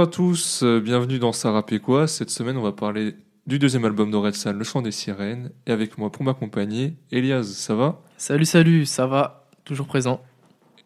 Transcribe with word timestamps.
Bonjour 0.00 0.12
à 0.12 0.16
tous, 0.16 0.62
euh, 0.62 0.80
bienvenue 0.80 1.18
dans 1.18 1.32
Sarah 1.32 1.62
quoi. 1.62 2.08
Cette 2.08 2.30
semaine, 2.30 2.56
on 2.56 2.62
va 2.62 2.72
parler 2.72 3.16
du 3.46 3.58
deuxième 3.58 3.84
album 3.84 4.10
d'Orelsan, 4.10 4.54
Le 4.54 4.64
Chant 4.64 4.80
des 4.80 4.92
Sirènes. 4.92 5.50
Et 5.66 5.72
avec 5.72 5.98
moi 5.98 6.10
pour 6.10 6.24
m'accompagner, 6.24 6.96
Elias, 7.12 7.42
ça 7.42 7.74
va? 7.74 8.00
Salut, 8.16 8.46
salut, 8.46 8.86
ça 8.86 9.06
va 9.06 9.46
Toujours 9.62 9.86
présent. 9.86 10.22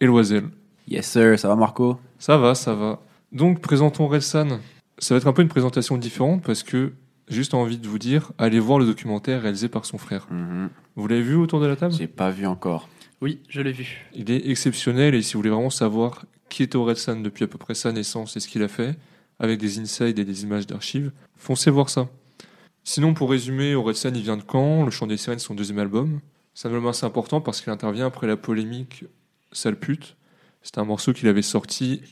Et 0.00 0.06
Loisel 0.06 0.48
Yes 0.88 1.06
sir, 1.06 1.38
ça 1.38 1.46
va 1.46 1.54
Marco? 1.54 1.96
Ça 2.18 2.38
va, 2.38 2.56
ça 2.56 2.74
va. 2.74 2.98
Donc, 3.30 3.60
présentons 3.60 4.06
Orelsan. 4.06 4.58
Ça 4.98 5.14
va 5.14 5.18
être 5.18 5.28
un 5.28 5.32
peu 5.32 5.42
une 5.42 5.48
présentation 5.48 5.96
différente 5.96 6.42
parce 6.42 6.64
que 6.64 6.94
juste 7.28 7.54
envie 7.54 7.78
de 7.78 7.86
vous 7.86 8.00
dire, 8.00 8.32
allez 8.36 8.58
voir 8.58 8.80
le 8.80 8.84
documentaire 8.84 9.42
réalisé 9.42 9.68
par 9.68 9.84
son 9.84 9.96
frère. 9.96 10.26
Mhm. 10.28 10.70
Vous 10.96 11.06
l'avez 11.06 11.22
vu 11.22 11.36
autour 11.36 11.60
de 11.60 11.66
la 11.66 11.76
table? 11.76 11.94
J'ai 11.94 12.08
pas 12.08 12.30
vu 12.30 12.46
encore. 12.46 12.88
Oui, 13.20 13.38
je 13.48 13.60
l'ai 13.60 13.70
vu. 13.70 14.08
Il 14.12 14.32
est 14.32 14.50
exceptionnel 14.50 15.14
et 15.14 15.22
si 15.22 15.34
vous 15.34 15.38
voulez 15.38 15.50
vraiment 15.50 15.70
savoir 15.70 16.24
qui 16.48 16.62
est 16.62 16.74
Orelsan 16.74 17.16
depuis 17.16 17.44
à 17.44 17.46
peu 17.46 17.58
près 17.58 17.74
sa 17.74 17.92
naissance 17.92 18.36
et 18.36 18.40
ce 18.40 18.48
qu'il 18.48 18.62
a 18.62 18.68
fait, 18.68 18.96
avec 19.38 19.58
des 19.58 19.78
insides 19.78 20.18
et 20.18 20.24
des 20.24 20.42
images 20.44 20.66
d'archives, 20.66 21.12
foncez 21.36 21.70
voir 21.70 21.88
ça. 21.88 22.08
Sinon, 22.84 23.14
pour 23.14 23.30
résumer, 23.30 23.74
Orelsan 23.74 24.12
il 24.14 24.22
vient 24.22 24.36
de 24.36 24.44
Caen, 24.50 24.84
Le 24.84 24.90
Chant 24.90 25.06
des 25.06 25.16
Sirènes, 25.16 25.38
son 25.38 25.54
deuxième 25.54 25.78
album. 25.78 26.20
C'est 26.54 26.68
un 26.68 26.70
album 26.70 26.88
assez 26.88 27.06
important 27.06 27.40
parce 27.40 27.60
qu'il 27.60 27.72
intervient 27.72 28.06
après 28.06 28.26
la 28.26 28.36
polémique 28.36 29.04
Sale 29.52 29.76
pute. 29.76 30.16
C'était 30.62 30.80
un 30.80 30.84
morceau 30.84 31.12
qu'il 31.12 31.28
avait 31.28 31.42
sorti 31.42 32.02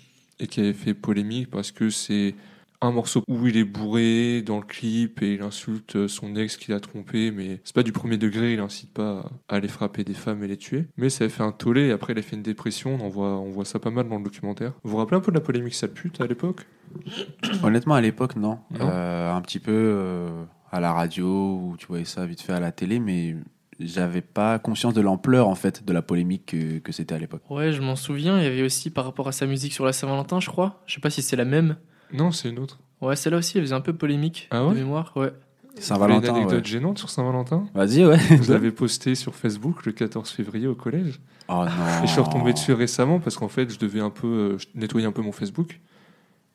et 0.41 0.47
qui 0.47 0.61
avait 0.61 0.73
fait 0.73 0.95
polémique 0.95 1.51
parce 1.51 1.71
que 1.71 1.91
c'est 1.91 2.35
un 2.83 2.91
morceau 2.91 3.23
où 3.29 3.47
il 3.47 3.57
est 3.57 3.65
bourré 3.65 4.43
dans 4.43 4.59
le 4.59 4.67
clip 4.67 5.23
et 5.23 5.35
il 5.35 5.43
insulte 5.43 6.09
son 6.09 6.35
ex 6.37 6.57
qui 6.57 6.73
l'a 6.73 6.81
trompé, 6.81 7.31
mais 7.31 7.61
c'est 7.65 7.75
pas 7.75 7.83
du 7.83 7.93
premier 7.93 8.19
degré, 8.19 8.53
il 8.55 8.61
incite 8.61 8.93
pas 8.93 9.31
à 9.49 9.57
aller 9.57 9.69
frapper 9.69 10.05
des 10.05 10.15
femmes 10.15 10.43
et 10.43 10.49
les 10.49 10.57
tuer. 10.57 10.87
Mais 10.97 11.09
ça 11.09 11.25
a 11.25 11.29
fait 11.29 11.43
un 11.43 11.53
tollé 11.53 11.87
et 11.87 11.91
après 11.93 12.13
il 12.13 12.19
a 12.19 12.23
fait 12.23 12.37
une 12.37 12.43
dépression, 12.43 12.97
on, 13.01 13.07
en 13.07 13.09
voit, 13.09 13.39
on 13.39 13.51
voit 13.51 13.65
ça 13.65 13.79
pas 13.79 13.91
mal 13.91 14.09
dans 14.09 14.19
le 14.19 14.25
documentaire. 14.25 14.73
Vous 14.83 14.91
vous 14.91 14.97
rappelez 14.97 15.17
un 15.17 15.21
peu 15.21 15.31
de 15.31 15.37
la 15.37 15.43
polémique 15.43 15.75
sale 15.75 15.93
pute 15.93 16.21
à 16.21 16.27
l'époque? 16.27 16.67
Honnêtement, 17.63 17.95
à 17.95 18.01
l'époque, 18.01 18.37
non. 18.37 18.59
Non? 18.71 18.89
Euh, 18.91 19.33
un 19.33 19.41
petit 19.41 19.61
peu 19.61 19.73
euh, 19.73 20.45
à 20.71 20.81
la 20.81 20.93
radio, 20.93 21.27
ou 21.27 21.77
tu 21.79 21.87
voyais 21.87 22.05
ça 22.05 22.27
vite 22.27 22.41
fait 22.41 22.53
à 22.53 22.61
la 22.61 22.73
télé, 22.73 22.99
mais 22.99 23.37
j'avais 23.79 24.21
pas 24.21 24.59
conscience 24.59 24.95
de 24.95 25.01
l'ampleur 25.01 25.49
en 25.49 25.55
fait 25.55 25.85
de 25.85 25.93
la 25.93 26.03
polémique 26.03 26.47
que, 26.47 26.79
que 26.79 26.93
c'était 26.93 27.15
à 27.15 27.19
l'époque. 27.19 27.43
Ouais, 27.49 27.73
je 27.73 27.81
m'en 27.81 27.97
souviens. 27.97 28.39
Il 28.39 28.45
y 28.45 28.47
avait 28.47 28.63
aussi 28.63 28.91
par 28.91 29.05
rapport 29.05 29.29
à 29.29 29.33
sa 29.33 29.47
musique 29.47 29.73
sur 29.73 29.85
la 29.85 29.93
Saint-Valentin, 29.93 30.41
je 30.41 30.49
crois. 30.49 30.83
Je 30.87 30.95
sais 30.95 31.01
pas 31.01 31.11
si 31.11 31.23
c'est 31.23 31.37
la 31.37 31.45
même. 31.45 31.77
Non, 32.13 32.31
c'est 32.31 32.49
une 32.51 32.59
autre. 32.59 32.79
Ouais, 33.01 33.17
celle-là 33.17 33.39
aussi, 33.39 33.59
elle 33.59 33.65
faisait 33.65 33.75
un 33.75 33.81
peu 33.81 33.93
polémique 33.93 34.49
Ah 34.51 34.65
ouais 34.65 34.75
de 34.75 34.79
mémoire. 34.79 35.13
Ouais. 35.17 35.33
Vous 35.33 35.69
avez 35.69 35.77
une 35.77 35.83
Saint-Valentin, 35.83 36.35
anecdote 36.35 36.65
ouais. 36.65 36.71
gênante 36.71 36.99
sur 36.99 37.11
Saint-Valentin? 37.11 37.65
Vas-y, 37.75 38.05
ouais. 38.05 38.19
Je 38.43 38.53
l'avais 38.53 38.71
posté 38.71 39.15
sur 39.15 39.35
Facebook 39.35 39.87
le 39.87 39.93
14 39.93 40.31
février 40.31 40.67
au 40.67 40.75
collège. 40.75 41.19
Oh 41.49 41.65
non. 41.65 42.03
Et 42.03 42.07
je 42.07 42.13
suis 42.13 42.21
retombé 42.21 42.53
dessus 42.53 42.73
récemment 42.75 43.21
parce 43.21 43.37
qu'en 43.37 43.49
fait, 43.49 43.73
je 43.73 43.79
devais 43.79 44.01
un 44.01 44.11
peu 44.11 44.27
euh, 44.27 44.57
nettoyer 44.75 45.07
un 45.07 45.13
peu 45.13 45.23
mon 45.23 45.33
Facebook. 45.33 45.81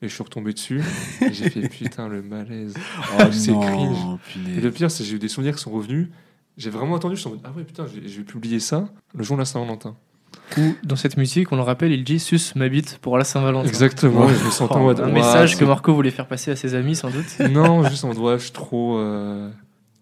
Et 0.00 0.08
je 0.08 0.14
suis 0.14 0.22
retombé 0.22 0.52
dessus. 0.52 0.80
et 1.20 1.32
j'ai 1.32 1.50
fait 1.50 1.68
putain, 1.68 2.06
le 2.08 2.22
malaise. 2.22 2.74
Oh 3.18 3.24
c'est 3.32 3.50
non, 3.50 3.60
cringe. 3.60 4.18
Et 4.56 4.60
le 4.60 4.70
pire, 4.70 4.90
c'est 4.90 5.02
que 5.02 5.08
j'ai 5.08 5.16
eu 5.16 5.18
des 5.18 5.28
souvenirs 5.28 5.56
qui 5.56 5.62
sont 5.62 5.72
revenus. 5.72 6.08
J'ai 6.56 6.70
vraiment 6.70 6.94
attendu. 6.94 7.16
Je 7.16 7.20
suis 7.20 7.28
en 7.28 7.32
mode, 7.32 7.40
ah 7.44 7.50
ouais, 7.56 7.64
putain, 7.64 7.86
je 7.86 8.16
vais 8.18 8.24
publier 8.24 8.60
ça 8.60 8.88
le 9.14 9.24
jour 9.24 9.36
de 9.36 9.42
la 9.42 9.46
Saint-Valentin. 9.46 9.96
Où, 10.56 10.74
dans 10.82 10.96
cette 10.96 11.16
musique, 11.18 11.52
on 11.52 11.56
le 11.56 11.62
rappelle, 11.62 11.92
il 11.92 12.04
dit 12.04 12.18
Sus 12.18 12.40
ma 12.56 12.68
bite 12.68 12.98
pour 13.02 13.18
la 13.18 13.24
Saint-Valentin. 13.24 13.68
Exactement. 13.68 14.26
Ouais. 14.26 14.34
Je 14.34 14.44
me 14.46 14.50
sentais 14.50 14.74
en 14.74 14.82
mode. 14.82 15.00
un 15.00 15.08
message 15.10 15.56
que 15.58 15.64
Marco 15.64 15.92
voulait 15.94 16.10
faire 16.10 16.26
passer 16.26 16.50
à 16.50 16.56
ses 16.56 16.74
amis, 16.74 16.96
sans 16.96 17.10
doute. 17.10 17.26
Non, 17.50 17.84
juste 17.88 18.04
en 18.04 18.08
mode, 18.08 18.18
ouais, 18.18 18.38
je 18.38 18.44
suis 18.44 18.52
trop. 18.52 18.96
euh, 18.98 19.50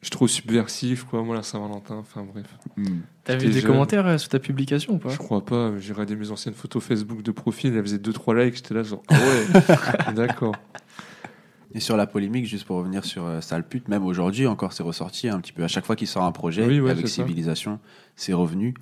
Je 0.02 0.06
suis 0.06 0.10
trop 0.12 0.28
subversif, 0.28 1.02
quoi, 1.04 1.22
moi, 1.22 1.34
la 1.34 1.42
Saint-Valentin. 1.42 1.96
Enfin, 1.96 2.24
bref. 2.32 2.46
Hmm. 2.76 2.98
T'as 3.24 3.34
vu 3.36 3.48
des 3.48 3.60
jeune. 3.60 3.70
commentaires 3.72 4.06
euh, 4.06 4.18
sous 4.18 4.28
ta 4.28 4.38
publication 4.38 4.94
ou 4.94 4.98
pas? 4.98 5.08
Je 5.08 5.16
crois 5.18 5.44
pas. 5.44 5.72
J'ai 5.80 5.92
regardé 5.92 6.14
mes 6.14 6.30
anciennes 6.30 6.54
photos 6.54 6.82
Facebook 6.82 7.22
de 7.22 7.32
profil. 7.32 7.74
Elles 7.74 7.82
faisaient 7.82 7.96
2-3 7.98 8.44
likes. 8.44 8.54
J'étais 8.56 8.74
là, 8.74 8.84
genre, 8.84 9.02
ah 9.08 9.14
ouais, 9.14 10.12
d'accord. 10.14 10.54
Et 11.74 11.80
sur 11.80 11.96
la 11.96 12.06
polémique, 12.06 12.46
juste 12.46 12.64
pour 12.64 12.76
revenir 12.76 13.04
sur 13.04 13.26
euh, 13.26 13.40
Sale 13.40 13.66
pute, 13.66 13.88
même 13.88 14.04
aujourd'hui 14.06 14.46
encore, 14.46 14.72
c'est 14.72 14.84
ressorti 14.84 15.28
un 15.28 15.40
petit 15.40 15.52
peu. 15.52 15.64
À 15.64 15.68
chaque 15.68 15.84
fois 15.84 15.96
qu'il 15.96 16.06
sort 16.06 16.22
un 16.22 16.32
projet 16.32 16.64
Oui, 16.64 16.80
ouais, 16.80 16.92
avec. 16.92 17.08
Civilisation, 17.08 17.80
c'est 18.14 18.32
revenu. 18.32 18.74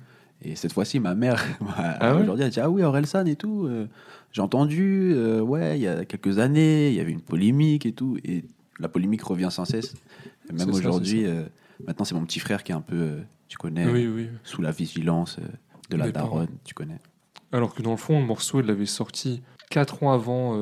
Et 0.47 0.55
cette 0.55 0.73
fois-ci, 0.73 0.99
ma 0.99 1.15
mère, 1.15 1.43
Ah 1.77 2.15
ouais 2.15 2.21
aujourd'hui, 2.21 2.45
elle 2.45 2.51
dit 2.51 2.59
Ah 2.59 2.69
oui, 2.69 2.83
Orelsan 2.83 3.25
et 3.25 3.35
tout. 3.35 3.65
euh, 3.67 3.87
J'ai 4.31 4.41
entendu, 4.41 5.11
euh, 5.15 5.41
ouais, 5.41 5.77
il 5.77 5.81
y 5.81 5.87
a 5.87 6.05
quelques 6.05 6.37
années, 6.39 6.89
il 6.89 6.95
y 6.95 6.99
avait 6.99 7.11
une 7.11 7.21
polémique 7.21 7.85
et 7.85 7.91
tout. 7.93 8.17
Et 8.23 8.45
la 8.79 8.87
polémique 8.87 9.23
revient 9.23 9.49
sans 9.51 9.65
cesse. 9.65 9.95
Et 10.49 10.53
même 10.53 10.69
aujourd'hui, 10.69 11.25
euh, 11.25 11.43
maintenant, 11.87 12.05
c'est 12.05 12.15
mon 12.15 12.25
petit 12.25 12.39
frère 12.39 12.63
qui 12.63 12.71
est 12.71 12.75
un 12.75 12.81
peu, 12.81 13.17
tu 13.47 13.57
connais, 13.57 13.89
Oui, 13.89 14.07
oui. 14.07 14.27
sous 14.43 14.61
la 14.61 14.71
vigilance 14.71 15.37
de 15.89 15.97
la 15.97 16.11
daronne, 16.11 16.49
tu 16.63 16.73
connais. 16.73 16.99
Alors 17.51 17.73
que 17.73 17.81
dans 17.81 17.91
le 17.91 17.97
fond, 17.97 18.19
le 18.19 18.25
morceau, 18.25 18.59
il 18.59 18.67
l'avait 18.67 18.85
sorti 18.85 19.41
4 19.71 20.03
ans 20.03 20.11
avant, 20.11 20.59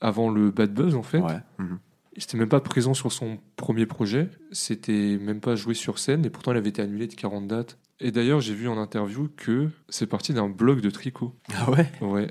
avant 0.00 0.30
le 0.30 0.50
Bad 0.50 0.72
Buzz, 0.72 0.94
en 0.94 1.02
fait. 1.02 1.18
Ouais. 1.18 1.38
mhm. 1.58 1.78
Il 2.14 2.20
n'était 2.20 2.38
même 2.38 2.48
pas 2.48 2.60
présent 2.60 2.94
sur 2.94 3.12
son 3.12 3.36
premier 3.56 3.84
projet. 3.84 4.30
C'était 4.50 5.18
même 5.20 5.40
pas 5.40 5.54
joué 5.54 5.74
sur 5.74 5.98
scène. 5.98 6.24
Et 6.24 6.30
pourtant, 6.30 6.52
il 6.52 6.56
avait 6.56 6.70
été 6.70 6.80
annulé 6.80 7.08
de 7.08 7.14
40 7.14 7.46
dates. 7.46 7.76
Et 8.00 8.10
d'ailleurs, 8.10 8.40
j'ai 8.40 8.54
vu 8.54 8.68
en 8.68 8.76
interview 8.78 9.28
que 9.36 9.70
c'est 9.88 10.06
parti 10.06 10.34
d'un 10.34 10.48
blog 10.48 10.80
de 10.80 10.90
tricot. 10.90 11.34
Ah 11.54 11.70
ouais? 11.70 11.90
Ouais. 12.02 12.30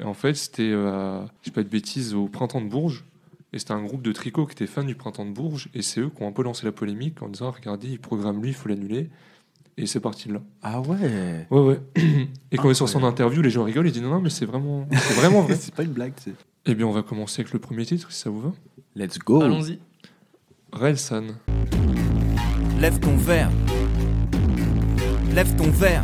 Et 0.00 0.04
en 0.04 0.14
fait, 0.14 0.34
c'était, 0.34 0.70
euh, 0.70 1.22
je 1.40 1.46
sais 1.46 1.50
pas 1.50 1.62
de 1.62 1.68
bêtises, 1.68 2.14
au 2.14 2.26
Printemps 2.26 2.60
de 2.60 2.68
Bourges. 2.68 3.04
Et 3.52 3.58
c'était 3.58 3.72
un 3.72 3.82
groupe 3.82 4.02
de 4.02 4.12
tricot 4.12 4.44
qui 4.44 4.52
était 4.52 4.66
fan 4.66 4.86
du 4.86 4.94
Printemps 4.94 5.24
de 5.24 5.32
Bourges. 5.32 5.70
Et 5.72 5.80
c'est 5.80 6.00
eux 6.00 6.10
qui 6.14 6.22
ont 6.22 6.28
un 6.28 6.32
peu 6.32 6.42
lancé 6.42 6.66
la 6.66 6.72
polémique 6.72 7.22
en 7.22 7.28
disant 7.28 7.50
Regardez, 7.50 7.88
il 7.88 7.98
programme 7.98 8.42
lui, 8.42 8.50
il 8.50 8.54
faut 8.54 8.68
l'annuler. 8.68 9.08
Et 9.78 9.86
c'est 9.86 10.00
parti 10.00 10.28
de 10.28 10.34
là. 10.34 10.42
Ah 10.62 10.80
ouais? 10.80 11.46
Ouais, 11.50 11.60
ouais. 11.60 11.80
Et 12.52 12.56
quand 12.56 12.68
il 12.68 12.74
sort 12.74 12.88
son 12.88 13.04
interview, 13.04 13.40
les 13.40 13.50
gens 13.50 13.64
rigolent. 13.64 13.86
Ils 13.86 13.92
disent 13.92 14.02
Non, 14.02 14.10
non, 14.10 14.20
mais 14.20 14.30
c'est 14.30 14.44
vraiment, 14.44 14.86
c'est 14.92 15.14
vraiment 15.14 15.40
vrai. 15.40 15.56
C'est 15.60 15.74
pas 15.74 15.84
une 15.84 15.92
blague, 15.92 16.12
c'est. 16.16 16.34
Eh 16.66 16.74
bien, 16.74 16.86
on 16.86 16.92
va 16.92 17.02
commencer 17.02 17.40
avec 17.40 17.54
le 17.54 17.60
premier 17.60 17.86
titre, 17.86 18.12
si 18.12 18.20
ça 18.20 18.28
vous 18.28 18.40
va. 18.40 18.52
Let's 18.94 19.18
go 19.18 19.40
Allons-y. 19.40 19.78
Relsan. 20.72 21.28
Lève 22.78 23.00
ton 23.00 23.16
verre. 23.16 23.50
Lève 25.38 25.54
ton 25.54 25.70
verre. 25.70 26.02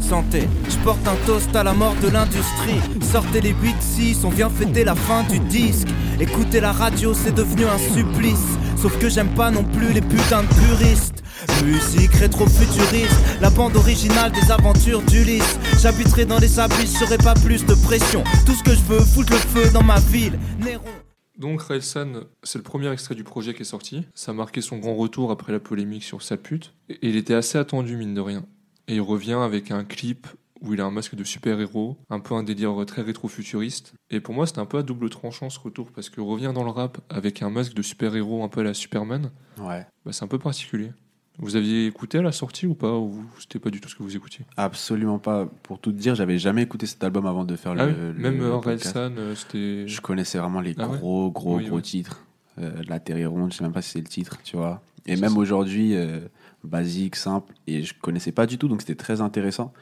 Santé, 0.00 0.48
je 0.68 0.76
porte 0.78 1.06
un 1.06 1.14
toast 1.24 1.54
à 1.54 1.62
la 1.62 1.72
mort 1.72 1.94
de 2.02 2.08
l'industrie. 2.08 2.80
Sortez 3.00 3.40
les 3.40 3.52
8-6, 3.52 4.24
on 4.24 4.28
vient 4.28 4.50
fêter 4.50 4.82
la 4.82 4.96
fin 4.96 5.22
du 5.22 5.38
disque. 5.38 5.86
Écoutez 6.18 6.58
la 6.58 6.72
radio, 6.72 7.14
c'est 7.14 7.32
devenu 7.32 7.64
un 7.66 7.78
supplice. 7.78 8.58
Sauf 8.76 8.98
que 8.98 9.08
j'aime 9.08 9.32
pas 9.36 9.52
non 9.52 9.62
plus 9.62 9.92
les 9.92 10.00
putains 10.00 10.42
de 10.42 10.48
puristes. 10.48 11.22
Musique 11.64 12.14
rétro-futuriste, 12.14 13.20
la 13.40 13.50
bande 13.50 13.76
originale 13.76 14.32
des 14.32 14.50
aventures 14.50 15.02
d'Ulysse. 15.02 15.56
J'habiterai 15.80 16.24
dans 16.24 16.40
les 16.40 16.58
abysses, 16.58 16.98
j'aurai 16.98 17.18
pas 17.18 17.34
plus 17.34 17.64
de 17.64 17.74
pression. 17.74 18.24
Tout 18.46 18.54
ce 18.56 18.64
que 18.64 18.74
je 18.74 18.82
veux, 18.82 19.04
foutre 19.04 19.32
le 19.32 19.38
feu 19.38 19.70
dans 19.70 19.84
ma 19.84 20.00
ville. 20.00 20.40
Néron. 20.58 21.03
Donc 21.38 21.62
Relsan, 21.62 22.24
c'est 22.42 22.58
le 22.58 22.62
premier 22.64 22.90
extrait 22.92 23.14
du 23.14 23.24
projet 23.24 23.54
qui 23.54 23.62
est 23.62 23.64
sorti. 23.64 24.06
Ça 24.14 24.30
a 24.30 24.34
marqué 24.34 24.60
son 24.60 24.78
grand 24.78 24.94
retour 24.94 25.30
après 25.30 25.52
la 25.52 25.60
polémique 25.60 26.04
sur 26.04 26.22
sa 26.22 26.36
pute. 26.36 26.72
Et 26.88 27.08
il 27.08 27.16
était 27.16 27.34
assez 27.34 27.58
attendu, 27.58 27.96
mine 27.96 28.14
de 28.14 28.20
rien. 28.20 28.44
Et 28.86 28.94
il 28.96 29.00
revient 29.00 29.32
avec 29.32 29.70
un 29.70 29.84
clip 29.84 30.26
où 30.60 30.72
il 30.72 30.80
a 30.80 30.84
un 30.86 30.90
masque 30.90 31.14
de 31.14 31.24
super-héros, 31.24 31.98
un 32.08 32.20
peu 32.20 32.34
un 32.34 32.42
délire 32.42 32.74
très 32.86 33.02
rétro-futuriste. 33.02 33.92
Et 34.10 34.20
pour 34.20 34.34
moi, 34.34 34.46
c'était 34.46 34.60
un 34.60 34.66
peu 34.66 34.78
à 34.78 34.82
double 34.82 35.10
tranchant 35.10 35.50
ce 35.50 35.58
retour, 35.58 35.90
parce 35.92 36.08
que 36.08 36.20
revenir 36.22 36.52
dans 36.54 36.64
le 36.64 36.70
rap 36.70 36.98
avec 37.10 37.42
un 37.42 37.50
masque 37.50 37.74
de 37.74 37.82
super-héros 37.82 38.42
un 38.44 38.48
peu 38.48 38.60
à 38.60 38.64
la 38.64 38.72
Superman, 38.74 39.30
Ouais. 39.58 39.84
bah, 40.06 40.12
c'est 40.12 40.24
un 40.24 40.28
peu 40.28 40.38
particulier. 40.38 40.92
Vous 41.38 41.56
aviez 41.56 41.86
écouté 41.86 42.18
à 42.18 42.22
la 42.22 42.30
sortie 42.32 42.66
ou 42.66 42.74
pas 42.74 42.96
Ou 42.96 43.24
c'était 43.40 43.58
pas 43.58 43.70
du 43.70 43.80
tout 43.80 43.88
ce 43.88 43.96
que 43.96 44.02
vous 44.04 44.14
écoutiez? 44.14 44.44
Absolument 44.56 45.18
pas. 45.18 45.46
Pour 45.64 45.80
tout 45.80 45.90
te 45.92 45.96
dire, 45.98 46.14
j'avais 46.14 46.38
jamais 46.38 46.62
écouté 46.62 46.86
cet 46.86 47.02
album 47.02 47.26
avant 47.26 47.44
de 47.44 47.56
faire 47.56 47.72
Ah 47.76 47.86
le, 47.86 47.92
oui, 47.92 47.96
le- 47.98 48.12
Même 48.22 48.38
le 48.38 48.52
euh, 48.54 49.34
c'était... 49.34 49.88
Je 49.88 50.00
connaissais 50.00 50.38
vraiment 50.38 50.60
les 50.60 50.74
Ah 50.78 50.88
ouais? 50.88 50.98
gros, 50.98 51.30
gros, 51.32 51.56
Oui, 51.56 51.66
gros 51.66 51.76
oui. 51.76 51.82
titres. 51.82 52.24
Euh, 52.58 52.70
la 52.88 53.00
Terre 53.00 53.16
est 53.16 53.26
ronde, 53.26 53.52
je 53.52 53.58
sais 53.58 53.64
même 53.64 53.72
pas 53.72 53.82
si 53.82 53.90
c'est 53.90 53.98
le 54.00 54.06
titre, 54.06 54.38
tu 54.44 54.56
vois. 54.56 54.80
Et 55.06 55.16
même 55.16 55.36
aujourd'hui, 55.36 55.94
euh, 55.96 56.20
basique, 56.62 57.16
simple, 57.16 57.52
et 57.66 57.82
je 57.82 57.94
connaissais 58.00 58.32
pas 58.32 58.46
du 58.46 58.56
tout, 58.56 58.68
donc 58.68 58.80
c'était 58.80 58.94
très 58.94 59.20
intéressant. 59.20 59.72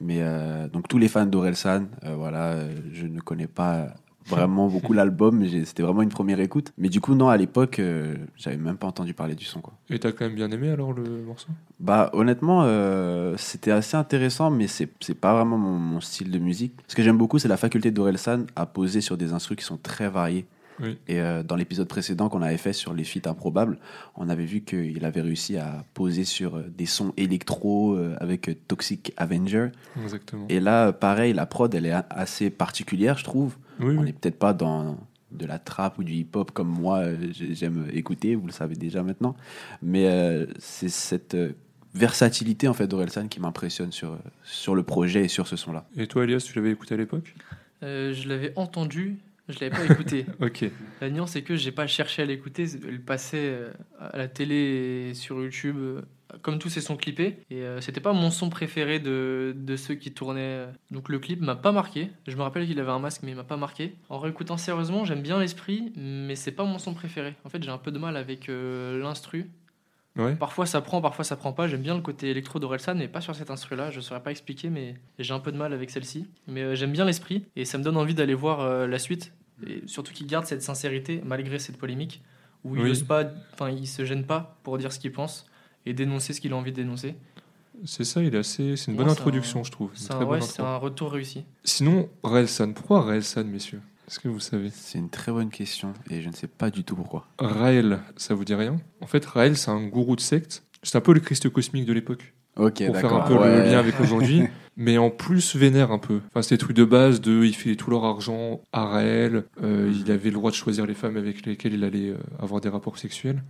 Mais 0.00 0.18
euh, 0.20 0.68
donc 0.68 0.88
tous 0.88 0.98
les 0.98 1.08
fans 1.08 1.24
d'Orelsan, 1.26 1.86
voilà, 2.16 2.58
je 2.92 3.06
ne 3.06 3.20
connais 3.20 3.48
pas 3.48 3.94
vraiment 4.28 4.68
beaucoup 4.68 4.92
l'album, 4.92 5.44
c'était 5.64 5.82
vraiment 5.82 6.02
une 6.02 6.08
première 6.10 6.40
écoute. 6.40 6.72
Mais 6.78 6.88
du 6.88 7.00
coup, 7.00 7.14
non, 7.14 7.28
à 7.28 7.36
l'époque, 7.36 7.78
euh, 7.78 8.14
j'avais 8.36 8.56
même 8.56 8.76
pas 8.76 8.86
entendu 8.86 9.14
parler 9.14 9.34
du 9.34 9.44
son, 9.44 9.60
quoi. 9.60 9.74
Et 9.90 9.98
t'as 9.98 10.12
quand 10.12 10.24
même 10.24 10.34
bien 10.34 10.50
aimé 10.50 10.70
alors 10.70 10.92
le 10.92 11.22
morceau? 11.22 11.48
Bah 11.80 12.10
honnêtement, 12.12 12.62
euh, 12.64 13.34
c'était 13.36 13.70
assez 13.70 13.96
intéressant, 13.96 14.50
mais 14.50 14.66
c'est 14.66 14.88
c'est 15.00 15.14
pas 15.14 15.34
vraiment 15.34 15.58
mon, 15.58 15.78
mon 15.78 16.00
style 16.00 16.30
de 16.30 16.38
musique. 16.38 16.74
Ce 16.86 16.94
que 16.94 17.02
j'aime 17.02 17.18
beaucoup, 17.18 17.38
c'est 17.38 17.48
la 17.48 17.56
faculté 17.56 17.90
d'Orelsan 17.90 18.44
à 18.56 18.66
poser 18.66 19.00
sur 19.00 19.16
des 19.16 19.32
instruments 19.32 19.56
qui 19.56 19.64
sont 19.64 19.78
très 19.78 20.08
variés. 20.08 20.46
Oui. 20.80 20.96
Et 21.08 21.20
euh, 21.20 21.42
dans 21.42 21.56
l'épisode 21.56 21.88
précédent 21.88 22.28
qu'on 22.28 22.42
avait 22.42 22.56
fait 22.56 22.72
sur 22.72 22.94
les 22.94 23.04
feats 23.04 23.28
improbables, 23.28 23.78
on 24.16 24.28
avait 24.28 24.44
vu 24.44 24.60
qu'il 24.62 25.04
avait 25.04 25.20
réussi 25.20 25.56
à 25.56 25.84
poser 25.94 26.24
sur 26.24 26.56
euh, 26.56 26.64
des 26.76 26.86
sons 26.86 27.12
électro 27.16 27.94
euh, 27.94 28.16
avec 28.20 28.66
Toxic 28.68 29.12
Avenger. 29.16 29.68
Exactement. 30.02 30.46
Et 30.48 30.60
là, 30.60 30.92
pareil, 30.92 31.32
la 31.32 31.46
prod, 31.46 31.74
elle 31.74 31.86
est 31.86 31.94
assez 32.10 32.50
particulière, 32.50 33.18
je 33.18 33.24
trouve. 33.24 33.56
Oui, 33.80 33.94
On 33.96 34.00
oui. 34.00 34.04
n'est 34.06 34.12
peut-être 34.12 34.38
pas 34.38 34.52
dans 34.54 34.98
de 35.30 35.44
la 35.44 35.58
trap 35.58 35.98
ou 35.98 36.04
du 36.04 36.14
hip-hop 36.14 36.52
comme 36.52 36.68
moi 36.68 37.02
j'ai- 37.32 37.54
j'aime 37.54 37.86
écouter, 37.92 38.34
vous 38.34 38.46
le 38.46 38.52
savez 38.52 38.76
déjà 38.76 39.02
maintenant. 39.02 39.36
Mais 39.82 40.06
euh, 40.06 40.46
c'est 40.58 40.88
cette 40.88 41.36
versatilité 41.94 42.68
en 42.68 42.74
fait 42.74 42.86
d'Orelsan 42.86 43.28
qui 43.28 43.40
m'impressionne 43.40 43.92
sur, 43.92 44.18
sur 44.44 44.74
le 44.74 44.82
projet 44.82 45.24
et 45.24 45.28
sur 45.28 45.46
ce 45.46 45.56
son-là. 45.56 45.84
Et 45.96 46.06
toi, 46.06 46.24
Elias, 46.24 46.40
tu 46.46 46.54
l'avais 46.56 46.70
écouté 46.70 46.94
à 46.94 46.96
l'époque? 46.96 47.34
Euh, 47.82 48.12
je 48.14 48.28
l'avais 48.28 48.52
entendu, 48.56 49.18
Je 49.48 49.58
l'avais 49.60 49.70
pas 49.70 49.92
écouté. 49.92 50.26
Ok. 50.40 50.64
La 51.00 51.10
nuance, 51.10 51.32
c'est 51.32 51.42
que 51.42 51.56
j'ai 51.56 51.72
pas 51.72 51.86
cherché 51.86 52.22
à 52.22 52.24
l'écouter. 52.24 52.66
Elle 52.86 53.00
passait 53.00 53.38
euh, 53.38 53.72
à 53.98 54.16
la 54.16 54.28
télé 54.28 55.08
et 55.10 55.14
sur 55.14 55.40
YouTube, 55.42 55.76
euh, 55.78 56.02
comme 56.42 56.58
tous 56.58 56.68
ces 56.68 56.80
sons 56.80 56.96
clippés. 56.96 57.38
Et 57.50 57.62
euh, 57.62 57.80
c'était 57.80 58.00
pas 58.00 58.12
mon 58.12 58.30
son 58.30 58.50
préféré 58.50 58.98
de, 59.00 59.54
de 59.56 59.76
ceux 59.76 59.94
qui 59.94 60.12
tournaient. 60.12 60.66
Donc 60.90 61.08
le 61.08 61.18
clip 61.18 61.40
m'a 61.40 61.56
pas 61.56 61.72
marqué. 61.72 62.10
Je 62.26 62.36
me 62.36 62.42
rappelle 62.42 62.66
qu'il 62.66 62.78
avait 62.78 62.90
un 62.90 62.98
masque, 62.98 63.22
mais 63.24 63.32
il 63.32 63.36
m'a 63.36 63.44
pas 63.44 63.56
marqué. 63.56 63.94
En 64.08 64.18
réécoutant 64.18 64.56
sérieusement, 64.56 65.04
j'aime 65.04 65.22
bien 65.22 65.38
l'esprit, 65.40 65.92
mais 65.96 66.36
c'est 66.36 66.52
pas 66.52 66.64
mon 66.64 66.78
son 66.78 66.94
préféré. 66.94 67.34
En 67.44 67.48
fait, 67.48 67.62
j'ai 67.62 67.70
un 67.70 67.78
peu 67.78 67.90
de 67.90 67.98
mal 67.98 68.16
avec 68.16 68.48
euh, 68.48 69.00
l'instru. 69.00 69.50
Ouais. 70.16 70.34
Parfois 70.34 70.66
ça 70.66 70.80
prend, 70.80 71.00
parfois 71.00 71.24
ça 71.24 71.36
prend 71.36 71.52
pas. 71.52 71.68
J'aime 71.68 71.82
bien 71.82 71.94
le 71.94 72.02
côté 72.02 72.28
électro 72.30 72.58
d'Orelsan, 72.58 72.96
mais 72.96 73.06
pas 73.06 73.20
sur 73.20 73.34
cet 73.36 73.50
instru-là. 73.50 73.90
Je 73.90 74.00
saurais 74.00 74.22
pas 74.22 74.32
expliquer, 74.32 74.68
mais 74.68 74.96
j'ai 75.18 75.32
un 75.32 75.38
peu 75.38 75.52
de 75.52 75.56
mal 75.56 75.72
avec 75.72 75.90
celle-ci. 75.90 76.26
Mais 76.48 76.62
euh, 76.62 76.74
j'aime 76.74 76.92
bien 76.92 77.04
l'esprit 77.04 77.44
et 77.54 77.64
ça 77.64 77.78
me 77.78 77.84
donne 77.84 77.96
envie 77.96 78.14
d'aller 78.14 78.34
voir 78.34 78.60
euh, 78.60 78.86
la 78.88 78.98
suite. 78.98 79.32
Et 79.66 79.82
surtout 79.86 80.12
qu'il 80.12 80.26
garde 80.26 80.46
cette 80.46 80.62
sincérité 80.62 81.20
malgré 81.24 81.58
cette 81.58 81.76
polémique 81.76 82.22
où 82.64 82.76
il 82.76 82.82
Oui. 82.82 82.90
ose 82.90 83.02
pas, 83.02 83.24
enfin 83.54 83.70
il 83.70 83.86
se 83.86 84.04
gêne 84.04 84.24
pas 84.24 84.56
pour 84.62 84.78
dire 84.78 84.92
ce 84.92 84.98
qu'il 84.98 85.12
pense 85.12 85.46
et 85.86 85.92
dénoncer 85.94 86.32
ce 86.32 86.40
qu'il 86.40 86.52
a 86.52 86.56
envie 86.56 86.70
de 86.72 86.76
dénoncer. 86.76 87.14
C'est 87.84 88.04
ça, 88.04 88.22
il 88.22 88.34
est 88.34 88.38
assez. 88.38 88.76
C'est 88.76 88.90
une 88.90 88.96
bonne 88.96 89.08
introduction, 89.08 89.60
un- 89.60 89.64
je 89.64 89.70
trouve. 89.70 89.90
C'est 89.94 90.12
un, 90.12 90.24
ouais, 90.24 90.40
retour 90.78 91.12
réussi. 91.12 91.44
Sinon, 91.62 92.08
Raelsan. 92.24 92.72
Pourquoi 92.72 93.02
Raelsan, 93.02 93.44
messieurs? 93.44 93.80
Est-ce 94.08 94.18
que 94.18 94.28
vous 94.28 94.40
savez? 94.40 94.70
C'est 94.72 94.98
une 94.98 95.10
très 95.10 95.30
bonne 95.30 95.50
question 95.50 95.92
et 96.10 96.20
je 96.22 96.28
ne 96.28 96.34
sais 96.34 96.48
pas 96.48 96.70
du 96.70 96.82
tout 96.82 96.96
pourquoi. 96.96 97.26
Raël, 97.38 98.00
ça 98.16 98.34
vous 98.34 98.44
dit 98.44 98.54
rien? 98.54 98.78
En 99.00 99.06
fait, 99.06 99.24
Raël, 99.26 99.56
c'est 99.56 99.70
un 99.70 99.86
gourou 99.86 100.16
de 100.16 100.20
secte. 100.20 100.64
C'est 100.82 100.96
un 100.96 101.00
peu 101.00 101.12
le 101.12 101.20
Christ 101.20 101.48
cosmique 101.50 101.84
de 101.84 101.92
l'époque. 101.92 102.32
Ok, 102.56 102.84
pour 102.86 102.96
faire 102.96 103.12
un 103.12 103.20
peu 103.28 103.34
le 103.34 103.62
lien 103.70 103.78
avec 103.78 104.00
aujourd'hui, 104.00 104.42
mais 104.78 104.96
en 104.96 105.10
plus 105.10 105.54
vénère 105.54 105.92
un 105.92 105.98
peu. 105.98 106.20
Enfin, 106.28 106.40
c'était 106.40 106.54
des 106.54 106.60
trucs 106.60 106.76
de 106.76 106.84
base 106.84 107.20
de 107.20 107.44
il 107.44 107.54
filait 107.54 107.76
tout 107.76 107.90
leur 107.90 108.04
argent 108.04 108.62
à 108.72 108.86
Raël, 108.86 109.44
euh, 109.62 109.92
il 109.94 110.10
avait 110.10 110.30
le 110.30 110.36
droit 110.36 110.50
de 110.50 110.56
choisir 110.56 110.86
les 110.86 110.94
femmes 110.94 111.18
avec 111.18 111.44
lesquelles 111.44 111.74
il 111.74 111.84
allait 111.84 112.08
euh, 112.08 112.18
avoir 112.40 112.62
des 112.62 112.70
rapports 112.70 112.96
sexuels. 112.96 113.42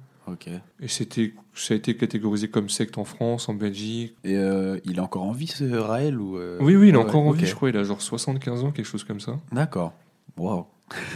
Et 0.80 0.88
c'était, 0.88 1.34
ça 1.54 1.74
a 1.74 1.76
été 1.76 1.96
catégorisé 1.96 2.48
comme 2.48 2.68
secte 2.68 2.98
en 2.98 3.04
France, 3.04 3.48
en 3.48 3.54
Belgique. 3.54 4.14
Et 4.24 4.36
euh, 4.36 4.78
il 4.84 4.96
est 4.96 5.00
encore 5.00 5.24
en 5.24 5.32
vie 5.32 5.46
ce 5.46 5.64
Raël 5.64 6.18
ou 6.18 6.36
euh, 6.36 6.58
oui, 6.60 6.76
oui, 6.76 6.88
il 6.88 6.94
est 6.94 6.98
ouais, 6.98 7.04
encore 7.04 7.22
en 7.22 7.30
ok. 7.30 7.36
vie, 7.36 7.46
je 7.46 7.54
crois. 7.54 7.70
Il 7.70 7.76
a 7.76 7.84
genre 7.84 8.00
75 8.00 8.64
ans, 8.64 8.70
quelque 8.70 8.86
chose 8.86 9.04
comme 9.04 9.20
ça. 9.20 9.38
D'accord. 9.52 9.92
Waouh. 10.36 10.66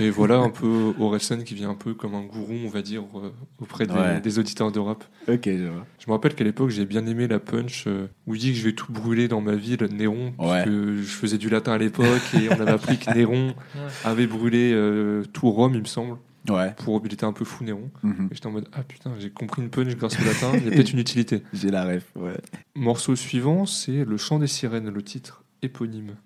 Et 0.01 0.11
voilà 0.11 0.37
un 0.37 0.51
peu 0.51 0.93
Orelsan 0.99 1.39
qui 1.45 1.55
vient 1.55 1.71
un 1.71 1.75
peu 1.75 1.95
comme 1.95 2.15
un 2.15 2.23
gourou, 2.23 2.55
on 2.67 2.69
va 2.69 2.83
dire, 2.83 3.03
euh, 3.17 3.31
auprès 3.61 3.87
des, 3.87 3.95
Ouais. 3.95 4.21
des 4.21 4.39
auditeurs 4.39 4.71
de 4.73 4.79
rap. 4.79 5.05
Ok, 5.29 5.43
je 5.47 5.65
vois. 5.69 5.87
Je 5.99 6.05
me 6.09 6.13
rappelle 6.13 6.35
qu'à 6.35 6.45
l'époque, 6.45 6.71
j'ai 6.71 6.85
bien 6.85 7.07
aimé 7.07 7.27
la 7.29 7.39
punch 7.39 7.85
euh, 7.87 8.07
où 8.27 8.35
il 8.35 8.41
dit 8.41 8.51
que 8.53 8.59
je 8.59 8.65
vais 8.65 8.73
tout 8.75 8.93
brûler 8.93 9.29
dans 9.29 9.41
ma 9.41 9.55
ville, 9.55 9.83
Néron, 9.93 10.33
parce 10.37 10.51
Ouais. 10.53 10.65
que 10.65 10.97
je 10.99 11.03
faisais 11.03 11.39
du 11.39 11.49
latin 11.49 11.73
à 11.73 11.79
l'époque 11.79 12.07
et 12.35 12.49
on 12.51 12.61
avait 12.61 12.71
appris 12.73 12.99
que 12.99 13.11
Néron 13.15 13.55
avait 14.05 14.27
brûlé 14.27 14.73
euh, 14.75 15.25
tout 15.33 15.51
Rome, 15.51 15.75
il 15.75 15.81
me 15.81 15.87
semble, 15.87 16.17
Ouais. 16.51 16.75
pour 16.85 17.01
il 17.05 17.13
était 17.15 17.25
un 17.25 17.33
peu 17.33 17.45
fou 17.45 17.65
Néron. 17.65 17.91
Mhm. 18.03 18.29
Et 18.31 18.35
j'étais 18.35 18.47
en 18.49 18.53
mode 18.53 18.69
ah 18.73 18.83
putain, 18.83 19.13
j'ai 19.19 19.31
compris 19.31 19.63
une 19.63 19.71
punch 19.71 19.95
grâce 19.97 20.21
au 20.21 20.25
latin, 20.25 20.51
il 20.59 20.65
y 20.65 20.69
a 20.69 20.71
peut-être 20.73 20.93
une 20.93 20.99
utilité. 20.99 21.43
J'ai 21.55 21.71
la 21.71 21.85
ref. 21.87 22.05
Ouais. 22.17 22.37
Morceau 22.75 23.15
suivant, 23.17 23.65
c'est 23.67 24.05
Le 24.05 24.17
chant 24.17 24.39
des 24.39 24.47
sirènes, 24.49 24.91
le 24.91 25.03
titre 25.03 25.45
éponyme. 25.63 26.17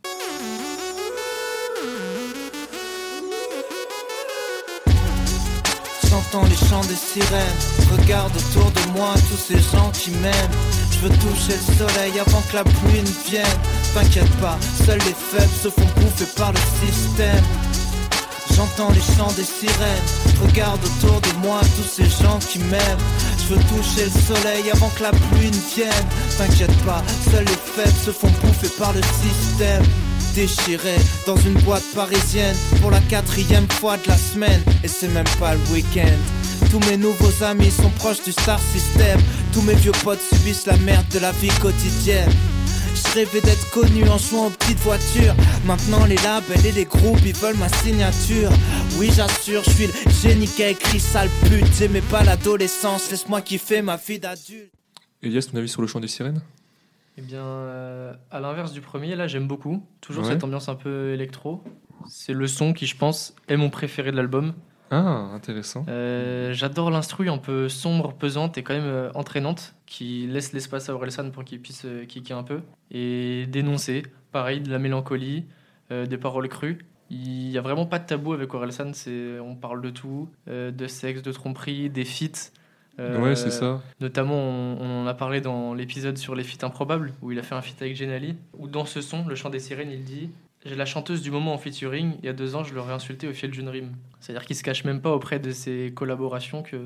J'entends 6.37 6.49
les 6.49 6.69
chants 6.69 6.85
des 6.85 6.97
sirènes. 6.97 7.57
Regarde 7.99 8.33
autour 8.37 8.71
de 8.71 8.99
moi 8.99 9.15
tous 9.31 9.39
ces 9.39 9.59
gens 9.59 9.91
qui 9.91 10.11
m'aiment. 10.11 10.51
Je 10.91 10.99
veux 10.99 11.09
toucher 11.09 11.57
le 11.57 11.77
soleil 11.79 12.21
avant 12.21 12.43
que 12.43 12.57
la 12.57 12.65
pluie 12.65 13.01
ne 13.01 13.31
vienne. 13.31 13.59
T'inquiète 13.95 14.31
pas, 14.37 14.59
seuls 14.85 14.99
les 14.99 15.15
faibles 15.15 15.57
se 15.63 15.71
font 15.71 15.89
bouffer 15.97 16.27
par 16.37 16.53
le 16.53 16.59
système. 16.85 17.43
J'entends 18.55 18.91
les 18.91 19.01
chants 19.01 19.33
des 19.33 19.45
sirènes. 19.45 20.05
Regarde 20.47 20.81
autour 20.85 21.23
de 21.23 21.47
moi 21.47 21.61
tous 21.75 21.89
ces 21.89 22.05
gens 22.23 22.39
qui 22.39 22.59
m'aiment. 22.59 23.07
Je 23.39 23.55
veux 23.55 23.63
toucher 23.65 24.05
le 24.05 24.21
soleil 24.35 24.71
avant 24.71 24.91
que 24.91 25.05
la 25.05 25.13
pluie 25.13 25.51
ne 25.51 25.75
vienne. 25.75 26.07
T'inquiète 26.37 26.85
pas, 26.85 27.03
seuls 27.31 27.47
les 27.47 27.83
faibles 27.83 27.99
se 28.05 28.11
font 28.11 28.31
bouffer 28.43 28.69
par 28.79 28.93
le 28.93 29.01
système. 29.01 29.85
Déchiré 30.37 30.97
dans 31.27 31.37
une 31.37 31.55
boîte 31.63 31.83
parisienne 31.95 32.55
pour 32.83 32.91
la 32.91 33.01
quatrième 33.01 33.67
fois 33.71 33.97
de 33.97 34.07
la 34.07 34.19
semaine. 34.19 34.63
Et 34.85 34.89
c'est 34.89 35.09
même 35.09 35.25
pas 35.41 35.55
le 35.55 35.61
week-end. 35.73 36.15
Tous 36.71 36.79
mes 36.91 36.99
nouveaux 36.99 37.43
amis 37.43 37.71
sont 37.71 37.89
proches 37.89 38.23
du 38.23 38.33
star 38.33 38.61
system. 38.61 39.19
Tous 39.55 39.63
mes 39.63 39.75
vieux 39.77 39.93
potes 40.05 40.21
subissent 40.21 40.67
la 40.67 40.77
merde 40.77 41.09
de 41.09 41.21
la 41.21 41.33
vie 41.33 41.49
quotidienne. 41.63 42.31
Je 42.95 43.15
rêvais 43.15 43.41
d'être 43.41 43.71
connu 43.71 44.07
en 44.11 44.19
jouant 44.19 44.49
aux 44.49 44.51
petites 44.51 44.81
voitures. 44.81 45.35
Maintenant 45.65 46.05
les 46.05 46.17
labels 46.17 46.67
et 46.67 46.73
les 46.73 46.85
groupes 46.85 47.25
ils 47.25 47.35
veulent 47.35 47.57
ma 47.57 47.71
signature. 47.71 48.51
Oui 48.99 49.11
j'assure, 49.17 49.65
je 49.65 49.71
suis 49.71 49.87
le 49.87 49.93
génie 50.23 50.49
qui 50.49 50.63
a 50.65 50.69
écrit 50.69 51.01
sale 51.01 51.31
pute. 51.45 51.65
J'aimais 51.79 52.03
pas 52.03 52.23
l'adolescence, 52.23 53.11
laisse-moi 53.11 53.41
kiffer 53.41 53.81
ma 53.81 53.97
vie 53.97 54.19
d'adulte. 54.19 54.71
Elias, 55.23 55.49
ton 55.51 55.57
avis 55.57 55.71
sur 55.71 55.81
le 55.81 55.89
chant 55.89 56.01
des 56.01 56.09
sirènes? 56.09 56.43
Eh 57.19 57.23
bien, 57.23 57.43
euh, 57.45 58.13
à 58.31 58.41
l'inverse 58.41 58.73
du 58.73 58.81
premier, 58.81 59.17
là 59.17 59.27
j'aime 59.27 59.47
beaucoup. 59.49 59.83
Toujours 60.01 60.25
Ouais. 60.25 60.33
cette 60.33 60.45
ambiance 60.45 60.69
un 60.69 60.75
peu 60.75 61.13
électro. 61.13 61.63
C'est 62.09 62.35
le 62.35 62.47
son 62.47 62.73
qui, 62.73 62.87
je 62.87 62.97
pense, 62.97 63.35
est 63.49 63.57
mon 63.57 63.71
préféré 63.71 64.11
de 64.11 64.17
l'album. 64.17 64.55
Ah, 64.91 65.31
intéressant. 65.35 65.85
Euh, 65.89 66.53
J'adore 66.53 66.91
l'instru 66.91 67.29
un 67.29 67.39
peu 67.39 67.69
sombre, 67.69 68.13
pesante 68.13 68.57
et 68.59 68.63
quand 68.63 68.75
même 68.75 68.85
euh, 68.85 69.11
entraînante, 69.15 69.75
qui 69.87 70.27
laisse 70.29 70.53
l'espace 70.53 70.89
à 70.89 70.95
Orelsan 70.95 71.31
pour 71.31 71.43
qu'il 71.45 71.61
puisse 71.61 71.87
kicker 72.09 72.37
un 72.37 72.45
peu. 72.45 72.61
Et 72.93 73.47
dénoncer, 73.49 74.05
pareil, 74.31 74.61
de 74.61 74.71
la 74.71 74.79
mélancolie, 74.79 75.47
des 75.91 76.19
paroles 76.19 76.49
crues. 76.49 76.79
Il 77.11 77.49
n'y 77.49 77.57
a 77.59 77.61
vraiment 77.61 77.87
pas 77.87 77.99
de 78.01 78.07
tabou 78.07 78.33
avec 78.33 78.53
Orelsan, 78.53 78.93
c'est- 78.93 79.39
on 79.41 79.55
parle 79.57 79.81
de 79.81 79.91
tout, 79.91 80.29
de 80.49 80.87
sexe, 80.89 81.23
de 81.23 81.33
tromperie, 81.33 81.89
des 81.91 82.05
feats. 82.05 82.51
Euh, 82.99 83.21
ouais, 83.21 83.37
c'est 83.37 83.51
ça. 83.51 83.83
Notamment, 84.01 84.35
on, 84.37 84.79
on 84.81 85.03
en 85.03 85.07
a 85.07 85.15
parlé 85.15 85.41
dans 85.41 85.75
l'épisode 85.75 86.17
sur 86.17 86.35
les 86.35 86.45
feats 86.45 86.65
improbables, 86.67 87.13
où 87.23 87.33
il 87.33 87.39
a 87.39 87.43
fait 87.43 87.55
un 87.55 87.63
feat 87.63 87.81
avec 87.83 87.95
Genali, 87.97 88.37
où 88.59 88.69
dans 88.69 88.87
ce 88.87 89.01
son, 89.01 89.27
le 89.27 89.35
chant 89.35 89.51
des 89.51 89.61
sirènes, 89.61 89.91
il 89.91 90.03
dit 90.05 90.31
J'ai 90.65 90.77
la 90.77 90.87
chanteuse 90.87 91.21
du 91.23 91.31
moment 91.31 91.53
en 91.55 91.59
featuring, 91.59 92.15
il 92.23 92.27
y 92.27 92.29
a 92.29 92.33
deux 92.33 92.55
ans, 92.57 92.65
je 92.65 92.75
l'aurais 92.75 92.95
insultée 92.95 93.29
au 93.29 93.33
fil 93.33 93.51
d'une 93.51 93.69
rime. 93.69 93.93
C'est-à-dire 94.21 94.47
qu'il 94.47 94.57
se 94.57 94.63
cache 94.63 94.85
même 94.85 95.01
pas 95.01 95.13
auprès 95.13 95.39
de 95.39 95.51
ses 95.51 95.93
collaborations 95.95 96.63
que. 96.63 96.77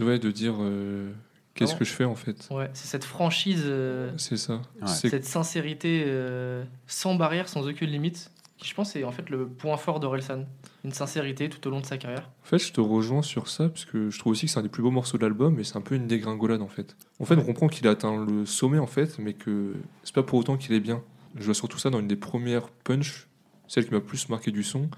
Ouais, 0.00 0.18
de 0.18 0.30
dire 0.30 0.54
euh, 0.60 1.10
qu'est-ce 1.54 1.76
que 1.76 1.84
je 1.84 1.92
fais 1.92 2.04
en 2.04 2.16
fait? 2.16 2.48
Ouais, 2.50 2.68
c'est 2.72 2.88
cette 2.88 3.04
franchise, 3.04 3.62
euh, 3.66 4.10
C'est 4.16 4.36
ça. 4.36 4.60
Ouais. 4.80 4.88
Cette 4.88 5.24
sincérité 5.24 6.04
euh, 6.06 6.64
sans 6.88 7.14
barrière, 7.14 7.48
sans 7.48 7.68
aucune 7.68 7.90
limite, 7.90 8.30
je 8.62 8.74
pense 8.74 8.94
est 8.96 9.04
en 9.04 9.12
fait 9.12 9.30
le 9.30 9.46
point 9.46 9.76
fort 9.76 10.00
d'Orelsan. 10.00 10.44
Une 10.84 10.92
sincérité 10.92 11.48
tout 11.48 11.66
au 11.66 11.70
long 11.70 11.80
de 11.80 11.86
sa 11.86 11.98
carrière. 11.98 12.30
En 12.42 12.46
fait, 12.46 12.58
je 12.58 12.72
te 12.72 12.80
rejoins 12.80 13.22
sur 13.22 13.48
ça, 13.48 13.68
parce 13.68 13.84
que 13.84 14.10
je 14.10 14.18
trouve 14.18 14.32
aussi 14.32 14.46
que 14.46 14.52
c'est 14.52 14.58
un 14.58 14.62
des 14.62 14.68
plus 14.68 14.82
beaux 14.82 14.90
morceaux 14.90 15.18
de 15.18 15.22
l'album, 15.22 15.54
mais 15.54 15.64
c'est 15.64 15.76
un 15.76 15.80
peu 15.80 15.94
une 15.94 16.06
dégringolade 16.06 16.62
en 16.62 16.68
fait. 16.68 16.96
En 17.18 17.24
fait, 17.24 17.36
on 17.36 17.44
comprend 17.44 17.68
qu'il 17.68 17.86
a 17.86 17.90
atteint 17.90 18.24
le 18.24 18.46
sommet 18.46 18.78
en 18.78 18.86
fait, 18.86 19.18
mais 19.18 19.34
que 19.34 19.74
c'est 20.04 20.14
pas 20.14 20.22
pour 20.22 20.38
autant 20.38 20.56
qu'il 20.56 20.74
est 20.74 20.80
bien. 20.80 21.02
Je 21.36 21.44
vois 21.44 21.54
surtout 21.54 21.78
ça 21.78 21.90
dans 21.90 22.00
une 22.00 22.08
des 22.08 22.16
premières 22.16 22.68
punch, 22.84 23.28
celle 23.68 23.86
qui 23.86 23.92
m'a 23.92 24.00
plus 24.00 24.28
marqué 24.28 24.50
du 24.50 24.62
son, 24.62 24.90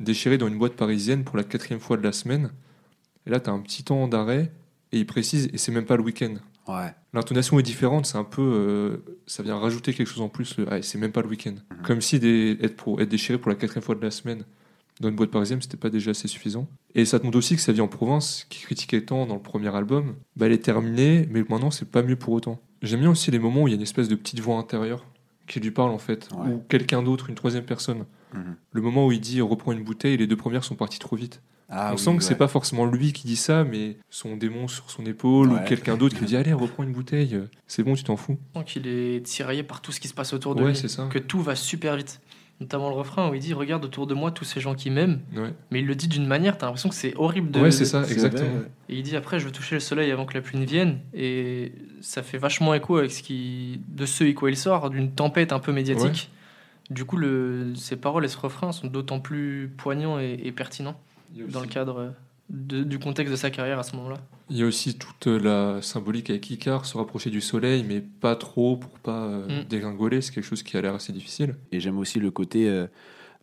déchiré 0.00 0.38
dans 0.38 0.48
une 0.48 0.58
boîte 0.58 0.74
parisienne 0.74 1.24
pour 1.24 1.36
la 1.36 1.44
quatrième 1.44 1.80
fois 1.80 1.96
de 1.96 2.02
la 2.02 2.12
semaine. 2.12 2.50
Et 3.26 3.30
là, 3.30 3.40
t'as 3.40 3.52
un 3.52 3.60
petit 3.60 3.84
temps 3.84 4.06
d'arrêt, 4.08 4.52
et 4.92 4.98
il 4.98 5.06
précise, 5.06 5.48
et 5.52 5.58
c'est 5.58 5.72
même 5.72 5.86
pas 5.86 5.96
le 5.96 6.02
week-end. 6.02 6.34
Ouais. 6.68 6.92
L'intonation 7.14 7.58
est 7.58 7.62
différente, 7.62 8.06
c'est 8.06 8.18
un 8.18 8.24
peu. 8.24 8.42
euh, 8.42 8.96
ça 9.26 9.42
vient 9.42 9.56
rajouter 9.58 9.92
quelque 9.94 10.06
chose 10.08 10.20
en 10.20 10.28
plus. 10.28 10.56
le, 10.58 10.66
Ah, 10.70 10.82
c'est 10.82 10.98
même 10.98 11.12
pas 11.12 11.22
le 11.22 11.28
week-end. 11.28 11.54
Mhm. 11.70 11.82
Comme 11.84 12.00
si 12.02 12.20
des- 12.20 12.58
être, 12.60 12.76
pour, 12.76 13.00
être 13.00 13.08
déchiré 13.08 13.38
pour 13.38 13.48
la 13.50 13.54
quatrième 13.56 13.82
fois 13.82 13.94
de 13.94 14.02
la 14.02 14.10
semaine 14.10 14.44
dans 15.00 15.08
une 15.08 15.14
boîte 15.16 15.30
parisienne, 15.30 15.62
c'était 15.62 15.76
pas 15.78 15.90
déjà 15.90 16.10
assez 16.10 16.28
suffisant. 16.28 16.68
Et 16.94 17.04
ça 17.04 17.18
te 17.18 17.24
montre 17.24 17.38
aussi 17.38 17.54
que 17.56 17.62
sa 17.62 17.72
vie 17.72 17.80
en 17.80 17.88
province, 17.88 18.46
qui 18.50 18.60
critiquait 18.60 19.00
tant 19.02 19.26
dans 19.26 19.34
le 19.36 19.40
premier 19.42 19.74
album, 19.74 20.14
bah, 20.36 20.46
elle 20.46 20.52
est 20.52 20.58
terminée, 20.64 21.26
mais 21.30 21.44
maintenant 21.48 21.70
c'est 21.70 21.88
pas 21.90 22.02
mieux 22.02 22.16
pour 22.16 22.34
autant. 22.34 22.60
J'aime 22.82 23.00
bien 23.00 23.10
aussi 23.10 23.30
les 23.30 23.38
moments 23.38 23.62
où 23.62 23.68
il 23.68 23.70
y 23.70 23.74
a 23.74 23.76
une 23.76 23.82
espèce 23.82 24.08
de 24.08 24.14
petite 24.16 24.40
voix 24.40 24.56
intérieure 24.58 25.06
qui 25.46 25.60
lui 25.60 25.70
parle 25.70 25.90
en 25.92 25.98
fait, 25.98 26.28
Ouais. 26.36 26.52
ou 26.52 26.62
quelqu'un 26.68 27.02
d'autre, 27.02 27.30
une 27.30 27.34
troisième 27.36 27.64
personne. 27.64 28.04
Mhm. 28.34 28.56
Le 28.72 28.82
moment 28.82 29.06
où 29.06 29.12
il 29.12 29.20
dit 29.20 29.40
reprends 29.40 29.72
une 29.72 29.82
bouteille, 29.84 30.16
les 30.18 30.26
deux 30.26 30.36
premières 30.36 30.64
sont 30.64 30.74
parties 30.74 30.98
trop 30.98 31.16
vite. 31.16 31.40
Ah, 31.70 31.90
On 31.90 31.96
oui, 31.96 31.98
sent 31.98 32.16
que 32.16 32.22
c'est 32.22 32.30
ouais. 32.30 32.38
pas 32.38 32.48
forcément 32.48 32.86
lui 32.86 33.12
qui 33.12 33.26
dit 33.26 33.36
ça, 33.36 33.62
mais 33.64 33.98
son 34.08 34.36
démon 34.36 34.68
sur 34.68 34.90
son 34.90 35.04
épaule 35.04 35.52
Ouais. 35.52 35.60
ou 35.60 35.64
quelqu'un 35.66 35.96
d'autre 35.96 36.14
qui 36.14 36.20
lui 36.20 36.26
dit 36.28 36.36
allez 36.36 36.52
reprends 36.52 36.82
une 36.82 36.92
bouteille, 36.92 37.38
c'est 37.66 37.82
bon 37.82 37.94
tu 37.94 38.04
t'en 38.04 38.16
fous. 38.16 38.38
On 38.54 38.60
sent 38.60 38.64
qu'il 38.66 38.86
est 38.86 39.24
tiraillé 39.24 39.62
par 39.62 39.80
tout 39.82 39.92
ce 39.92 40.00
qui 40.00 40.08
se 40.08 40.14
passe 40.14 40.32
autour 40.32 40.54
de 40.54 40.62
Ouais 40.62 40.70
lui. 40.70 40.76
c'est 40.76 40.88
ça. 40.88 41.06
Que 41.10 41.18
tout 41.18 41.40
va 41.42 41.54
super 41.54 41.96
vite. 41.96 42.20
Notamment 42.60 42.88
le 42.88 42.96
refrain 42.96 43.30
où 43.30 43.34
il 43.34 43.40
dit 43.40 43.54
Regarde 43.54 43.84
autour 43.84 44.08
de 44.08 44.14
moi 44.14 44.32
tous 44.32 44.44
ces 44.44 44.58
gens 44.60 44.74
qui 44.74 44.90
m'aiment. 44.90 45.20
Ouais, 45.36 45.52
Mais 45.70 45.78
il 45.78 45.86
le 45.86 45.94
dit 45.94 46.08
d'une 46.08 46.26
manière, 46.26 46.58
t'as 46.58 46.66
l'impression 46.66 46.88
que 46.88 46.94
c'est 46.96 47.14
horrible 47.16 47.52
de. 47.52 47.60
ouais 47.60 47.70
c'est 47.70 47.84
ça 47.84 48.02
C'est 48.02 48.14
exactement. 48.14 48.48
vrai, 48.50 48.58
ouais. 48.60 48.66
Et 48.88 48.96
il 48.96 49.02
dit 49.04 49.14
après, 49.14 49.38
je 49.38 49.44
veux 49.44 49.52
toucher 49.52 49.76
le 49.76 49.80
soleil 49.80 50.10
avant 50.10 50.26
que 50.26 50.34
la 50.34 50.40
pluie 50.40 50.58
ne 50.58 50.64
vienne. 50.66 50.98
Et 51.14 51.70
ça 52.00 52.24
fait 52.24 52.36
vachement 52.38 52.74
écho 52.74 52.96
avec 52.96 53.12
ce 53.12 53.22
qui, 53.22 53.80
de 53.88 54.06
ce 54.06 54.24
et 54.24 54.34
quoi 54.34 54.50
il 54.50 54.56
sort, 54.56 54.90
d'une 54.90 55.12
tempête 55.12 55.52
un 55.52 55.60
peu 55.60 55.70
médiatique. 55.72 56.32
Du 56.90 57.04
coup, 57.04 57.16
le, 57.16 57.74
ces 57.76 57.94
paroles 57.96 58.24
et 58.24 58.28
ce 58.28 58.38
refrain 58.38 58.72
sont 58.72 58.88
d'autant 58.88 59.20
plus 59.20 59.70
poignants 59.76 60.18
et, 60.18 60.40
et 60.42 60.50
pertinents 60.50 60.98
dans 61.50 61.60
le 61.60 61.66
cadre 61.66 62.14
de- 62.50 62.82
du 62.82 62.98
contexte 62.98 63.30
de 63.30 63.36
sa 63.36 63.50
carrière 63.50 63.78
à 63.78 63.82
ce 63.82 63.94
moment-là. 63.96 64.16
Il 64.50 64.56
y 64.56 64.62
a 64.62 64.66
aussi 64.66 64.96
toute 64.96 65.26
la 65.26 65.82
symbolique 65.82 66.30
avec 66.30 66.48
Icar, 66.50 66.86
se 66.86 66.96
rapprocher 66.96 67.28
du 67.30 67.40
soleil, 67.42 67.84
mais 67.86 68.00
pas 68.00 68.34
trop 68.36 68.76
pour 68.78 68.90
pas 69.00 69.24
euh, 69.26 69.62
Mm. 69.62 69.64
dégringoler, 69.68 70.20
c'est 70.22 70.32
quelque 70.32 70.44
chose 70.46 70.62
qui 70.62 70.76
a 70.76 70.80
l'air 70.80 70.94
assez 70.94 71.12
difficile. 71.12 71.54
Et 71.72 71.80
j'aime 71.80 71.98
aussi 71.98 72.18
le 72.18 72.30
côté 72.30 72.66
euh, 72.68 72.86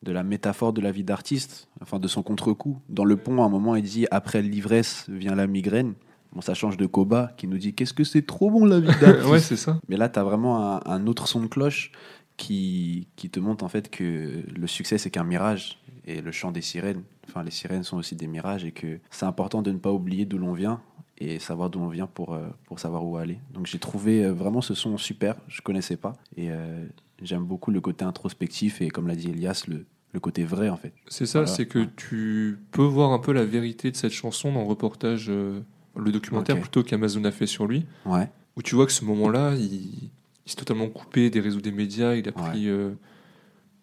de 0.02 0.12
la 0.12 0.24
métaphore 0.24 0.74
de 0.74 0.82
la 0.82 0.92
vie 0.92 1.04
d'artiste, 1.04 1.68
enfin 1.82 2.00
de 2.00 2.08
son 2.08 2.24
contre-coup. 2.24 2.80
Dans 2.90 3.06
le 3.06 3.16
pont, 3.18 3.44
à 3.44 3.46
un 3.46 3.50
moment, 3.50 3.76
il 3.76 3.84
dit 3.84 4.08
après 4.10 4.42
l'ivresse 4.42 5.06
vient 5.08 5.36
la 5.36 5.46
migraine. 5.46 5.94
Bon, 6.34 6.42
ça 6.42 6.54
change 6.56 6.76
de 6.78 6.86
Koba 6.88 7.32
qui 7.38 7.48
nous 7.48 7.58
dit 7.60 7.74
qu'est-ce 7.74 7.94
que 7.94 8.04
c'est 8.04 8.26
trop 8.26 8.50
bon 8.50 8.66
la 8.66 8.80
vie 8.80 8.88
d'artiste. 9.00 9.30
ouais, 9.30 9.40
c'est 9.40 9.56
ça. 9.56 9.80
Mais 9.88 9.98
là, 9.98 10.10
tu 10.10 10.18
as 10.20 10.24
vraiment 10.24 10.76
un, 10.78 10.82
un 10.86 11.06
autre 11.08 11.28
son 11.28 11.42
de 11.42 11.48
cloche 11.48 11.92
qui, 12.38 13.08
qui 13.16 13.30
te 13.30 13.40
montre 13.40 13.64
en 13.64 13.70
fait 13.70 13.90
que 13.90 14.44
le 14.54 14.68
succès, 14.68 14.98
c'est 14.98 15.10
qu'un 15.12 15.24
mirage. 15.24 15.80
Et 16.06 16.22
le 16.22 16.32
chant 16.32 16.52
des 16.52 16.62
sirènes, 16.62 17.04
enfin, 17.28 17.44
les 17.44 17.52
sirènes 17.52 17.84
sont 17.84 17.98
aussi 17.98 18.16
des 18.16 18.28
mirages 18.28 18.64
et 18.66 18.72
que 18.72 19.00
c'est 19.10 19.26
important 19.26 19.62
de 19.62 19.72
ne 19.72 19.78
pas 19.78 19.92
oublier 19.92 20.26
d'où 20.26 20.38
l'on 20.38 20.54
vient 20.54 20.82
et 21.18 21.40
savoir 21.40 21.70
d'où 21.70 21.80
on 21.80 21.88
vient 21.88 22.08
pour, 22.08 22.34
euh, 22.34 22.48
pour 22.66 22.80
savoir 22.80 23.06
où 23.06 23.18
aller. 23.18 23.40
Donc 23.54 23.66
j'ai 23.66 23.80
trouvé 23.80 24.24
euh, 24.26 24.32
vraiment 24.34 24.62
ce 24.62 24.74
son 24.76 24.98
super, 24.98 25.36
je 25.48 25.62
connaissais 25.62 25.98
pas. 25.98 26.14
Et 26.38 26.52
euh, 26.52 26.86
j'aime 27.22 27.44
beaucoup 27.44 27.72
le 27.72 27.82
côté 27.82 28.06
introspectif 28.06 28.82
et 28.82 28.90
comme 28.90 29.08
l'a 29.08 29.16
dit 29.16 29.30
Elias, 29.30 29.64
le, 29.68 29.86
le 30.12 30.20
côté 30.20 30.44
vrai 30.44 30.70
en 30.70 30.78
fait. 30.78 30.94
C'est 31.08 31.26
ça, 31.26 31.40
Voilà. 31.40 31.56
c'est 31.56 31.66
que 31.66 31.86
tu 31.96 32.60
peux 32.72 32.84
voir 32.84 33.12
un 33.12 33.20
peu 33.20 33.32
la 33.32 33.46
vérité 33.46 33.90
de 33.90 33.96
cette 33.96 34.12
chanson 34.12 34.52
dans 34.54 34.62
le 34.62 34.68
reportage, 34.68 35.28
euh, 35.30 35.62
le 35.96 36.12
documentaire 36.12 36.60
plutôt 36.60 36.84
qu'Amazon 36.84 37.24
a 37.24 37.32
fait 37.32 37.48
sur 37.48 37.66
lui, 37.66 37.86
Ouais, 38.06 38.30
où 38.58 38.62
tu 38.62 38.76
vois 38.76 38.86
que 38.86 38.92
ce 38.92 39.06
moment-là, 39.06 39.56
il, 39.56 39.64
il 39.74 40.10
s'est 40.46 40.58
totalement 40.58 40.90
coupé 40.90 41.30
des 41.32 41.40
réseaux 41.40 41.62
des 41.62 41.72
médias, 41.72 42.14
il 42.16 42.28
a 42.30 42.32
pris, 42.34 42.68
euh, 42.68 42.92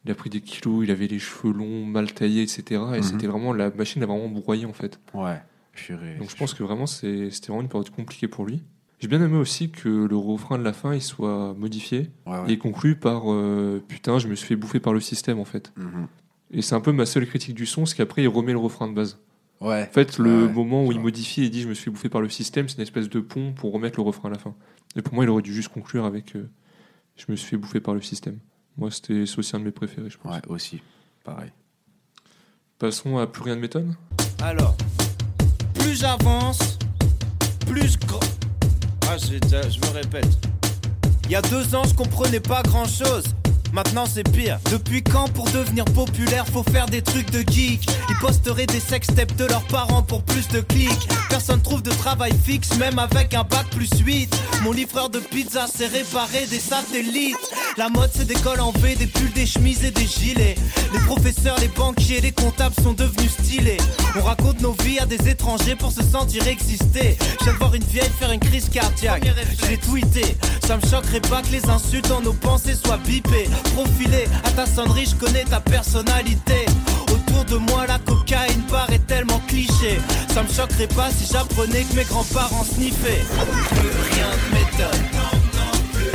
il 0.04 0.11
a 0.11 0.14
pris 0.14 0.30
des 0.30 0.40
kilos, 0.40 0.85
il 0.85 0.90
avait 0.90 1.06
les 1.06 1.18
cheveux 1.18 1.52
longs, 1.52 1.85
mal 1.87 2.12
taillés, 2.12 2.42
etc. 2.42 2.62
Et 2.71 2.97
Mhm. 2.99 3.02
c'était 3.02 3.26
vraiment 3.26 3.52
la 3.52 3.71
machine 3.71 4.02
a 4.02 4.06
vraiment 4.06 4.28
broyé 4.28 4.66
en 4.66 4.73
fait. 4.73 4.99
ouais. 5.14 5.40
Purée. 5.73 6.16
Donc 6.18 6.28
je 6.28 6.37
pense 6.37 6.52
que 6.52 6.62
vraiment 6.62 6.85
c'était 6.87 7.30
vraiment 7.47 7.62
une 7.62 7.68
période 7.68 7.88
compliquée 7.88 8.28
pour 8.28 8.44
lui. 8.44 8.62
J'ai 9.00 9.09
bien 9.09 9.23
aimé 9.23 9.38
aussi 9.38 9.71
que 9.71 9.88
le 9.88 10.16
refrain 10.16 10.59
de 10.59 10.62
la 10.62 10.75
fin 10.75 10.94
il 10.94 11.00
soit 11.00 11.54
modifié 11.54 12.11
Ouais, 12.26 12.38
ouais. 12.40 12.52
et 12.52 12.59
conclu 12.59 12.94
par 12.94 13.32
euh, 13.32 13.82
putain 13.88 14.18
je 14.18 14.28
me 14.28 14.35
suis 14.35 14.47
fait 14.49 14.56
bouffer 14.56 14.80
par 14.80 14.92
le 14.92 15.00
système 15.00 15.38
en 15.38 15.47
fait. 15.47 15.73
Mhm. 15.78 16.09
Et 16.50 16.61
c'est 16.61 16.75
un 16.75 16.82
peu 16.82 16.92
ma 16.92 17.06
seule 17.06 17.26
critique 17.26 17.54
du 17.54 17.64
son, 17.64 17.87
c'est 17.87 17.97
qu'après 17.97 18.23
il 18.23 18.28
remet 18.28 18.52
le 18.52 18.59
refrain 18.59 18.87
de 18.87 18.92
base. 18.94 19.18
Ouais. 19.62 19.87
En 19.88 19.92
fait, 19.92 20.18
le 20.18 20.47
Ouais, 20.47 20.52
moment 20.52 20.85
où 20.85 20.92
il 20.92 21.00
modifie 21.00 21.44
et 21.44 21.49
dit 21.49 21.62
je 21.62 21.68
me 21.68 21.73
suis 21.75 21.85
fait 21.85 21.90
bouffer 21.90 22.09
par 22.11 22.21
le 22.21 22.28
système, 22.28 22.68
c'est 22.68 22.76
une 22.76 22.82
espèce 22.82 23.09
de 23.09 23.21
pont 23.21 23.52
pour 23.54 23.73
remettre 23.73 23.99
le 23.99 24.02
refrain 24.02 24.28
à 24.28 24.32
la 24.32 24.38
fin. 24.38 24.54
Et 24.97 25.00
pour 25.00 25.14
moi, 25.14 25.25
il 25.25 25.30
aurait 25.30 25.40
dû 25.42 25.54
juste 25.54 25.68
conclure 25.71 26.04
avec 26.04 26.37
euh, 26.37 26.50
je 27.16 27.25
me 27.28 27.37
suis 27.37 27.49
fait 27.49 27.56
bouffer 27.56 27.80
par 27.80 27.94
le 27.94 28.02
système. 28.02 28.38
Moi, 28.76 28.91
c'était 28.91 29.25
aussi 29.37 29.57
un 29.57 29.61
de 29.61 29.64
mes 29.64 29.71
préférés, 29.71 30.11
je 30.11 30.19
pense. 30.19 30.33
Ouais, 30.35 30.41
aussi. 30.49 30.81
Pareil. 31.25 31.50
Passons 32.79 33.19
à 33.19 33.26
plus 33.26 33.43
rien 33.43 33.55
ne 33.57 33.61
m'étonne. 33.61 33.97
Alors, 34.43 34.76
plus 35.75 35.95
j'avance, 36.00 36.79
plus 37.67 37.93
je 37.93 37.99
gr- 37.99 38.25
Ah, 39.09 39.17
j'ai 39.19 39.38
déjà- 39.41 39.69
je 39.69 39.79
me 39.81 39.87
répète. 39.93 40.26
Il 41.26 41.31
y 41.33 41.37
a 41.37 41.43
deux 41.43 41.75
ans, 41.75 41.85
je 41.85 41.95
comprenais 41.95 42.41
pas 42.41 42.62
grand 42.62 42.87
chose. 42.87 43.25
Maintenant 43.73 44.05
c'est 44.07 44.31
pire. 44.31 44.59
Depuis 44.71 45.02
quand 45.02 45.29
pour 45.33 45.49
devenir 45.50 45.85
populaire 45.87 46.47
faut 46.47 46.62
faire 46.62 46.87
des 46.87 47.00
trucs 47.00 47.31
de 47.31 47.41
geek? 47.41 47.88
Ils 48.11 48.17
posteraient 48.21 48.67
des 48.67 48.81
sextapes 48.81 49.35
de 49.37 49.47
leurs 49.47 49.64
parents 49.64 50.02
pour 50.02 50.23
plus 50.23 50.47
de 50.49 50.61
clics. 50.61 51.09
Personne 51.31 51.62
trouve 51.62 51.83
de 51.83 51.91
travail 51.91 52.33
fixe 52.45 52.76
même 52.76 52.99
avec 52.99 53.33
un 53.35 53.45
bac 53.45 53.67
plus 53.71 53.91
8. 53.99 54.35
Mon 54.62 54.73
livreur 54.73 55.09
de 55.09 55.19
pizza 55.19 55.67
s'est 55.67 55.87
réparé 55.87 56.47
des 56.50 56.61
satellites. 56.61 57.37
La 57.79 57.88
mode 57.88 58.11
c'est 58.14 58.26
des 58.26 58.35
cols 58.35 58.61
en 58.61 58.73
V, 58.73 58.95
des 58.95 59.07
pulls, 59.07 59.33
des 59.33 59.47
chemises 59.47 59.85
et 59.85 59.91
des 59.91 60.07
gilets. 60.07 60.57
Les 60.93 61.00
professeurs, 61.00 61.59
les 61.61 61.69
banquiers, 61.69 62.21
les 62.21 62.33
comptables 62.33 62.75
sont 62.83 62.93
devenus 62.93 63.33
stylés. 63.33 63.79
On 64.17 64.23
raconte 64.23 64.61
nos 64.61 64.76
vies 64.85 64.99
à 64.99 65.07
des 65.07 65.29
étrangers 65.29 65.76
pour 65.76 65.93
se 65.93 66.02
sentir 66.02 66.47
exister. 66.47 67.17
De 67.47 67.50
voir 67.52 67.75
une 67.75 67.85
vieille 67.85 68.11
faire 68.19 68.33
une 68.33 68.41
crise 68.41 68.69
cardiaque. 68.69 69.26
Je 69.62 69.71
l'ai 69.71 69.79
tweeté. 69.79 70.37
Ça 70.67 70.76
me 70.76 70.83
choquerait 70.83 71.21
pas 71.21 71.41
que 71.41 71.49
les 71.49 71.64
insultes 71.71 72.09
dans 72.09 72.21
nos 72.21 72.35
pensées 72.35 72.75
soient 72.75 72.99
bipées. 72.99 73.49
Profilé 73.75 74.25
à 74.45 74.50
ta 74.50 74.66
sonnerie, 74.66 75.07
je 75.07 75.16
connais 75.16 75.45
ta 75.45 75.61
personnalité. 75.61 76.66
Autour 77.12 77.45
de 77.47 77.57
moi, 77.57 77.87
la 77.87 77.99
cocaïne 77.99 78.62
paraît 78.71 78.99
tellement 79.00 79.40
cliché. 79.49 79.99
Ça 80.28 80.42
me 80.42 80.49
choquerait 80.49 80.88
pas 80.88 81.11
si 81.11 81.31
j'apprenais 81.33 81.85
que 81.85 81.95
mes 81.97 82.04
grands-parents 82.04 82.64
sniffaient. 82.64 83.23
Plus 83.71 84.14
rien 84.14 84.28
ne 84.31 84.54
m'étonne. 84.54 86.12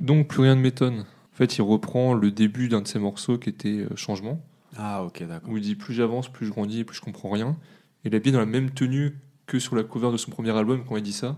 Donc, 0.00 0.28
plus 0.28 0.40
rien 0.42 0.54
ne 0.54 0.60
m'étonne. 0.60 1.00
En 1.00 1.36
fait, 1.36 1.56
il 1.58 1.62
reprend 1.62 2.14
le 2.14 2.30
début 2.30 2.68
d'un 2.68 2.80
de 2.82 2.86
ses 2.88 2.98
morceaux 2.98 3.38
qui 3.38 3.48
était 3.50 3.68
euh, 3.90 3.96
Changement, 3.96 4.40
Ah, 4.78 5.02
ok, 5.04 5.22
d'accord. 5.26 5.50
où 5.50 5.56
il 5.56 5.62
dit 5.62 5.74
plus 5.74 5.94
j'avance, 5.94 6.28
plus 6.30 6.46
je 6.46 6.52
grandis, 6.52 6.84
plus 6.84 6.96
je 6.96 7.00
comprends 7.02 7.30
rien. 7.30 7.56
Et 8.04 8.08
il 8.08 8.14
est 8.14 8.20
bien 8.20 8.32
dans 8.32 8.38
la 8.38 8.46
même 8.46 8.70
tenue 8.70 9.18
que 9.46 9.58
sur 9.58 9.74
la 9.76 9.82
cover 9.82 10.12
de 10.12 10.16
son 10.16 10.30
premier 10.30 10.56
album 10.56 10.84
quand 10.88 10.96
il 10.96 11.02
dit 11.02 11.12
ça, 11.12 11.36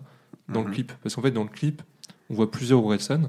dans 0.49 0.61
le 0.63 0.69
Mhm. 0.69 0.75
clip. 0.75 0.93
Parce 1.03 1.15
qu'en 1.15 1.23
fait, 1.23 1.31
dans 1.31 1.43
le 1.45 1.49
clip, 1.49 1.83
on 2.31 2.35
voit 2.35 2.51
plusieurs 2.51 2.83
Orelsan. 2.85 3.29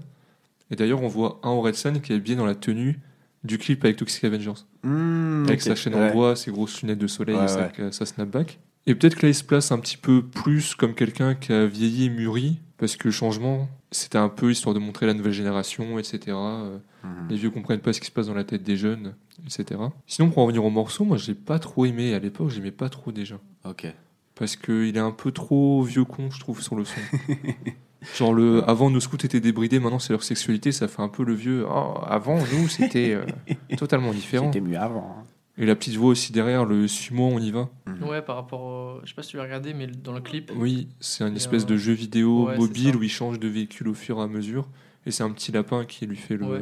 Et 0.71 0.75
d'ailleurs, 0.75 1.01
on 1.01 1.07
voit 1.07 1.39
un 1.43 1.49
Orelsan 1.49 1.99
qui 1.99 2.13
est 2.13 2.19
bien 2.19 2.35
dans 2.35 2.45
la 2.45 2.55
tenue 2.55 2.99
du 3.43 3.57
clip 3.57 3.83
avec 3.85 3.97
Toxic 3.97 4.23
Avengers. 4.23 4.53
Mmh, 4.83 5.45
avec 5.47 5.61
sa 5.61 5.75
chaîne 5.75 5.95
en 5.95 5.99
Ouais. 5.99 6.11
bois, 6.11 6.35
ses 6.35 6.51
grosses 6.51 6.81
lunettes 6.81 6.99
de 6.99 7.07
soleil 7.07 7.35
Ouais, 7.35 7.45
et 7.45 7.47
sa, 7.47 7.59
ouais. 7.77 7.91
sa 7.91 8.05
snapback. 8.05 8.59
Et 8.85 8.95
peut-être 8.95 9.15
que 9.15 9.23
là, 9.23 9.29
il 9.29 9.35
se 9.35 9.43
place 9.43 9.71
un 9.71 9.79
petit 9.79 9.97
peu 9.97 10.21
plus 10.21 10.75
comme 10.75 10.93
quelqu'un 10.93 11.35
qui 11.35 11.51
a 11.53 11.65
vieilli 11.65 12.05
et 12.05 12.09
mûri, 12.09 12.59
parce 12.77 12.95
que 12.95 13.07
le 13.07 13.11
changement, 13.11 13.69
c'était 13.91 14.17
un 14.17 14.29
peu 14.29 14.51
histoire 14.51 14.73
de 14.73 14.79
montrer 14.79 15.05
la 15.05 15.13
nouvelle 15.13 15.33
génération, 15.33 15.97
etc. 15.99 16.19
Euh, 16.29 16.77
Mhm. 17.01 17.27
Les 17.29 17.37
vieux 17.37 17.49
comprennent 17.49 17.79
pas 17.79 17.93
ce 17.93 18.01
qui 18.01 18.07
se 18.07 18.11
passe 18.11 18.27
dans 18.27 18.33
la 18.33 18.43
tête 18.43 18.61
des 18.61 18.75
jeunes, 18.75 19.15
etc. 19.45 19.79
Sinon, 20.05 20.29
pour 20.31 20.39
en 20.39 20.45
revenir 20.47 20.65
au 20.65 20.69
morceau, 20.69 21.05
moi, 21.05 21.15
je 21.15 21.27
l'ai 21.27 21.33
pas 21.33 21.57
trop 21.57 21.85
aimé. 21.85 22.13
À 22.13 22.19
l'époque, 22.19 22.49
j'aimais 22.49 22.71
pas 22.71 22.89
trop 22.89 23.13
déjà. 23.13 23.39
Ok. 23.63 23.87
Parce 24.35 24.57
qu'il 24.57 24.97
est 24.97 24.99
un 24.99 25.11
peu 25.11 25.31
trop 25.31 25.81
vieux 25.83 26.03
con, 26.03 26.29
je 26.29 26.39
trouve, 26.41 26.61
sur 26.61 26.75
le 26.75 26.83
son. 26.83 26.99
Genre, 28.17 28.33
le, 28.33 28.63
avant, 28.69 28.89
nos 28.89 28.99
scouts 29.01 29.17
étaient 29.25 29.39
débridés, 29.41 29.79
maintenant, 29.79 29.99
c'est 29.99 30.13
leur 30.13 30.23
sexualité, 30.23 30.71
ça 30.71 30.87
fait 30.87 31.01
un 31.01 31.09
peu 31.09 31.23
le 31.23 31.33
vieux. 31.33 31.65
Oh, 31.69 31.95
avant, 32.05 32.37
nous, 32.53 32.67
c'était 32.69 33.13
euh, 33.13 33.25
totalement 33.77 34.13
différent. 34.13 34.51
C'était 34.53 34.65
mieux 34.65 34.77
avant. 34.77 35.17
hein. 35.19 35.23
Et 35.57 35.65
la 35.65 35.75
petite 35.75 35.95
voix 35.95 36.09
aussi 36.11 36.31
derrière, 36.31 36.63
le 36.63 36.87
suis-moi, 36.87 37.27
on 37.27 37.39
y 37.39 37.51
va. 37.51 37.67
Mhm. 37.85 38.07
Ouais, 38.07 38.21
par 38.21 38.37
rapport 38.37 38.61
au... 38.61 38.99
Je 39.03 39.09
sais 39.09 39.13
pas 39.15 39.23
si 39.23 39.31
tu 39.31 39.37
l'as 39.37 39.43
regardé, 39.43 39.73
mais 39.73 39.87
dans 39.87 40.13
le 40.13 40.21
clip, 40.21 40.51
Oui, 40.55 40.87
c'est 41.01 41.25
une 41.25 41.33
Et 41.33 41.35
espèce 41.37 41.63
un- 41.63 41.67
de 41.67 41.75
jeu 41.75 41.91
vidéo 41.91 42.45
Ouais, 42.45 42.53
c'est 42.53 42.59
mobile 42.61 42.91
ça. 42.93 42.97
où 42.97 43.03
il 43.03 43.09
change 43.09 43.39
de 43.39 43.47
véhicule 43.49 43.89
au 43.89 43.93
fur 43.93 44.19
et 44.19 44.21
à 44.23 44.27
mesure. 44.27 44.69
Et 45.05 45.11
c'est 45.11 45.23
un 45.23 45.31
petit 45.31 45.51
lapin 45.51 45.83
qui 45.83 46.05
lui 46.05 46.15
fait 46.15 46.37
le. 46.37 46.45
Ouais. 46.45 46.61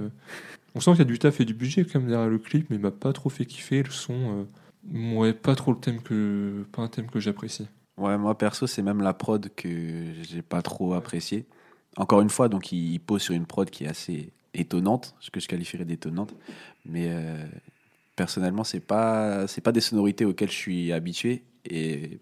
On 0.74 0.79
sent 0.79 0.91
qu'il 0.91 1.00
y 1.00 1.01
a 1.01 1.06
du 1.06 1.20
taf 1.20 1.39
et 1.39 1.46
du 1.46 1.53
budget 1.53 1.86
quand 1.86 2.00
même 2.00 2.10
derrière 2.10 2.29
le 2.29 2.39
clip, 2.39 2.67
mais 2.72 2.77
il 2.77 2.82
m'a 2.82 2.89
pas 2.91 3.13
trop 3.13 3.29
fait 3.29 3.46
kiffer. 3.46 3.84
Le 3.84 3.89
son, 3.91 4.46
euh, 4.96 5.15
ouais, 5.15 5.34
pas 5.34 5.53
trop 5.56 5.72
le 5.74 5.79
thème 5.79 6.01
que. 6.01 6.65
Pas 6.72 6.82
un 6.82 6.88
thème 6.88 7.08
que 7.08 7.20
j'apprécie. 7.20 7.67
Ouais, 7.98 8.18
moi 8.18 8.38
perso, 8.38 8.68
c'est 8.68 8.82
même 8.84 9.01
la 9.01 9.13
prod 9.13 9.50
que 9.56 9.70
j'ai 10.22 10.42
pas 10.42 10.62
trop 10.62 10.94
apprécié. 10.94 11.46
Encore 11.96 12.22
une 12.22 12.30
fois, 12.30 12.48
donc 12.48 12.72
il 12.72 13.00
pose 13.00 13.22
sur 13.24 13.34
une 13.34 13.46
prod 13.48 13.70
qui 13.70 13.86
est 13.86 13.88
assez 13.88 14.32
étonnante, 14.54 15.16
ce 15.20 15.32
que 15.32 15.39
je 15.39 15.48
qualifierais 15.48 15.86
d'étonnante, 15.86 16.36
mais 16.86 17.08
euh, 17.10 17.44
personnellement, 18.16 18.63
c'est 18.63 18.80
pas 18.80 19.48
c'est 19.48 19.62
pas 19.62 19.72
des 19.72 19.82
sonorités 19.82 20.25
auxquelles 20.25 20.51
je 20.51 20.56
suis 20.56 20.92
habitué 20.94 21.44
et 21.70 22.20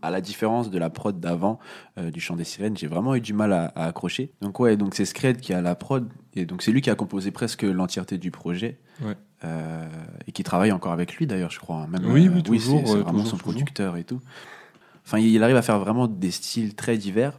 à 0.00 0.10
la 0.10 0.20
différence 0.20 0.70
de 0.70 0.78
la 0.78 0.90
prod 0.90 1.18
d'avant 1.18 1.58
euh, 1.98 2.10
du 2.10 2.20
chant 2.20 2.36
des 2.36 2.44
sirènes, 2.44 2.76
j'ai 2.76 2.86
vraiment 2.86 3.14
eu 3.16 3.20
du 3.20 3.32
mal 3.32 3.52
à, 3.52 3.66
à 3.74 3.86
accrocher. 3.86 4.32
Donc 4.40 4.60
ouais, 4.60 4.76
donc 4.76 4.94
c'est 4.94 5.04
Scred 5.04 5.40
qui 5.40 5.52
a 5.52 5.60
la 5.60 5.74
prod 5.74 6.08
et 6.34 6.46
donc 6.46 6.62
c'est 6.62 6.70
lui 6.72 6.80
qui 6.80 6.88
a 6.90 6.94
composé 6.94 7.30
presque 7.32 7.62
l'entièreté 7.64 8.16
du 8.16 8.30
projet. 8.30 8.78
Ouais. 9.02 9.14
Euh, 9.44 9.86
et 10.26 10.32
qui 10.32 10.42
travaille 10.42 10.72
encore 10.72 10.90
avec 10.92 11.14
lui 11.16 11.26
d'ailleurs, 11.28 11.50
je 11.52 11.60
crois. 11.60 11.76
hein. 11.76 11.86
Même, 11.88 12.04
Oui, 12.06 12.28
oui, 12.28 12.42
toujours, 12.42 12.80
c'est- 12.80 12.86
c'est 12.86 12.92
euh, 12.98 13.02
vraiment 13.02 13.10
toujours, 13.18 13.26
son 13.26 13.36
toujours. 13.36 13.52
producteur 13.52 13.96
et 13.96 14.04
tout. 14.04 14.20
Enfin, 15.08 15.20
il 15.20 15.42
arrive 15.42 15.56
à 15.56 15.62
faire 15.62 15.78
vraiment 15.78 16.06
des 16.06 16.30
styles 16.30 16.74
très 16.74 16.98
divers. 16.98 17.32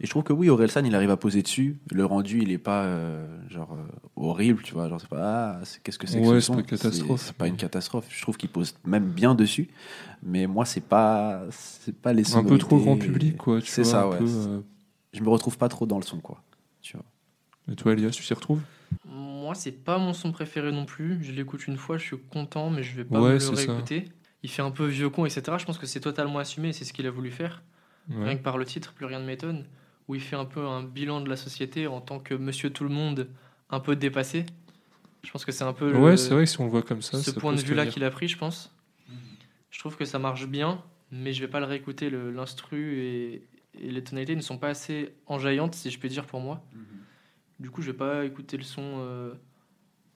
Et 0.00 0.06
je 0.06 0.10
trouve 0.10 0.24
que 0.24 0.32
oui, 0.32 0.50
Orelsan, 0.50 0.84
il 0.84 0.96
arrive 0.96 1.12
à 1.12 1.16
poser 1.16 1.42
dessus. 1.42 1.78
Le 1.92 2.04
rendu, 2.04 2.40
il 2.42 2.50
est 2.50 2.58
pas 2.58 2.86
euh, 2.86 3.24
genre 3.48 3.72
euh, 3.74 3.86
horrible, 4.16 4.64
tu 4.64 4.74
vois. 4.74 4.88
Genre, 4.88 5.00
c'est 5.00 5.08
pas, 5.08 5.58
ah, 5.60 5.64
c'est- 5.64 5.80
qu'est-ce 5.80 5.96
que 5.96 6.08
c'est 6.08 6.20
que 6.20 6.26
ce 6.26 6.40
c'est 6.40 6.46
son 6.46 6.54
pas 6.54 6.60
une 6.60 6.66
catastrophe. 6.66 7.22
C'est 7.24 7.36
pas 7.36 7.46
une 7.46 7.56
catastrophe. 7.56 8.06
Je 8.10 8.20
trouve 8.20 8.36
qu'il 8.36 8.48
pose 8.48 8.74
même 8.84 9.10
bien 9.10 9.36
dessus. 9.36 9.68
Mais 10.24 10.48
moi, 10.48 10.64
c'est 10.64 10.80
pas, 10.80 11.42
c'est 11.52 11.94
pas 11.94 12.12
les 12.12 12.34
Un 12.34 12.42
peu 12.42 12.58
trop 12.58 12.80
grand 12.80 12.96
public, 12.96 13.36
quoi. 13.36 13.60
C'est 13.62 13.84
ça, 13.84 14.06
un 14.06 14.10
ouais. 14.10 14.18
peu, 14.18 14.24
euh, 14.24 14.60
Je 15.12 15.22
me 15.22 15.28
retrouve 15.28 15.56
pas 15.56 15.68
trop 15.68 15.86
dans 15.86 15.98
le 15.98 16.04
son, 16.04 16.18
quoi. 16.18 16.42
Tu 16.82 16.96
vois. 16.96 17.06
Et 17.70 17.76
toi, 17.76 17.92
Elias, 17.92 18.10
tu 18.10 18.24
t'y 18.24 18.34
retrouves? 18.34 18.62
Moi, 19.04 19.54
c'est 19.54 19.70
pas 19.70 19.98
mon 19.98 20.14
son 20.14 20.32
préféré 20.32 20.72
non 20.72 20.84
plus. 20.84 21.22
Je 21.22 21.30
l'écoute 21.30 21.68
une 21.68 21.76
fois, 21.76 21.96
je 21.96 22.06
suis 22.06 22.18
content, 22.18 22.70
mais 22.70 22.82
je 22.82 22.96
vais 22.96 23.04
pas 23.04 23.20
Ouais, 23.20 23.28
me 23.28 23.32
le 23.34 23.38
ça. 23.38 23.82
Il 24.42 24.50
fait 24.50 24.62
un 24.62 24.70
peu 24.70 24.86
vieux 24.86 25.10
con, 25.10 25.24
etc. 25.26 25.42
Je 25.58 25.64
pense 25.64 25.78
que 25.78 25.86
c'est 25.86 26.00
totalement 26.00 26.38
assumé 26.38 26.68
et 26.68 26.72
c'est 26.72 26.84
ce 26.84 26.92
qu'il 26.92 27.06
a 27.06 27.10
voulu 27.10 27.30
faire. 27.30 27.62
Rien 28.24 28.36
que 28.36 28.42
par 28.42 28.56
le 28.56 28.64
titre, 28.64 28.92
plus 28.94 29.04
rien 29.06 29.20
ne 29.20 29.26
m'étonne. 29.26 29.66
Où 30.06 30.14
il 30.14 30.20
fait 30.20 30.36
un 30.36 30.44
peu 30.46 30.64
un 30.66 30.82
bilan 30.82 31.20
de 31.20 31.28
la 31.28 31.36
société 31.36 31.86
en 31.86 32.00
tant 32.00 32.18
que 32.20 32.34
monsieur 32.34 32.70
tout 32.70 32.84
le 32.84 32.90
monde 32.90 33.28
un 33.68 33.80
peu 33.80 33.96
dépassé. 33.96 34.46
Je 35.24 35.30
pense 35.30 35.44
que 35.44 35.52
c'est 35.52 35.64
un 35.64 35.72
peu 35.74 35.90
le- 35.92 35.98
Ouais, 35.98 36.16
c'est 36.16 36.32
vrai 36.34 36.44
que 36.44 36.50
si 36.50 36.60
on 36.60 36.64
le 36.64 36.70
voit 36.70 36.82
comme 36.82 37.02
ça, 37.02 37.18
ce 37.18 37.30
ça 37.32 37.40
point 37.40 37.52
de 37.52 37.56
vue-là 37.70 37.82
qu'il 37.92 38.04
a 38.04 38.10
pris, 38.10 38.28
je 38.28 38.38
pense. 38.38 38.74
Je 39.70 39.78
trouve 39.80 39.96
que 39.96 40.04
ça 40.06 40.18
marche 40.18 40.46
bien, 40.46 40.82
mais 41.10 41.32
je 41.34 41.40
vais 41.40 41.48
pas 41.50 41.60
le 41.60 41.66
réécouter. 41.66 42.08
L'instru 42.10 43.00
et, 43.00 43.34
et 43.78 43.90
les 43.90 44.02
tonalités 44.02 44.34
ne 44.36 44.40
sont 44.40 44.56
pas 44.56 44.68
assez 44.68 45.14
enjaillantes, 45.26 45.74
si 45.74 45.90
je 45.90 45.98
peux 45.98 46.08
dire, 46.08 46.24
pour 46.24 46.40
moi. 46.40 46.64
Du 47.60 47.70
coup, 47.70 47.82
je 47.82 47.90
vais 47.90 47.96
pas 47.96 48.24
écouter 48.24 48.56
le 48.56 48.62
son 48.62 48.82
euh, 49.00 49.34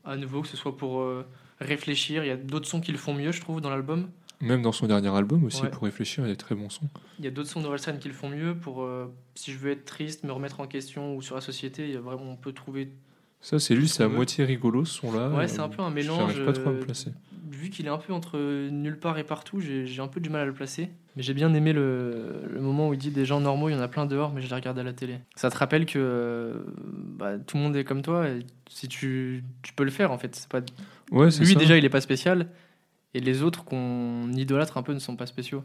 à 0.04 0.16
nouveau, 0.16 0.40
que 0.42 0.48
ce 0.48 0.56
soit 0.56 0.76
pour 0.76 1.00
euh, 1.02 1.26
réfléchir. 1.62 2.24
Il 2.24 2.28
y 2.28 2.30
a 2.30 2.36
d'autres 2.36 2.68
sons 2.68 2.80
qui 2.80 2.92
le 2.92 2.98
font 2.98 3.14
mieux, 3.14 3.32
je 3.32 3.40
trouve, 3.40 3.60
dans 3.60 3.70
l'album. 3.70 4.08
Même 4.40 4.62
dans 4.62 4.72
son 4.72 4.86
dernier 4.88 5.08
album 5.08 5.44
aussi, 5.44 5.62
Ouais. 5.62 5.70
pour 5.70 5.84
réfléchir, 5.84 6.24
il 6.24 6.26
y 6.26 6.30
a 6.30 6.32
des 6.34 6.36
très 6.38 6.54
bons 6.56 6.68
sons. 6.68 6.88
Il 7.20 7.24
y 7.24 7.28
a 7.28 7.30
d'autres 7.30 7.48
sons 7.48 7.60
d'Orelsan 7.60 7.98
qui 7.98 8.08
le 8.08 8.14
font 8.14 8.28
mieux 8.28 8.56
pour 8.56 8.82
euh, 8.82 9.06
si 9.36 9.52
je 9.52 9.58
veux 9.58 9.70
être 9.70 9.84
triste, 9.84 10.24
me 10.24 10.32
remettre 10.32 10.58
en 10.60 10.66
question 10.66 11.14
ou 11.14 11.22
sur 11.22 11.36
la 11.36 11.40
société, 11.40 11.84
il 11.88 11.94
y 11.94 11.96
a 11.96 12.00
vraiment 12.00 12.24
on 12.32 12.36
peut 12.36 12.52
trouver 12.52 12.88
Ça, 13.40 13.58
c'est 13.60 13.74
lui, 13.76 13.86
c'est 13.88 14.02
à 14.02 14.08
moitié 14.08 14.44
rigolo 14.44 14.84
ce 14.84 14.94
son-là. 14.94 15.28
Ouais, 15.30 15.44
Euh, 15.44 15.46
c'est 15.48 15.60
un 15.60 15.68
peu 15.68 15.82
un 15.82 15.90
mélange. 15.90 16.32
J'arrive 16.32 16.44
pas 16.44 16.52
trop 16.52 16.70
à 16.70 16.72
me 16.72 16.78
euh, 16.80 16.84
placer. 16.84 17.12
Vu 17.52 17.68
qu'il 17.70 17.86
est 17.86 17.90
un 17.90 17.98
peu 17.98 18.12
entre 18.12 18.38
nulle 18.70 18.98
part 18.98 19.18
et 19.18 19.24
partout, 19.24 19.60
j'ai 19.60 20.00
un 20.00 20.08
peu 20.08 20.20
du 20.20 20.30
mal 20.30 20.40
à 20.40 20.44
le 20.46 20.54
placer. 20.54 20.88
Mais 21.16 21.22
j'ai 21.22 21.34
bien 21.34 21.52
aimé 21.52 21.74
le, 21.74 22.42
le 22.50 22.60
moment 22.62 22.88
où 22.88 22.94
il 22.94 22.98
dit 22.98 23.10
des 23.10 23.26
gens 23.26 23.40
normaux, 23.40 23.68
il 23.68 23.72
y 23.72 23.74
en 23.74 23.80
a 23.80 23.88
plein 23.88 24.06
dehors, 24.06 24.32
mais 24.32 24.40
je 24.40 24.48
les 24.48 24.54
regarde 24.54 24.78
à 24.78 24.82
la 24.82 24.94
télé. 24.94 25.18
Ça 25.36 25.50
te 25.50 25.58
rappelle 25.58 25.84
que 25.84 25.98
euh, 25.98 26.54
bah, 27.18 27.38
tout 27.38 27.58
le 27.58 27.62
monde 27.62 27.76
est 27.76 27.84
comme 27.84 28.00
toi, 28.00 28.26
et 28.28 28.38
si 28.70 28.88
tu, 28.88 29.44
tu 29.62 29.74
peux 29.74 29.84
le 29.84 29.90
faire 29.90 30.10
en 30.12 30.18
fait. 30.18 30.46
Pas... 30.48 30.60
Ouais, 31.10 31.28
Lui 31.38 31.52
ça. 31.52 31.58
déjà, 31.58 31.76
il 31.76 31.84
est 31.84 31.90
pas 31.90 32.00
spécial, 32.00 32.48
et 33.12 33.20
les 33.20 33.42
autres 33.42 33.64
qu'on 33.64 34.32
idolâtre 34.32 34.78
un 34.78 34.82
peu 34.82 34.94
ne 34.94 34.98
sont 34.98 35.16
pas 35.16 35.26
spéciaux. 35.26 35.62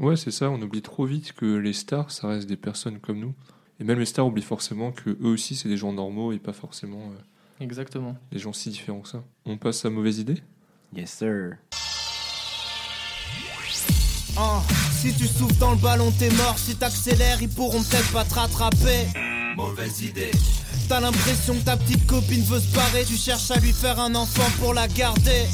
Ouais, 0.00 0.16
c'est 0.16 0.32
ça. 0.32 0.50
On 0.50 0.60
oublie 0.60 0.82
trop 0.82 1.04
vite 1.04 1.32
que 1.32 1.46
les 1.56 1.72
stars, 1.72 2.10
ça 2.10 2.26
reste 2.28 2.48
des 2.48 2.56
personnes 2.56 2.98
comme 2.98 3.20
nous. 3.20 3.34
Et 3.78 3.84
même 3.84 4.00
les 4.00 4.06
stars 4.06 4.26
oublient 4.26 4.42
forcément 4.42 4.90
que 4.90 5.10
eux 5.10 5.28
aussi, 5.28 5.54
c'est 5.54 5.68
des 5.68 5.76
gens 5.76 5.92
normaux 5.92 6.32
et 6.32 6.40
pas 6.40 6.52
forcément 6.52 7.12
euh, 7.12 7.64
Exactement. 7.64 8.16
des 8.32 8.40
gens 8.40 8.52
si 8.52 8.70
différents 8.70 9.00
que 9.00 9.08
ça. 9.08 9.22
On 9.46 9.56
passe 9.56 9.84
à 9.84 9.90
mauvaise 9.90 10.18
idée? 10.18 10.38
Yes, 10.94 11.10
sir. 11.10 11.58
Ah, 14.36 14.62
si 15.00 15.12
tu 15.14 15.26
souffles 15.26 15.56
dans 15.56 15.72
le 15.72 15.76
ballon, 15.76 16.12
t'es 16.18 16.30
mort. 16.30 16.56
Si 16.58 16.76
t'accélères, 16.76 17.42
ils 17.42 17.48
pourront 17.48 17.82
peut-être 17.82 18.12
pas 18.12 18.24
te 18.24 18.34
rattraper. 18.34 19.08
Mauvaise 19.56 20.00
idée. 20.02 20.30
T'as 20.88 21.00
l'impression 21.00 21.54
que 21.54 21.64
ta 21.64 21.76
petite 21.76 22.06
copine 22.06 22.42
veut 22.44 22.60
se 22.60 22.74
barrer. 22.74 23.04
Tu 23.04 23.16
cherches 23.16 23.50
à 23.50 23.58
lui 23.58 23.72
faire 23.72 24.00
un 24.00 24.14
enfant 24.14 24.48
pour 24.60 24.72
la 24.72 24.88
garder. 24.88 25.46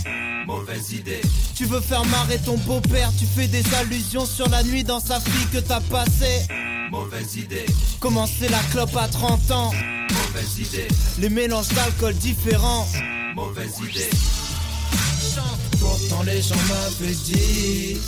Mauvaise 0.47 0.93
idée. 0.93 1.23
Tu 1.57 1.65
veux 1.65 1.81
faire 1.81 2.05
marrer 2.05 2.39
ton 2.39 2.57
beau-père. 2.59 3.11
Tu 3.19 3.25
fais 3.27 3.49
des 3.49 3.65
allusions 3.75 4.27
sur 4.27 4.49
la 4.51 4.63
nuit 4.63 4.85
dans 4.85 5.01
sa 5.01 5.19
fille 5.19 5.47
que 5.53 5.59
t'as 5.59 5.81
passée. 5.81 6.47
Mauvaise 6.91 7.37
idée. 7.37 7.67
Commencer 7.99 8.49
la 8.49 8.61
clope 8.71 8.97
à 8.97 9.09
30 9.09 9.51
ans? 9.51 9.73
Mauvaise 10.11 10.59
idée. 10.59 10.89
Les 11.19 11.31
mélanges 11.31 11.69
d'alcool 11.71 12.15
différents. 12.15 12.87
Mauvaise 13.35 13.79
idée. 13.81 14.11
Pourtant 15.85 16.23
les 16.23 16.41
gens 16.41 16.55
m'avaient 16.69 17.13
dit 17.13 17.99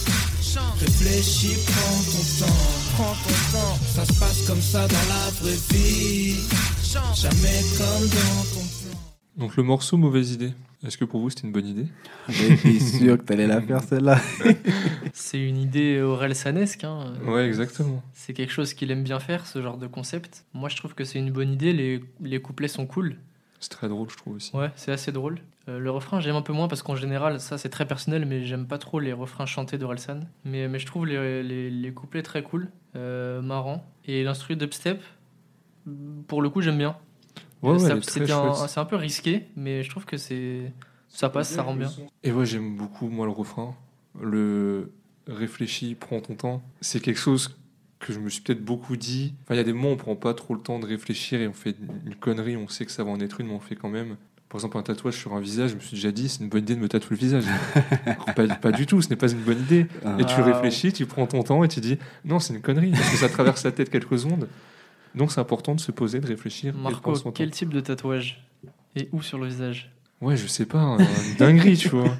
Réfléchis, 0.80 1.56
prends 1.66 2.02
ton 2.11 2.47
temps 2.47 2.61
Prends 2.95 3.14
ton 3.14 3.59
temps 3.59 3.76
Ça 3.85 4.04
se 4.06 4.18
passe 4.18 4.47
comme 4.47 4.61
ça 4.61 4.88
dans 4.88 5.09
la 5.09 5.30
vraie 5.40 5.59
vie 5.71 6.37
Jamais 7.14 7.61
comme 7.76 8.09
dans 8.09 8.45
ton 8.54 8.66
plan 8.66 8.99
Donc 9.37 9.56
le 9.56 9.62
morceau 9.62 9.99
mauvaise 9.99 10.33
idée. 10.33 10.52
Est-ce 10.85 10.97
que 10.97 11.04
pour 11.04 11.21
vous 11.21 11.28
c'était 11.30 11.47
une 11.47 11.52
bonne 11.52 11.66
idée? 11.66 11.87
J'étais 12.28 12.80
sûr 12.80 13.18
que 13.18 13.23
t'allais 13.25 13.47
la 13.47 13.61
faire 13.61 13.83
celle-là. 13.83 14.21
C'est 15.12 15.40
une 15.40 15.59
idée 15.59 16.00
Aurel 16.00 16.35
Sanesque. 16.35 16.85
Hein. 16.85 17.12
Ouais, 17.26 17.47
exactement. 17.47 18.02
C'est 18.14 18.33
quelque 18.33 18.52
chose 18.52 18.73
qu'il 18.73 18.90
aime 18.90 19.02
bien 19.02 19.18
faire, 19.21 19.47
ce 19.47 19.61
genre 19.62 19.78
de 19.78 19.87
concept. 19.87 20.45
Moi, 20.54 20.68
je 20.68 20.76
trouve 20.76 20.95
que 20.95 21.04
c'est 21.04 21.18
une 21.18 21.30
bonne 21.30 21.52
idée. 21.52 21.73
Les, 21.73 22.04
les 22.21 22.40
couplets 22.40 22.68
sont 22.68 22.87
cool. 22.87 23.16
C'est 23.59 23.71
très 23.71 23.88
drôle, 23.88 24.09
je 24.11 24.16
trouve 24.16 24.37
aussi. 24.37 24.54
Ouais, 24.54 24.71
c'est 24.76 24.92
assez 24.92 25.12
drôle. 25.12 25.40
Euh, 25.68 25.78
le 25.78 25.90
refrain, 25.90 26.20
j'aime 26.20 26.37
un 26.37 26.42
peu 26.42 26.52
moins 26.52 26.68
parce 26.68 26.82
qu'en 26.82 26.94
général, 26.96 27.40
ça 27.40 27.58
c'est 27.58 27.68
très 27.70 27.87
personnel, 27.87 28.25
mais 28.25 28.44
j'aime 28.44 28.66
pas 28.66 28.78
trop 28.78 29.00
les 29.00 29.12
refrains 29.12 29.46
chantés 29.46 29.78
d'Orelsan. 29.78 30.20
Mais, 30.44 30.68
mais 30.68 30.78
je 30.78 30.87
trouve 30.87 31.06
les, 31.06 31.42
les, 31.42 31.70
les 31.70 31.92
couplets 31.92 32.23
très 32.23 32.42
cool, 32.42 32.68
euh, 32.94 33.42
marrants. 33.42 33.85
Et 34.04 34.23
l'instru 34.23 34.54
dubstep, 34.56 35.02
pour 36.28 36.42
le 36.42 36.50
coup, 36.50 36.61
j'aime 36.61 36.78
bien. 36.78 36.96
Ouais, 37.62 37.70
ouais, 37.85 37.90
un- 38.32 38.66
c'est 38.68 38.80
un 38.80 38.85
peu 38.85 38.96
risqué, 38.96 39.46
mais 39.56 39.82
je 39.82 39.90
trouve 39.90 40.04
que 40.04 40.16
c'est 40.16 40.73
ça 41.08 41.30
passe, 41.30 41.50
ça 41.50 41.62
rend 41.62 41.75
bien. 41.75 41.90
Et 42.23 42.30
ouais, 42.32 42.46
j'aime 42.46 42.76
beaucoup, 42.76 43.08
moi, 43.08 43.26
le 43.26 43.32
refrain. 43.32 43.75
Le 44.20 44.92
réfléchis, 45.26 45.94
prends 45.94 46.20
ton 46.20 46.35
temps. 46.35 46.62
C'est 46.81 47.00
quelque 47.00 47.18
chose 47.18 47.57
que 47.98 48.12
je 48.12 48.20
me 48.20 48.29
suis 48.29 48.42
peut-être 48.42 48.64
beaucoup 48.64 48.96
dit. 48.96 49.35
Enfin, 49.42 49.55
il 49.55 49.57
y 49.59 49.61
a 49.61 49.64
des 49.64 49.72
moments 49.72 49.88
où 49.90 49.92
on 49.92 49.96
prend 49.96 50.16
pas 50.16 50.35
trop 50.35 50.55
le 50.55 50.61
temps 50.61 50.79
de 50.79 50.87
réfléchir 50.87 51.40
et 51.40 51.48
on 51.48 51.52
fait 51.52 51.74
une 52.05 52.14
connerie, 52.14 52.57
on 52.57 52.68
sait 52.68 52.85
que 52.85 52.92
ça 52.92 53.02
va 53.05 53.11
en 53.11 53.20
être 53.20 53.40
une, 53.40 53.48
mais 53.48 53.55
on 53.55 53.61
fait 53.61 53.74
quand 53.76 53.88
même. 53.88 54.16
Par 54.48 54.59
exemple, 54.61 54.78
un 54.78 54.82
tatouage 54.82 55.14
sur 55.16 55.35
un 55.35 55.40
visage, 55.40 55.70
je 55.70 55.74
me 55.74 55.80
suis 55.80 55.96
déjà 55.96 56.12
dit, 56.12 56.28
c'est 56.28 56.40
une 56.40 56.48
bonne 56.48 56.62
idée 56.62 56.76
de 56.76 56.80
me 56.80 56.88
tatouer 56.88 57.16
le 57.16 57.20
visage. 57.20 57.44
Pas, 58.37 58.46
pas 58.46 58.72
du 58.72 58.87
tout, 58.87 59.02
ce 59.02 59.09
n'est 59.11 59.16
pas 59.16 59.30
une 59.30 59.40
bonne 59.40 59.59
idée. 59.59 59.87
Et 60.18 60.24
tu 60.24 60.40
réfléchis, 60.40 60.92
tu 60.92 61.04
prends 61.06 61.26
ton 61.26 61.42
temps 61.42 61.64
et 61.64 61.68
tu 61.68 61.80
dis, 61.80 61.98
non, 62.24 62.38
c'est 62.38 62.54
une 62.54 62.61
connerie, 62.61 62.90
parce 62.92 63.11
que 63.11 63.16
ça 63.16 63.28
traverse 63.28 63.64
la 63.64 63.72
tête 63.72 63.90
quelques 63.90 64.18
secondes. 64.18 64.48
Donc 65.14 65.32
c'est 65.32 65.40
important 65.40 65.74
de 65.74 65.80
se 65.80 65.90
poser, 65.92 66.20
de 66.20 66.26
réfléchir. 66.26 66.74
et 66.74 66.76
de 66.76 66.82
Marco, 66.82 67.14
quel 67.32 67.50
type 67.50 67.70
de 67.70 67.80
tatouage 67.80 68.46
Et 68.94 69.09
où 69.12 69.22
sur 69.22 69.38
le 69.38 69.46
visage? 69.46 69.90
Ouais, 70.20 70.37
je 70.37 70.46
sais 70.46 70.66
pas, 70.66 70.78
un- 70.78 70.98
une 70.98 71.35
dinguerie, 71.38 71.76
tu 71.76 71.88
vois. 71.88 72.16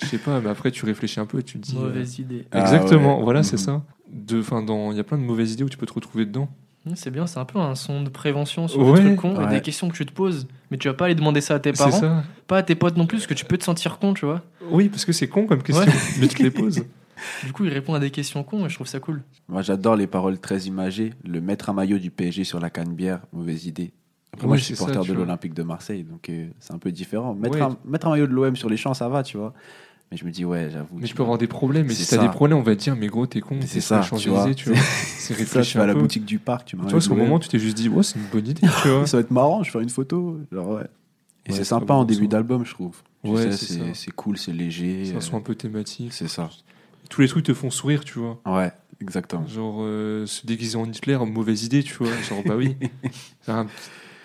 Je 0.00 0.06
sais 0.06 0.18
pas, 0.18 0.40
mais 0.40 0.50
après 0.50 0.70
tu 0.70 0.84
réfléchis 0.84 1.18
un 1.20 1.26
peu 1.26 1.38
et 1.40 1.42
tu 1.42 1.58
te 1.58 1.64
dis. 1.66 1.76
euh, 1.76 1.80
Mauvaise 1.88 2.18
idée. 2.18 2.46
Ah 2.52 2.60
Exactement, 2.60 3.18
ouais. 3.18 3.24
voilà, 3.24 3.42
c'est 3.42 3.56
ça. 3.56 3.84
De, 4.12 4.42
fin, 4.42 4.62
dans, 4.62 4.90
il 4.92 4.96
y 4.96 5.00
a 5.00 5.04
plein 5.04 5.18
de 5.18 5.22
mauvaises 5.22 5.52
idées 5.52 5.64
où 5.64 5.68
tu 5.68 5.76
peux 5.78 5.86
te 5.86 5.94
retrouver 5.94 6.26
dedans. 6.26 6.48
C'est 6.94 7.10
bien, 7.10 7.26
c'est 7.26 7.38
un 7.38 7.44
peu 7.44 7.58
un 7.58 7.74
son 7.74 8.02
de 8.02 8.08
prévention 8.08 8.68
sur 8.68 8.80
Ouais, 8.80 8.98
des 9.00 9.06
trucs 9.16 9.16
cons 9.20 9.42
et 9.42 9.46
des 9.48 9.60
questions 9.60 9.88
que 9.88 9.96
tu 9.96 10.06
te 10.06 10.12
poses. 10.12 10.46
Mais 10.70 10.76
tu 10.78 10.88
vas 10.88 10.94
pas 10.94 11.06
aller 11.06 11.14
demander 11.14 11.40
ça 11.40 11.54
à 11.54 11.58
tes 11.58 11.72
parents, 11.72 11.90
ça. 11.92 12.24
pas 12.46 12.58
à 12.58 12.62
tes 12.62 12.74
potes 12.74 12.96
non 12.96 13.06
plus, 13.06 13.18
parce 13.18 13.26
que 13.26 13.34
tu 13.34 13.44
peux 13.44 13.56
te 13.58 13.64
sentir 13.64 13.98
con, 13.98 14.14
tu 14.14 14.26
vois. 14.26 14.42
Oui, 14.70 14.88
parce 14.88 15.04
que 15.04 15.12
c'est 15.12 15.28
con 15.28 15.46
comme 15.46 15.62
question, 15.62 15.90
mais 16.20 16.28
tu 16.28 16.36
te 16.36 16.42
les 16.42 16.50
poses. 16.50 16.84
Du 17.44 17.52
coup, 17.52 17.64
il 17.64 17.72
répond 17.72 17.94
à 17.94 17.98
des 17.98 18.10
questions 18.12 18.44
cons 18.44 18.64
et 18.64 18.68
je 18.68 18.76
trouve 18.76 18.86
ça 18.86 19.00
cool. 19.00 19.22
Moi, 19.48 19.60
j'adore 19.62 19.96
les 19.96 20.06
paroles 20.06 20.38
très 20.38 20.60
imagées. 20.66 21.14
Le 21.26 21.40
mettre 21.40 21.68
un 21.68 21.72
maillot 21.72 21.98
du 21.98 22.12
PSG 22.12 22.44
sur 22.44 22.60
la 22.60 22.70
canne 22.70 22.94
bière, 22.94 23.22
mauvaise 23.32 23.66
idée. 23.66 23.92
Après, 24.32 24.46
moi, 24.46 24.56
je 24.56 24.62
suis 24.62 24.76
ça, 24.76 24.84
supporter 24.86 25.08
de 25.12 25.14
l'Olympique 25.18 25.52
de 25.52 25.64
Marseille, 25.64 26.04
donc 26.04 26.28
euh, 26.28 26.46
c'est 26.60 26.72
un 26.74 26.78
peu 26.78 26.92
différent. 26.92 27.34
Mettre, 27.34 27.56
Ouais. 27.56 27.62
un, 27.62 27.76
mettre 27.84 28.06
un 28.06 28.10
maillot 28.10 28.28
de 28.28 28.32
l'OM 28.32 28.54
sur 28.54 28.68
les 28.68 28.76
champs, 28.76 28.94
ça 28.94 29.08
va, 29.08 29.24
tu 29.24 29.36
vois. 29.36 29.52
Mais 30.10 30.16
je 30.16 30.24
me 30.24 30.30
dis, 30.30 30.44
ouais, 30.44 30.70
j'avoue. 30.72 30.96
Mais 30.98 31.06
tu 31.06 31.14
peux 31.14 31.22
avoir 31.22 31.36
des 31.36 31.46
problèmes, 31.46 31.86
mais 31.86 31.92
si 31.94 32.06
t'as 32.06 32.16
ça. 32.16 32.22
des 32.22 32.28
problèmes, 32.30 32.56
on 32.58 32.62
va 32.62 32.74
te 32.74 32.80
dire, 32.80 32.96
mais 32.96 33.08
gros, 33.08 33.26
t'es 33.26 33.40
con, 33.40 33.58
t'es 33.60 33.66
ça, 33.80 34.00
tu 34.00 34.28
vois. 34.28 34.44
Champs-Élysées, 34.46 34.54
tu 34.54 34.70
vois. 34.70 34.78
C'est 34.78 35.34
C'est 35.34 35.34
ça, 35.34 35.38
réfléchi 35.38 35.72
tu 35.72 35.78
vas 35.78 35.84
à 35.84 35.86
la 35.86 35.94
boutique 35.94 36.24
du 36.24 36.38
parc, 36.38 36.66
tu 36.66 36.76
Tu 36.76 36.82
vois, 36.82 37.00
sur 37.00 37.14
le 37.14 37.22
moment, 37.22 37.38
tu 37.38 37.48
t'es 37.48 37.58
juste 37.58 37.76
dit, 37.76 37.88
ouais, 37.88 38.02
c'est 38.02 38.16
une 38.18 38.24
bonne 38.26 38.46
idée, 38.46 38.66
tu 38.82 38.88
vois. 38.88 39.06
ça 39.06 39.18
va 39.18 39.20
être 39.20 39.30
marrant, 39.30 39.62
je 39.62 39.68
vais 39.68 39.72
faire 39.72 39.80
une 39.82 39.90
photo. 39.90 40.40
Genre, 40.50 40.68
ouais. 40.68 40.86
Et 41.46 41.50
Ouais, 41.50 41.56
c'est 41.58 41.64
sympa 41.64 41.94
en 41.94 42.04
début 42.04 42.28
d'album, 42.28 42.64
je 42.64 42.72
trouve. 42.72 43.02
Tu 43.24 43.30
Ouais, 43.30 43.50
c'est 43.52 43.94
ça. 43.94 44.12
cool, 44.14 44.38
c'est 44.38 44.52
léger. 44.52 45.12
Un 45.14 45.18
euh, 45.18 45.20
son 45.20 45.36
un 45.36 45.40
peu 45.40 45.54
thématique. 45.54 46.12
C'est 46.12 46.28
ça. 46.28 46.50
Tous 47.10 47.20
les 47.20 47.28
trucs 47.28 47.44
te 47.44 47.54
font 47.54 47.70
sourire, 47.70 48.04
tu 48.04 48.18
vois. 48.18 48.40
Ouais, 48.46 48.70
exactement. 49.00 49.46
Genre, 49.46 49.78
euh, 49.80 50.26
se 50.26 50.46
déguiser 50.46 50.76
en 50.76 50.84
Hitler, 50.86 51.18
mauvaise 51.26 51.64
idée, 51.64 51.82
tu 51.82 51.94
vois. 51.94 52.08
Genre, 52.28 52.42
bah 52.44 52.56
oui. 52.56 52.76
Un- 53.48 53.66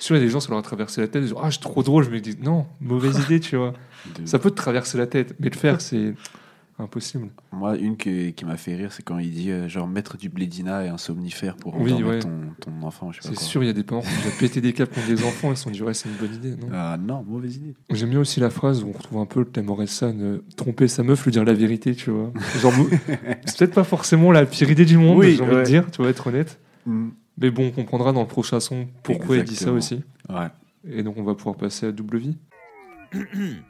Sûr, 0.03 0.17
il 0.17 0.19
y 0.19 0.21
a 0.21 0.25
des 0.25 0.31
gens, 0.31 0.41
ça 0.41 0.49
leur 0.49 0.59
a 0.59 0.61
traversé 0.63 0.99
la 0.99 1.07
tête. 1.07 1.21
Ils 1.23 1.27
disent, 1.29 1.35
ah, 1.41 1.49
c'est 1.49 1.61
trop 1.61 1.81
drôle. 1.81 2.03
Je 2.03 2.09
me 2.09 2.19
dis, 2.19 2.35
non, 2.43 2.65
mauvaise 2.81 3.17
idée, 3.25 3.39
tu 3.39 3.55
vois. 3.55 3.71
De- 4.19 4.25
Ça 4.25 4.37
peut 4.37 4.49
te 4.51 4.55
traverser 4.55 4.97
la 4.97 5.07
tête, 5.07 5.33
mais 5.39 5.49
le 5.49 5.55
faire, 5.55 5.79
c'est 5.79 6.13
impossible. 6.77 7.29
Moi, 7.53 7.77
une 7.77 7.95
que- 7.95 8.31
qui 8.31 8.43
m'a 8.43 8.57
fait 8.57 8.75
rire, 8.75 8.91
c'est 8.91 9.01
quand 9.03 9.17
il 9.19 9.31
dit 9.31 9.49
euh, 9.51 9.69
genre 9.69 9.87
mettre 9.87 10.17
du 10.17 10.27
blédina 10.27 10.83
et 10.83 10.89
un 10.89 10.97
somnifère 10.97 11.55
pour 11.55 11.75
Oui, 11.79 11.93
endormir 11.93 12.07
ouais. 12.15 12.19
ton, 12.19 12.31
ton 12.59 12.85
enfant. 12.85 13.11
C'est 13.21 13.39
sûr, 13.39 13.63
il 13.63 13.67
y 13.67 13.69
a 13.69 13.73
des 13.73 13.83
parents 13.83 14.01
qui 14.01 14.07
ont 14.27 14.31
pété 14.39 14.59
des 14.59 14.73
câbles 14.73 14.91
contre 14.91 15.07
des 15.07 15.23
enfants. 15.23 15.51
Ils 15.51 15.55
se 15.57 15.63
sont 15.63 15.69
dit, 15.69 15.81
ouais, 15.83 15.93
c'est 15.93 16.09
une 16.09 16.15
bonne 16.15 16.33
idée. 16.35 16.49
Non 16.57 16.67
Ah 16.73 16.97
non, 16.99 17.23
mauvaise 17.25 17.55
idée. 17.55 17.73
J'aime 17.91 18.09
bien 18.09 18.19
aussi 18.19 18.41
la 18.41 18.49
phrase 18.49 18.83
où 18.83 18.89
on 18.89 18.91
retrouve 18.97 19.19
un 19.21 19.25
peu 19.25 19.39
le 19.39 19.45
thème 19.45 19.69
Orelsan, 19.69 20.15
euh, 20.19 20.43
tromper 20.57 20.89
sa 20.89 21.03
meuf, 21.03 21.23
lui 21.23 21.31
dire 21.31 21.45
la 21.45 21.53
vérité, 21.53 21.95
tu 21.95 22.09
vois. 22.11 22.33
Genre, 22.59 22.73
c'est 23.45 23.57
peut-être 23.59 23.75
pas 23.75 23.83
forcément 23.85 24.31
la 24.33 24.45
pire 24.45 24.69
idée 24.69 24.83
du 24.85 24.97
monde, 24.97 25.19
Oui, 25.19 25.35
j'ai 25.37 25.43
envie 25.43 25.55
de 25.55 25.61
dire, 25.61 25.89
tu 25.91 26.01
vas 26.01 26.09
être 26.09 26.27
honnête. 26.27 26.59
Mm. 26.85 27.09
Mais 27.37 27.49
bon, 27.51 27.67
on 27.67 27.71
comprendra 27.71 28.11
dans 28.13 28.21
le 28.21 28.27
prochain 28.27 28.59
son 28.59 28.87
pourquoi 29.01 29.37
il 29.37 29.43
dit 29.43 29.55
ça 29.55 29.71
Exactement. 29.71 29.77
aussi. 29.77 30.03
Ouais. 30.29 30.97
Et 30.97 31.03
donc, 31.03 31.17
on 31.17 31.23
va 31.23 31.33
pouvoir 31.35 31.55
passer 31.55 31.87
à 31.87 31.91
double 31.91 32.17
vie. 32.17 32.37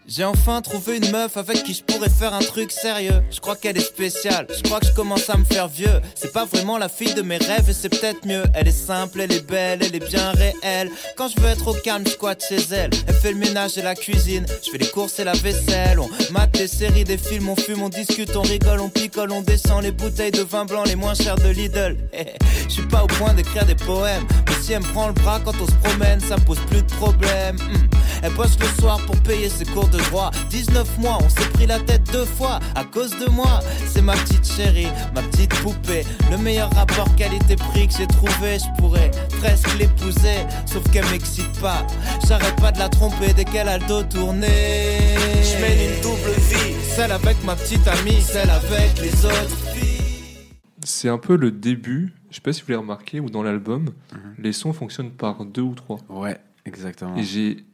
J'ai 0.08 0.24
enfin 0.24 0.62
trouvé 0.62 0.98
une 0.98 1.12
meuf 1.12 1.38
avec 1.38 1.64
qui 1.64 1.74
je 1.74 1.84
pourrais 1.84 2.10
faire 2.10 2.34
un 2.34 2.40
truc 2.40 2.72
sérieux. 2.72 3.24
Je 3.32 3.40
crois 3.40 3.56
qu'elle 3.56 3.78
est 3.78 3.82
spéciale, 3.82 4.48
je 4.56 4.62
crois 4.64 4.80
que 4.80 4.88
je 4.88 4.94
commence 4.94 5.30
à 5.30 5.38
me 5.38 5.44
faire 5.44 5.68
vieux. 5.68 6.02
C'est 6.16 6.32
pas 6.32 6.46
vraiment 6.46 6.78
la 6.78 6.90
fille 6.90 7.14
de 7.14 7.22
mes 7.22 7.38
rêves 7.38 7.70
et 7.70 7.74
c'est 7.74 7.90
peut-être 7.90 8.26
mieux. 8.26 8.44
Elle 8.54 8.68
est 8.68 8.72
simple, 8.72 9.22
elle 9.22 9.32
est 9.32 9.46
belle, 9.46 9.80
elle 9.82 9.96
est 9.96 10.08
bien 10.08 10.32
réelle. 10.32 10.90
Quand 11.18 11.28
je 11.28 11.40
veux 11.42 11.50
être 11.50 11.68
au 11.68 11.74
calme, 11.74 12.04
je 12.06 12.12
squatte 12.12 12.44
chez 12.48 12.62
elle. 12.72 12.92
Elle 13.08 13.16
fait 13.16 13.32
le 13.32 13.38
ménage 13.38 13.78
et 13.78 13.82
la 13.82 13.96
cuisine, 13.96 14.46
je 14.64 14.72
fais 14.72 14.78
les 14.78 14.88
courses 14.88 15.20
et 15.20 15.24
la 15.24 15.34
vaisselle. 15.34 16.00
On 16.00 16.10
mate 16.32 16.52
des 16.54 16.68
séries, 16.68 17.04
des 17.04 17.18
films, 17.18 17.50
on 17.50 17.56
fume, 17.56 17.82
on 17.82 17.90
discute, 17.90 18.36
on 18.36 18.42
rigole, 18.42 18.80
on 18.80 18.90
picole, 18.90 19.32
on 19.32 19.42
descend 19.42 19.84
les 19.84 19.92
bouteilles 19.92 20.32
de 20.32 20.42
vin 20.42 20.66
blanc 20.66 20.84
les 20.84 20.96
moins 20.96 21.14
chères 21.14 21.38
de 21.38 21.50
Lidl. 21.50 21.98
Je 22.68 22.74
suis 22.74 22.88
pas 22.88 23.04
au 23.04 23.08
point 23.08 23.34
d'écrire 23.34 23.66
des 23.66 23.76
poèmes, 23.76 24.26
mais 24.48 24.56
si 24.62 24.74
elle 24.74 24.82
me 24.82 24.88
prend 24.88 25.08
le 25.08 25.14
bras 25.14 25.40
quand 25.44 25.54
on 25.62 25.66
se 25.66 25.76
promène, 25.84 26.20
ça 26.22 26.38
me 26.38 26.44
pose 26.44 26.60
plus 26.70 26.82
de 26.82 26.92
problème. 26.94 27.56
Hmm. 27.58 27.88
Elle 28.22 28.34
bosse 28.34 28.58
le 28.60 28.68
soir 28.82 29.00
pour 29.06 29.18
payer 29.18 29.33
ses 29.50 29.66
cours 29.66 29.88
de 29.90 29.98
droit. 30.10 30.32
19 30.50 31.00
mois, 31.00 31.18
on 31.22 31.30
s'est 31.30 31.50
pris 31.54 31.66
la 31.66 31.80
tête 31.80 32.04
deux 32.12 32.26
fois 32.26 32.60
à 32.76 32.84
cause 32.84 33.12
de 33.20 33.30
moi. 33.30 33.60
C'est 33.88 34.02
ma 34.02 34.14
petite 34.14 34.46
chérie, 34.46 34.88
ma 35.16 35.22
petite 35.24 35.54
poupée. 35.62 36.04
Le 36.32 36.38
meilleur 36.38 36.70
rapport 36.74 37.14
qualité-prix 37.16 37.88
que 37.88 37.94
j'ai 37.98 38.08
trouvé. 38.08 38.58
Je 38.60 38.82
pourrais 38.82 39.10
presque 39.42 39.78
l'épouser, 39.78 40.38
sauf 40.66 40.84
qu'elle 40.92 41.06
m'excite 41.08 41.52
pas. 41.60 41.86
J'arrête 42.28 42.56
pas 42.58 42.72
de 42.72 42.80
la 42.80 42.90
tromper 42.90 43.34
dès 43.34 43.46
qu'elle 43.46 43.68
a 43.70 43.78
le 43.80 43.86
dos 43.88 44.04
tourné. 44.04 44.48
Je 44.48 45.62
mène 45.62 45.94
une 45.96 46.02
double 46.02 46.32
vie, 46.50 46.74
celle 46.96 47.12
avec 47.12 47.44
ma 47.44 47.56
petite 47.56 47.88
amie, 47.88 48.22
celle 48.22 48.50
avec 48.50 49.00
les 49.02 49.26
autres 49.26 49.58
filles. 49.74 50.50
C'est 50.86 51.10
un 51.10 51.18
peu 51.18 51.38
le 51.38 51.50
début, 51.52 52.14
je 52.30 52.36
sais 52.36 52.42
pas 52.42 52.54
si 52.54 52.62
vous 52.62 52.68
l'avez 52.70 52.82
remarqué, 52.82 53.20
où 53.20 53.30
dans 53.30 53.42
l'album, 53.44 53.86
Mhm. 54.12 54.20
les 54.40 54.54
sons 54.54 54.74
fonctionnent 54.74 55.12
par 55.12 55.46
deux 55.46 55.62
ou 55.62 55.76
trois. 55.76 55.98
Ouais, 56.10 56.38
exactement. 56.66 57.16
Et 57.18 57.24
j'ai 57.24 57.66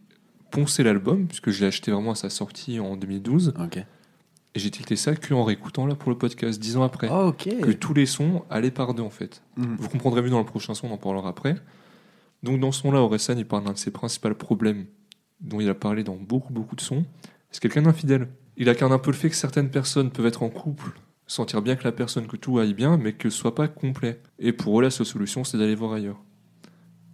poncé 0.52 0.84
l'album, 0.84 1.28
puisque 1.28 1.50
je 1.52 1.62
l'ai 1.62 1.68
acheté 1.68 1.92
vraiment 1.92 2.12
à 2.12 2.16
sa 2.16 2.30
sortie 2.30 2.80
en 2.80 2.96
2012, 2.98 3.54
Ok. 3.60 3.78
et 3.78 3.86
j'ai 4.60 4.72
tilté 4.72 4.96
ça 4.96 5.16
que 5.16 5.34
en 5.34 5.44
réécoutant 5.44 5.86
là 5.86 5.96
pour 5.96 6.10
le 6.12 6.18
podcast, 6.18 6.60
dix 6.60 6.78
ans 6.78 6.84
après. 6.84 7.10
ok. 7.10 7.50
Que 7.62 7.72
tous 7.72 7.94
les 7.94 8.06
sons 8.06 8.44
allaient 8.50 8.72
par 8.72 8.94
deux 8.94 9.04
en 9.04 9.10
fait. 9.10 9.42
Mhm. 9.58 9.76
Vous 9.80 9.90
comprendrez 9.90 10.22
mieux 10.22 10.30
dans 10.30 10.40
le 10.40 10.46
prochain 10.46 10.74
son, 10.74 10.88
on 10.88 10.94
en 10.94 10.98
parlera 10.98 11.30
après. 11.30 11.56
Donc 12.44 12.60
dans 12.60 12.72
ce 12.72 12.82
son-là, 12.82 13.00
Orelsan, 13.00 13.38
il 13.38 13.46
parle 13.46 13.66
d'un 13.66 13.74
de 13.74 13.78
ses 13.78 13.92
principaux 13.92 14.34
problèmes 14.34 14.86
dont 15.42 15.60
il 15.60 15.70
a 15.70 15.74
parlé 15.76 16.04
dans 16.04 16.16
beaucoup, 16.16 16.54
beaucoup 16.54 16.76
de 16.76 16.82
sons. 16.82 17.06
C'est 17.52 17.62
quelqu'un 17.62 17.82
d'infidèle. 17.84 18.28
Il 18.58 18.70
incarne 18.70 18.92
un 18.92 19.00
peu 19.00 19.12
le 19.12 19.16
fait 19.18 19.30
que 19.30 19.36
certaines 19.36 19.70
personnes 19.70 20.10
peuvent 20.12 20.26
être 20.26 20.44
en 20.44 20.50
couple, 20.50 20.92
sentir 21.28 21.62
bien 21.62 21.76
que 21.76 21.84
la 21.86 21.92
personne, 21.94 22.28
que 22.28 22.36
tout 22.38 22.60
aille 22.60 22.74
bien, 22.74 22.98
mais 22.98 23.14
que 23.14 23.30
ce 23.30 23.38
soit 23.38 23.56
pas 23.56 23.68
complet. 23.68 24.22
Et 24.38 24.52
pour 24.52 24.80
eux, 24.80 24.84
la 24.84 24.90
seule 24.90 25.06
solution, 25.06 25.44
c'est 25.44 25.58
d'aller 25.58 25.76
voir 25.76 25.94
ailleurs. 25.94 26.22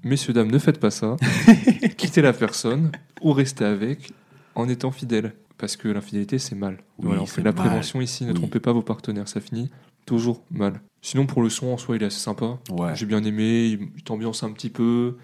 Messieurs, 0.05 0.31
dames, 0.33 0.51
ne 0.51 0.59
faites 0.59 0.79
pas 0.79 0.91
ça. 0.91 1.17
Quittez 1.97 2.21
la 2.21 2.31
personne 2.31 2.91
ou 3.21 3.33
restez 3.33 3.65
avec 3.65 4.11
en 4.55 4.69
étant 4.69 4.91
fidèle. 4.91 5.33
Parce 5.57 5.75
que 5.77 5.87
l'infidélité, 5.87 6.37
c'est 6.37 6.55
mal. 6.55 6.75
Oui, 6.99 7.05
Voilà, 7.07 7.21
on 7.21 7.25
fait 7.25 7.41
la 7.41 7.51
mal. 7.53 7.65
prévention 7.65 8.01
ici, 8.01 8.23
ne 8.25 8.29
Oui. 8.31 8.35
trompez 8.35 8.59
pas 8.59 8.71
vos 8.73 8.81
partenaires, 8.81 9.27
ça 9.27 9.39
finit 9.41 9.69
toujours 10.05 10.43
mal. 10.51 10.81
Sinon, 11.01 11.25
pour 11.25 11.41
le 11.41 11.49
son 11.49 11.67
en 11.67 11.77
soi, 11.77 11.95
il 11.95 12.03
est 12.03 12.07
assez 12.07 12.19
sympa. 12.19 12.59
Ouais. 12.71 12.95
J'ai 12.95 13.05
bien 13.05 13.23
aimé, 13.23 13.65
il 13.95 14.03
t'ambiance 14.03 14.43
un 14.43 14.51
petit 14.51 14.69
peu. 14.69 15.17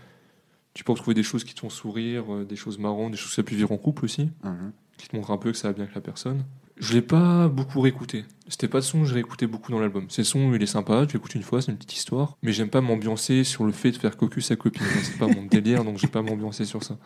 Tu 0.73 0.83
peux 0.85 0.93
retrouver 0.93 1.13
des 1.13 1.23
choses 1.23 1.43
qui 1.43 1.53
te 1.53 1.59
font 1.59 1.69
sourire, 1.69 2.33
euh, 2.33 2.45
des 2.45 2.55
choses 2.55 2.79
marrantes, 2.79 3.11
des 3.11 3.17
choses 3.17 3.29
que 3.31 3.35
ça 3.35 3.43
peut 3.43 3.55
vivre 3.55 3.71
en 3.73 3.77
couple 3.77 4.05
aussi, 4.05 4.29
Mhm. 4.43 4.71
qui 4.97 5.09
te 5.09 5.15
montrent 5.15 5.31
un 5.31 5.37
peu 5.37 5.51
que 5.51 5.57
ça 5.57 5.67
va 5.67 5.73
bien 5.73 5.83
avec 5.83 5.93
la 5.95 6.01
personne. 6.01 6.43
Je 6.77 6.93
l'ai 6.93 7.01
pas 7.01 7.47
beaucoup 7.47 7.81
réécouté. 7.81 8.25
C'était 8.47 8.67
pas 8.67 8.79
de 8.79 8.83
son 8.83 9.01
que 9.01 9.05
j'ai 9.07 9.13
réécouté 9.13 9.47
beaucoup 9.47 9.71
dans 9.71 9.79
l'album. 9.79 10.05
C'est 10.09 10.23
son, 10.23 10.53
il 10.53 10.61
est 10.61 10.65
sympa, 10.65 11.05
tu 11.07 11.15
l'écoutes 11.15 11.35
une 11.35 11.43
fois, 11.43 11.61
c'est 11.61 11.71
une 11.71 11.77
petite 11.77 11.93
histoire. 11.93 12.37
Mais 12.43 12.51
j'aime 12.51 12.69
pas 12.69 12.81
m'ambiancer 12.81 13.43
sur 13.43 13.63
le 13.65 13.71
fait 13.71 13.91
de 13.91 13.97
faire 13.97 14.17
cocu 14.17 14.41
sa 14.41 14.55
copine. 14.55 14.83
c'est 15.03 15.17
pas 15.17 15.27
mon 15.27 15.43
délire, 15.45 15.83
donc 15.83 15.97
je 15.97 16.03
vais 16.03 16.11
pas 16.11 16.21
m'ambiancer 16.21 16.65
sur 16.65 16.83
ça. 16.83 16.97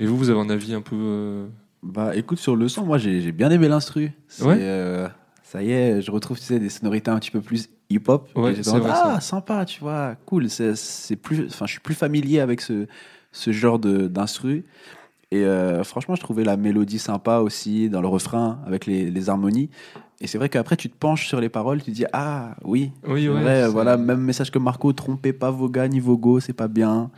Et 0.00 0.06
vous, 0.06 0.16
vous 0.16 0.30
avez 0.30 0.40
un 0.40 0.50
avis 0.50 0.74
un 0.74 0.80
peu. 0.80 0.96
euh, 0.98 1.46
Bah 1.82 2.16
écoute, 2.16 2.38
sur 2.38 2.56
le 2.56 2.66
son, 2.68 2.84
moi 2.86 2.98
j'ai 2.98 3.20
j'ai 3.20 3.32
bien 3.32 3.50
aimé 3.50 3.68
l'instru. 3.68 4.12
C'est, 4.26 4.44
Ouais. 4.44 4.56
euh, 4.60 5.08
ça 5.42 5.62
y 5.62 5.70
est, 5.70 6.00
je 6.00 6.10
retrouve 6.10 6.38
tu 6.38 6.44
sais, 6.46 6.58
des 6.58 6.70
sonorités 6.70 7.10
un 7.10 7.18
petit 7.18 7.30
peu 7.30 7.40
plus 7.42 7.68
hip-hop. 7.90 8.28
Ouais, 8.34 8.52
Et 8.52 8.54
j'étais 8.54 8.62
c'est 8.64 8.70
en 8.70 8.78
mode, 8.78 8.82
vrai, 8.84 8.92
ah, 8.94 9.20
sympa, 9.20 9.64
tu 9.66 9.80
vois, 9.80 10.16
cool. 10.26 10.48
C'est, 10.48 10.74
c'est 10.76 11.16
plus, 11.16 11.46
enfin, 11.46 11.66
je 11.66 11.72
suis 11.72 11.80
plus 11.80 11.94
familier 11.94 12.40
avec 12.40 12.62
ce, 12.62 12.86
ce 13.32 13.52
genre 13.52 13.78
de, 13.78 14.08
d'instru. 14.08 14.64
Et 15.32 15.46
euh, 15.46 15.82
franchement, 15.82 16.14
je 16.14 16.20
trouvais 16.20 16.44
la 16.44 16.58
mélodie 16.58 16.98
sympa 16.98 17.38
aussi 17.38 17.88
dans 17.88 18.02
le 18.02 18.06
refrain 18.06 18.60
avec 18.66 18.84
les, 18.84 19.10
les 19.10 19.30
harmonies. 19.30 19.70
Et 20.20 20.26
c'est 20.26 20.36
vrai 20.36 20.50
qu'après, 20.50 20.76
tu 20.76 20.90
te 20.90 20.94
penches 20.94 21.26
sur 21.26 21.40
les 21.40 21.48
paroles, 21.48 21.82
tu 21.82 21.90
dis 21.90 22.04
ah 22.12 22.54
oui, 22.64 22.92
Oui, 23.08 23.30
ouais. 23.30 23.40
vrai, 23.40 23.66
voilà, 23.70 23.96
même 23.96 24.20
message 24.20 24.50
que 24.50 24.58
Marco, 24.58 24.92
trompez 24.92 25.32
pas 25.32 25.50
vos 25.50 25.70
gars 25.70 25.88
ni 25.88 26.00
vos 26.00 26.18
go, 26.18 26.38
c'est 26.38 26.52
pas 26.52 26.68
bien. 26.68 27.10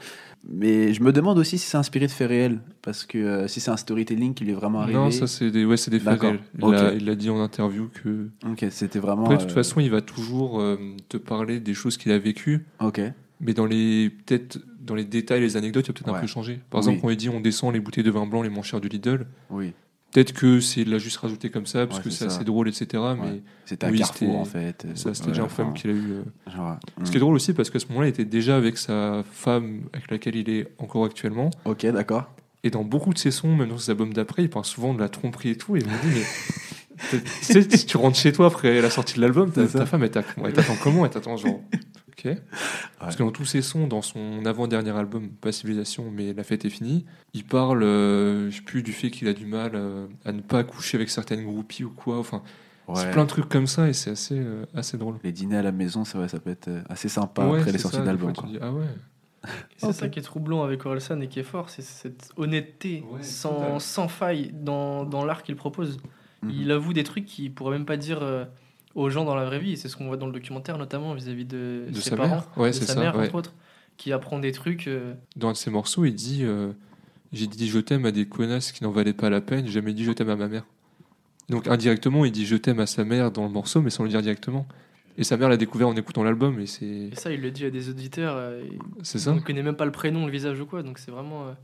Mais 0.48 0.92
je 0.92 1.03
me 1.03 1.11
demande 1.11 1.38
aussi 1.38 1.59
si 1.59 1.66
c'est 1.66 1.77
inspiré 1.77 2.07
de 2.07 2.12
faits 2.12 2.29
réels, 2.29 2.61
parce 2.83 3.05
que 3.05 3.18
euh, 3.18 3.48
si 3.48 3.59
c'est 3.59 3.72
un 3.72 3.77
storytelling 3.77 4.33
qui 4.33 4.44
lui 4.44 4.53
est 4.53 4.55
vraiment 4.55 4.83
arrivé. 4.83 4.96
Non, 4.96 5.11
ça 5.11 5.27
c'est 5.27 5.50
des, 5.50 5.64
ouais, 5.64 5.77
c'est 5.77 5.90
des 5.90 5.98
faits 5.98 6.20
réels. 6.20 6.40
Il 6.57 6.64
Ok. 6.64 7.03
l'a- 7.03 7.14
dit 7.16 7.31
en 7.31 7.40
interview 7.40 7.88
que. 8.00 8.29
Ok, 8.48 8.64
c'était 8.70 9.00
vraiment. 9.00 9.22
Après, 9.24 9.38
de 9.38 9.42
toute 9.42 9.50
euh, 9.50 9.55
façon, 9.55 9.81
il 9.81 9.90
va 9.90 10.03
toujours 10.03 10.61
euh, 10.61 10.77
te 11.09 11.16
parler 11.16 11.59
des 11.59 11.74
choses 11.74 11.96
qu'il 11.96 12.12
a 12.12 12.18
vécues. 12.18 12.64
Ok. 12.79 13.00
Mais 13.40 13.55
dans 13.55 13.66
les 13.66 14.11
peut-être 14.11 14.59
dans 14.85 14.94
les 14.94 15.05
détails, 15.05 15.40
les 15.40 15.57
anecdotes, 15.57 15.87
il 15.87 15.90
a 15.90 15.92
peut-être 15.94 16.14
un 16.14 16.20
peu 16.20 16.27
changé. 16.27 16.61
Par 16.70 16.81
Oui. 16.81 16.87
exemple, 16.87 17.01
quand 17.03 17.11
il 17.11 17.16
dit 17.16 17.29
on 17.29 17.40
descend 17.40 17.73
les 17.73 17.81
bouteilles 17.81 18.05
de 18.05 18.11
vin 18.11 18.27
blanc 18.27 18.42
les 18.42 18.49
moins 18.51 18.62
chères 18.62 18.81
du 18.81 18.88
Lidl, 18.88 19.27
Oui. 19.51 19.73
peut-être 20.12 20.33
que 20.33 20.61
c'est 20.61 20.85
l'a 20.85 20.99
juste 20.99 21.16
rajouté 21.16 21.51
comme 21.51 21.66
ça 21.66 21.87
parce 21.87 21.99
Ouais, 21.99 22.05
que 22.05 22.11
c'est 22.11 22.27
assez 22.27 22.44
drôle, 22.44 22.68
etc. 22.68 22.87
Ouais. 23.03 23.14
Mais 23.20 23.42
C'était 23.64 23.88
Oui, 23.90 23.99
Carrefour 23.99 24.14
c'était- 24.16 24.37
en 24.37 24.44
fait. 24.44 24.87
ça, 24.94 25.14
c'était 25.14 25.29
déjà 25.31 25.42
un 25.42 25.47
enfin, 25.47 25.64
problème 25.64 25.75
qu'il 25.75 25.90
a 25.90 25.94
eu. 25.94 26.12
euh. 26.12 26.23
genre, 26.55 26.77
Ce 27.05 27.11
qui 27.11 27.16
est 27.16 27.20
drôle 27.20 27.35
aussi 27.35 27.53
parce 27.55 27.70
qu'à 27.70 27.79
ce 27.79 27.87
moment-là, 27.88 28.07
il 28.07 28.11
était 28.11 28.25
déjà 28.25 28.57
avec 28.57 28.79
sa 28.79 29.25
femme 29.33 29.83
avec 29.92 30.11
laquelle 30.11 30.37
il 30.37 30.49
est 30.51 30.68
encore 30.79 31.05
actuellement. 31.05 31.51
Ok, 31.64 31.85
d'accord. 31.87 32.31
Et 32.62 32.70
dans 32.70 32.83
beaucoup 32.85 33.12
de 33.12 33.18
ses 33.18 33.31
sons, 33.31 33.55
même 33.55 33.68
dans 33.68 33.79
ses 33.79 33.90
albums 33.90 34.12
d'après, 34.14 34.42
il 34.42 34.49
parle 34.51 34.64
souvent 34.64 34.94
de 34.94 35.01
la 35.01 35.09
tromperie 35.09 35.51
et 35.51 35.57
tout. 35.57 35.77
Et 35.77 35.81
il 35.81 35.87
me 35.87 35.90
dit, 35.90 36.20
mais 37.11 37.18
tu 37.20 37.29
sais, 37.42 37.77
si 37.77 37.85
tu 37.85 37.97
rentres 37.99 38.16
chez 38.16 38.33
toi 38.33 38.47
après 38.47 38.81
la 38.81 38.88
sortie 38.88 39.16
de 39.16 39.20
l'album, 39.20 39.51
ta, 39.51 39.66
femme, 39.87 40.03
elle 40.05 40.11
t'attend 40.11 40.77
comment? 40.83 41.05
Elle 41.05 41.11
t'attend 41.11 41.37
genre. 41.37 41.61
Ok. 42.25 42.37
Parce 42.99 43.17
que 43.17 43.23
dans 43.23 43.31
tous 43.31 43.45
ses 43.45 43.63
sons, 43.63 43.87
dans 43.87 44.03
son 44.03 44.45
avant-dernier 44.47 44.91
album, 44.91 45.29
pas 45.31 45.53
Civilisation, 45.53 46.11
mais 46.11 46.33
La 46.33 46.45
fête 46.45 46.65
est 46.65 46.71
finie, 46.71 47.05
il 47.33 47.45
parle, 47.45 47.83
euh, 47.83 48.51
je 48.51 48.57
sais 48.57 48.63
plus, 48.63 48.83
du 48.83 48.93
fait 48.93 49.11
qu'il 49.11 49.29
a 49.29 49.33
du 49.33 49.47
mal 49.47 49.73
euh, 49.75 50.07
à 50.25 50.33
ne 50.33 50.41
pas 50.41 50.65
coucher 50.65 50.97
avec 50.97 51.11
certaines 51.11 51.45
groupies 51.45 51.85
ou 51.85 51.91
quoi. 51.91 52.19
Enfin, 52.19 52.43
c'est 52.95 53.07
Ouais. 53.07 53.11
plein 53.13 53.25
de 53.25 53.29
trucs 53.29 53.49
comme 53.49 53.67
ça 53.67 53.89
et 53.89 53.93
c'est 53.95 54.11
assez, 54.11 54.39
euh, 54.39 54.67
assez 54.75 54.99
drôle. 54.99 55.17
Les 55.25 55.33
dîners 55.33 55.57
à 55.59 55.63
la 55.63 55.73
maison, 55.73 56.05
c'est 56.05 56.19
vrai, 56.19 56.29
ça 56.29 56.39
peut 56.39 56.51
être 56.51 56.69
euh, 56.69 56.83
assez 56.89 57.09
sympa 57.09 57.47
Ouais, 57.47 57.59
après 57.61 57.73
les 57.73 57.79
sorties 57.79 57.97
ça, 57.99 58.03
d'album. 58.05 58.33
ah 58.61 58.73
ouais. 58.73 58.85
C'est 59.77 59.93
ça 59.93 60.09
qui 60.09 60.19
est 60.19 60.23
troublant 60.23 60.63
avec 60.63 60.85
Orelsan 60.87 61.21
et 61.21 61.29
qui 61.29 61.39
est 61.41 61.45
fort, 61.45 61.69
c'est 61.69 61.83
cette 61.83 62.31
honnêteté 62.37 63.05
Ouais, 63.11 63.23
sans, 63.23 63.79
sans 63.79 64.09
faille 64.09 64.51
dans, 64.55 65.05
dans 65.05 65.25
l'art 65.25 65.43
qu'il 65.43 65.57
propose. 65.57 65.99
Mhm. 66.43 66.51
Il 66.51 66.71
avoue 66.71 66.93
des 66.95 67.05
trucs 67.05 67.27
qu'il 67.27 67.53
pourrait 67.53 67.73
même 67.77 67.85
pas 67.87 67.97
dire 67.99 68.21
euh, 68.23 68.45
aux 68.94 69.11
gens 69.11 69.24
dans 69.24 69.35
la 69.35 69.44
vraie 69.44 69.59
vie. 69.59 69.72
Et 69.72 69.76
c'est 69.76 69.88
ce 69.88 69.96
qu'on 69.96 70.07
voit 70.07 70.16
dans 70.16 70.26
le 70.26 70.33
documentaire, 70.33 70.78
notamment 70.78 71.14
vis-à-vis 71.14 71.44
de, 71.44 71.85
De 71.88 71.94
ses 72.00 72.11
sa 72.11 72.16
parents. 72.16 72.44
Ouais, 72.57 72.68
de 72.70 72.74
sa 72.74 72.87
ça. 72.94 73.00
mère, 73.00 73.16
ouais. 73.16 73.26
entre 73.26 73.35
autres, 73.37 73.52
qui 73.96 74.12
apprend 74.12 74.38
des 74.38 74.52
trucs. 74.52 74.87
euh, 74.88 75.14
Dans 75.37 75.48
un 75.48 75.52
de 75.52 75.57
ses 75.57 75.70
morceaux, 75.70 76.04
il 76.04 76.14
dit 76.14 76.40
euh, 76.42 76.72
J'ai 77.33 77.46
dit 77.46 77.68
je 77.68 77.78
t'aime 77.78 78.07
à 78.07 78.11
des 78.12 78.26
connasses 78.26 78.72
qui 78.72 78.83
n'en 78.85 78.90
valaient 78.90 79.12
pas 79.12 79.30
la 79.30 79.40
peine, 79.40 79.66
j'ai 79.66 79.72
jamais 79.72 79.92
dit 79.92 80.04
je 80.04 80.12
t'aime 80.12 80.30
à 80.30 80.37
ma 80.37 80.48
mère. 80.48 80.64
Donc 81.48 81.68
indirectement, 81.68 82.24
il 82.24 82.33
dit 82.33 82.46
je 82.46 82.57
t'aime 82.57 82.80
à 82.80 82.87
sa 82.87 83.04
mère 83.04 83.30
dans 83.30 83.44
le 83.44 83.50
morceau, 83.50 83.83
mais 83.83 83.90
sans 83.90 84.02
le 84.04 84.09
dire 84.09 84.22
directement. 84.22 84.66
Et 85.16 85.22
sa 85.22 85.37
mère 85.37 85.48
l'a 85.48 85.57
découvert 85.57 85.87
en 85.88 85.94
écoutant 85.94 86.24
l'album, 86.24 86.59
et 86.59 86.66
c'est 86.66 86.85
Et 86.87 87.14
ça, 87.14 87.30
il 87.30 87.40
le 87.40 87.50
dit 87.52 87.64
à 87.66 87.70
des 87.70 87.88
auditeurs. 87.88 88.35
euh, 88.37 88.62
c'est 89.02 89.18
ça 89.18 89.30
On 89.30 89.37
ne 89.37 89.40
connaît 89.40 89.62
même 89.62 89.76
pas 89.76 89.85
le 89.85 89.92
prénom, 89.92 90.26
le 90.26 90.33
visage 90.33 90.59
ou 90.61 90.66
quoi. 90.66 90.83
Donc 90.83 90.98
c'est 90.98 91.11
vraiment. 91.12 91.54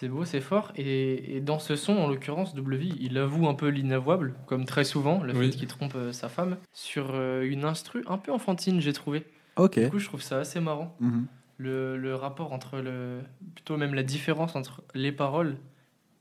C'est 0.00 0.08
beau, 0.08 0.24
c'est 0.24 0.40
fort. 0.40 0.72
Et, 0.76 1.36
et 1.36 1.40
dans 1.42 1.58
ce 1.58 1.76
son, 1.76 1.92
en 1.98 2.08
l'occurrence, 2.08 2.54
W, 2.54 2.88
il 3.00 3.18
avoue 3.18 3.46
un 3.48 3.54
peu 3.54 3.68
l'inavouable, 3.68 4.34
comme 4.46 4.64
très 4.64 4.84
souvent, 4.84 5.22
le 5.22 5.34
Oui. 5.36 5.50
fait 5.50 5.58
qu'il 5.58 5.68
trompe 5.68 5.94
euh, 5.94 6.10
sa 6.12 6.30
femme, 6.30 6.56
sur 6.72 7.10
euh, 7.12 7.42
une 7.42 7.66
instru 7.66 8.02
un 8.08 8.16
peu 8.16 8.32
enfantine, 8.32 8.80
j'ai 8.80 8.94
trouvé. 8.94 9.24
Ok. 9.56 9.78
Du 9.78 9.90
coup, 9.90 9.98
je 9.98 10.06
trouve 10.06 10.22
ça 10.22 10.38
assez 10.38 10.58
marrant. 10.58 10.96
Mhm. 11.00 11.26
Le, 11.58 11.98
le 11.98 12.14
rapport 12.14 12.54
entre 12.54 12.78
le. 12.78 13.18
plutôt 13.54 13.76
même 13.76 13.92
la 13.92 14.02
différence 14.02 14.56
entre 14.56 14.82
les 14.94 15.12
paroles 15.12 15.58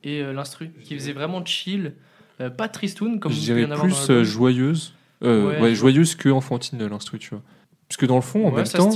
et 0.03 0.21
euh, 0.21 0.33
l'instru, 0.33 0.71
qui 0.83 0.93
faisait 0.95 1.13
vraiment 1.13 1.45
chill, 1.45 1.93
euh, 2.41 2.49
pas 2.49 2.67
tristoun, 2.67 3.21
comme 3.21 3.31
je 3.31 3.39
dirais 3.39 3.63
en 3.63 3.71
avoir 3.71 3.87
dans 3.87 3.95
plus 4.05 4.25
joyeuse, 4.25 4.93
euh, 5.23 5.47
Ouais, 5.47 5.61
ouais, 5.61 5.69
je- 5.69 5.75
joyeuse 5.75 6.15
que 6.15 6.27
enfantine 6.27 6.85
l'instru, 6.85 7.17
tu 7.19 7.29
vois. 7.29 7.41
Parce 7.87 7.95
que 7.95 8.05
dans 8.05 8.15
le 8.17 8.21
fond, 8.21 8.45
en 8.45 8.49
Ouais, 8.51 8.63
même 8.63 8.67
temps, 8.67 8.89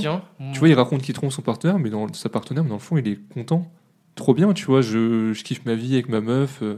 tu 0.52 0.58
vois, 0.58 0.68
il 0.68 0.74
raconte 0.74 1.00
qu'il 1.00 1.14
trompe 1.14 1.32
son 1.32 1.40
partenaire, 1.40 1.78
mais 1.78 1.88
dans 1.88 2.12
sa 2.12 2.28
partenaire, 2.28 2.62
mais 2.62 2.68
dans 2.68 2.76
le 2.76 2.80
fond, 2.80 2.98
il 2.98 3.08
est 3.08 3.18
content. 3.32 3.72
Trop 4.14 4.34
bien, 4.34 4.52
tu 4.52 4.66
vois. 4.66 4.80
Je, 4.80 5.32
je 5.32 5.42
kiffe 5.44 5.64
ma 5.64 5.74
vie 5.74 5.94
avec 5.94 6.08
ma 6.08 6.20
meuf. 6.20 6.60
euh, 6.62 6.76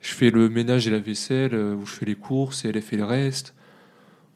je 0.00 0.12
fais 0.14 0.30
le 0.30 0.48
ménage 0.48 0.88
et 0.88 0.90
la 0.90 0.98
vaisselle, 0.98 1.54
euh, 1.54 1.74
ou 1.74 1.86
je 1.86 1.92
fais 1.92 2.06
les 2.06 2.14
courses 2.16 2.64
et 2.64 2.68
elle 2.70 2.80
fait 2.82 2.96
le 2.96 3.04
reste. 3.04 3.54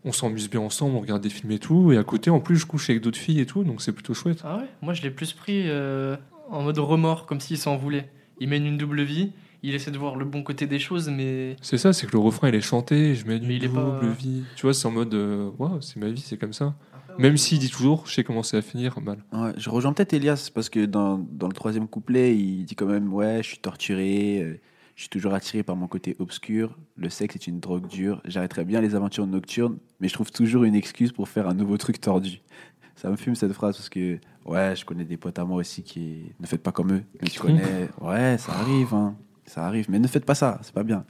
On 0.05 0.13
s'amuse 0.13 0.49
bien 0.49 0.61
ensemble, 0.61 0.95
on 0.95 1.01
regarde 1.01 1.23
des 1.23 1.31
films 1.31 1.51
et 1.51 1.59
tout. 1.59 1.91
Et 1.93 1.99
à 1.99 2.05
côté, 2.05 2.31
en 2.31 2.39
plus, 2.39 2.57
je 2.57 2.67
couche 2.67 2.89
avec 2.91 3.03
d'autres 3.03 3.19
filles 3.19 3.41
et 3.41 3.47
tout, 3.47 3.65
donc 3.65 3.83
c'est 3.83 3.91
plutôt 3.93 4.15
chouette. 4.15 4.41
Ah 4.45 4.59
ouais? 4.59 4.67
Moi, 4.83 4.95
je 4.95 5.03
l'ai 5.03 5.11
plus 5.11 5.33
pris 5.33 5.63
euh, 5.67 6.17
en 6.51 6.63
mode 6.63 6.79
remords, 6.79 7.27
comme 7.27 7.41
s'il 7.41 7.59
s'en 7.59 7.77
voulait. 7.77 8.09
Il 8.39 8.49
mène 8.49 8.67
une 8.67 8.77
double 8.79 9.03
vie, 9.03 9.33
il 9.65 9.75
essaie 9.75 9.91
de 9.91 9.99
voir 9.99 10.15
le 10.15 10.25
bon 10.25 10.45
côté 10.45 10.67
des 10.69 10.79
choses, 10.79 11.09
mais 11.09 11.57
C'est 11.63 11.79
ça, 11.79 11.93
c'est 11.93 12.07
que 12.07 12.13
le 12.13 12.19
refrain, 12.19 12.49
il 12.51 12.55
est 12.55 12.61
chanté. 12.61 13.17
Je 13.17 13.27
mets 13.27 13.39
une 13.39 13.45
il 13.51 13.65
est 13.65 13.69
double 13.69 13.99
pas- 13.99 14.07
vie. 14.17 14.45
Tu 14.55 14.63
vois, 14.63 14.75
c'est 14.75 14.87
en 14.87 14.93
mode, 14.93 15.13
euh, 15.15 15.51
waouh, 15.59 15.81
c'est 15.81 15.97
ma 15.97 16.09
vie, 16.11 16.21
c'est 16.25 16.37
comme 16.37 16.53
ça. 16.53 16.75
Même 17.19 17.37
s'il 17.37 17.59
dit 17.59 17.71
toujours, 17.71 18.07
je 18.07 18.15
sais 18.15 18.25
comment 18.25 18.43
ça 18.43 18.59
va 18.59 18.63
finir, 18.63 19.01
mal. 19.01 19.25
Ouais, 19.33 19.53
je 19.57 19.71
rejoins 19.71 19.93
peut-être 19.93 20.13
Elias 20.13 20.51
parce 20.55 20.69
que 20.69 20.85
dans, 20.85 21.19
dans 21.19 21.47
le 21.47 21.53
troisième 21.53 21.89
couplet, 21.89 22.37
il 22.37 22.65
dit 22.65 22.75
quand 22.75 22.87
même 22.87 23.13
Ouais, 23.13 23.39
je 23.43 23.49
suis 23.49 23.59
torturé, 23.59 24.43
euh, 24.43 24.61
je 24.95 25.03
suis 25.03 25.09
toujours 25.09 25.35
attiré 25.35 25.63
par 25.63 25.77
mon 25.77 25.87
côté 25.89 26.17
obscur, 26.19 26.77
le 26.97 27.09
sexe 27.09 27.37
est 27.37 27.47
une 27.47 27.61
drogue 27.61 27.87
dure, 27.87 28.21
j'arrêterais 28.25 28.65
bien 28.65 28.81
les 28.81 28.95
aventures 28.95 29.27
nocturnes, 29.27 29.79
mais 30.01 30.09
je 30.09 30.15
trouve 30.15 30.31
toujours 30.31 30.65
une 30.65 30.75
excuse 30.75 31.13
pour 31.13 31.29
faire 31.29 31.49
un 31.49 31.55
nouveau 31.55 31.77
truc 31.77 32.01
tordu. 32.01 32.41
Ça 32.97 33.11
me 33.11 33.17
fume 33.17 33.35
cette 33.35 33.53
phrase 33.53 33.77
parce 33.77 33.91
que, 33.91 34.19
ouais, 34.47 34.75
je 34.75 34.87
connais 34.87 35.05
des 35.05 35.19
potes 35.19 35.39
à 35.39 35.45
moi 35.45 35.59
aussi 35.59 35.83
qui 35.83 36.33
ne 36.41 36.47
faites 36.47 36.63
pas 36.63 36.73
comme 36.73 36.95
eux. 36.95 37.03
Mais 37.21 37.29
tu 37.29 37.39
connais, 37.39 37.91
ouais, 38.01 38.39
ça 38.39 38.53
arrive, 38.53 38.95
hein, 38.95 39.15
ça 39.47 39.65
arrive, 39.67 39.87
mais 39.91 39.99
ne 39.99 40.07
faites 40.09 40.25
pas 40.25 40.35
ça, 40.35 40.59
c'est 40.63 40.75
pas 40.75 40.83
bien. 40.85 41.05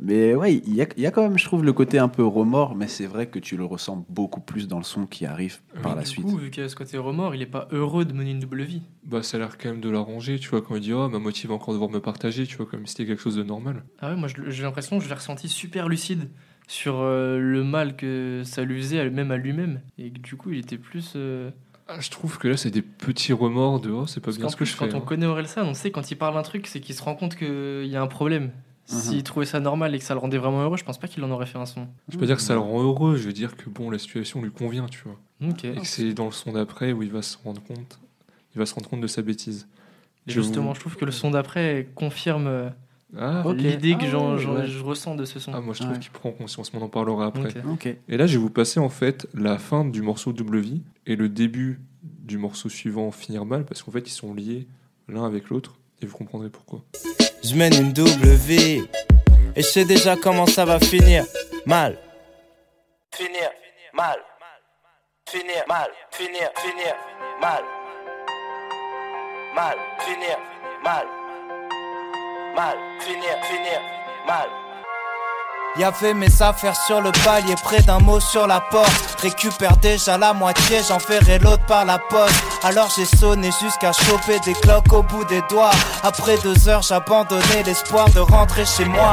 Mais 0.00 0.34
ouais, 0.34 0.54
il 0.56 0.74
y 0.74 0.82
a, 0.82 0.86
il 0.96 1.02
y 1.02 1.06
a 1.06 1.12
quand 1.12 1.22
même, 1.22 1.38
je 1.38 1.44
trouve, 1.44 1.64
le 1.64 1.72
côté 1.72 1.98
un 2.00 2.08
peu 2.08 2.24
remords, 2.24 2.74
mais 2.74 2.88
c'est 2.88 3.06
vrai 3.06 3.28
que 3.28 3.38
tu 3.38 3.56
le 3.56 3.64
ressens 3.64 4.04
beaucoup 4.08 4.40
plus 4.40 4.66
dans 4.66 4.78
le 4.78 4.84
son 4.84 5.06
qui 5.06 5.24
arrive 5.24 5.60
par 5.82 5.94
la 5.94 6.02
du 6.02 6.08
suite. 6.08 6.24
coup, 6.26 6.36
vu 6.36 6.50
qu'il 6.50 6.62
y 6.64 6.66
a 6.66 6.68
ce 6.68 6.74
côté 6.74 6.98
remords, 6.98 7.34
il 7.36 7.42
est 7.42 7.46
pas 7.46 7.68
heureux 7.70 8.04
de 8.04 8.12
mener 8.12 8.32
une 8.32 8.40
double 8.40 8.64
vie. 8.64 8.82
Bah, 9.04 9.22
ça 9.22 9.36
a 9.36 9.40
l'air 9.40 9.56
quand 9.56 9.68
même 9.68 9.80
de 9.80 9.88
l'arranger, 9.88 10.40
tu 10.40 10.48
vois, 10.48 10.62
quand 10.62 10.74
il 10.74 10.80
dit, 10.80 10.92
oh, 10.92 11.08
ma 11.08 11.20
motive 11.20 11.50
va 11.50 11.54
encore 11.54 11.74
devoir 11.74 11.90
me 11.90 12.00
partager, 12.00 12.44
tu 12.44 12.56
vois, 12.56 12.66
comme 12.66 12.86
si 12.86 12.92
c'était 12.94 13.06
quelque 13.06 13.22
chose 13.22 13.36
de 13.36 13.44
normal. 13.44 13.84
Ah 14.00 14.10
ouais, 14.10 14.16
moi 14.16 14.28
j'ai 14.48 14.62
l'impression 14.64 14.98
que 14.98 15.04
je 15.04 15.08
l'ai 15.08 15.14
ressenti 15.14 15.48
super 15.48 15.88
lucide 15.88 16.28
sur 16.66 16.96
euh, 16.98 17.38
le 17.38 17.62
mal 17.62 17.94
que 17.94 18.42
ça 18.44 18.64
lui 18.64 18.80
faisait, 18.82 19.08
même 19.10 19.30
à 19.30 19.36
lui-même. 19.36 19.80
Et 19.98 20.10
que 20.10 20.18
du 20.18 20.34
coup, 20.36 20.50
il 20.50 20.58
était 20.58 20.78
plus. 20.78 21.12
euh, 21.14 21.50
Ah, 21.88 22.00
je 22.00 22.10
trouve 22.10 22.38
que 22.38 22.48
là, 22.48 22.56
c'est 22.56 22.70
des 22.70 22.80
petits 22.82 23.32
remords 23.34 23.80
de, 23.80 23.90
oh, 23.90 24.06
c'est 24.06 24.20
pas 24.20 24.26
Parce 24.26 24.38
bien 24.38 24.48
ce 24.48 24.54
que 24.56 24.64
plus, 24.64 24.72
je 24.72 24.76
quand 24.76 24.86
fais. 24.86 24.94
on 24.94 24.98
hein. 24.98 25.00
connaît 25.02 25.26
Orelsan, 25.26 25.62
on 25.64 25.74
sait 25.74 25.90
quand 25.90 26.10
il 26.10 26.16
parle 26.16 26.36
un 26.38 26.42
truc, 26.42 26.66
c'est 26.66 26.80
qu'il 26.80 26.94
se 26.94 27.02
rend 27.02 27.14
compte 27.14 27.36
qu'il 27.36 27.86
y 27.86 27.96
a 27.96 28.02
un 28.02 28.06
problème. 28.06 28.50
S'il 28.86 29.22
trouvait 29.22 29.46
ça 29.46 29.60
normal 29.60 29.94
et 29.94 29.98
que 29.98 30.04
ça 30.04 30.12
le 30.12 30.20
rendait 30.20 30.36
vraiment 30.36 30.62
heureux, 30.62 30.76
je 30.76 30.84
pense 30.84 30.98
pas 30.98 31.08
qu'il 31.08 31.24
en 31.24 31.30
aurait 31.30 31.46
fait 31.46 31.56
un 31.58 31.64
son. 31.64 31.88
Je 32.08 32.14
veux 32.14 32.20
pas 32.20 32.26
dire 32.26 32.36
que 32.36 32.42
ça 32.42 32.52
le 32.52 32.60
rend 32.60 32.82
heureux, 32.82 33.16
je 33.16 33.22
veux 33.26 33.32
dire 33.32 33.56
que 33.56 33.70
bon, 33.70 33.88
la 33.90 33.98
situation 33.98 34.42
lui 34.42 34.50
convient, 34.50 34.84
tu 34.86 35.00
vois. 35.04 35.16
Et 35.64 35.76
que 35.80 35.86
c'est 35.86 36.12
dans 36.12 36.26
le 36.26 36.32
son 36.32 36.52
d'après 36.52 36.92
où 36.92 37.02
il 37.02 37.10
va 37.10 37.22
se 37.22 37.38
rendre 37.42 37.62
compte, 37.62 37.98
il 38.54 38.58
va 38.58 38.66
se 38.66 38.74
rendre 38.74 38.88
compte 38.90 39.00
de 39.00 39.06
sa 39.06 39.22
bêtise. 39.22 39.66
Et 40.26 40.32
Je 40.32 40.40
justement, 40.42 40.68
vous- 40.68 40.74
je 40.74 40.80
trouve 40.80 40.96
que 40.96 41.04
le 41.06 41.12
son 41.12 41.30
d'après 41.30 41.88
confirme 41.94 42.46
euh, 42.46 42.68
Ah, 43.18 43.42
Ok. 43.46 43.56
l'idée 43.58 43.94
que 43.96 44.04
Ah 44.04 44.08
j'en- 44.10 44.32
ouais, 44.34 44.38
j'en- 44.42 44.54
ouais. 44.56 44.66
je 44.66 44.82
ressens 44.82 45.14
de 45.14 45.24
ce 45.24 45.38
son. 45.38 45.52
ah, 45.54 45.60
moi 45.60 45.74
je 45.74 45.80
trouve 45.80 45.92
Ouais. 45.94 45.98
qu'il 46.00 46.10
prend 46.10 46.30
conscience, 46.32 46.72
mais 46.72 46.80
on 46.80 46.84
en 46.84 46.88
parlera 46.88 47.26
après. 47.26 47.48
Ok. 47.58 47.64
Ok. 47.86 47.86
Et 48.08 48.16
là, 48.16 48.26
je 48.26 48.32
vais 48.36 48.42
vous 48.42 48.50
passer 48.50 48.80
en 48.80 48.88
fait 48.88 49.26
la 49.34 49.58
fin 49.58 49.84
du 49.84 50.02
morceau 50.02 50.32
Double 50.32 50.58
Vie 50.58 50.82
et 51.06 51.14
le 51.16 51.28
début 51.28 51.80
du 52.02 52.38
morceau 52.38 52.68
suivant 52.68 53.10
finir 53.10 53.44
mal 53.44 53.64
parce 53.64 53.82
qu'en 53.82 53.92
fait 53.92 54.06
ils 54.08 54.12
sont 54.12 54.34
liés 54.34 54.66
l'un 55.08 55.24
avec 55.24 55.48
l'autre 55.50 55.74
et 56.02 56.06
vous 56.06 56.16
comprendrez 56.16 56.48
pourquoi. 56.50 56.82
Je 57.44 57.54
mène 57.54 57.74
une 57.74 57.92
double 57.92 58.28
vie 58.46 58.82
et 59.54 59.62
je 59.62 59.66
sais 59.66 59.84
déjà 59.84 60.16
comment 60.16 60.46
ça 60.46 60.64
va 60.64 60.80
finir. 60.80 61.24
Mal. 61.66 61.98
Finir 63.14 63.50
mal. 63.94 64.16
Finir 65.28 65.62
mal. 65.68 65.88
Finir, 66.10 66.48
finir 66.56 66.94
mal. 67.40 67.62
Mal. 69.54 69.76
Finir 70.00 70.38
mal. 70.82 71.06
Mal. 72.54 72.76
Finir, 73.00 73.36
finir 73.42 73.80
mal. 74.28 74.48
Y'avait 75.76 76.14
mes 76.14 76.40
affaires 76.40 76.76
sur 76.76 77.00
le 77.00 77.10
palier, 77.24 77.56
près 77.64 77.82
d'un 77.82 77.98
mot 77.98 78.20
sur 78.20 78.46
la 78.46 78.60
porte. 78.60 79.20
Récupère 79.20 79.76
déjà 79.78 80.16
la 80.16 80.32
moitié, 80.32 80.78
j'en 80.88 80.98
l'autre 81.42 81.66
par 81.66 81.84
la 81.84 81.98
poste. 81.98 82.40
Alors 82.62 82.88
j'ai 82.94 83.06
sonné 83.06 83.50
jusqu'à 83.60 83.90
choper 83.90 84.38
des 84.44 84.52
cloques 84.52 84.92
au 84.92 85.02
bout 85.02 85.24
des 85.24 85.42
doigts. 85.50 85.72
Après 86.04 86.36
deux 86.44 86.68
heures, 86.68 86.82
j'abandonnais 86.82 87.64
l'espoir 87.66 88.08
de 88.10 88.20
rentrer 88.20 88.64
chez 88.64 88.84
moi. 88.84 89.10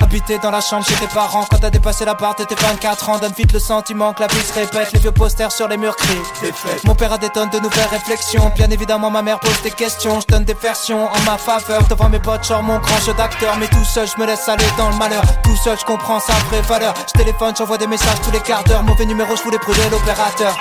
Habiter 0.00 0.38
dans 0.38 0.50
la 0.50 0.60
chambre 0.60 0.84
chez 0.84 0.94
tes 0.94 1.06
parents, 1.06 1.44
quand 1.50 1.58
t'as 1.58 1.70
dépassé 1.70 2.04
la 2.04 2.14
barre 2.14 2.34
de 2.36 2.44
tes 2.44 2.54
24 2.54 3.08
ans, 3.08 3.18
donne 3.18 3.32
vite 3.32 3.52
le 3.52 3.58
sentiment 3.58 4.12
que 4.12 4.20
la 4.20 4.26
vie 4.26 4.40
se 4.40 4.52
répète. 4.52 4.92
Les 4.92 5.00
vieux 5.00 5.10
posters 5.10 5.50
sur 5.50 5.68
les 5.68 5.76
murs 5.76 5.96
crient. 5.96 6.52
Mon 6.84 6.94
père 6.94 7.12
a 7.12 7.18
des 7.18 7.30
tonnes 7.30 7.50
de 7.50 7.58
nouvelles 7.58 7.88
réflexions. 7.90 8.52
Bien 8.54 8.70
évidemment, 8.70 9.10
ma 9.10 9.22
mère 9.22 9.40
pose 9.40 9.60
des 9.62 9.70
questions. 9.70 10.20
Je 10.20 10.26
donne 10.26 10.44
des 10.44 10.54
versions 10.54 11.06
en 11.06 11.20
ma 11.24 11.38
faveur. 11.38 11.82
Devant 11.88 12.08
mes 12.08 12.18
potes, 12.20 12.46
genre 12.46 12.62
mon 12.62 12.78
grand 12.78 13.00
jeu 13.00 13.14
d'acteur. 13.14 13.56
Mais 13.56 13.68
tout 13.68 13.84
seul, 13.84 14.06
je 14.06 14.20
me 14.20 14.26
laisse 14.26 14.48
aller 14.48 14.66
dans 14.76 14.90
le 14.90 14.96
malheur. 14.96 15.22
Tout 15.42 15.56
seul, 15.56 15.78
je 15.78 15.84
comprends 15.84 16.20
sa 16.20 16.34
vraie 16.50 16.62
valeur. 16.62 16.94
Je 17.06 17.18
téléphone, 17.18 17.54
j'envoie 17.56 17.78
des 17.78 17.86
messages 17.86 18.20
tous 18.22 18.30
les 18.30 18.40
quarts 18.40 18.64
d'heure. 18.64 18.82
Mauvais 18.82 19.06
numéro, 19.06 19.34
je 19.34 19.42
voulais 19.42 19.58
brûler 19.58 19.88
l'opérateur. 19.90 20.56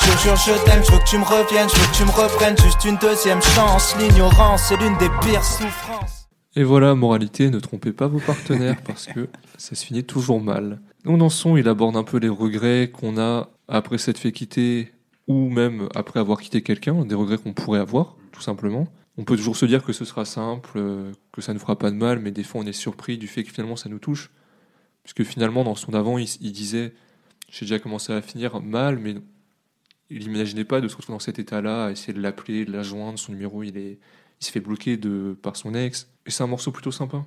Je 0.00 0.22
jure, 0.22 0.36
je 0.36 0.52
t'aime, 0.64 0.82
je 0.84 0.92
veux 0.92 0.98
que 0.98 1.04
tu 1.04 1.18
me 1.18 1.24
reviennes, 1.24 1.68
je 1.68 1.78
veux 1.78 1.86
que 1.86 1.96
tu 1.96 2.04
me 2.04 2.10
reprennes. 2.10 2.56
Juste 2.58 2.84
une 2.84 2.96
deuxième 2.96 3.42
chance. 3.42 3.94
L'ignorance 3.98 4.70
est 4.70 4.76
l'une 4.76 4.96
des 4.98 5.10
pires 5.20 5.44
souffrances. 5.44 6.23
Et 6.56 6.62
voilà, 6.62 6.94
moralité, 6.94 7.50
ne 7.50 7.58
trompez 7.58 7.92
pas 7.92 8.06
vos 8.06 8.20
partenaires 8.20 8.80
parce 8.86 9.06
que 9.06 9.28
ça 9.56 9.74
se 9.74 9.84
finit 9.84 10.04
toujours 10.04 10.40
mal. 10.40 10.80
Donc 11.04 11.18
dans 11.18 11.28
ce 11.28 11.38
son, 11.38 11.56
il 11.56 11.68
aborde 11.68 11.96
un 11.96 12.04
peu 12.04 12.18
les 12.18 12.28
regrets 12.28 12.90
qu'on 12.92 13.18
a 13.18 13.50
après 13.68 13.98
s'être 13.98 14.18
fait 14.18 14.32
quitter 14.32 14.92
ou 15.26 15.48
même 15.48 15.88
après 15.94 16.20
avoir 16.20 16.40
quitté 16.40 16.62
quelqu'un, 16.62 17.04
des 17.04 17.14
regrets 17.14 17.38
qu'on 17.38 17.54
pourrait 17.54 17.80
avoir, 17.80 18.16
tout 18.32 18.42
simplement. 18.42 18.86
On 19.16 19.24
peut 19.24 19.36
toujours 19.36 19.56
se 19.56 19.66
dire 19.66 19.82
que 19.82 19.92
ce 19.92 20.04
sera 20.04 20.24
simple, 20.24 20.80
que 21.32 21.40
ça 21.40 21.54
ne 21.54 21.58
fera 21.58 21.78
pas 21.78 21.90
de 21.90 21.96
mal, 21.96 22.18
mais 22.18 22.30
des 22.30 22.42
fois 22.42 22.60
on 22.60 22.66
est 22.66 22.72
surpris 22.72 23.16
du 23.16 23.26
fait 23.26 23.42
que 23.42 23.50
finalement 23.50 23.76
ça 23.76 23.88
nous 23.88 23.98
touche. 23.98 24.30
Puisque 25.04 25.22
finalement, 25.22 25.64
dans 25.64 25.74
son 25.74 25.92
avant, 25.94 26.18
il, 26.18 26.26
il 26.40 26.52
disait 26.52 26.94
J'ai 27.50 27.66
déjà 27.66 27.78
commencé 27.78 28.12
à 28.12 28.22
finir 28.22 28.60
mal, 28.60 28.98
mais 28.98 29.16
il 30.10 30.28
n'imaginait 30.28 30.64
pas 30.64 30.80
de 30.80 30.88
se 30.88 30.96
retrouver 30.96 31.16
dans 31.16 31.20
cet 31.20 31.38
état-là, 31.38 31.86
à 31.86 31.90
essayer 31.90 32.14
de 32.14 32.20
l'appeler, 32.20 32.64
de 32.64 32.72
la 32.72 32.82
joindre, 32.82 33.18
son 33.18 33.32
numéro, 33.32 33.62
il 33.62 33.76
est 33.76 33.98
il 34.40 34.46
se 34.46 34.50
fait 34.50 34.60
bloquer 34.60 34.96
de, 34.96 35.36
par 35.40 35.56
son 35.56 35.74
ex. 35.74 36.08
Et 36.26 36.30
c'est 36.30 36.42
un 36.42 36.46
morceau 36.46 36.72
plutôt 36.72 36.92
sympa. 36.92 37.24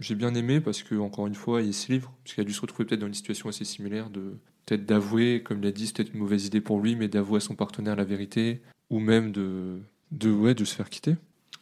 J'ai 0.00 0.14
bien 0.14 0.34
aimé 0.34 0.60
parce 0.60 0.82
que 0.82 0.96
encore 0.96 1.26
une 1.26 1.34
fois, 1.34 1.62
il 1.62 1.74
se 1.74 1.92
livre, 1.92 2.12
parce 2.24 2.34
qu'il 2.34 2.42
a 2.42 2.44
dû 2.44 2.52
se 2.52 2.60
retrouver 2.60 2.86
peut-être 2.86 3.00
dans 3.00 3.06
une 3.06 3.14
situation 3.14 3.48
assez 3.48 3.64
similaire 3.64 4.10
de 4.10 4.34
peut-être 4.66 4.84
d'avouer, 4.84 5.42
comme 5.44 5.58
il 5.62 5.66
a 5.66 5.72
dit, 5.72 5.86
c'est 5.86 5.96
peut-être 5.96 6.14
une 6.14 6.20
mauvaise 6.20 6.46
idée 6.46 6.60
pour 6.60 6.80
lui, 6.80 6.96
mais 6.96 7.08
d'avouer 7.08 7.38
à 7.38 7.40
son 7.40 7.54
partenaire 7.54 7.96
la 7.96 8.04
vérité, 8.04 8.62
ou 8.90 8.98
même 8.98 9.32
de, 9.32 9.80
de, 10.10 10.30
ouais, 10.30 10.54
de 10.54 10.64
se 10.64 10.74
faire 10.74 10.90
quitter. 10.90 11.16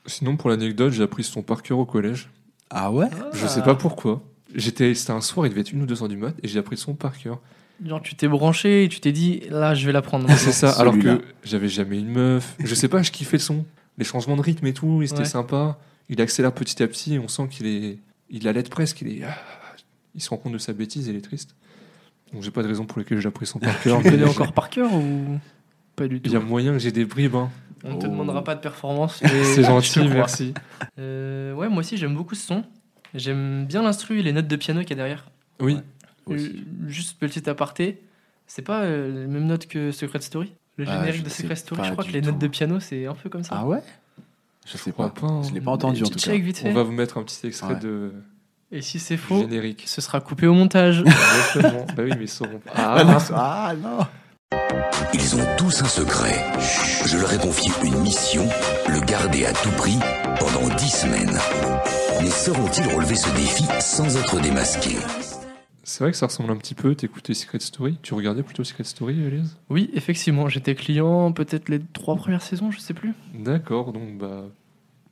Sinon, 0.07 0.37
pour 0.37 0.51
l'anecdote, 0.51 0.93
j'ai 0.93 1.03
appris 1.03 1.25
son 1.25 1.43
par 1.43 1.63
cœur 1.63 1.79
au 1.79 1.87
collège. 1.87 2.31
Ah 2.71 2.91
ouais? 2.91 3.09
Je 3.33 3.47
sais 3.47 3.63
pas 3.63 3.75
pourquoi. 3.75 4.23
J'étais, 4.55 4.95
c'était 4.95 5.13
un 5.13 5.21
soir, 5.21 5.47
il 5.47 5.51
devait 5.51 5.61
être 5.61 5.73
une 5.73 5.83
ou 5.83 5.87
deux 5.87 6.03
heures 6.03 6.09
du 6.09 6.17
mat, 6.17 6.35
et 6.43 6.49
j'ai 6.49 6.59
appris 6.59 6.77
son 6.77 6.95
par 6.95 7.17
cœur. 7.19 7.41
Genre, 7.85 8.03
tu 8.03 8.15
t'es 8.15 8.29
branché 8.29 8.85
et 8.85 8.89
tu 8.89 9.01
t'es 9.01 9.13
dit, 9.13 9.43
là, 9.49 9.75
je 9.75 9.87
vais 9.87 9.93
la 9.93 10.03
prendre. 10.03 10.29
C'est 10.37 10.53
ça, 10.53 10.71
alors 10.73 10.99
que 10.99 11.23
j'avais 11.45 11.69
jamais 11.69 11.99
une 11.99 12.11
meuf. 12.11 12.57
Je 12.63 12.75
sais 12.75 12.89
pas, 12.89 13.03
je 13.03 13.11
kiffais 13.11 13.39
le 13.39 13.43
son. 13.43 13.65
Les 14.01 14.05
changements 14.05 14.35
de 14.37 14.41
rythme 14.43 14.67
et 14.67 14.73
tout, 14.75 15.03
et 15.03 15.07
c'était 15.07 15.21
Ouais. 15.21 15.25
sympa. 15.27 15.79
Il 16.09 16.21
accélère 16.21 16.53
petit 16.53 16.83
à 16.83 16.89
petit, 16.89 17.15
et 17.15 17.19
on 17.21 17.29
sent 17.29 17.47
qu'il 17.49 17.67
est. 17.67 17.99
Il 18.31 18.49
allait 18.49 18.63
presque, 18.65 19.01
il 19.03 19.09
est. 19.09 19.23
ah, 19.25 19.37
Il 20.17 20.21
se 20.23 20.31
rend 20.31 20.39
compte 20.39 20.53
de 20.55 20.59
sa 20.59 20.73
bêtise, 20.73 21.07
et 21.09 21.13
il 21.13 21.17
est 21.17 21.21
triste. 21.21 21.55
Donc 22.33 22.43
j'ai 22.43 22.51
pas 22.51 22.63
de 22.65 22.69
raison 22.69 22.85
pour 22.87 22.99
laquelle 22.99 23.19
j'ai 23.21 23.29
appris 23.29 23.47
son 23.47 23.59
par 23.61 23.77
Tu 23.79 23.85
cœur. 23.91 24.03
connais 24.03 24.25
encore 24.25 24.53
par 24.53 24.71
cœur 24.71 24.93
ou 24.93 25.39
pas 25.95 26.09
du 26.09 26.17
Il 26.17 26.23
tout 26.23 26.33
y 26.33 26.37
a 26.37 26.41
moyen 26.41 26.73
que 26.73 26.79
j'ai 26.81 26.91
des 26.93 27.05
bribes. 27.05 27.37
hein. 27.37 27.51
On 27.85 27.95
ne 27.95 28.01
te 28.01 28.07
Oh. 28.07 28.11
demandera 28.11 28.43
pas 28.45 28.55
de 28.57 28.61
performance. 28.61 29.21
C'est 29.55 29.63
gentil, 29.65 30.01
merci. 30.09 30.55
Euh, 30.99 31.53
ouais, 31.55 31.69
moi 31.69 31.79
aussi, 31.81 31.97
j'aime 31.97 32.15
beaucoup 32.15 32.35
ce 32.35 32.47
son. 32.47 32.65
J'aime 33.15 33.67
bien 33.67 33.83
l'instru 33.83 34.19
et 34.21 34.23
les 34.23 34.33
notes 34.33 34.49
de 34.49 34.57
piano 34.57 34.81
qu'il 34.81 34.91
y 34.91 34.93
a 34.95 34.97
derrière. 34.97 35.31
Oui, 35.61 35.79
Ouais. 36.27 36.37
Euh, 36.39 36.49
Juste 36.89 37.19
petit 37.19 37.49
aparté, 37.51 38.03
c'est 38.47 38.63
pas 38.63 38.83
euh, 38.83 39.23
les 39.23 39.27
mêmes 39.27 39.47
notes 39.47 39.67
que 39.67 39.91
Secret 39.91 40.21
Story 40.21 40.53
Le 40.81 40.89
Ah, 40.89 40.99
générique 41.01 41.21
je 41.21 41.25
de 41.25 41.29
Secret 41.29 41.57
Story, 41.57 41.83
je 41.85 41.93
crois 41.93 42.05
que 42.05 42.11
les 42.13 42.23
notes 42.23 42.35
tout. 42.35 42.39
de 42.41 42.47
piano, 42.49 42.81
c'est 42.81 43.07
un 43.07 43.15
peu 43.15 43.29
comme 43.29 43.45
ça. 43.45 43.55
Ah 43.59 43.67
ouais? 43.67 43.83
Je 44.67 44.77
sais 44.79 44.93
pas. 44.93 45.09
pas. 45.11 45.27
hein. 45.27 45.43
Je 45.47 45.53
l'ai 45.53 45.61
pas 45.61 45.71
entendu 45.73 46.03
en 46.03 46.07
tout 46.07 46.19
cas. 46.19 46.33
On 46.65 46.73
va 46.73 46.83
vous 46.83 46.93
mettre 46.93 47.19
un 47.19 47.23
petit 47.23 47.47
extrait 47.47 47.75
Ouais. 47.75 47.81
de 47.81 48.13
Et 48.73 48.81
si 48.83 48.99
c'est 48.99 49.17
faux, 49.19 49.41
générique. 49.41 49.85
ce 49.87 50.01
sera 50.01 50.21
coupé 50.21 50.47
au 50.47 50.55
montage. 50.55 51.01
Exactement. 51.07 51.85
bah 51.97 52.03
oui, 52.05 52.13
mais 52.17 52.25
ils 52.25 52.29
sauront 52.29 52.59
pas. 52.61 52.71
Ah, 52.75 53.05
non, 53.05 53.19
ah 53.35 53.73
non 53.81 53.99
Ils 55.13 55.37
ont 55.37 55.47
tous 55.59 55.83
un 55.83 55.87
secret. 55.87 56.45
Je 57.07 57.19
leur 57.19 57.33
ai 57.33 57.39
confié 57.39 57.71
une 57.85 57.99
mission, 58.01 58.49
le 58.89 59.01
garder 59.01 59.45
à 59.47 59.53
tout 59.53 59.71
prix 59.73 59.99
pendant 60.39 60.75
dix 60.77 60.91
semaines. 60.91 61.37
Mais 62.23 62.31
sauront-ils 62.31 62.87
relever 62.95 63.17
ce 63.17 63.29
défi 63.37 63.65
sans 63.81 64.17
être 64.17 64.41
démasqués? 64.41 64.97
C'est 65.91 66.05
vrai 66.05 66.13
que 66.13 66.17
ça 66.17 66.27
ressemble 66.27 66.53
un 66.53 66.57
petit 66.57 66.77
peu. 66.77 66.95
T'écoutais 66.95 67.35
Secret 67.35 67.59
Story 67.59 67.99
Tu 68.01 68.15
regardais 68.15 68.45
plutôt 68.45 68.63
Secret 68.63 68.85
Story, 68.85 69.21
Elias? 69.27 69.57
Oui, 69.71 69.91
effectivement, 69.93 70.49
j'étais 70.49 70.77
client 70.77 71.33
peut-être 71.33 71.69
les 71.69 71.81
trois 71.81 72.15
premières 72.15 72.43
saisons, 72.43 72.71
je 72.71 72.79
sais 72.79 72.95
plus. 72.95 73.13
D'accord, 73.35 73.93
donc 73.93 74.17
bah 74.17 74.45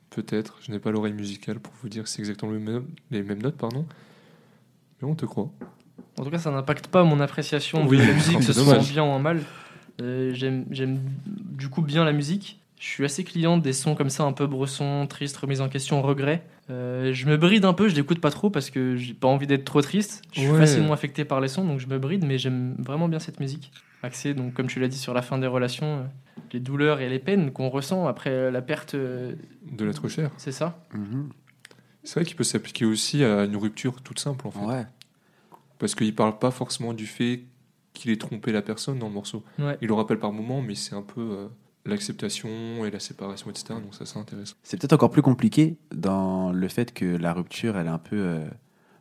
peut-être. 0.09 0.57
Je 0.61 0.71
n'ai 0.71 0.79
pas 0.79 0.91
l'oreille 0.91 1.11
musicale 1.11 1.59
pour 1.59 1.73
vous 1.83 1.89
dire 1.89 2.03
que 2.03 2.09
c'est 2.09 2.19
exactement 2.19 2.53
le 2.53 2.59
même- 2.59 2.85
les 3.11 3.23
mêmes 3.23 3.41
notes, 3.41 3.57
pardon. 3.57 3.85
Mais 5.01 5.07
on 5.09 5.15
te 5.15 5.25
croit. 5.25 5.51
En 6.17 6.23
tout 6.23 6.29
cas, 6.29 6.37
ça 6.39 6.49
n'impacte 6.49 6.87
pas 6.87 7.03
mon 7.03 7.19
appréciation 7.19 7.85
Oui, 7.85 7.97
de 7.97 8.03
la 8.03 8.13
musique, 8.13 8.37
que 8.37 8.43
ce 8.45 8.53
soit 8.53 8.77
en 8.77 8.81
bien 8.81 9.03
ou 9.03 9.07
en 9.07 9.19
mal. 9.19 9.41
Euh, 10.01 10.31
J'aime 10.33 10.63
j'aime 10.71 11.01
du 11.25 11.67
coup 11.67 11.81
bien 11.81 12.05
la 12.05 12.13
musique. 12.13 12.57
Je 12.79 12.85
suis 12.87 13.03
assez 13.03 13.25
client 13.25 13.57
des 13.57 13.73
sons 13.73 13.95
comme 13.95 14.09
ça, 14.09 14.23
un 14.23 14.31
peu 14.31 14.47
bresson, 14.47 15.05
triste, 15.09 15.35
remise 15.35 15.59
en 15.59 15.67
question, 15.67 16.01
regret. 16.01 16.41
Euh, 16.69 17.11
je 17.13 17.25
me 17.27 17.35
bride 17.37 17.65
un 17.65 17.73
peu, 17.73 17.87
je 17.89 17.95
l'écoute 17.95 18.19
pas 18.21 18.29
trop 18.31 18.49
parce 18.49 18.69
que 18.69 18.95
j'ai 18.95 19.13
pas 19.13 19.27
envie 19.27 19.47
d'être 19.47 19.65
trop 19.65 19.81
triste. 19.81 20.21
Je 20.33 20.41
suis 20.41 20.49
Ouais. 20.49 20.57
facilement 20.59 20.93
affecté 20.93 21.25
par 21.25 21.41
les 21.41 21.47
sons, 21.47 21.65
donc 21.65 21.79
je 21.79 21.87
me 21.87 21.97
bride, 21.97 22.25
mais 22.25 22.37
j'aime 22.37 22.75
vraiment 22.77 23.07
bien 23.07 23.19
cette 23.19 23.39
musique. 23.39 23.71
Axée, 24.03 24.33
donc 24.33 24.53
comme 24.53 24.67
tu 24.67 24.79
l'as 24.79 24.87
dit, 24.87 24.97
sur 24.97 25.13
la 25.13 25.21
fin 25.21 25.37
des 25.39 25.47
relations, 25.47 25.97
euh, 25.99 26.03
les 26.53 26.59
douleurs 26.59 27.01
et 27.01 27.09
les 27.09 27.19
peines 27.19 27.51
qu'on 27.51 27.69
ressent 27.69 28.07
après 28.07 28.51
la 28.51 28.61
perte, 28.61 28.93
euh, 28.95 29.33
De 29.71 29.83
l'être 29.83 30.07
cher. 30.07 30.31
c'est 30.37 30.51
ça 30.51 30.85
Mhm. 30.93 31.29
C'est 32.03 32.19
vrai 32.19 32.25
qu'il 32.25 32.35
peut 32.37 32.43
s'appliquer 32.45 32.85
aussi 32.85 33.23
à 33.23 33.43
une 33.43 33.57
rupture 33.57 34.01
toute 34.01 34.19
simple, 34.19 34.47
en 34.47 34.51
fait. 34.51 34.65
Ouais. 34.65 34.85
Parce 35.79 35.95
qu'il 35.95 36.15
parle 36.15 36.37
pas 36.39 36.49
forcément 36.51 36.93
du 36.93 37.05
fait 37.07 37.41
qu'il 37.93 38.11
ait 38.11 38.15
trompé 38.17 38.51
la 38.51 38.61
personne 38.61 38.99
dans 38.99 39.07
le 39.07 39.13
morceau. 39.13 39.43
Ouais. 39.59 39.77
Il 39.81 39.87
le 39.89 39.93
rappelle 39.95 40.19
par 40.19 40.31
moment, 40.31 40.61
mais 40.61 40.75
c'est 40.75 40.95
un 40.95 41.01
peu 41.01 41.19
euh, 41.21 41.47
l'acceptation 41.85 42.49
et 42.85 42.91
la 42.91 42.99
séparation, 42.99 43.49
etc. 43.49 43.65
Donc 43.81 43.93
ça, 43.95 44.05
c'est 44.05 44.19
intéressant. 44.19 44.55
C'est 44.63 44.77
peut-être 44.79 44.93
encore 44.93 45.11
plus 45.11 45.21
compliqué 45.21 45.77
dans 45.93 46.51
le 46.51 46.67
fait 46.67 46.93
que 46.93 47.05
la 47.05 47.33
rupture, 47.33 47.77
elle 47.77 47.87
est 47.87 47.91
un 47.91 47.97
peu. 47.99 48.17
euh, 48.17 48.45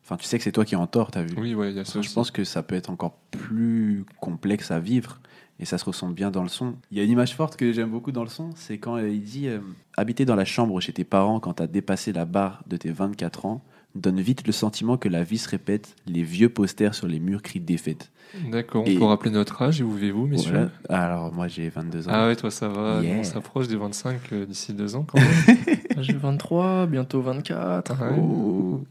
Enfin, 0.04 0.16
tu 0.16 0.24
sais 0.24 0.38
que 0.38 0.44
c'est 0.44 0.52
toi 0.52 0.64
qui 0.64 0.72
es 0.74 0.78
en 0.78 0.86
tort, 0.86 1.10
t'as 1.10 1.22
vu 1.22 1.34
Oui, 1.38 1.54
ouais, 1.54 1.70
il 1.70 1.76
y 1.76 1.80
a 1.80 1.84
ça. 1.84 2.00
je 2.00 2.10
pense 2.10 2.30
que 2.30 2.42
ça 2.42 2.62
peut 2.62 2.74
être 2.74 2.88
encore 2.88 3.18
plus 3.30 4.06
complexe 4.22 4.70
à 4.70 4.80
vivre 4.80 5.20
et 5.60 5.66
ça 5.66 5.76
se 5.76 5.84
ressent 5.84 6.08
bien 6.08 6.30
dans 6.30 6.42
le 6.42 6.48
son. 6.48 6.76
Il 6.90 6.96
y 6.96 7.00
a 7.02 7.04
une 7.04 7.10
image 7.10 7.34
forte 7.36 7.56
que 7.56 7.72
j'aime 7.74 7.90
beaucoup 7.90 8.10
dans 8.10 8.22
le 8.22 8.30
son, 8.30 8.52
c'est 8.56 8.78
quand 8.78 8.96
euh, 8.96 9.06
il 9.10 9.22
dit 9.22 9.48
euh, 9.48 9.58
Habiter 9.98 10.24
dans 10.24 10.34
la 10.36 10.46
chambre 10.46 10.80
chez 10.80 10.94
tes 10.94 11.04
parents 11.04 11.40
quand 11.40 11.52
t'as 11.54 11.66
dépassé 11.66 12.14
la 12.14 12.24
barre 12.24 12.62
de 12.68 12.78
tes 12.78 12.90
24 12.90 13.44
ans 13.44 13.62
donne 13.98 14.20
vite 14.20 14.46
le 14.46 14.52
sentiment 14.52 14.96
que 14.96 15.08
la 15.08 15.22
vie 15.24 15.38
se 15.38 15.48
répète, 15.48 15.94
les 16.06 16.22
vieux 16.22 16.48
posters 16.48 16.94
sur 16.94 17.06
les 17.06 17.18
murs 17.20 17.42
crient 17.42 17.60
défaite. 17.60 18.10
D'accord, 18.50 18.82
on 18.82 18.86
Et- 18.90 18.96
peut 18.98 19.04
rappeler 19.04 19.30
notre 19.30 19.62
âge 19.62 19.80
et 19.80 19.84
où 19.84 19.90
vivez-vous, 19.92 20.26
messieurs 20.26 20.50
Voilà. 20.52 20.70
Alors, 21.04 21.32
moi 21.32 21.48
j'ai 21.48 21.68
22 21.70 22.08
ans. 22.08 22.12
Ah 22.12 22.26
ouais, 22.26 22.36
toi 22.36 22.50
ça 22.50 22.68
va, 22.68 23.00
Yeah. 23.02 23.16
on 23.18 23.22
s'approche 23.24 23.68
des 23.68 23.76
25 23.76 24.20
euh, 24.32 24.44
d'ici 24.46 24.72
deux 24.74 24.94
ans 24.96 25.04
quand 25.10 25.18
même. 25.18 25.28
J'ai 26.02 26.12
23, 26.12 26.86
bientôt 26.86 27.20
24. 27.22 27.92
Ouais. 27.92 28.18
Oh. 28.20 28.84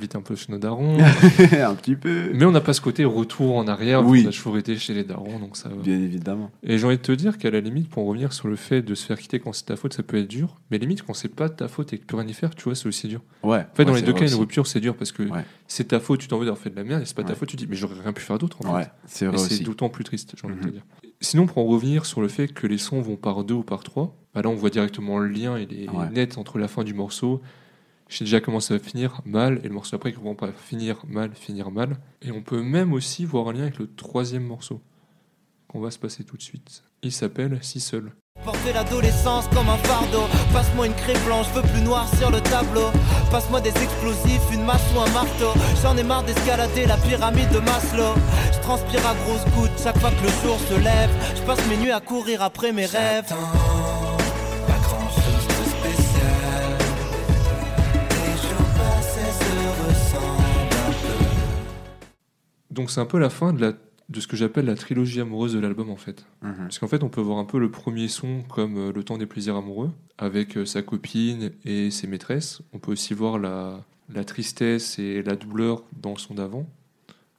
Vite 0.00 0.16
un 0.16 0.20
peu 0.20 0.34
chez 0.34 0.50
nos 0.50 0.58
darons. 0.58 0.98
un 1.52 1.74
petit 1.76 1.94
peu. 1.94 2.30
Mais 2.34 2.44
on 2.44 2.50
n'a 2.50 2.60
pas 2.60 2.72
ce 2.72 2.80
côté 2.80 3.04
retour 3.04 3.56
en 3.56 3.68
arrière, 3.68 4.04
Oui. 4.04 4.22
on 4.26 4.28
a 4.28 4.32
toujours 4.32 4.58
été 4.58 4.76
chez 4.76 4.94
les 4.94 5.04
darons, 5.04 5.38
donc 5.38 5.56
ça 5.56 5.68
va. 5.68 5.76
Bien 5.76 5.94
évidemment. 6.00 6.50
Et 6.64 6.76
j'ai 6.76 6.84
envie 6.86 6.96
de 6.96 7.02
te 7.02 7.12
dire 7.12 7.38
qu'à 7.38 7.50
la 7.52 7.60
limite, 7.60 7.88
pour 7.88 8.02
en 8.02 8.06
revenir 8.06 8.32
sur 8.32 8.48
le 8.48 8.56
fait 8.56 8.82
de 8.82 8.94
se 8.96 9.06
faire 9.06 9.18
quitter 9.18 9.38
quand 9.38 9.52
c'est 9.52 9.66
ta 9.66 9.76
faute, 9.76 9.94
ça 9.94 10.02
peut 10.02 10.16
être 10.18 10.28
dur. 10.28 10.56
Mais 10.70 10.78
limite, 10.78 11.02
quand 11.04 11.14
c'est 11.14 11.28
pas 11.34 11.48
ta 11.48 11.68
faute 11.68 11.92
et 11.92 11.96
que 11.98 12.02
tu 12.02 12.06
peux 12.08 12.16
rien 12.16 12.26
y 12.26 12.32
faire, 12.34 12.52
tu 12.54 12.64
vois, 12.64 12.74
c'est 12.74 12.88
aussi 12.88 13.06
dur. 13.06 13.20
Ouais. 13.44 13.58
En 13.60 13.74
fait, 13.76 13.84
dans 13.84 13.92
les 13.92 14.00
c'est 14.00 14.06
deux 14.06 14.12
cas, 14.12 14.26
une 14.26 14.34
rupture, 14.34 14.66
c'est 14.66 14.80
dur 14.80 14.96
parce 14.96 15.12
que 15.12 15.22
Ouais. 15.22 15.44
c'est 15.68 15.88
ta 15.88 16.00
faute, 16.00 16.18
tu 16.20 16.26
t'en 16.28 16.38
veux 16.38 16.46
d'avoir 16.46 16.60
fait 16.60 16.70
de 16.70 16.76
la 16.76 16.84
merde, 16.84 17.02
et 17.02 17.04
c'est 17.04 17.16
pas 17.16 17.22
ta 17.22 17.30
Ouais. 17.30 17.34
faute, 17.36 17.48
tu 17.48 17.56
dis, 17.56 17.66
mais 17.70 17.76
j'aurais 17.76 18.00
rien 18.02 18.12
pu 18.12 18.22
faire 18.22 18.38
d'autre 18.38 18.58
en 18.66 18.74
Ouais, 18.74 18.82
fait. 18.84 18.90
c'est 19.06 19.24
Et 19.24 19.28
vrai 19.28 19.38
c'est 19.38 19.54
aussi. 19.54 19.62
d'autant 19.64 19.88
plus 19.88 20.02
triste, 20.04 20.34
j'ai 20.36 20.46
envie 20.48 20.56
de 20.56 20.60
te 20.62 20.66
Mhm. 20.66 20.72
dire. 20.72 20.82
Sinon, 21.20 21.46
pour 21.46 21.58
en 21.58 21.66
revenir 21.66 22.06
sur 22.06 22.20
le 22.22 22.28
fait 22.28 22.48
que 22.48 22.66
les 22.66 22.78
sons 22.78 23.00
vont 23.02 23.16
par 23.16 23.44
deux 23.44 23.54
ou 23.54 23.62
par 23.62 23.82
trois, 23.84 24.16
bah 24.34 24.42
là, 24.42 24.48
on 24.50 24.54
voit 24.54 24.70
directement 24.70 25.18
le 25.18 25.28
lien, 25.28 25.58
il 25.58 25.72
est 25.82 25.88
Ouais. 25.90 26.08
net 26.10 26.38
entre 26.38 26.58
la 26.58 26.68
fin 26.68 26.84
du 26.84 26.94
morceau. 26.94 27.40
Je 28.08 28.16
sais 28.16 28.24
déjà 28.24 28.40
comment 28.40 28.60
ça 28.60 28.74
va 28.74 28.80
finir, 28.80 29.20
mal, 29.24 29.60
et 29.62 29.68
le 29.68 29.74
morceau 29.74 29.94
après, 29.96 30.12
comment 30.12 30.34
pas 30.34 30.50
finir 30.52 31.02
mal, 31.08 31.30
finir 31.34 31.70
mal. 31.70 31.96
Et 32.22 32.32
on 32.32 32.42
peut 32.42 32.60
même 32.62 32.92
aussi 32.92 33.24
voir 33.24 33.48
un 33.48 33.52
lien 33.52 33.62
avec 33.62 33.78
le 33.78 33.86
troisième 33.86 34.44
morceau, 34.44 34.80
qu'on 35.68 35.80
va 35.80 35.90
se 35.92 35.98
passer 35.98 36.24
tout 36.24 36.36
de 36.36 36.42
suite. 36.42 36.82
Il 37.02 37.12
s'appelle 37.12 37.58
Si 37.62 37.78
Seul. 37.80 38.12
Porter 38.44 38.72
l'adolescence 38.72 39.46
comme 39.48 39.68
un 39.68 39.76
fardeau. 39.78 40.22
Passe-moi 40.52 40.86
une 40.86 40.94
craie 40.94 41.18
blanche, 41.26 41.46
je 41.54 41.60
veux 41.60 41.68
plus 41.68 41.82
noir 41.82 42.08
sur 42.16 42.30
le 42.30 42.40
tableau. 42.40 42.88
Passe-moi 43.30 43.60
des 43.60 43.68
explosifs, 43.70 44.42
une 44.52 44.64
masse 44.64 44.82
ou 44.96 45.00
un 45.00 45.10
marteau. 45.10 45.52
J'en 45.82 45.96
ai 45.96 46.02
marre 46.02 46.24
d'escalader 46.24 46.86
la 46.86 46.96
pyramide 46.96 47.50
de 47.50 47.58
Maslow. 47.58 48.14
Je 48.52 48.58
transpire 48.60 49.06
à 49.06 49.14
grosses 49.14 49.44
gouttes 49.54 49.78
chaque 49.82 49.98
fois 49.98 50.10
que 50.10 50.22
le 50.22 50.28
jour 50.42 50.58
se 50.58 50.74
lève. 50.82 51.10
Je 51.36 51.42
passe 51.42 51.64
mes 51.68 51.76
nuits 51.76 51.90
à 51.92 52.00
courir 52.00 52.42
après 52.42 52.72
mes 52.72 52.86
rêves. 52.86 53.32
Donc 62.70 62.90
c'est 62.90 63.00
un 63.00 63.06
peu 63.06 63.18
la 63.18 63.30
fin 63.30 63.52
de, 63.52 63.60
la, 63.60 63.72
de 64.08 64.20
ce 64.20 64.26
que 64.26 64.36
j'appelle 64.36 64.66
la 64.66 64.76
trilogie 64.76 65.20
amoureuse 65.20 65.54
de 65.54 65.58
l'album 65.58 65.90
en 65.90 65.96
fait. 65.96 66.26
Mhm. 66.42 66.56
Parce 66.58 66.78
qu'en 66.78 66.88
fait 66.88 67.02
on 67.02 67.08
peut 67.08 67.20
voir 67.20 67.38
un 67.38 67.44
peu 67.44 67.58
le 67.58 67.70
premier 67.70 68.08
son 68.08 68.42
comme 68.42 68.76
euh, 68.76 68.92
Le 68.92 69.04
temps 69.04 69.18
des 69.18 69.26
plaisirs 69.26 69.56
amoureux, 69.56 69.90
avec 70.18 70.56
euh, 70.56 70.64
sa 70.64 70.82
copine 70.82 71.52
et 71.64 71.90
ses 71.90 72.06
maîtresses. 72.06 72.62
On 72.72 72.78
peut 72.78 72.92
aussi 72.92 73.14
voir 73.14 73.38
la, 73.38 73.84
la 74.12 74.24
tristesse 74.24 74.98
et 74.98 75.22
la 75.22 75.36
douleur 75.36 75.84
dans 76.00 76.12
le 76.12 76.18
son 76.18 76.34
d'avant. 76.34 76.68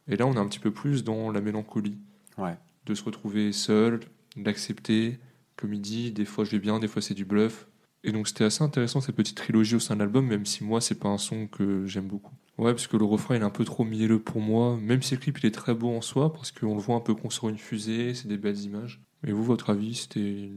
Et 0.08 0.16
là 0.18 0.26
on 0.28 0.34
est 0.34 0.40
un 0.40 0.48
petit 0.48 0.60
peu 0.60 0.72
plus 0.72 1.04
dans 1.04 1.32
la 1.32 1.42
mélancolie. 1.42 1.98
Ouais. 2.38 2.58
De 2.86 2.96
se 2.96 3.04
retrouver 3.04 3.52
seul, 3.52 4.00
d'accepter, 4.36 5.20
comme 5.56 5.74
il 5.74 5.82
dit, 5.82 6.12
des 6.12 6.26
fois 6.26 6.44
je 6.44 6.52
vais 6.52 6.60
bien, 6.60 6.80
des 6.80 6.88
fois 6.88 7.02
c'est 7.02 7.14
du 7.14 7.26
bluff. 7.26 7.68
Et 8.04 8.12
donc 8.12 8.28
c'était 8.28 8.46
assez 8.46 8.64
intéressant 8.64 9.00
cette 9.00 9.16
petite 9.16 9.38
trilogie 9.38 9.76
au 9.76 9.80
sein 9.80 9.94
de 9.94 10.00
l'album, 10.00 10.26
même 10.26 10.46
si 10.46 10.64
moi 10.64 10.82
c'est 10.82 11.00
pas 11.00 11.10
un 11.10 11.20
son 11.20 11.48
que 11.48 11.86
j'aime 11.86 12.08
beaucoup. 12.08 12.34
Ouais, 12.62 12.74
parce 12.74 12.86
que 12.86 12.96
le 12.96 13.06
refrain 13.06 13.36
il 13.36 13.42
est 13.42 13.46
un 13.46 13.50
peu 13.50 13.66
trop 13.66 13.84
mielleux 13.84 14.20
pour 14.20 14.40
moi, 14.40 14.78
même 14.80 15.02
si 15.02 15.16
le 15.16 15.20
clip 15.20 15.40
il 15.40 15.48
est 15.48 15.52
très 15.52 15.74
beau 15.74 15.90
en 15.90 16.02
soi, 16.02 16.32
parce 16.32 16.52
qu'on 16.52 16.76
le 16.76 16.80
voit 16.80 16.96
un 16.96 17.00
peu 17.00 17.16
construire 17.16 17.52
une 17.52 17.58
fusée, 17.58 18.14
c'est 18.14 18.28
des 18.28 18.38
belles 18.38 18.60
images. 18.60 19.02
Mais 19.24 19.32
vous, 19.32 19.44
votre 19.44 19.72
avis, 19.72 19.96
c'était 19.96 20.48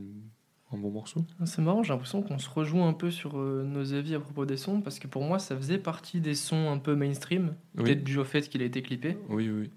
un 0.70 0.76
bon 0.76 0.90
morceau? 0.90 1.24
C'est 1.46 1.62
marrant, 1.62 1.82
j'ai 1.82 1.94
l'impression 1.94 2.20
qu'on 2.22 2.38
se 2.38 2.50
rejoint 2.50 2.86
un 2.88 2.92
peu 2.92 3.10
sur 3.10 3.38
euh, 3.38 3.64
nos 3.64 3.94
avis 3.94 4.14
à 4.14 4.20
propos 4.20 4.44
des 4.44 4.58
sons, 4.58 4.82
parce 4.82 4.98
que 4.98 5.06
pour 5.06 5.22
moi, 5.22 5.38
ça 5.38 5.56
faisait 5.56 5.78
partie 5.78 6.20
des 6.20 6.34
sons 6.34 6.70
un 6.70 6.76
peu 6.78 6.94
mainstream, 6.94 7.54
Oui. 7.76 7.84
peut-être 7.84 8.04
dû 8.04 8.18
au 8.18 8.24
fait 8.24 8.50
qu'il 8.50 8.60
a 8.60 8.66
été 8.66 8.82
clippé. 8.82 9.16
Oui, 9.30 9.48
oui. 9.48 9.70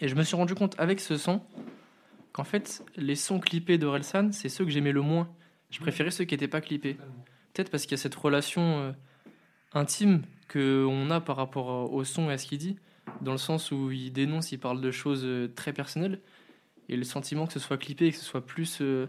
Et 0.00 0.06
je 0.06 0.14
me 0.14 0.22
suis 0.22 0.36
rendu 0.36 0.54
compte 0.54 0.76
avec 0.78 1.00
ce 1.00 1.16
son 1.16 1.40
qu'en 2.32 2.44
fait, 2.44 2.84
les 2.96 3.16
sons 3.16 3.40
clippés 3.40 3.76
d'Orelsan, 3.76 4.30
c'est 4.30 4.48
ceux 4.48 4.64
que 4.64 4.70
j'aimais 4.70 4.92
le 4.92 5.02
moins. 5.02 5.28
Je 5.70 5.80
préférais 5.80 6.12
ceux 6.12 6.24
qui 6.26 6.34
n'étaient 6.34 6.46
pas 6.48 6.60
clippés. 6.60 6.94
Peut-être 7.52 7.70
parce 7.70 7.82
qu'il 7.84 7.92
y 7.92 7.94
a 7.94 8.02
cette 8.02 8.14
relation 8.14 8.62
euh, 8.62 8.92
intime 9.74 10.22
qu'on 10.52 11.10
a 11.10 11.20
par 11.20 11.36
rapport 11.36 11.92
au 11.92 12.04
son 12.04 12.30
et 12.30 12.34
à 12.34 12.38
ce 12.38 12.46
qu'il 12.46 12.58
dit, 12.58 12.76
dans 13.20 13.32
le 13.32 13.38
sens 13.38 13.70
où 13.72 13.90
il 13.90 14.12
dénonce, 14.12 14.52
il 14.52 14.58
parle 14.58 14.80
de 14.80 14.90
choses 14.90 15.22
euh, 15.24 15.48
très 15.54 15.72
personnelles, 15.72 16.20
et 16.88 16.96
le 16.96 17.04
sentiment 17.04 17.46
que 17.46 17.52
ce 17.52 17.58
soit 17.60 17.78
clippé 17.78 18.06
et 18.06 18.10
que 18.12 18.18
ce 18.18 18.24
soit 18.24 18.44
plus 18.44 18.78
euh, 18.80 19.06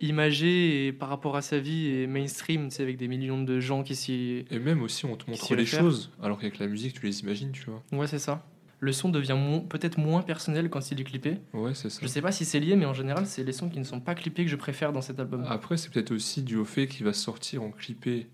imagé 0.00 0.86
et 0.86 0.92
par 0.92 1.08
rapport 1.08 1.36
à 1.36 1.42
sa 1.42 1.58
vie 1.58 1.88
et 1.88 2.06
mainstream, 2.06 2.68
tu 2.68 2.76
sais, 2.76 2.82
avec 2.82 2.96
des 2.96 3.08
millions 3.08 3.42
de 3.42 3.60
gens 3.60 3.82
qui 3.82 3.96
s'y... 3.96 4.44
Et 4.50 4.58
même 4.58 4.82
aussi, 4.82 5.06
on 5.06 5.16
te 5.16 5.28
montre 5.28 5.54
les 5.56 5.66
choses, 5.66 6.12
alors 6.22 6.38
qu'avec 6.38 6.58
la 6.58 6.66
musique, 6.68 6.94
tu 6.94 7.06
les 7.06 7.20
imagines, 7.20 7.50
tu 7.52 7.64
vois. 7.64 7.82
Ouais, 7.92 8.06
c'est 8.06 8.18
ça. 8.18 8.46
Le 8.80 8.92
son 8.92 9.08
devient 9.08 9.36
mo- 9.36 9.62
peut-être 9.62 9.98
moins 9.98 10.22
personnel 10.22 10.70
quand 10.70 10.92
il 10.92 11.00
est 11.00 11.04
clippé. 11.04 11.38
Ouais, 11.52 11.74
c'est 11.74 11.90
ça. 11.90 11.98
Je 12.00 12.06
sais 12.06 12.22
pas 12.22 12.30
si 12.30 12.44
c'est 12.44 12.60
lié, 12.60 12.76
mais 12.76 12.84
en 12.84 12.94
général, 12.94 13.26
c'est 13.26 13.42
les 13.42 13.52
sons 13.52 13.68
qui 13.68 13.80
ne 13.80 13.84
sont 13.84 14.00
pas 14.00 14.14
clippés 14.14 14.44
que 14.44 14.50
je 14.50 14.56
préfère 14.56 14.92
dans 14.92 15.02
cet 15.02 15.18
album. 15.18 15.44
Après, 15.48 15.76
c'est 15.76 15.90
peut-être 15.92 16.12
aussi 16.12 16.42
dû 16.42 16.56
au 16.56 16.64
fait 16.64 16.86
qu'il 16.86 17.04
va 17.04 17.12
sortir 17.12 17.64
en 17.64 17.72
clippé 17.72 18.28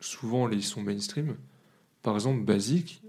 souvent 0.00 0.46
les 0.46 0.62
sons 0.62 0.80
mainstream. 0.80 1.36
Par 2.02 2.14
exemple, 2.14 2.42
Basique, 2.44 3.02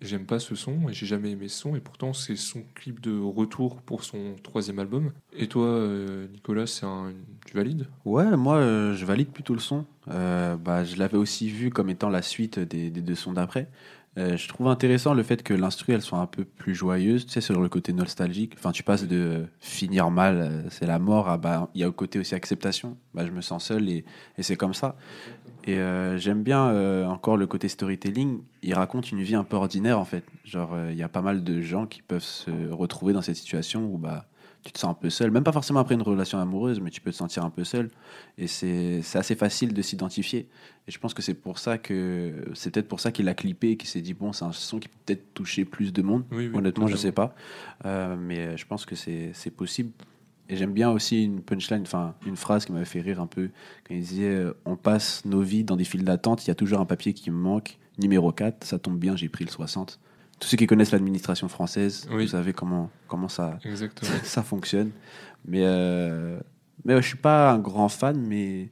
j'aime 0.00 0.26
pas 0.26 0.38
ce 0.38 0.54
son 0.54 0.88
et 0.88 0.92
j'ai 0.92 1.06
jamais 1.06 1.30
aimé 1.30 1.48
ce 1.48 1.60
son, 1.60 1.76
et 1.76 1.80
pourtant 1.80 2.12
c'est 2.12 2.36
son 2.36 2.62
clip 2.74 3.00
de 3.00 3.18
retour 3.18 3.80
pour 3.82 4.04
son 4.04 4.36
troisième 4.42 4.78
album. 4.78 5.12
Et 5.36 5.48
toi, 5.48 5.66
euh, 5.66 6.28
Nicolas, 6.28 6.64
tu 6.66 7.56
valides? 7.56 7.86
Ouais, 8.04 8.36
moi, 8.36 8.56
euh, 8.56 8.94
je 8.94 9.04
valide 9.06 9.30
plutôt 9.30 9.54
le 9.54 9.60
son. 9.60 9.86
Euh, 10.08 10.56
bah, 10.56 10.84
je 10.84 10.96
l'avais 10.96 11.16
aussi 11.16 11.48
vu 11.48 11.70
comme 11.70 11.88
étant 11.88 12.10
la 12.10 12.22
suite 12.22 12.58
des 12.58 12.90
deux 12.90 13.14
sons 13.14 13.32
d'après. 13.32 13.68
Euh, 14.16 14.36
je 14.36 14.46
trouve 14.48 14.68
intéressant 14.68 15.12
le 15.12 15.22
fait 15.22 15.42
que 15.42 15.52
l'instru, 15.54 15.92
elle 15.92 16.02
soit 16.02 16.18
un 16.18 16.26
peu 16.26 16.44
plus 16.44 16.74
joyeuse, 16.74 17.26
tu 17.26 17.32
sais, 17.32 17.40
sur 17.40 17.60
le 17.60 17.68
côté 17.68 17.92
nostalgique. 17.92 18.54
Enfin, 18.56 18.70
tu 18.70 18.82
passes 18.82 19.06
de 19.06 19.46
finir 19.58 20.10
mal, 20.10 20.36
euh, 20.36 20.62
c'est 20.70 20.86
la 20.86 20.98
mort, 20.98 21.28
à 21.28 21.36
bah, 21.36 21.68
il 21.74 21.80
y 21.80 21.84
a 21.84 21.88
au 21.88 21.92
côté 21.92 22.18
aussi 22.20 22.34
acceptation. 22.34 22.96
Bah, 23.12 23.26
je 23.26 23.32
me 23.32 23.40
sens 23.40 23.64
seul 23.64 23.88
et, 23.88 24.04
et 24.38 24.42
c'est 24.42 24.56
comme 24.56 24.74
ça. 24.74 24.96
Et 25.64 25.78
euh, 25.78 26.16
j'aime 26.18 26.42
bien 26.42 27.08
encore 27.08 27.36
le 27.36 27.46
côté 27.46 27.68
storytelling. 27.68 28.40
Il 28.62 28.74
raconte 28.74 29.10
une 29.10 29.22
vie 29.22 29.34
un 29.34 29.44
peu 29.44 29.56
ordinaire, 29.56 29.98
en 29.98 30.04
fait. 30.04 30.24
Genre, 30.44 30.76
il 30.90 30.96
y 30.96 31.02
a 31.02 31.08
pas 31.08 31.22
mal 31.22 31.42
de 31.42 31.60
gens 31.60 31.86
qui 31.86 32.02
peuvent 32.02 32.22
se 32.22 32.70
retrouver 32.70 33.14
dans 33.14 33.22
cette 33.22 33.36
situation 33.36 33.86
où, 33.86 33.98
bah, 33.98 34.26
tu 34.64 34.72
te 34.72 34.78
sens 34.78 34.90
un 34.90 34.94
peu 34.94 35.10
seul, 35.10 35.30
même 35.30 35.44
pas 35.44 35.52
forcément 35.52 35.80
après 35.80 35.94
une 35.94 36.02
relation 36.02 36.38
amoureuse, 36.38 36.80
mais 36.80 36.90
tu 36.90 37.00
peux 37.00 37.10
te 37.12 37.16
sentir 37.16 37.44
un 37.44 37.50
peu 37.50 37.64
seul. 37.64 37.90
Et 38.38 38.46
c'est 38.46 39.02
assez 39.14 39.34
facile 39.36 39.74
de 39.74 39.82
s'identifier. 39.82 40.48
Et 40.88 40.90
je 40.90 40.98
pense 40.98 41.12
que 41.14 41.22
c'est 41.22 41.34
pour 41.34 41.58
ça 41.58 41.78
que 41.78 42.44
c'est 42.54 42.70
peut-être 42.72 42.88
pour 42.88 43.00
ça 43.00 43.12
qu'il 43.12 43.28
a 43.28 43.34
clippé 43.34 43.70
et 43.72 43.76
qu'il 43.76 43.88
s'est 43.88 44.00
dit 44.00 44.14
bon, 44.14 44.32
c'est 44.32 44.44
un 44.44 44.52
son 44.52 44.78
qui 44.78 44.88
peut 44.88 44.96
peut-être 45.04 45.34
toucher 45.34 45.64
plus 45.64 45.92
de 45.92 46.02
monde. 46.02 46.24
Oui, 46.30 46.48
oui, 46.48 46.56
Honnêtement, 46.58 46.86
je 46.86 46.94
totalement. 46.96 46.96
sais 46.96 47.12
pas, 47.12 47.34
Euh, 47.86 48.16
mais 48.18 48.56
je 48.56 48.66
pense 48.66 48.86
que 48.86 48.94
c'est 48.96 49.30
c'est 49.34 49.50
possible. 49.50 49.90
Et 50.48 50.56
j'aime 50.56 50.72
bien 50.72 50.90
aussi 50.90 51.24
une 51.24 51.40
punchline, 51.40 51.82
enfin 51.82 52.14
une 52.26 52.36
phrase 52.36 52.64
qui 52.66 52.72
m'avait 52.72 52.84
fait 52.84 53.00
rire 53.00 53.20
un 53.20 53.26
peu 53.26 53.48
quand 53.86 53.94
il 53.94 54.00
disait 54.00 54.28
euh, 54.28 54.52
on 54.66 54.76
passe 54.76 55.24
nos 55.24 55.40
vies 55.40 55.64
dans 55.64 55.76
des 55.76 55.84
files 55.84 56.04
d'attente, 56.04 56.44
il 56.44 56.48
y 56.48 56.50
a 56.50 56.54
toujours 56.54 56.80
un 56.80 56.84
papier 56.84 57.14
qui 57.14 57.30
me 57.30 57.36
manque, 57.36 57.78
numéro 57.98 58.30
4, 58.30 58.62
ça 58.64 58.78
tombe 58.78 58.98
bien, 58.98 59.16
j'ai 59.16 59.30
pris 59.30 59.44
le 59.44 59.50
60. 59.50 59.98
Tous 60.44 60.50
ceux 60.50 60.56
qui 60.58 60.66
connaissent 60.66 60.90
l'administration 60.92 61.48
française, 61.48 62.06
Oui. 62.12 62.24
vous 62.24 62.32
savez 62.32 62.52
comment 62.52 62.90
comment 63.08 63.28
ça 63.28 63.58
Exactement. 63.64 64.10
ça 64.24 64.42
fonctionne. 64.42 64.90
Mais, 65.46 65.62
euh, 65.62 66.38
mais 66.84 66.94
ouais, 66.94 67.00
je 67.00 67.06
suis 67.08 67.16
pas 67.16 67.52
un 67.52 67.58
grand 67.58 67.88
fan, 67.88 68.20
mais 68.20 68.70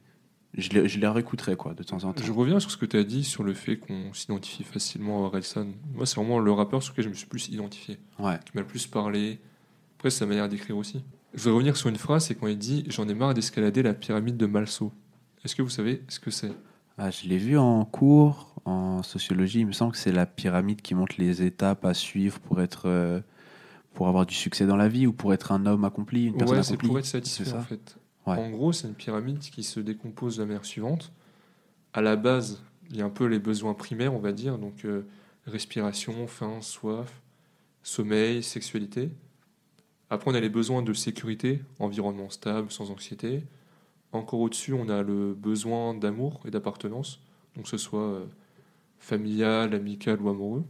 je 0.55 0.69
les, 0.69 0.87
je 0.87 0.99
les 0.99 1.07
réécouterai 1.07 1.55
quoi, 1.55 1.73
de 1.73 1.81
temps 1.81 2.03
en 2.03 2.13
temps. 2.13 2.23
Je 2.23 2.31
reviens 2.31 2.59
sur 2.59 2.69
ce 2.69 2.77
que 2.77 2.85
tu 2.85 2.95
as 2.95 3.03
dit 3.03 3.23
sur 3.23 3.43
le 3.43 3.55
fait 3.55 3.77
qu'on 3.77 4.13
s'identifie 4.13 4.63
facilement 4.63 5.23
à 5.23 5.27
Orelsan. 5.29 5.65
Moi, 5.95 6.05
c'est 6.05 6.17
vraiment 6.17 6.37
le 6.37 6.51
rappeur 6.51 6.83
sur 6.83 6.91
lequel 6.93 7.05
je 7.05 7.09
me 7.09 7.15
suis 7.15 7.25
plus 7.25 7.47
identifié, 7.47 7.97
Ouais. 8.19 8.37
qui 8.45 8.51
m'a 8.53 8.61
le 8.61 8.67
plus 8.67 8.85
parlé. 8.85 9.39
Après, 9.97 10.11
c'est 10.11 10.19
sa 10.19 10.25
manière 10.27 10.47
d'écrire 10.49 10.77
aussi. 10.77 11.03
Je 11.33 11.39
voudrais 11.39 11.53
revenir 11.55 11.75
sur 11.75 11.89
une 11.89 11.95
phrase, 11.95 12.25
c'est 12.27 12.35
quand 12.35 12.45
il 12.45 12.59
dit 12.59 12.83
J'en 12.87 13.07
ai 13.07 13.15
marre 13.15 13.33
d'escalader 13.33 13.81
la 13.81 13.95
pyramide 13.95 14.37
de 14.37 14.45
Malso. 14.45 14.91
Est-ce 15.43 15.55
que 15.55 15.63
vous 15.63 15.69
savez 15.71 16.03
ce 16.07 16.19
que 16.19 16.29
c'est? 16.29 16.51
Ah, 16.97 17.09
je 17.09 17.27
l'ai 17.27 17.37
vu 17.37 17.57
en 17.57 17.85
cours, 17.85 18.53
en 18.65 19.03
sociologie. 19.03 19.61
Il 19.61 19.67
me 19.67 19.71
semble 19.71 19.93
que 19.93 19.97
c'est 19.97 20.11
la 20.11 20.25
pyramide 20.25 20.81
qui 20.81 20.95
montre 20.95 21.15
les 21.17 21.41
étapes 21.41 21.85
à 21.85 21.93
suivre 21.93 22.39
pour 22.39 22.61
être, 22.61 22.83
euh, 22.85 23.19
pour 23.93 24.07
avoir 24.07 24.25
du 24.25 24.35
succès 24.35 24.65
dans 24.65 24.75
la 24.75 24.87
vie 24.87 25.07
ou 25.07 25.13
pour 25.13 25.33
être 25.33 25.51
un 25.51 25.65
homme 25.65 25.85
accompli, 25.85 26.25
une 26.25 26.37
personne 26.37 26.57
Ouais, 26.57 26.63
c'est 26.63 26.77
pour 26.77 26.97
être 26.99 27.05
satisfait 27.05 27.45
ça 27.45 27.57
en 27.57 27.61
fait. 27.61 27.97
Ouais. 28.25 28.37
En 28.37 28.49
gros, 28.51 28.71
c'est 28.71 28.87
une 28.87 28.93
pyramide 28.93 29.39
qui 29.39 29.63
se 29.63 29.79
décompose 29.79 30.37
de 30.37 30.43
la 30.43 30.47
manière 30.47 30.65
suivante. 30.65 31.11
À 31.93 32.01
la 32.01 32.15
base, 32.15 32.63
il 32.89 32.97
y 32.97 33.01
a 33.01 33.05
un 33.05 33.09
peu 33.09 33.25
les 33.25 33.39
besoins 33.39 33.73
primaires, 33.73 34.13
on 34.13 34.19
va 34.19 34.31
dire, 34.31 34.57
donc 34.57 34.85
euh, 34.85 35.05
respiration, 35.45 36.27
faim, 36.27 36.61
soif, 36.61 37.21
sommeil, 37.81 38.41
sexualité. 38.43 39.09
Après, 40.09 40.31
on 40.31 40.35
a 40.35 40.39
les 40.39 40.49
besoins 40.49 40.83
de 40.83 40.93
sécurité, 40.93 41.61
environnement 41.79 42.29
stable, 42.29 42.71
sans 42.71 42.91
anxiété. 42.91 43.43
Encore 44.13 44.41
au-dessus, 44.41 44.73
on 44.73 44.89
a 44.89 45.01
le 45.01 45.33
besoin 45.33 45.95
d'amour 45.95 46.39
et 46.45 46.51
d'appartenance, 46.51 47.19
donc 47.55 47.63
que 47.63 47.69
ce 47.69 47.77
soit 47.77 47.99
euh, 47.99 48.25
familial, 48.99 49.73
amical 49.73 50.21
ou 50.21 50.29
amoureux. 50.29 50.63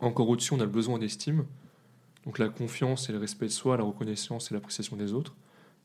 Encore 0.00 0.28
au-dessus, 0.28 0.54
on 0.54 0.60
a 0.60 0.64
le 0.64 0.70
besoin 0.70 0.98
d'estime, 0.98 1.46
donc 2.24 2.40
la 2.40 2.48
confiance 2.48 3.08
et 3.08 3.12
le 3.12 3.18
respect 3.18 3.46
de 3.46 3.52
soi, 3.52 3.76
la 3.76 3.84
reconnaissance 3.84 4.50
et 4.50 4.54
l'appréciation 4.54 4.96
des 4.96 5.12
autres. 5.12 5.36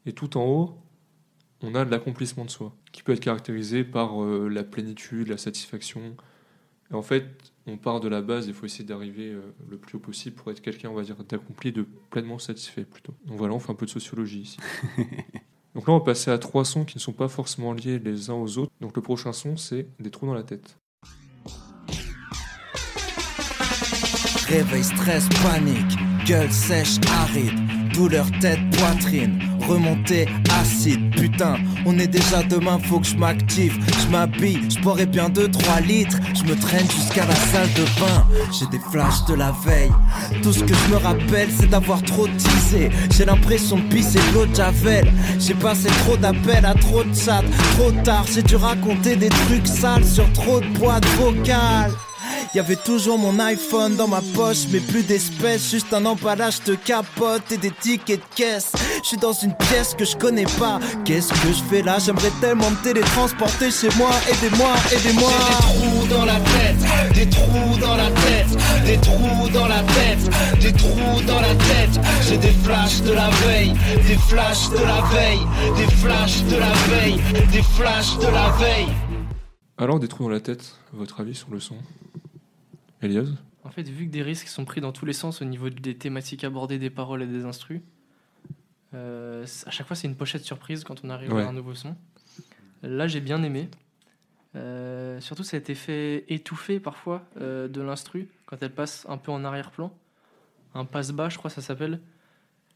Et 0.08 0.14
tout 0.14 0.36
en 0.36 0.46
haut, 0.46 0.78
on 1.62 1.76
a 1.76 1.86
l'accomplissement 1.86 2.44
de 2.44 2.50
soi, 2.50 2.76
qui 2.92 3.04
peut 3.04 3.14
être 3.14 3.20
caractérisé 3.20 3.84
par 3.84 4.24
euh, 4.24 4.50
la 4.50 4.64
plénitude, 4.64 5.28
la 5.28 5.38
satisfaction. 5.38 6.18
Et 6.90 6.96
en 6.96 7.04
fait, 7.04 7.54
on 7.68 7.78
part 7.78 8.00
de 8.00 8.08
la 8.08 8.24
base, 8.24 8.48
il 8.48 8.54
faut 8.56 8.66
essayer 8.66 8.84
d'arriver 8.84 9.32
euh, 9.32 9.42
le 9.70 9.78
plus 9.78 9.98
haut 9.98 10.02
possible 10.02 10.36
pour 10.36 10.52
être 10.52 10.62
quelqu'un, 10.62 10.90
on 10.90 10.96
va 10.96 11.04
dire, 11.04 11.24
d'accompli, 11.24 11.72
de 11.72 11.84
pleinement 12.10 12.40
satisfait 12.40 12.84
plutôt. 12.84 13.14
Donc 13.28 13.38
voilà, 13.38 13.54
on 13.54 13.60
fait 13.60 13.72
un 13.72 13.76
peu 13.76 13.86
de 13.86 13.92
sociologie 13.92 14.42
ici. 14.42 14.58
Donc 15.76 15.88
là, 15.88 15.94
on 15.94 15.98
va 15.98 16.06
passer 16.06 16.30
à 16.30 16.38
trois 16.38 16.66
sons 16.66 16.86
qui 16.86 16.98
ne 16.98 17.02
sont 17.02 17.14
pas 17.14 17.28
forcément 17.28 17.74
liés 17.74 18.00
les 18.00 18.30
uns 18.30 18.36
aux 18.36 18.58
autres. 18.60 18.72
Donc 18.80 18.96
le 18.96 19.02
prochain 19.02 19.34
son, 19.34 19.58
c'est 19.58 19.88
Des 20.00 20.12
trous 20.12 20.28
dans 20.28 20.34
la 20.34 20.44
tête. 20.44 20.78
Réveil, 24.48 24.84
stress, 24.84 25.28
panique, 25.42 25.98
gueule 26.28 26.52
sèche, 26.52 26.98
aride, 27.10 27.92
douleur, 27.94 28.26
tête, 28.40 28.60
poitrine, 28.78 29.40
remontée, 29.68 30.28
acide, 30.62 31.10
putain, 31.16 31.56
on 31.86 31.98
est 32.00 32.08
déjà 32.08 32.44
demain, 32.44 32.80
faut 32.80 33.00
que 33.00 33.08
je 33.08 33.16
m'active, 33.16 33.78
je 34.02 34.08
m'habille, 34.10 34.60
je 34.70 34.80
boirai 34.80 35.06
bien 35.06 35.30
2-3 35.30 35.86
litres, 35.86 36.18
je 36.36 36.44
me 36.44 36.56
traîne 36.56 36.90
jusqu'à 36.90 37.26
la 37.26 37.36
salle 37.36 37.70
de 37.74 37.84
bain, 38.00 38.28
j'ai 38.52 38.66
des 38.68 38.84
flashs 38.92 39.26
de 39.26 39.36
la 39.36 39.54
veille, 39.66 39.92
tout 40.42 40.54
ce 40.54 40.64
que 40.64 40.74
je 40.74 40.94
me 40.94 40.98
rappelle 40.98 41.50
c'est 41.58 41.70
d'avoir 41.70 42.02
trop 42.04 42.28
teasé, 42.28 42.90
j'ai 43.12 43.26
l'impression 43.26 43.78
de 43.78 43.84
pisser 43.84 44.20
l'eau 44.34 44.46
de 44.46 44.56
Javel, 44.56 45.12
j'ai 45.40 45.56
passé 45.56 45.88
trop 46.06 46.18
d'appels 46.18 46.66
à 46.66 46.74
trop 46.74 47.04
de 47.04 47.14
chats, 47.14 47.44
trop 47.78 47.92
tard, 48.04 48.26
j'ai 48.34 48.44
dû 48.44 48.56
raconter 48.56 49.16
des 49.16 49.30
trucs 49.30 49.68
sales 49.68 50.06
sur 50.06 50.32
trop 50.34 50.60
de 50.60 50.68
boîtes 50.78 51.06
vocales. 51.18 51.92
Y 52.56 52.60
avait 52.60 52.76
toujours 52.76 53.18
mon 53.18 53.40
iPhone 53.40 53.96
dans 53.96 54.08
ma 54.08 54.22
poche, 54.36 54.68
mais 54.72 54.80
plus 54.80 55.02
d'espèces, 55.02 55.72
juste 55.72 55.92
un 55.92 56.06
emballage 56.06 56.64
de 56.66 56.76
capote 56.76 57.52
et 57.52 57.58
des 57.58 57.72
tickets 57.72 58.20
de 58.20 58.36
caisse. 58.36 58.72
Je 59.02 59.08
suis 59.08 59.18
dans 59.18 59.34
une 59.34 59.56
pièce 59.56 59.96
que 59.96 60.06
je 60.06 60.16
connais 60.16 60.46
pas. 60.60 60.80
Qu'est-ce 61.04 61.34
que 61.34 61.48
je 61.48 61.64
fais 61.68 61.82
là? 61.82 61.98
J'aimerais 61.98 62.32
tellement 62.40 62.70
me 62.70 62.76
télétransporter 62.84 63.72
chez 63.72 63.90
moi. 63.98 64.12
Aidez-moi, 64.30 64.72
aidez-moi. 64.92 65.32
J'ai 65.32 65.56
des 65.56 65.58
trous 65.62 66.08
dans 66.08 66.26
la 66.26 66.36
tête, 66.36 67.14
des 67.16 67.30
trous 67.30 67.78
dans 67.82 67.96
la 67.96 68.12
tête, 68.12 68.86
des 68.86 68.98
trous 68.98 69.50
dans 69.52 69.68
la 69.68 69.80
tête, 69.82 70.62
des 70.62 70.74
trous 70.74 71.22
dans 71.26 71.42
la 71.42 71.56
tête. 71.56 72.00
J'ai 72.28 72.38
des 72.38 72.54
flashs 72.64 73.02
de 73.02 73.14
la 73.14 73.30
veille, 73.30 73.74
des 74.08 74.18
flashs 74.30 74.70
de 74.70 74.78
la 74.78 75.02
veille, 75.12 75.42
des 75.76 75.92
flashs 75.96 76.44
de 76.44 76.58
la 76.58 76.74
veille, 76.88 77.20
des 77.52 77.64
flashs 77.64 78.16
de 78.20 78.28
la 78.28 78.52
veille. 78.60 78.94
Alors, 79.80 80.00
des 80.00 80.08
trous 80.08 80.26
dans 80.26 80.30
la 80.30 80.40
tête, 80.40 80.76
votre 80.94 81.20
avis 81.20 81.34
sur 81.34 81.48
le 81.50 81.60
son? 81.60 81.78
Elias 83.04 83.28
En 83.64 83.70
fait, 83.70 83.88
vu 83.88 84.06
que 84.08 84.12
des 84.12 84.22
risques 84.24 84.48
sont 84.48 84.66
pris 84.66 84.82
dans 84.82 84.92
tous 84.92 85.06
les 85.06 85.14
sens 85.14 85.42
au 85.42 85.46
niveau 85.46 85.70
des 85.70 85.98
thématiques 85.98 86.44
abordées, 86.44 86.80
des 86.80 86.90
paroles 86.90 87.22
et 87.24 87.28
des 87.28 87.46
instrus, 87.46 87.82
euh, 88.94 89.46
à 89.66 89.72
chaque 89.72 89.88
fois 89.88 89.96
c'est 89.96 90.08
une 90.08 90.16
pochette 90.16 90.44
surprise 90.44 90.84
quand 90.84 91.04
on 91.04 91.10
arrive 91.10 91.34
Ouais. 91.34 91.44
à 91.44 91.48
un 91.50 91.54
nouveau 91.54 91.74
son. 91.76 91.96
Là, 92.84 93.08
j'ai 93.08 93.22
bien 93.22 93.42
aimé. 93.44 93.70
Euh, 94.56 95.20
surtout 95.20 95.44
cet 95.44 95.70
effet 95.72 96.26
étouffé 96.28 96.80
parfois 96.80 97.24
euh, 97.42 97.68
de 97.68 97.82
l'instru 97.82 98.28
quand 98.46 98.62
elle 98.62 98.74
passe 98.74 99.06
un 99.10 99.18
peu 99.18 99.32
en 99.32 99.44
arrière-plan. 99.44 99.92
Un 100.76 100.86
passe-bas, 100.86 101.30
je 101.30 101.38
crois 101.40 101.50
ça 101.50 101.62
s'appelle. 101.62 102.00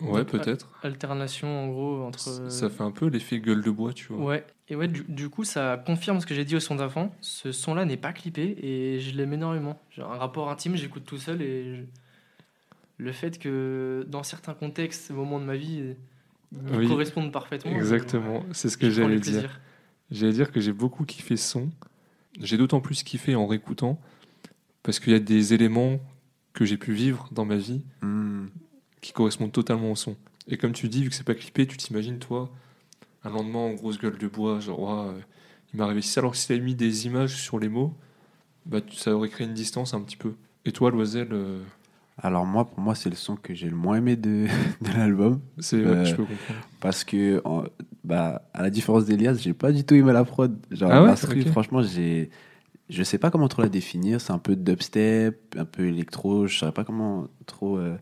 Ouais, 0.01 0.23
peut-être. 0.25 0.71
Alternation 0.83 1.47
en 1.65 1.67
gros 1.67 2.03
entre. 2.03 2.19
Ça- 2.19 2.49
Ça 2.49 2.69
fait 2.69 2.83
un 2.83 2.91
peu 2.91 3.07
l'effet 3.07 3.39
gueule 3.39 3.63
de 3.63 3.71
bois, 3.71 3.93
tu 3.93 4.11
vois. 4.13 4.23
Ouais, 4.25 4.45
et 4.69 4.75
ouais, 4.75 4.87
du, 4.87 5.03
du 5.07 5.29
coup, 5.29 5.43
ça 5.43 5.81
confirme 5.85 6.19
ce 6.19 6.25
que 6.25 6.35
j'ai 6.35 6.45
dit 6.45 6.55
au 6.55 6.59
son 6.59 6.75
d'avant. 6.75 7.15
Ce 7.21 7.51
son-là 7.51 7.85
n'est 7.85 7.97
pas 7.97 8.13
clippé 8.13 8.57
et 8.61 8.99
je 8.99 9.15
l'aime 9.15 9.33
énormément. 9.33 9.79
J'ai 9.91 10.01
un 10.01 10.07
rapport 10.07 10.49
intime, 10.49 10.75
j'écoute 10.75 11.05
tout 11.05 11.17
seul 11.17 11.41
et 11.41 11.75
je- 11.77 11.83
le 12.97 13.11
fait 13.11 13.37
que 13.37 14.05
dans 14.09 14.23
certains 14.23 14.53
contextes, 14.53 15.11
moments 15.11 15.39
de 15.39 15.45
ma 15.45 15.55
vie, 15.55 15.93
ils 16.51 16.75
Oui. 16.75 16.87
correspondent 16.87 17.31
parfaitement. 17.31 17.71
Exactement, 17.71 18.43
c'est 18.51 18.69
ce 18.69 18.77
que 18.77 18.89
j'allais 18.89 19.19
dire. 19.19 19.59
J'allais 20.09 20.33
dire 20.33 20.51
que 20.51 20.59
j'ai 20.59 20.73
beaucoup 20.73 21.05
kiffé 21.05 21.37
ce 21.37 21.47
son. 21.49 21.69
J'ai 22.41 22.57
d'autant 22.57 22.79
plus 22.81 23.03
kiffé 23.03 23.35
en 23.35 23.45
réécoutant 23.45 23.99
parce 24.83 24.99
qu'il 24.99 25.13
y 25.13 25.15
a 25.15 25.19
des 25.19 25.53
éléments 25.53 25.99
que 26.53 26.65
j'ai 26.65 26.77
pu 26.77 26.93
vivre 26.93 27.27
dans 27.31 27.45
ma 27.45 27.57
vie 27.57 27.83
Hmm. 28.01 28.47
qui 29.01 29.11
correspondent 29.13 29.51
totalement 29.51 29.91
au 29.91 29.95
son. 29.95 30.15
Et 30.47 30.57
comme 30.57 30.71
tu 30.71 30.87
dis, 30.87 31.03
vu 31.03 31.09
que 31.09 31.15
c'est 31.15 31.23
pas 31.25 31.35
clippé, 31.35 31.67
tu 31.67 31.77
t'imagines, 31.77 32.19
toi, 32.19 32.49
un 33.27 33.31
lendemain 33.31 33.59
en 33.59 33.73
grosse 33.73 33.99
gueule 33.99 34.17
de 34.17 34.27
bois, 34.27 34.59
genre, 34.59 35.01
euh, 35.01 35.13
il 35.73 35.77
m'est 35.77 35.83
arrivé 35.83 36.01
ça. 36.01 36.21
Alors 36.21 36.31
que 36.31 36.37
si 36.37 36.47
t'avais 36.47 36.59
mis 36.61 36.75
des 36.75 37.05
images 37.07 37.35
sur 37.35 37.59
les 37.59 37.69
mots, 37.69 37.95
bah, 38.65 38.81
ça 38.93 39.15
aurait 39.15 39.29
créé 39.29 39.47
une 39.47 39.53
distance 39.55 39.93
un 39.93 40.01
petit 40.01 40.17
peu. 40.17 40.35
Et 40.65 40.71
toi, 40.73 40.91
Loisel, 40.91 41.29
euh, 41.33 41.63
Alors 42.21 42.45
moi, 42.45 42.65
pour 42.65 42.79
moi, 42.79 42.95
c'est 42.95 43.09
le 43.09 43.15
son 43.15 43.35
que 43.35 43.53
j'ai 43.53 43.69
le 43.69 43.75
moins 43.75 43.97
aimé 43.97 44.15
de, 44.15 44.47
de 44.81 44.91
l'album. 44.97 45.39
c'est, 45.59 45.83
ouais, 45.85 45.85
Euh, 45.85 46.03
je 46.03 46.15
peux 46.15 46.25
comprendre. 46.25 46.61
Parce 46.81 47.03
que, 47.03 47.41
en- 47.45 47.65
bah, 48.03 48.43
à 48.53 48.63
la 48.63 48.69
différence 48.69 49.05
d'Elias, 49.05 49.35
j'ai 49.35 49.53
pas 49.53 49.71
du 49.71 49.83
tout 49.85 49.95
aimé 49.95 50.13
la 50.13 50.25
prod. 50.25 50.57
Genre, 50.71 50.91
Ah 50.91 51.03
ouais? 51.03 51.13
franchement, 51.51 51.81
j'ai. 51.83 52.29
Je 52.89 53.03
sais 53.03 53.17
pas 53.19 53.31
comment 53.31 53.47
trop 53.49 53.63
la 53.63 53.69
définir. 53.69 54.21
C'est 54.21 54.33
un 54.33 54.39
peu 54.39 54.55
dubstep, 54.55 55.55
un 55.57 55.65
peu 55.65 55.87
électro. 55.87 56.47
Je 56.47 56.57
saurais 56.59 56.73
pas 56.73 56.85
comment 56.85 57.27
trop, 57.47 57.77
euh, 57.77 57.97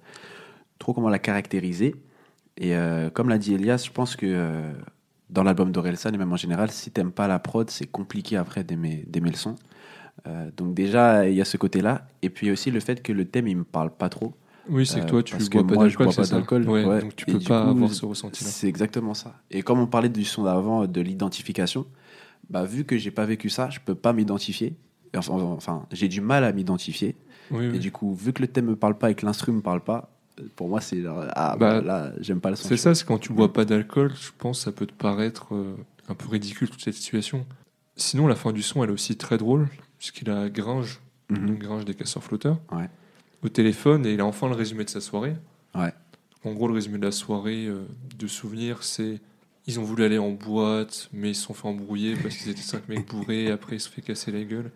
trop 0.80 0.94
comment 0.94 1.10
la 1.10 1.20
caractériser. 1.20 1.96
Et 2.58 2.74
comme 3.14 3.30
l'a 3.30 3.38
dit 3.40 3.54
Elias, 3.56 3.84
je 3.86 3.92
pense 3.92 4.16
que 4.16 4.74
dans 5.30 5.44
l'album 5.44 5.72
d'Orelsan 5.72 6.14
et 6.14 6.18
même 6.18 6.32
en 6.34 6.38
général, 6.38 6.72
si 6.72 6.92
t'aimes 6.92 7.12
pas 7.12 7.28
la 7.28 7.40
prod, 7.40 7.70
c'est 7.70 7.88
compliqué 7.88 8.38
après 8.38 8.64
d'aimer 8.64 9.06
le 9.14 9.34
son. 9.36 9.56
Euh, 10.28 10.50
donc 10.56 10.74
déjà, 10.74 11.28
il 11.28 11.36
y 11.36 11.42
a 11.42 11.46
ce 11.46 11.58
côté-là. 11.58 12.08
Et 12.22 12.30
puis 12.30 12.52
aussi 12.52 12.72
le 12.72 12.80
fait 12.80 13.02
que 13.04 13.12
le 13.12 13.26
thème, 13.26 13.48
il 13.48 13.58
me 13.58 13.64
parle 13.64 13.92
pas 13.92 14.10
trop. 14.10 14.34
Oui, 14.68 14.86
c'est 14.86 15.02
que 15.02 15.06
euh, 15.06 15.10
toi, 15.10 15.24
tu 15.24 15.36
parce 15.36 15.50
bois 15.50 15.66
pas 15.68 15.76
d'alcool, 15.78 16.06
bois 16.06 16.14
c'est 16.14 16.22
pas 16.22 16.24
ça 16.24 16.36
d'alcool, 16.38 16.68
Ouais, 16.68 16.84
ouais. 16.86 17.02
donc 17.02 17.16
tu 17.16 17.26
Et 17.28 17.34
peux 17.34 17.40
pas 17.40 17.64
coup, 17.64 17.70
avoir 17.70 17.94
ce 17.94 18.06
ressenti-là. 18.06 18.50
C'est 18.50 18.68
exactement 18.68 19.14
ça. 19.14 19.36
Et 19.52 19.62
comme 19.62 19.80
on 19.80 19.88
parlait 19.88 20.10
du 20.10 20.26
son 20.26 20.44
d'avant, 20.44 20.88
de 20.88 21.02
l'identification, 21.02 21.86
bah, 22.50 22.64
vu 22.66 22.86
que 22.86 22.98
j'ai 22.98 23.12
pas 23.12 23.26
vécu 23.26 23.50
ça, 23.50 23.70
je 23.70 23.80
peux 23.80 23.96
pas 23.96 24.14
m'identifier. 24.14 24.76
Enfin, 25.16 25.34
enfin, 25.34 25.86
j'ai 25.92 26.08
du 26.08 26.22
mal 26.22 26.44
à 26.44 26.52
m'identifier. 26.52 27.16
Oui, 27.52 27.66
Et 27.72 27.78
oui. 27.78 27.80
du 27.80 27.92
coup, 27.92 28.14
vu 28.14 28.34
que 28.34 28.42
le 28.42 28.48
thème 28.48 28.66
me 28.66 28.76
parle 28.76 28.98
pas 28.98 29.12
et 29.12 29.16
que 29.16 29.26
l'instru 29.26 29.52
me 29.52 29.62
parle 29.62 29.82
pas, 29.84 29.98
euh, 29.98 30.15
pour 30.56 30.68
moi, 30.70 30.82
c'est 30.82 31.04
ah, 31.08 31.56
Bah, 31.58 31.80
bah, 31.80 31.82
là, 31.82 32.12
j'aime 32.20 32.42
pas 32.42 32.50
le 32.50 32.56
son. 32.56 32.68
C'est 32.68 32.78
ça, 32.78 32.94
c'est 32.96 33.06
quand 33.06 33.18
tu 33.20 33.34
bois 33.34 33.52
pas 33.54 33.66
d'alcool, 33.66 34.14
je 34.20 34.32
pense 34.38 34.60
que 34.60 34.64
ça 34.66 34.72
peut 34.72 34.86
te 34.86 34.94
paraître 34.94 35.54
euh, 35.56 35.76
un 36.10 36.16
peu 36.16 36.28
ridicule 36.30 36.70
toute 36.70 36.82
cette 36.82 36.94
situation. 36.96 37.46
Sinon, 37.96 38.28
la 38.28 38.36
fin 38.36 38.52
du 38.52 38.62
son, 38.62 38.84
elle 38.84 38.90
est 38.90 38.94
aussi 38.94 39.16
très 39.16 39.38
drôle, 39.38 39.68
puisqu'il 39.98 40.30
a 40.30 40.50
Gringe, 40.50 41.00
donc 41.30 41.60
Gringe 41.60 41.86
des 41.86 41.94
casseurs 41.94 42.24
flotteurs, 42.24 42.60
Ouais. 42.72 42.90
au 43.44 43.50
téléphone, 43.50 44.06
et 44.06 44.14
il 44.14 44.20
a 44.22 44.26
enfin 44.26 44.48
le 44.50 44.56
résumé 44.56 44.84
de 44.84 44.90
sa 44.90 45.00
soirée. 45.02 45.36
Ouais. 45.74 45.94
En 46.44 46.54
gros, 46.54 46.68
le 46.68 46.74
résumé 46.74 46.98
de 47.00 47.06
la 47.06 47.12
soirée 47.12 47.66
euh, 47.68 47.86
de 48.18 48.28
souvenirs, 48.28 48.84
c'est 48.84 49.20
ils 49.68 49.80
ont 49.80 49.84
voulu 49.84 50.04
aller 50.04 50.20
en 50.20 50.30
boîte, 50.32 51.10
mais 51.12 51.30
ils 51.32 51.36
se 51.36 51.44
sont 51.44 51.54
fait 51.56 51.68
embrouiller 51.68 52.16
parce 52.22 52.36
qu'ils 52.38 52.52
étaient 52.52 52.62
cinq 52.62 52.88
mecs 52.88 53.08
bourrés, 53.08 53.50
après 53.50 53.78
ils 53.78 53.80
se 53.80 53.88
sont 53.88 53.94
fait 53.96 54.02
casser 54.04 54.32
la 54.32 54.44
gueule. 54.44 54.70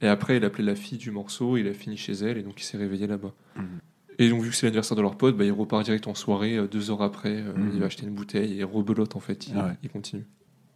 Et 0.00 0.06
après, 0.06 0.36
il 0.36 0.44
appelait 0.44 0.62
la 0.64 0.76
fille 0.76 0.96
du 0.98 1.10
morceau, 1.10 1.56
il 1.56 1.66
a 1.66 1.74
fini 1.74 1.96
chez 1.96 2.12
elle, 2.12 2.38
et 2.38 2.42
donc 2.42 2.60
il 2.60 2.64
s'est 2.64 2.76
réveillé 2.78 3.08
là-bas. 3.08 3.32
Mhm. 3.56 3.80
Et 4.20 4.28
donc, 4.30 4.42
vu 4.42 4.50
que 4.50 4.56
c'est 4.56 4.66
l'anniversaire 4.66 4.96
de 4.96 5.02
leur 5.02 5.16
pote, 5.16 5.36
bah, 5.36 5.44
il 5.44 5.52
repart 5.52 5.84
direct 5.84 6.08
en 6.08 6.14
soirée. 6.14 6.56
Euh, 6.56 6.66
deux 6.66 6.90
heures 6.90 7.02
après, 7.02 7.36
euh, 7.36 7.52
mhm. 7.54 7.70
il 7.74 7.80
va 7.80 7.86
acheter 7.86 8.04
une 8.04 8.14
bouteille 8.14 8.60
et 8.60 8.64
rebelote, 8.64 9.14
en 9.14 9.20
fait. 9.20 9.46
Ah 9.56 9.70
il, 9.82 9.88
continue. 9.88 10.26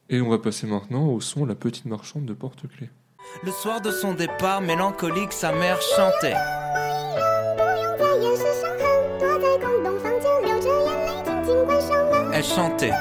Et 0.09 0.21
on 0.21 0.29
va 0.29 0.39
passer 0.39 0.67
maintenant 0.67 1.09
au 1.09 1.21
son 1.21 1.45
La 1.45 1.57
petite 1.57 1.87
marchande 1.87 2.25
de 2.25 2.35
porte-clés. 2.35 2.91
Le 3.45 3.51
soir 3.51 3.81
de 3.81 3.91
son 3.91 4.15
départ, 4.15 4.61
mélancolique, 4.61 5.33
sa 5.33 5.53
mère 5.53 5.81
chantait. 5.81 6.35
Elle 12.35 12.45
chantait. 12.45 12.93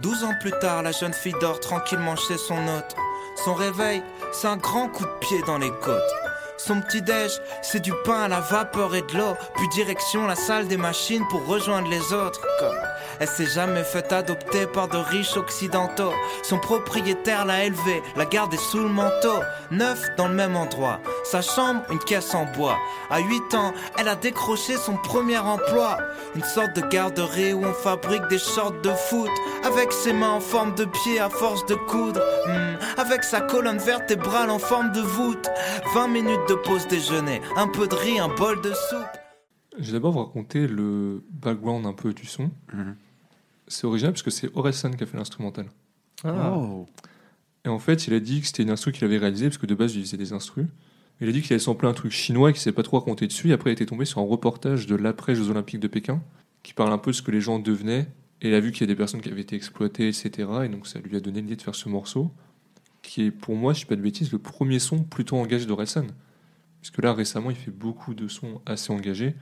Douze 0.00 0.24
ans 0.24 0.34
plus 0.40 0.52
tard, 0.60 0.82
la 0.82 0.92
jeune 0.92 1.12
fille 1.12 1.34
dort 1.40 1.60
tranquillement 1.60 2.16
chez 2.16 2.36
son 2.36 2.56
hôte. 2.56 2.96
Son 3.44 3.54
réveil, 3.54 4.04
c'est 4.30 4.46
un 4.46 4.56
grand 4.56 4.88
coup 4.88 5.04
de 5.04 5.18
pied 5.18 5.42
dans 5.46 5.58
les 5.58 5.72
côtes. 5.82 6.14
Son 6.58 6.80
petit-déj, 6.80 7.40
c'est 7.60 7.80
du 7.80 7.92
pain 8.04 8.22
à 8.22 8.28
la 8.28 8.38
vapeur 8.38 8.94
et 8.94 9.02
de 9.02 9.18
l'eau. 9.18 9.34
Puis 9.56 9.68
direction 9.70 10.28
la 10.28 10.36
salle 10.36 10.68
des 10.68 10.76
machines 10.76 11.26
pour 11.28 11.44
rejoindre 11.46 11.88
les 11.88 12.12
autres. 12.12 12.40
Comme 12.60 12.78
elle 13.22 13.28
s'est 13.28 13.46
jamais 13.46 13.84
fait 13.84 14.12
adopter 14.12 14.66
par 14.66 14.88
de 14.88 14.96
riches 14.96 15.36
occidentaux. 15.36 16.12
Son 16.42 16.58
propriétaire 16.58 17.44
l'a 17.44 17.64
élevée, 17.64 18.02
la 18.16 18.24
gardée 18.24 18.56
sous 18.56 18.80
le 18.80 18.88
manteau. 18.88 19.38
Neuf 19.70 20.08
dans 20.16 20.26
le 20.26 20.34
même 20.34 20.56
endroit. 20.56 20.98
Sa 21.22 21.40
chambre, 21.40 21.82
une 21.92 22.00
caisse 22.00 22.34
en 22.34 22.46
bois. 22.46 22.76
À 23.10 23.20
8 23.20 23.54
ans, 23.54 23.72
elle 23.96 24.08
a 24.08 24.16
décroché 24.16 24.76
son 24.76 24.96
premier 24.96 25.38
emploi. 25.38 25.98
Une 26.34 26.42
sorte 26.42 26.74
de 26.74 26.80
garderie 26.80 27.52
où 27.52 27.64
on 27.64 27.72
fabrique 27.72 28.26
des 28.26 28.40
shorts 28.40 28.80
de 28.82 28.90
foot. 28.90 29.30
Avec 29.62 29.92
ses 29.92 30.12
mains 30.12 30.32
en 30.32 30.40
forme 30.40 30.74
de 30.74 30.84
pied 30.84 31.20
à 31.20 31.30
force 31.30 31.64
de 31.66 31.76
coudre. 31.76 32.22
Hmm, 32.48 33.00
avec 33.00 33.22
sa 33.22 33.40
colonne 33.40 33.78
vertébrale 33.78 34.50
en 34.50 34.58
forme 34.58 34.90
de 34.90 35.00
voûte. 35.00 35.48
20 35.94 36.08
minutes 36.08 36.48
de 36.48 36.54
pause 36.54 36.88
déjeuner. 36.88 37.40
Un 37.54 37.68
peu 37.68 37.86
de 37.86 37.94
riz, 37.94 38.18
un 38.18 38.34
bol 38.34 38.60
de 38.62 38.72
soupe. 38.72 39.22
Je 39.78 39.86
vais 39.86 39.92
d'abord 39.92 40.12
vous 40.12 40.24
raconter 40.24 40.66
le 40.66 41.24
background 41.30 41.86
un 41.86 41.92
peu 41.92 42.12
du 42.12 42.26
son. 42.26 42.50
Mhm. 42.72 42.96
C'est 43.72 43.86
original 43.86 44.12
parce 44.12 44.22
que 44.22 44.30
c'est 44.30 44.54
Orelsan 44.54 44.90
qui 44.90 45.02
a 45.02 45.06
fait 45.06 45.16
l'instrumental. 45.16 45.66
Ah. 46.24 46.54
Oh. 46.54 46.86
Et 47.64 47.68
en 47.68 47.78
fait, 47.78 48.06
il 48.06 48.14
a 48.14 48.20
dit 48.20 48.40
que 48.40 48.46
c'était 48.46 48.62
une 48.62 48.70
instru 48.70 48.92
qu'il 48.92 49.04
avait 49.04 49.18
réalisée 49.18 49.46
parce 49.46 49.58
que 49.58 49.66
de 49.66 49.74
base, 49.74 49.94
il 49.94 50.02
faisait 50.02 50.16
des 50.16 50.32
instrus. 50.32 50.66
Il 51.20 51.28
a 51.28 51.32
dit 51.32 51.40
qu'il 51.40 51.52
avait 51.52 51.60
samplé 51.60 51.88
un 51.88 51.94
truc 51.94 52.12
chinois 52.12 52.50
et 52.50 52.52
qu'il 52.52 52.60
ne 52.60 52.64
savait 52.64 52.74
pas 52.74 52.82
trop 52.82 52.98
raconter 52.98 53.26
dessus. 53.26 53.48
Et 53.48 53.52
après, 53.52 53.70
il 53.70 53.72
était 53.72 53.86
tombé 53.86 54.04
sur 54.04 54.20
un 54.20 54.26
reportage 54.26 54.86
de 54.86 54.94
l'après-Jeux 54.94 55.48
Olympiques 55.50 55.80
de 55.80 55.88
Pékin 55.88 56.20
qui 56.62 56.74
parle 56.74 56.92
un 56.92 56.98
peu 56.98 57.12
de 57.12 57.16
ce 57.16 57.22
que 57.22 57.30
les 57.30 57.40
gens 57.40 57.58
devenaient. 57.58 58.08
Et 58.42 58.48
il 58.48 58.54
a 58.54 58.60
vu 58.60 58.72
qu'il 58.72 58.82
y 58.82 58.84
a 58.84 58.88
des 58.88 58.96
personnes 58.96 59.20
qui 59.20 59.30
avaient 59.30 59.40
été 59.40 59.56
exploitées, 59.56 60.08
etc. 60.08 60.48
Et 60.64 60.68
donc, 60.68 60.86
ça 60.86 60.98
lui 60.98 61.16
a 61.16 61.20
donné 61.20 61.40
l'idée 61.40 61.56
de 61.56 61.62
faire 61.62 61.74
ce 61.74 61.88
morceau 61.88 62.30
qui 63.00 63.22
est, 63.22 63.30
pour 63.30 63.56
moi, 63.56 63.72
je 63.72 63.78
ne 63.78 63.82
dis 63.82 63.86
pas 63.86 63.96
de 63.96 64.02
bêtises, 64.02 64.32
le 64.32 64.38
premier 64.38 64.78
son 64.78 65.02
plutôt 65.02 65.36
engagé 65.36 65.64
d'Orelsan. 65.64 66.06
Puisque 66.80 67.02
là, 67.02 67.14
récemment, 67.14 67.50
il 67.50 67.56
fait 67.56 67.70
beaucoup 67.70 68.14
de 68.14 68.28
sons 68.28 68.60
assez 68.66 68.92
engagés. 68.92 69.34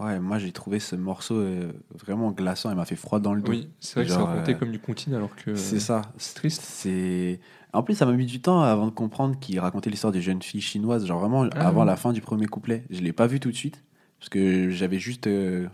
Ouais, 0.00 0.18
moi 0.18 0.38
j'ai 0.38 0.50
trouvé 0.50 0.80
ce 0.80 0.96
morceau 0.96 1.34
euh, 1.36 1.72
vraiment 1.92 2.30
glaçant. 2.32 2.70
Il 2.70 2.76
m'a 2.76 2.86
fait 2.86 2.96
froid 2.96 3.20
dans 3.20 3.34
le 3.34 3.42
dos. 3.42 3.52
Oui, 3.52 3.68
c'est 3.80 3.96
vrai 3.96 4.04
que 4.04 4.10
Genre, 4.12 4.26
racontait 4.26 4.54
euh, 4.54 4.58
comme 4.58 4.72
du 4.72 4.78
continu 4.78 5.14
alors 5.14 5.34
que. 5.36 5.54
C'est 5.54 5.80
ça. 5.80 6.02
C'est 6.16 6.34
triste. 6.34 6.62
C'est. 6.62 7.38
En 7.72 7.82
plus, 7.82 7.94
ça 7.94 8.06
m'a 8.06 8.12
mis 8.12 8.26
du 8.26 8.40
temps 8.40 8.62
avant 8.62 8.86
de 8.86 8.90
comprendre 8.92 9.38
qu'il 9.38 9.60
racontait 9.60 9.90
l'histoire 9.90 10.12
des 10.12 10.22
jeunes 10.22 10.42
filles 10.42 10.62
chinoises. 10.62 11.06
Genre 11.06 11.20
vraiment 11.20 11.48
Ah 11.54 11.68
avant 11.68 11.82
oui. 11.82 11.86
la 11.86 11.96
fin 11.96 12.12
du 12.12 12.20
premier 12.20 12.46
couplet. 12.46 12.84
Je 12.90 13.00
l'ai 13.00 13.12
pas 13.12 13.26
vu 13.26 13.40
tout 13.40 13.50
de 13.50 13.56
suite 13.56 13.84
parce 14.18 14.28
que 14.30 14.70
j'avais 14.70 14.98
juste, 14.98 15.26
euh, 15.28 15.66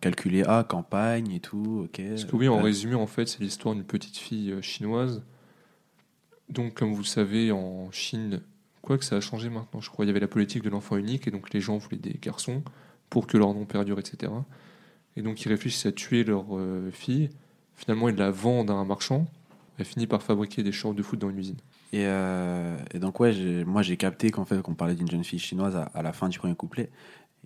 calculé 0.00 0.42
ah 0.46 0.64
campagne 0.68 1.30
et 1.32 1.40
tout. 1.40 1.82
Ok. 1.84 2.02
Parce 2.08 2.24
que 2.24 2.36
oui, 2.36 2.48
en 2.48 2.58
Euh, 2.58 2.62
résumé, 2.62 2.94
en 2.96 3.06
fait, 3.06 3.26
c'est 3.26 3.40
l'histoire 3.40 3.74
d'une 3.74 3.84
petite 3.84 4.16
fille 4.16 4.54
chinoise. 4.60 5.22
Donc, 6.48 6.74
comme 6.74 6.92
vous 6.92 7.02
le 7.02 7.06
savez, 7.06 7.52
en 7.52 7.90
Chine, 7.90 8.40
quoi 8.82 8.98
que 8.98 9.04
ça 9.04 9.16
a 9.16 9.20
changé 9.20 9.50
maintenant, 9.50 9.80
je 9.80 9.90
crois, 9.90 10.04
il 10.04 10.08
y 10.08 10.10
avait 10.10 10.20
la 10.20 10.28
politique 10.28 10.62
de 10.62 10.70
l'enfant 10.70 10.96
unique, 10.96 11.28
et 11.28 11.30
donc 11.30 11.52
les 11.52 11.60
gens 11.60 11.76
voulaient 11.76 11.98
des 11.98 12.18
garçons 12.20 12.62
pour 13.10 13.26
que 13.26 13.36
leur 13.36 13.54
nom 13.54 13.64
perdure, 13.64 13.98
etc. 13.98 14.32
Et 15.16 15.22
donc, 15.22 15.42
ils 15.44 15.48
réfléchissent 15.48 15.86
à 15.86 15.92
tuer 15.92 16.24
leur 16.24 16.44
euh, 16.56 16.90
fille. 16.92 17.30
Finalement, 17.74 18.08
ils 18.08 18.16
la 18.16 18.30
vendent 18.30 18.70
à 18.70 18.74
un 18.74 18.84
marchand 18.84 19.26
Elle 19.78 19.84
finit 19.84 20.06
par 20.06 20.22
fabriquer 20.22 20.62
des 20.62 20.72
shorts 20.72 20.94
de 20.94 21.02
foot 21.02 21.18
dans 21.18 21.30
une 21.30 21.38
usine. 21.38 21.56
Et, 21.92 22.04
euh, 22.04 22.76
et 22.92 22.98
donc, 22.98 23.18
ouais, 23.20 23.64
moi 23.64 23.82
j'ai 23.82 23.96
capté 23.96 24.30
qu'en 24.30 24.44
fait, 24.44 24.60
qu'on 24.62 24.74
parlait 24.74 24.94
d'une 24.94 25.10
jeune 25.10 25.24
fille 25.24 25.38
chinoise 25.38 25.74
à, 25.76 25.84
à 25.94 26.02
la 26.02 26.12
fin 26.12 26.28
du 26.28 26.38
premier 26.38 26.54
couplet. 26.54 26.90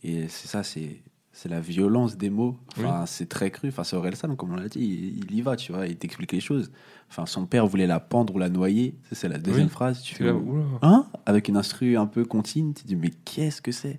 Et 0.03 0.29
c'est 0.29 0.49
ça, 0.49 0.63
c'est. 0.63 1.01
C'est 1.35 1.49
la 1.49 1.61
violence 1.61 2.19
des 2.19 2.29
mots. 2.29 2.59
Enfin, 2.77 3.07
c'est 3.07 3.27
très 3.27 3.51
cru. 3.51 3.69
Enfin, 3.69 3.85
c'est 3.85 3.97
Orelsan, 3.97 4.37
comme 4.37 4.53
on 4.53 4.57
l'a 4.57 4.69
dit, 4.69 4.81
il, 4.81 5.25
il 5.31 5.35
y 5.35 5.41
va, 5.41 5.57
tu 5.57 5.73
vois, 5.73 5.87
il 5.87 5.97
t'explique 5.97 6.31
les 6.33 6.41
choses. 6.41 6.71
Enfin, 7.09 7.25
son 7.25 7.47
père 7.47 7.67
voulait 7.67 7.87
la 7.87 8.01
pendre 8.01 8.35
ou 8.35 8.39
la 8.39 8.51
noyer. 8.51 8.97
C'est 9.13 9.29
la 9.31 9.39
deuxième 9.39 9.69
Oui. 9.69 9.71
phrase. 9.73 10.03
Tu 10.03 10.15
fais, 10.15 10.25
là, 10.25 10.35
hein? 10.83 11.07
Avec 11.25 11.49
une 11.49 11.57
instru 11.57 11.97
un 11.97 12.05
peu 12.05 12.27
contine, 12.27 12.75
tu 12.75 12.83
te 12.83 12.87
dis, 12.89 12.97
mais 12.97 13.09
qu'est-ce 13.25 13.63
que 13.63 13.73
c'est? 13.73 13.99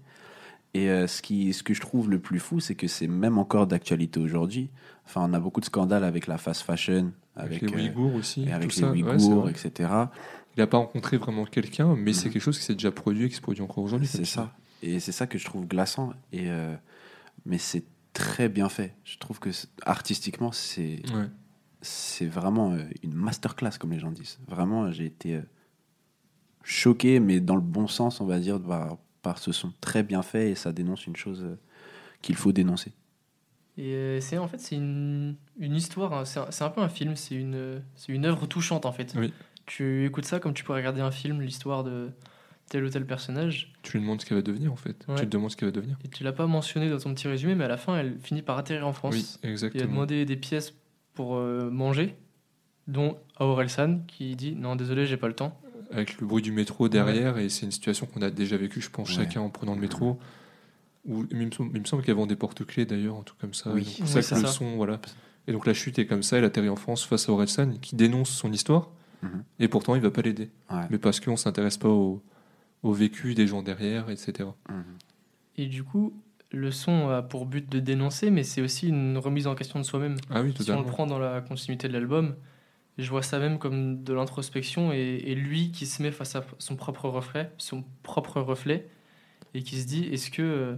Et 0.75 0.89
euh, 0.89 1.05
ce, 1.07 1.21
qui, 1.21 1.53
ce 1.53 1.61
que 1.61 1.73
je 1.73 1.81
trouve 1.81 2.09
le 2.09 2.19
plus 2.19 2.39
fou, 2.39 2.59
c'est 2.59 2.73
que 2.75 2.87
c'est 2.87 3.07
même 3.07 3.37
encore 3.37 3.67
d'actualité 3.67 4.19
aujourd'hui. 4.19 4.69
Enfin, 5.05 5.21
on 5.29 5.33
a 5.33 5.39
beaucoup 5.39 5.59
de 5.59 5.65
scandales 5.65 6.03
avec 6.03 6.25
la 6.27 6.37
fast 6.39 6.61
fashion, 6.63 7.11
Avec, 7.35 7.61
avec, 7.63 7.75
les 7.75 7.83
euh, 7.83 7.85
Ouïghours 7.89 8.15
aussi. 8.15 8.43
et 8.45 8.51
avec 8.51 8.69
tout 8.71 8.79
les 8.79 8.81
ça. 8.81 8.91
Ouïghours, 8.91 9.49
etc. 9.49 9.89
Il 10.55 10.59
n'a 10.59 10.67
pas 10.67 10.77
rencontré 10.77 11.17
vraiment 11.17 11.45
quelqu'un, 11.45 11.95
mais 11.95 12.11
c'est 12.13 12.27
Mhm. 12.27 12.33
quelque 12.33 12.41
chose 12.41 12.57
qui 12.57 12.63
s'est 12.65 12.73
déjà 12.73 12.91
produit 12.91 13.25
et 13.25 13.29
qui 13.29 13.35
se 13.35 13.41
produit 13.41 13.61
encore 13.63 13.83
aujourd'hui. 13.83 14.07
C'est 14.07 14.25
ça. 14.25 14.51
Et 14.81 14.99
c'est 14.99 15.11
ça 15.11 15.27
que 15.27 15.37
je 15.37 15.45
trouve 15.45 15.67
glaçant. 15.67 16.13
Et, 16.31 16.45
euh, 16.49 16.75
mais 17.45 17.57
c'est 17.59 17.83
très 18.13 18.49
bien 18.49 18.67
fait. 18.69 18.95
Je 19.03 19.17
trouve 19.19 19.39
que 19.39 19.49
artistiquement, 19.85 20.51
c'est 20.51 21.01
Ouais. 21.13 21.27
c'est 21.81 22.27
vraiment 22.27 22.75
une 23.03 23.13
masterclass, 23.13 23.77
comme 23.79 23.91
les 23.91 23.99
gens 23.99 24.11
disent. 24.11 24.39
Vraiment, 24.47 24.91
j'ai 24.91 25.05
été 25.05 25.39
choqué, 26.63 27.19
mais 27.19 27.39
dans 27.39 27.55
le 27.55 27.61
bon 27.61 27.87
sens, 27.87 28.21
on 28.21 28.25
va 28.25 28.39
dire, 28.39 28.61
par, 28.61 28.97
par 29.23 29.39
ce 29.39 29.51
son 29.51 29.73
très 29.81 30.03
bien 30.03 30.21
fait 30.21 30.51
et 30.51 30.55
ça 30.55 30.71
dénonce 30.71 31.07
une 31.07 31.15
chose 31.15 31.41
euh, 31.43 31.55
qu'il 32.21 32.35
faut 32.35 32.51
dénoncer. 32.51 32.91
Et 33.77 33.93
euh, 33.95 34.21
c'est 34.21 34.37
en 34.37 34.47
fait 34.47 34.59
c'est 34.59 34.75
une, 34.75 35.35
une 35.57 35.75
histoire, 35.75 36.13
hein, 36.13 36.25
c'est 36.25 36.61
un, 36.63 36.69
peu 36.69 36.81
un 36.81 36.89
film, 36.89 37.15
c'est 37.15 37.33
une 37.33 37.81
c'est 37.95 38.11
une 38.11 38.25
œuvre 38.25 38.45
touchante 38.45 38.85
en 38.85 38.91
fait. 38.91 39.15
Oui. 39.17 39.33
Tu 39.65 40.05
écoutes 40.05 40.25
ça 40.25 40.39
comme 40.39 40.53
tu 40.53 40.63
pourrais 40.63 40.79
regarder 40.79 41.01
un 41.01 41.09
film, 41.09 41.41
l'histoire 41.41 41.83
de 41.83 42.11
tel 42.69 42.83
ou 42.83 42.89
tel 42.89 43.05
personnage. 43.07 43.73
Tu 43.81 43.93
lui 43.93 44.01
demandes 44.03 44.21
ce 44.21 44.25
qu'elle 44.25 44.37
va 44.37 44.43
devenir 44.43 44.71
en 44.71 44.75
fait. 44.75 45.05
Ouais. 45.07 45.15
Tu 45.15 45.21
te 45.21 45.29
demandes 45.29 45.49
ce 45.49 45.57
qu'elle 45.57 45.69
va 45.69 45.73
devenir. 45.73 45.97
Et 46.03 46.09
tu 46.09 46.23
l'as 46.23 46.33
pas 46.33 46.45
mentionné 46.45 46.89
dans 46.89 46.99
ton 46.99 47.13
petit 47.15 47.27
résumé, 47.27 47.55
mais 47.55 47.63
à 47.63 47.69
la 47.69 47.77
fin 47.77 47.97
elle 47.97 48.19
finit 48.19 48.43
par 48.43 48.57
atterrir 48.57 48.85
en 48.85 48.93
France. 48.93 49.15
Oui, 49.15 49.39
Il 49.43 49.47
a 49.47 49.51
exactement. 49.51 49.85
demandé 49.85 50.25
des 50.25 50.35
pièces 50.35 50.75
pour 51.13 51.37
euh, 51.37 51.69
manger, 51.71 52.15
dont 52.87 53.17
à 53.37 53.45
Orelsan 53.45 54.01
qui 54.07 54.35
dit 54.35 54.55
non 54.55 54.75
désolé 54.75 55.05
j'ai 55.05 55.17
pas 55.17 55.27
le 55.27 55.35
temps. 55.35 55.59
Avec 55.93 56.19
le 56.19 56.25
bruit 56.27 56.41
du 56.41 56.51
métro 56.51 56.89
derrière, 56.89 57.37
et 57.37 57.49
c'est 57.49 57.65
une 57.65 57.71
situation 57.71 58.05
qu'on 58.07 58.21
a 58.21 58.29
déjà 58.31 58.57
vécue, 58.57 58.81
je 58.81 58.89
pense, 58.89 59.09
Ouais. 59.09 59.15
chacun 59.23 59.41
en 59.41 59.49
prenant 59.49 59.75
le 59.75 59.81
métro. 59.81 60.19
Ou, 61.05 61.25
il 61.31 61.37
me 61.37 61.51
semble, 61.51 61.71
il 61.75 61.81
me 61.81 61.85
semble 61.85 62.01
qu'elle 62.03 62.15
vend 62.15 62.25
des 62.27 62.35
porte-clés 62.35 62.85
d'ailleurs, 62.85 63.17
un 63.17 63.23
truc 63.23 63.37
comme 63.39 63.53
ça. 63.53 63.71
Oui. 63.71 63.83
Donc, 63.83 63.93
Oui, 64.01 64.07
ça 64.07 64.21
que 64.21 64.41
le 64.41 64.47
ça. 64.47 64.53
son, 64.53 64.75
voilà. 64.77 64.99
Et 65.47 65.51
donc 65.51 65.65
la 65.65 65.73
chute 65.73 65.99
est 65.99 66.05
comme 66.05 66.23
ça, 66.23 66.37
elle 66.37 66.45
atterrit 66.45 66.69
en 66.69 66.77
France 66.77 67.03
face 67.05 67.27
à 67.27 67.33
Orelsan, 67.33 67.73
qui 67.81 67.95
dénonce 67.97 68.29
son 68.29 68.51
histoire, 68.53 68.89
Mhm. 69.21 69.43
et 69.59 69.67
pourtant 69.67 69.95
il 69.95 70.01
va 70.01 70.11
pas 70.11 70.21
l'aider. 70.21 70.49
Ouais. 70.71 70.81
Mais 70.89 70.97
parce 70.97 71.19
qu'on 71.19 71.35
s'intéresse 71.35 71.77
pas 71.77 71.89
au, 71.89 72.21
au 72.83 72.93
vécu 72.93 73.33
des 73.35 73.47
gens 73.47 73.61
derrière, 73.61 74.09
etc. 74.09 74.49
Mhm. 74.69 74.83
Et 75.57 75.65
du 75.67 75.83
coup 75.83 76.13
le 76.55 76.69
son 76.71 77.09
a 77.09 77.21
pour 77.23 77.47
but 77.47 77.67
de 77.69 77.79
dénoncer, 77.79 78.29
mais 78.29 78.43
c'est 78.43 78.61
aussi 78.61 78.87
une 78.87 79.17
remise 79.17 79.47
en 79.47 79.55
question 79.55 79.79
de 79.79 79.83
soi-même. 79.85 80.17
Ah 80.29 80.41
oui, 80.43 80.53
Si 80.59 80.69
on 80.71 80.79
le 80.81 80.85
prend 80.85 81.07
dans 81.07 81.17
la 81.19 81.41
continuité 81.41 81.87
de 81.87 81.93
l'album, 81.93 82.35
je 82.97 83.09
vois 83.09 83.23
ça 83.23 83.39
même 83.39 83.57
comme 83.57 84.03
de 84.03 84.13
l'introspection 84.13 84.91
et, 84.93 85.21
et 85.25 85.35
lui 85.35 85.71
qui 85.71 85.85
se 85.85 86.01
met 86.01 86.11
face 86.11 86.35
à 86.35 86.45
son 86.59 86.75
propre 86.75 87.09
reflet, 87.09 87.51
son 87.57 87.83
propre 88.03 88.39
reflet, 88.39 88.87
et 89.53 89.63
qui 89.63 89.81
se 89.81 89.87
dit 89.87 90.05
est-ce 90.11 90.29
que 90.29 90.41
euh, 90.41 90.75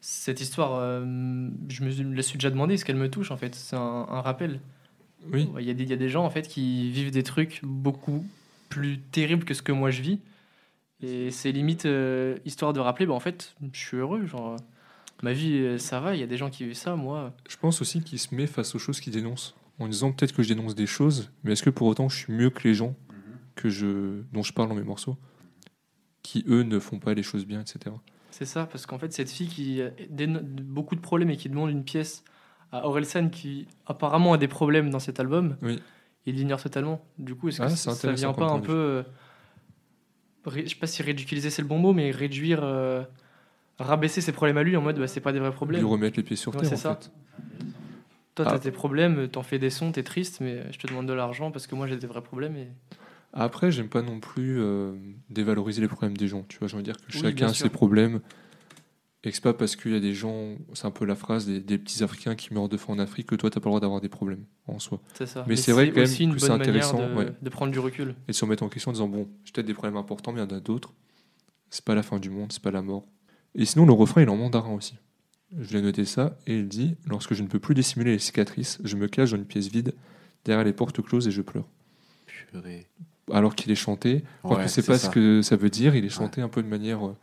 cette 0.00 0.40
histoire, 0.40 0.74
euh, 0.74 1.00
je 1.68 1.82
me 1.82 2.14
la 2.14 2.22
suis 2.22 2.38
déjà 2.38 2.50
demandé, 2.50 2.74
est-ce 2.74 2.84
qu'elle 2.84 2.96
me 2.96 3.10
touche 3.10 3.30
en 3.30 3.36
fait? 3.36 3.54
C'est 3.54 3.76
un, 3.76 4.06
un 4.08 4.20
rappel. 4.20 4.60
Oui, 5.32 5.48
Il 5.58 5.64
y, 5.64 5.70
a 5.70 5.74
des, 5.74 5.82
il 5.82 5.90
y 5.90 5.94
a 5.94 5.96
des 5.96 6.08
gens 6.08 6.24
en 6.24 6.30
fait 6.30 6.46
qui 6.46 6.90
vivent 6.90 7.10
des 7.10 7.22
trucs 7.22 7.60
beaucoup 7.64 8.24
plus 8.68 9.00
terribles 9.00 9.44
que 9.44 9.54
ce 9.54 9.62
que 9.62 9.72
moi 9.72 9.90
je 9.90 10.02
vis, 10.02 10.20
et 11.02 11.30
c'est 11.30 11.52
limite 11.52 11.86
euh, 11.86 12.36
histoire 12.44 12.72
de 12.72 12.80
rappeler, 12.80 13.06
bah, 13.06 13.14
en 13.14 13.20
fait, 13.20 13.54
je 13.72 13.78
suis 13.78 13.96
heureux, 13.96 14.26
genre. 14.26 14.56
Ma 15.22 15.32
vie, 15.32 15.78
ça 15.78 15.98
va, 15.98 16.14
il 16.14 16.20
y 16.20 16.22
a 16.22 16.26
des 16.26 16.36
gens 16.36 16.50
qui 16.50 16.64
vivent 16.64 16.74
ça, 16.74 16.94
moi. 16.94 17.32
je 17.48 17.56
pense 17.56 17.80
aussi 17.80 18.02
qu'il 18.02 18.18
se 18.18 18.34
met 18.34 18.46
face 18.46 18.74
aux 18.74 18.78
choses 18.78 19.00
qu'il 19.00 19.14
dénonce. 19.14 19.54
En 19.78 19.88
disant 19.88 20.12
peut-être 20.12 20.32
que 20.32 20.42
je 20.42 20.48
dénonce 20.54 20.74
des 20.74 20.86
choses, 20.86 21.30
mais 21.44 21.52
est-ce 21.52 21.62
que 21.62 21.70
pour 21.70 21.86
autant 21.86 22.08
je 22.08 22.16
suis 22.16 22.32
mieux 22.32 22.50
que 22.50 22.66
les 22.66 22.74
gens 22.74 22.94
que 23.54 23.68
je, 23.68 24.22
dont 24.32 24.42
je 24.42 24.52
parle 24.52 24.68
dans 24.68 24.74
mes 24.74 24.82
morceaux 24.82 25.16
qui 26.22 26.44
eux 26.48 26.62
ne 26.62 26.78
font 26.78 26.98
pas 26.98 27.14
les 27.14 27.22
choses 27.22 27.46
bien, 27.46 27.60
etc. 27.60 27.94
C'est 28.30 28.44
ça, 28.46 28.66
parce 28.66 28.84
qu'en 28.84 28.98
fait, 28.98 29.12
cette 29.12 29.30
fille 29.30 29.48
qui 29.48 29.80
a 29.80 29.90
beaucoup 30.10 30.94
de 30.96 31.00
problèmes 31.00 31.30
et 31.30 31.36
qui 31.36 31.48
demande 31.48 31.70
une 31.70 31.84
pièce 31.84 32.24
à 32.72 32.86
Orelsan 32.86 33.28
qui 33.30 33.66
apparemment 33.86 34.32
a 34.32 34.38
des 34.38 34.48
problèmes 34.48 34.90
dans 34.90 34.98
cet 34.98 35.20
album, 35.20 35.56
Oui. 35.62 35.80
il 36.26 36.34
l'ignore 36.34 36.60
totalement. 36.62 37.04
Du 37.18 37.34
coup, 37.34 37.48
est-ce 37.48 37.58
que 37.58 37.62
Ah, 37.64 37.68
ça, 37.70 37.76
ça 37.76 37.90
intéressant 37.92 38.32
vient 38.32 38.34
pas 38.34 38.52
un 38.52 38.58
peu. 38.60 38.72
euh, 38.74 39.02
je 40.64 40.68
sais 40.68 40.74
pas 40.76 40.86
si 40.86 41.02
ridiculiser 41.02 41.50
c'est 41.50 41.62
le 41.62 41.68
bon 41.68 41.78
mot, 41.78 41.92
mais 41.92 42.10
réduire. 42.10 42.60
euh, 42.62 43.02
rabaisser 43.78 44.20
ses 44.22 44.32
problèmes 44.32 44.56
à 44.56 44.62
lui 44.62 44.74
en 44.76 44.80
mode 44.82 44.98
bah, 44.98 45.06
c'est 45.06 45.20
pas 45.20 45.32
des 45.32 45.38
vrais 45.38 45.50
Lui 45.50 45.54
problèmes. 45.56 45.84
remettre 45.86 46.16
les 46.16 46.22
pieds 46.22 46.34
sur 46.36 46.52
Ouais, 46.54 46.60
terre, 46.60 46.70
c'est 46.70 46.74
en 46.74 46.78
ça. 46.78 46.94
fait. 46.96 47.10
Toi, 48.36 48.44
t'as 48.44 48.54
Ah. 48.54 48.58
tes 48.58 48.70
problèmes, 48.70 49.28
t'en 49.28 49.42
fais 49.42 49.58
des 49.58 49.70
sons, 49.70 49.90
t'es 49.92 50.02
triste, 50.02 50.40
mais 50.40 50.70
je 50.70 50.78
te 50.78 50.86
demande 50.86 51.06
de 51.06 51.12
l'argent 51.14 51.50
parce 51.50 51.66
que 51.66 51.74
moi 51.74 51.86
j'ai 51.86 51.96
des 51.96 52.06
vrais 52.06 52.22
problèmes. 52.22 52.56
Et... 52.56 52.68
Après, 53.32 53.72
j'aime 53.72 53.88
pas 53.88 54.02
non 54.02 54.20
plus 54.20 54.60
euh, 54.60 54.92
dévaloriser 55.30 55.80
les 55.80 55.88
problèmes 55.88 56.16
des 56.16 56.28
gens. 56.28 56.44
Tu 56.48 56.58
vois, 56.58 56.68
j'ai 56.68 56.74
envie 56.74 56.84
de 56.84 56.92
dire 56.92 57.00
que 57.00 57.12
Oui, 57.12 57.20
chacun 57.20 57.46
a 57.48 57.54
ses 57.54 57.70
problèmes. 57.70 58.20
Et 59.24 59.30
que 59.30 59.34
c'est 59.34 59.42
pas 59.42 59.54
parce 59.54 59.74
qu'il 59.74 59.92
y 59.92 59.96
a 59.96 60.00
des 60.00 60.14
gens, 60.14 60.54
c'est 60.74 60.86
un 60.86 60.92
peu 60.92 61.04
la 61.04 61.16
phrase 61.16 61.46
des, 61.46 61.58
des 61.58 61.78
petits 61.78 62.04
Africains 62.04 62.36
qui 62.36 62.54
meurent 62.54 62.68
de 62.68 62.76
faim 62.76 62.92
en 62.92 62.98
Afrique 63.00 63.26
que 63.26 63.34
toi 63.34 63.50
t'as 63.50 63.58
pas 63.58 63.68
le 63.68 63.70
droit 63.70 63.80
d'avoir 63.80 64.00
des 64.00 64.08
problèmes 64.08 64.44
en 64.68 64.78
soi. 64.78 65.00
C'est 65.14 65.26
ça. 65.26 65.44
Mais 65.48 65.56
c'est 65.56 65.72
vrai 65.72 65.88
quand 65.88 65.96
même 65.96 66.04
aussi 66.04 66.22
une 66.24 66.34
que 66.34 66.38
c'est 66.40 66.50
intéressant, 66.50 66.98
de, 67.08 67.14
ouais. 67.14 67.32
de 67.42 67.48
prendre 67.50 67.72
du 67.72 67.80
recul. 67.80 68.14
Et 68.28 68.32
de 68.32 68.36
se 68.36 68.44
remettre 68.44 68.62
en 68.62 68.68
question 68.68 68.90
en 68.90 68.92
disant 68.92 69.08
bon, 69.08 69.26
j'ai 69.44 69.50
peut-être 69.50 69.66
des 69.66 69.74
problèmes 69.74 69.96
importants, 69.96 70.30
mais 70.32 70.40
il 70.42 70.48
y 70.48 70.54
en 70.54 70.56
a 70.56 70.60
d'autres. 70.60 70.92
C'est 71.70 71.84
pas 71.84 71.96
la 71.96 72.04
fin 72.04 72.20
du 72.20 72.30
monde, 72.30 72.52
c'est 72.52 72.62
pas 72.62 72.70
la 72.70 72.82
mort. 72.82 73.04
Et 73.56 73.64
sinon, 73.64 73.84
le 73.86 73.92
refrain 73.94 74.20
il 74.22 74.28
est 74.28 74.30
en 74.30 74.36
mandarin 74.36 74.72
aussi. 74.74 74.96
Je 75.58 75.72
l'ai 75.76 75.82
noté 75.82 76.04
ça, 76.04 76.36
et 76.46 76.58
il 76.58 76.68
dit 76.68 76.96
Lorsque 77.06 77.34
je 77.34 77.42
ne 77.42 77.48
peux 77.48 77.58
plus 77.60 77.74
dissimuler 77.74 78.12
les 78.12 78.18
cicatrices, 78.18 78.78
je 78.84 78.96
me 78.96 79.06
cache 79.08 79.30
dans 79.30 79.36
une 79.36 79.44
pièce 79.44 79.68
vide, 79.68 79.94
derrière 80.44 80.64
les 80.64 80.72
portes 80.72 81.00
closes 81.02 81.28
et 81.28 81.30
je 81.30 81.42
pleure. 81.42 81.66
Purée. 82.50 82.86
Alors 83.32 83.54
qu'il 83.54 83.70
est 83.72 83.76
chanté, 83.76 84.22
alors 84.44 84.58
Ouais, 84.58 84.64
que 84.64 84.70
c'est 84.70 84.84
pas 84.86 84.98
ça. 84.98 85.06
ce 85.06 85.10
que 85.12 85.42
ça 85.42 85.56
veut 85.56 85.70
dire, 85.70 85.94
il 85.96 86.04
est 86.04 86.08
chanté 86.10 86.40
un 86.40 86.48
peu 86.48 86.62
de 86.62 86.68
manière 86.68 87.06
euh, 87.06 87.16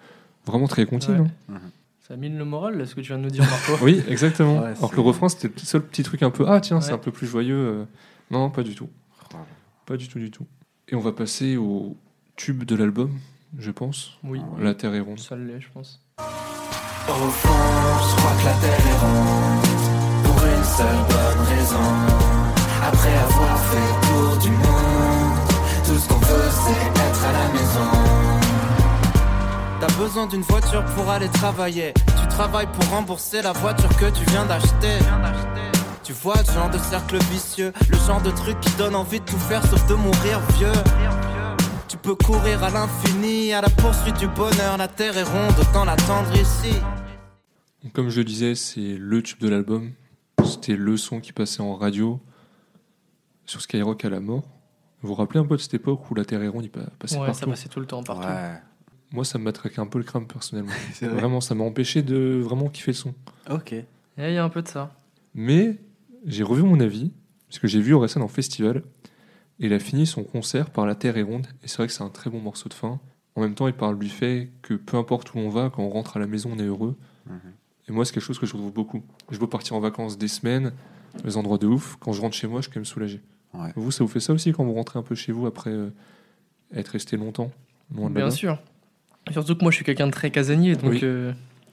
vraiment 0.45 0.67
très 0.67 0.85
continue. 0.85 1.19
Ouais. 1.21 1.27
hein. 1.53 1.61
Ça 2.07 2.17
mine 2.17 2.37
le 2.37 2.43
moral, 2.43 2.77
là, 2.77 2.85
ce 2.85 2.95
que 2.95 2.99
tu 3.01 3.07
viens 3.07 3.17
de 3.17 3.23
nous 3.23 3.29
dire, 3.29 3.43
Marco. 3.45 3.73
Oui, 3.81 4.01
exactement. 4.09 4.59
Ouais, 4.59 4.65
alors 4.67 4.79
que 4.81 4.87
c'est- 4.87 4.95
le 4.97 5.01
refrain, 5.01 5.29
c'était 5.29 5.47
le 5.47 5.53
seul 5.59 5.81
petit 5.81 6.03
truc 6.03 6.21
un 6.23 6.31
peu 6.31 6.43
Ah, 6.47 6.59
tiens, 6.59 6.81
c'est 6.81 6.91
un 6.91 6.97
peu 6.97 7.11
plus 7.11 7.27
joyeux. 7.27 7.55
euh. 7.55 7.85
Non, 8.31 8.49
pas 8.49 8.63
du 8.63 8.75
tout. 8.75 8.89
Oh. 9.33 9.37
Pas 9.85 9.95
du 9.95 10.07
tout, 10.09 10.19
du 10.19 10.29
tout. 10.31 10.45
Et 10.89 10.95
on 10.95 10.99
va 10.99 11.13
passer 11.13 11.55
au 11.55 11.95
tube 12.35 12.63
de 12.65 12.75
l'album, 12.75 13.11
je 13.57 13.71
pense. 13.71 14.17
Oui, 14.23 14.41
La 14.59 14.73
Terre 14.75 14.93
est 14.95 14.99
ronde. 14.99 15.19
ça 15.19 15.37
l'est, 15.37 15.61
je 15.61 15.69
pense. 15.73 16.01
Au 17.09 17.29
fond, 17.29 17.49
je 17.49 18.15
crois 18.15 18.31
que 18.39 18.45
la 18.45 18.53
terre 18.53 18.87
est 18.87 18.99
ronde 18.99 20.23
Pour 20.23 20.45
une 20.45 20.63
seule 20.63 21.01
bonne 21.09 21.47
raison 21.47 21.89
Après 22.87 23.15
avoir 23.27 23.59
fait 23.59 24.07
tour 24.07 24.37
du 24.37 24.51
monde 24.51 25.37
Tout 25.85 25.97
ce 25.99 26.07
qu'on 26.07 26.19
veut 26.19 26.49
c'est 26.65 27.01
être 27.01 27.25
à 27.25 27.31
la 27.33 27.47
maison 27.53 28.33
T'as 29.81 29.93
besoin 29.95 30.27
d'une 30.27 30.43
voiture 30.43 30.85
pour 30.95 31.09
aller 31.09 31.27
travailler. 31.27 31.93
Tu 32.21 32.27
travailles 32.29 32.67
pour 32.67 32.89
rembourser 32.89 33.41
la 33.41 33.51
voiture 33.51 33.89
que 33.97 34.05
tu 34.11 34.23
viens 34.31 34.45
d'acheter. 34.45 34.97
Tu 36.05 36.13
vois 36.13 36.35
le 36.47 36.53
genre 36.53 36.69
de 36.69 36.77
cercle 36.77 37.17
vicieux, 37.31 37.73
le 37.89 37.97
genre 37.97 38.21
de 38.21 38.31
truc 38.31 38.57
qui 38.61 38.69
donne 38.77 38.95
envie 38.95 39.19
de 39.19 39.25
tout 39.25 39.37
faire 39.37 39.61
sauf 39.67 39.85
de 39.87 39.95
mourir 39.95 40.39
vieux. 40.57 40.71
Tu 42.03 42.09
peux 42.09 42.15
courir 42.15 42.61
à 42.61 42.69
l'infini, 42.69 43.53
à 43.53 43.61
la 43.61 43.69
poursuite 43.69 44.17
du 44.19 44.27
bonheur. 44.27 44.75
La 44.77 44.89
terre 44.89 45.15
est 45.17 45.23
ronde, 45.23 45.53
autant 45.57 45.85
l'attendre 45.85 46.35
ici. 46.35 46.75
Comme 47.93 48.09
je 48.09 48.19
le 48.19 48.25
disais, 48.25 48.55
c'est 48.55 48.97
le 48.97 49.21
tube 49.23 49.39
de 49.39 49.47
l'album. 49.47 49.91
C'était 50.43 50.75
le 50.75 50.97
son 50.97 51.21
qui 51.21 51.31
passait 51.31 51.61
en 51.61 51.75
radio 51.77 52.19
sur 53.45 53.61
Skyrock 53.61 54.03
à 54.03 54.09
la 54.09 54.19
mort. 54.19 54.43
Vous 55.01 55.07
vous 55.09 55.13
rappelez 55.15 55.39
un 55.39 55.45
peu 55.45 55.55
de 55.55 55.61
cette 55.61 55.75
époque 55.75 56.11
où 56.11 56.15
la 56.15 56.25
Terre 56.25 56.41
est 56.43 56.49
ronde, 56.49 56.65
il 56.65 56.69
pa- 56.71 56.81
passait 56.99 57.17
Ouais, 57.17 57.33
ça 57.33 57.45
passait 57.45 57.69
tout 57.69 57.79
le 57.79 57.85
temps, 57.85 58.03
partout. 58.03 58.27
Ouais. 58.27 58.59
Moi, 59.13 59.23
ça 59.23 59.37
me 59.37 59.45
matraquait 59.45 59.79
un 59.79 59.87
peu 59.87 59.97
le 59.99 60.03
crâne 60.03 60.27
personnellement. 60.27 60.71
Vrai. 61.01 61.07
Vraiment, 61.07 61.39
ça 61.39 61.55
m'a 61.55 61.63
empêché 61.63 62.01
de 62.01 62.41
vraiment 62.43 62.67
kiffer 62.67 62.91
le 62.91 62.95
son. 62.97 63.13
Ok. 63.49 63.71
Et 63.71 63.85
Il 64.17 64.33
y 64.33 64.37
a 64.37 64.43
un 64.43 64.49
peu 64.49 64.61
de 64.61 64.67
ça. 64.67 64.91
Mais 65.33 65.77
j'ai 66.25 66.43
revu 66.43 66.63
mon 66.63 66.81
avis, 66.81 67.13
puisque 67.47 67.67
j'ai 67.67 67.79
vu 67.79 67.93
Orelsan 67.93 68.19
en 68.21 68.27
festival, 68.27 68.83
et 69.63 69.67
il 69.67 69.73
a 69.73 69.79
fini 69.79 70.05
son 70.05 70.23
concert 70.23 70.69
par 70.69 70.85
La 70.85 70.93
Terre 70.93 71.17
est 71.17 71.23
ronde, 71.23 71.47
et 71.63 71.67
c'est 71.67 71.77
vrai 71.77 71.87
que 71.87 71.93
c'est 71.93 72.03
un 72.03 72.09
très 72.09 72.29
bon 72.29 72.39
morceau 72.41 72.67
de 72.69 72.73
fin. 72.73 72.99
En 73.35 73.41
même 73.41 73.55
temps, 73.55 73.67
il 73.67 73.73
parle 73.73 73.97
du 73.97 74.09
fait 74.09 74.49
que 74.61 74.73
peu 74.75 74.97
importe 74.97 75.33
où 75.33 75.39
on 75.39 75.49
va, 75.49 75.71
quand 75.73 75.81
on 75.83 75.89
rentre 75.89 76.17
à 76.17 76.19
la 76.19 76.27
maison, 76.27 76.51
on 76.55 76.59
est 76.59 76.65
heureux. 76.67 76.95
Mhm. 77.27 77.39
Et 77.89 77.91
moi, 77.91 78.05
c'est 78.05 78.13
quelque 78.13 78.23
chose 78.23 78.37
que 78.39 78.45
je 78.45 78.53
retrouve 78.53 78.73
beaucoup. 78.73 79.01
Je 79.31 79.39
veux 79.39 79.47
partir 79.47 79.75
en 79.75 79.79
vacances 79.79 80.17
des 80.17 80.27
semaines, 80.27 80.71
des 81.23 81.35
endroits 81.37 81.57
de 81.57 81.65
ouf. 81.65 81.95
Quand 81.99 82.13
je 82.13 82.21
rentre 82.21 82.35
chez 82.35 82.47
moi, 82.47 82.59
je 82.61 82.63
suis 82.63 82.71
quand 82.73 82.79
même 82.79 82.85
soulagé. 82.85 83.21
Ouais. 83.53 83.71
Vous, 83.75 83.89
ça 83.91 84.03
vous 84.03 84.09
fait 84.09 84.19
ça 84.19 84.33
aussi 84.33 84.51
quand 84.51 84.63
vous 84.63 84.73
rentrez 84.73 84.99
un 84.99 85.03
peu 85.03 85.15
chez 85.15 85.31
vous 85.31 85.45
après 85.47 85.71
euh, 85.71 85.89
être 86.75 86.89
resté 86.89 87.17
longtemps 87.17 87.51
loin 87.95 88.09
de 88.09 88.15
Bien 88.15 88.29
sûr. 88.29 88.59
Surtout 89.31 89.55
que 89.55 89.61
moi, 89.63 89.71
je 89.71 89.77
suis 89.77 89.85
quelqu'un 89.85 90.07
de 90.07 90.11
très 90.11 90.29
casanier, 90.29 90.75
donc 90.75 90.91
Oui. 90.91 90.99
euh, 91.03 91.31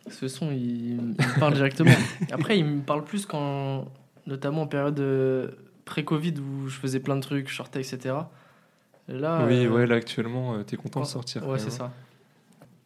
ce 0.08 0.28
son, 0.28 0.50
il, 0.52 0.94
il 0.94 0.96
me 1.02 1.38
parle 1.40 1.54
directement. 1.54 1.90
Après, 2.32 2.58
il 2.58 2.64
me 2.64 2.80
parle 2.80 3.04
plus 3.04 3.26
quand, 3.26 3.86
notamment 4.26 4.62
en 4.62 4.66
période 4.66 4.98
euh, 5.00 5.50
pré-Covid 5.90 6.34
où 6.40 6.68
je 6.68 6.76
faisais 6.78 7.00
plein 7.00 7.16
de 7.16 7.20
trucs, 7.20 7.48
je 7.48 7.54
sortais, 7.54 7.80
etc. 7.80 8.14
Là, 9.08 9.44
oui, 9.46 9.66
euh, 9.66 9.70
ouais, 9.70 9.86
là 9.86 9.96
actuellement, 9.96 10.54
euh, 10.54 10.62
t'es 10.62 10.76
content 10.76 11.00
de 11.00 11.06
sortir. 11.06 11.46
Ouais, 11.46 11.58
c'est 11.58 11.70
ça. 11.70 11.92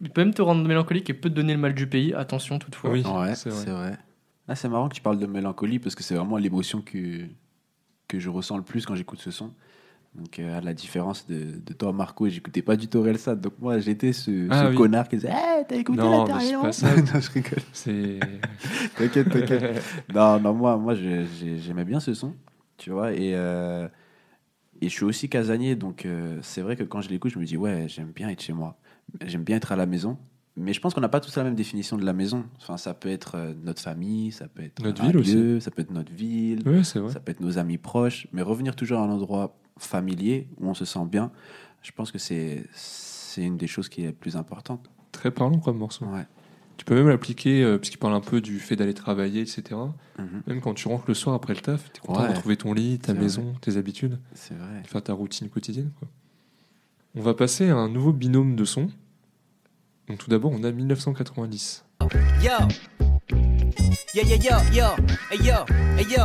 Il 0.01 0.11
peut 0.11 0.23
même 0.25 0.35
te 0.35 0.43
rendre 0.43 0.67
mélancolique 0.67 1.09
et 1.11 1.15
peut 1.15 1.29
te 1.31 1.35
donner 1.35 1.53
le 1.55 1.61
mal 1.61 1.75
du 1.75 1.87
pays. 1.87 2.13
Attention 2.15 2.59
toutefois. 2.59 2.91
Oui, 2.91 3.03
Ouais, 3.05 3.35
c'est 3.35 3.51
vrai. 3.51 3.71
vrai. 3.71 3.99
Ah, 4.49 4.55
c'est 4.55 4.69
marrant 4.69 4.89
que 4.89 4.95
tu 4.95 5.01
parles 5.01 5.19
de 5.19 5.27
mélancolie 5.27 5.79
parce 5.79 5.95
que 5.95 6.03
c'est 6.03 6.15
vraiment 6.15 6.37
l'émotion 6.37 6.81
que, 6.83 7.27
que 8.09 8.19
je 8.19 8.29
ressens 8.29 8.57
le 8.57 8.63
plus 8.63 8.85
quand 8.87 8.95
j'écoute 8.95 9.21
ce 9.21 9.31
son. 9.31 9.53
Donc, 10.15 10.39
euh, 10.39 10.59
à 10.59 10.61
la 10.61 10.75
différence 10.75 11.27
de, 11.27 11.59
de 11.65 11.73
toi, 11.73 11.93
Marco, 11.93 12.29
j'écoutais 12.29 12.63
pas 12.63 12.77
du 12.77 12.87
tout 12.87 12.99
Orelsan. 12.99 13.35
Donc, 13.37 13.55
moi, 13.59 13.79
j'étais 13.81 14.13
ce, 14.13 14.49
Ah 14.51 14.63
ce 14.63 14.67
oui. 14.71 14.77
connard 14.77 15.09
qui 15.09 15.17
disait 15.17 15.31
Hey, 15.31 15.65
t'as 15.69 15.77
écouté 15.77 15.99
Non, 16.03 16.25
la. 16.27 16.35
Non, 17.15 17.21
je 17.21 17.31
rigole. 17.33 17.63
T'inquiète, 18.97 19.29
t'inquiète. 19.31 19.83
non, 20.15 20.39
non, 20.41 20.55
moi, 20.55 20.77
moi 20.77 20.95
j'ai- 20.95 21.27
j'ai- 21.39 21.59
j'aimais 21.59 21.85
bien 21.85 21.99
ce 22.01 22.15
son, 22.15 22.35
tu 22.77 22.91
vois, 22.91 23.13
et, 23.13 23.35
euh, 23.35 23.89
et 24.81 24.89
je 24.89 24.93
suis 24.95 25.05
aussi 25.05 25.29
casanier, 25.29 25.77
donc 25.77 26.05
euh, 26.07 26.39
c'est 26.43 26.61
vrai 26.63 26.77
que 26.77 26.83
quand 26.83 27.01
je 27.01 27.09
l'écoute, 27.09 27.33
je 27.33 27.39
me 27.39 27.45
dis, 27.45 27.57
ouais, 27.57 27.87
j'aime 27.89 28.11
bien 28.13 28.29
être 28.29 28.43
chez 28.43 28.53
moi, 28.53 28.77
j'aime 29.25 29.45
bien 29.45 29.57
être 29.57 29.73
à 29.73 29.77
la 29.77 29.87
maison, 29.87 30.19
mais 30.57 30.73
je 30.73 30.81
pense 30.81 30.95
qu'on 30.95 31.01
n'a 31.01 31.09
pas 31.09 31.21
tous 31.21 31.37
la 31.37 31.45
même 31.45 31.55
définition 31.57 31.97
de 31.97 32.05
la 32.05 32.13
maison. 32.13 32.45
Enfin, 32.57 32.77
ça 32.77 32.95
peut 32.95 33.09
être 33.09 33.37
euh, 33.37 33.55
notre 33.65 33.83
famille, 33.83 34.31
ça 34.33 34.47
peut 34.49 34.63
être 34.63 34.83
Notre 34.83 35.03
ville 35.05 35.17
aussi. 35.17 35.61
ça 35.61 35.71
peut 35.71 35.83
être 35.83 35.91
notre 35.91 36.13
ville, 36.13 36.63
ça 36.85 37.21
peut 37.21 37.33
être 37.33 37.41
nos 37.41 37.59
amis 37.59 37.79
proches, 37.79 38.27
mais 38.33 38.43
revenir 38.43 38.77
toujours 38.77 38.99
à 38.99 39.03
un 39.03 39.11
endroit 39.11 39.57
familier 39.79 40.47
où 40.61 40.69
on 40.69 40.75
se 40.75 40.85
sent 40.85 41.05
bien, 41.07 41.33
je 41.83 41.91
pense 41.93 42.13
que 42.13 42.19
c'est 42.19 42.65
c'est 42.73 43.43
une 43.43 43.57
des 43.57 43.67
choses 43.67 43.89
qui 43.89 44.05
est 44.05 44.13
plus 44.13 44.37
importante. 44.37 44.89
Très 45.11 45.33
parlant 45.33 45.59
comme 45.59 45.79
morceau. 45.79 46.05
Ouais. 46.07 46.27
Tu 46.77 46.85
peux 46.85 46.95
même 46.95 47.09
l'appliquer, 47.09 47.63
euh, 47.63 47.79
puisqu'il 47.79 47.99
parle 47.99 48.15
un 48.15 48.21
peu 48.21 48.41
du 48.41 48.59
fait 48.59 48.75
d'aller 48.77 48.95
travailler, 48.95 49.41
etc. 49.43 49.63
Mhm. 50.19 50.43
Même 50.47 50.61
quand 50.61 50.75
tu 50.75 50.89
rentres 50.89 51.05
le 51.07 51.15
soir 51.15 51.35
après 51.35 51.55
le 51.55 51.61
taf, 51.61 51.93
t'es 51.93 52.01
content 52.01 52.23
Ouais. 52.23 52.29
de 52.29 52.35
retrouver 52.35 52.57
ton 52.57 52.73
lit, 52.73 52.99
ta 52.99 53.13
C'est 53.15 53.19
maison, 53.21 53.55
tes 53.61 53.77
habitudes, 53.77 54.19
C'est 54.35 54.55
vrai. 54.55 54.83
de 54.83 54.87
faire 54.89 55.03
ta 55.03 55.13
routine 55.13 55.49
quotidienne. 55.49 55.91
quoi. 55.99 56.09
On 57.15 57.23
va 57.23 57.33
passer 57.35 57.71
à 57.71 57.77
un 57.77 57.89
nouveau 57.89 58.13
binôme 58.13 58.57
de 58.57 58.65
sons. 58.65 58.89
Donc 60.09 60.19
tout 60.19 60.29
d'abord, 60.31 60.51
on 60.53 60.63
a 60.65 60.73
1990. 60.73 61.85
Yo. 62.43 62.51
Yo, 64.15 64.23
yo, 64.23 64.37
yo, 64.37 64.57
yo, 64.73 64.87
hey 65.31 65.39
yo, 65.47 65.55
hey 65.97 66.07
yo. 66.11 66.25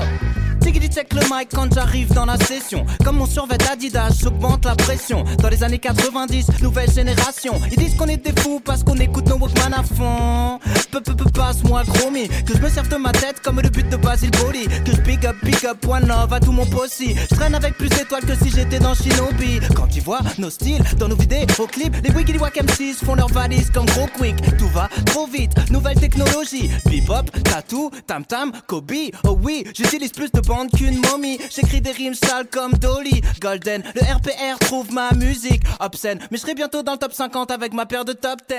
Tickety 0.60 0.90
check 0.90 1.14
le 1.14 1.22
mic 1.22 1.50
quand 1.54 1.74
j'arrive 1.74 2.14
dans 2.14 2.26
la 2.26 2.38
session. 2.38 2.86
Comme 3.04 3.18
mon 3.18 3.26
survêt 3.26 3.58
Adidas, 3.72 4.18
j'augmente 4.22 4.66
la 4.66 4.76
pression. 4.76 5.24
Dans 5.42 5.50
les 5.50 5.64
années 5.64 5.80
90, 5.80 6.62
nouvelle 6.62 6.92
génération. 6.92 7.54
Ils 7.72 7.78
disent 7.78 7.96
qu'on 7.96 8.08
est 8.08 8.18
des 8.18 8.40
fous 8.42 8.62
parce 8.64 8.84
qu'on 8.84 8.98
écoute 8.98 9.28
nos 9.28 9.38
Walkman 9.38 9.74
à 9.74 9.84
fond. 9.84 10.60
Peu, 10.92 11.02
peu, 11.02 11.16
peu, 11.16 11.30
passe-moi 11.32 11.84
gros 11.84 12.12
mi. 12.12 12.28
Que 12.28 12.56
je 12.56 12.62
me 12.62 12.70
serve 12.70 12.90
de 12.90 12.98
ma 12.98 13.12
tête 13.12 13.42
comme 13.42 13.62
le 13.62 13.70
but 13.70 13.88
de 13.90 13.98
Basil 13.98 14.32
Boli. 14.32 14.66
Que 14.86 14.92
je 14.92 15.02
big 15.02 15.26
up, 15.26 15.36
big 15.44 15.66
up, 15.66 15.78
one 15.88 16.08
love 16.08 16.34
à 16.34 16.40
tout 16.40 16.52
mon 16.52 16.66
possi. 16.66 17.16
Je 17.16 17.36
traîne 17.36 17.56
avec 17.56 17.76
plus 17.78 17.90
d'étoiles 17.90 18.26
que 18.26 18.36
si 18.36 18.50
j'étais 18.50 18.80
dans 18.80 18.94
Shinobi. 18.94 19.60
Quand 19.76 19.88
tu 19.88 20.02
vois 20.02 20.20
nos 20.38 20.50
styles 20.50 20.84
dans 20.98 21.08
nos 21.08 21.16
vidéos, 21.16 21.46
au 21.60 21.68
clip, 21.68 21.96
les 22.04 22.12
Wiggly 22.12 22.38
Wack 22.38 22.56
M6 22.56 23.06
font 23.06 23.16
leurs 23.16 23.30
valises 23.30 23.70
comme 23.72 23.86
gros 23.86 24.08
quick. 24.18 24.36
Tout 24.58 24.70
va 24.70 24.90
trop 25.06 25.28
vite, 25.28 25.52
nouvelle 25.72 26.00
technologie. 26.00 26.70
Bebop, 26.86 27.32
tattoo, 27.44 27.92
tam 28.08 28.26
tam, 28.26 28.52
Kobe. 28.68 28.92
Oh 29.24 29.38
oui, 29.42 29.64
j'utilise 29.74 30.12
plus 30.12 30.32
de 30.32 30.42
bandes 30.50 30.72
qu'une 30.72 31.00
momie. 31.12 31.38
J'écris 31.52 31.80
des 31.80 31.92
rimes 31.92 32.16
sales 32.16 32.48
comme 32.50 32.74
Dolly. 32.74 33.22
Golden, 33.40 33.84
le 33.94 34.02
RPR 34.02 34.58
trouve 34.60 34.92
ma 34.92 35.12
musique 35.14 35.62
obscène. 35.80 36.18
Mais 36.32 36.38
je 36.38 36.42
serai 36.42 36.56
bientôt 36.56 36.82
dans 36.82 36.94
le 36.94 36.98
top 36.98 37.14
50 37.14 37.52
avec 37.52 37.72
ma 37.74 37.86
paire 37.86 38.04
de 38.04 38.14
top 38.14 38.40
10. 38.50 38.56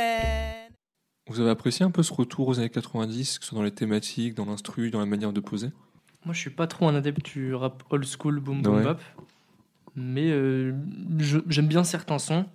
Vous 1.28 1.40
avez 1.40 1.50
apprécié 1.50 1.84
un 1.84 1.90
peu 1.90 2.04
ce 2.04 2.12
retour 2.12 2.46
aux 2.46 2.58
années 2.60 2.70
90, 2.70 3.38
que 3.40 3.44
ce 3.44 3.50
soit 3.50 3.58
dans 3.58 3.64
les 3.64 3.72
thématiques, 3.72 4.34
dans 4.34 4.44
l'instru, 4.46 4.90
dans 4.90 5.00
la 5.00 5.06
manière 5.06 5.32
de 5.32 5.40
poser? 5.40 5.70
Moi, 6.24 6.32
je 6.32 6.38
suis 6.40 6.50
pas 6.50 6.68
trop 6.68 6.86
un 6.86 6.94
adepte 6.94 7.24
du 7.24 7.54
rap 7.54 7.82
old 7.90 8.04
school 8.06 8.38
boom 8.38 8.62
boom 8.62 8.76
Ouais. 8.76 8.84
bap, 8.84 9.00
mais 9.96 10.30
euh, 10.30 10.72
j'aime 11.48 11.66
bien 11.66 11.82
certains 11.82 12.18
sons. 12.18 12.46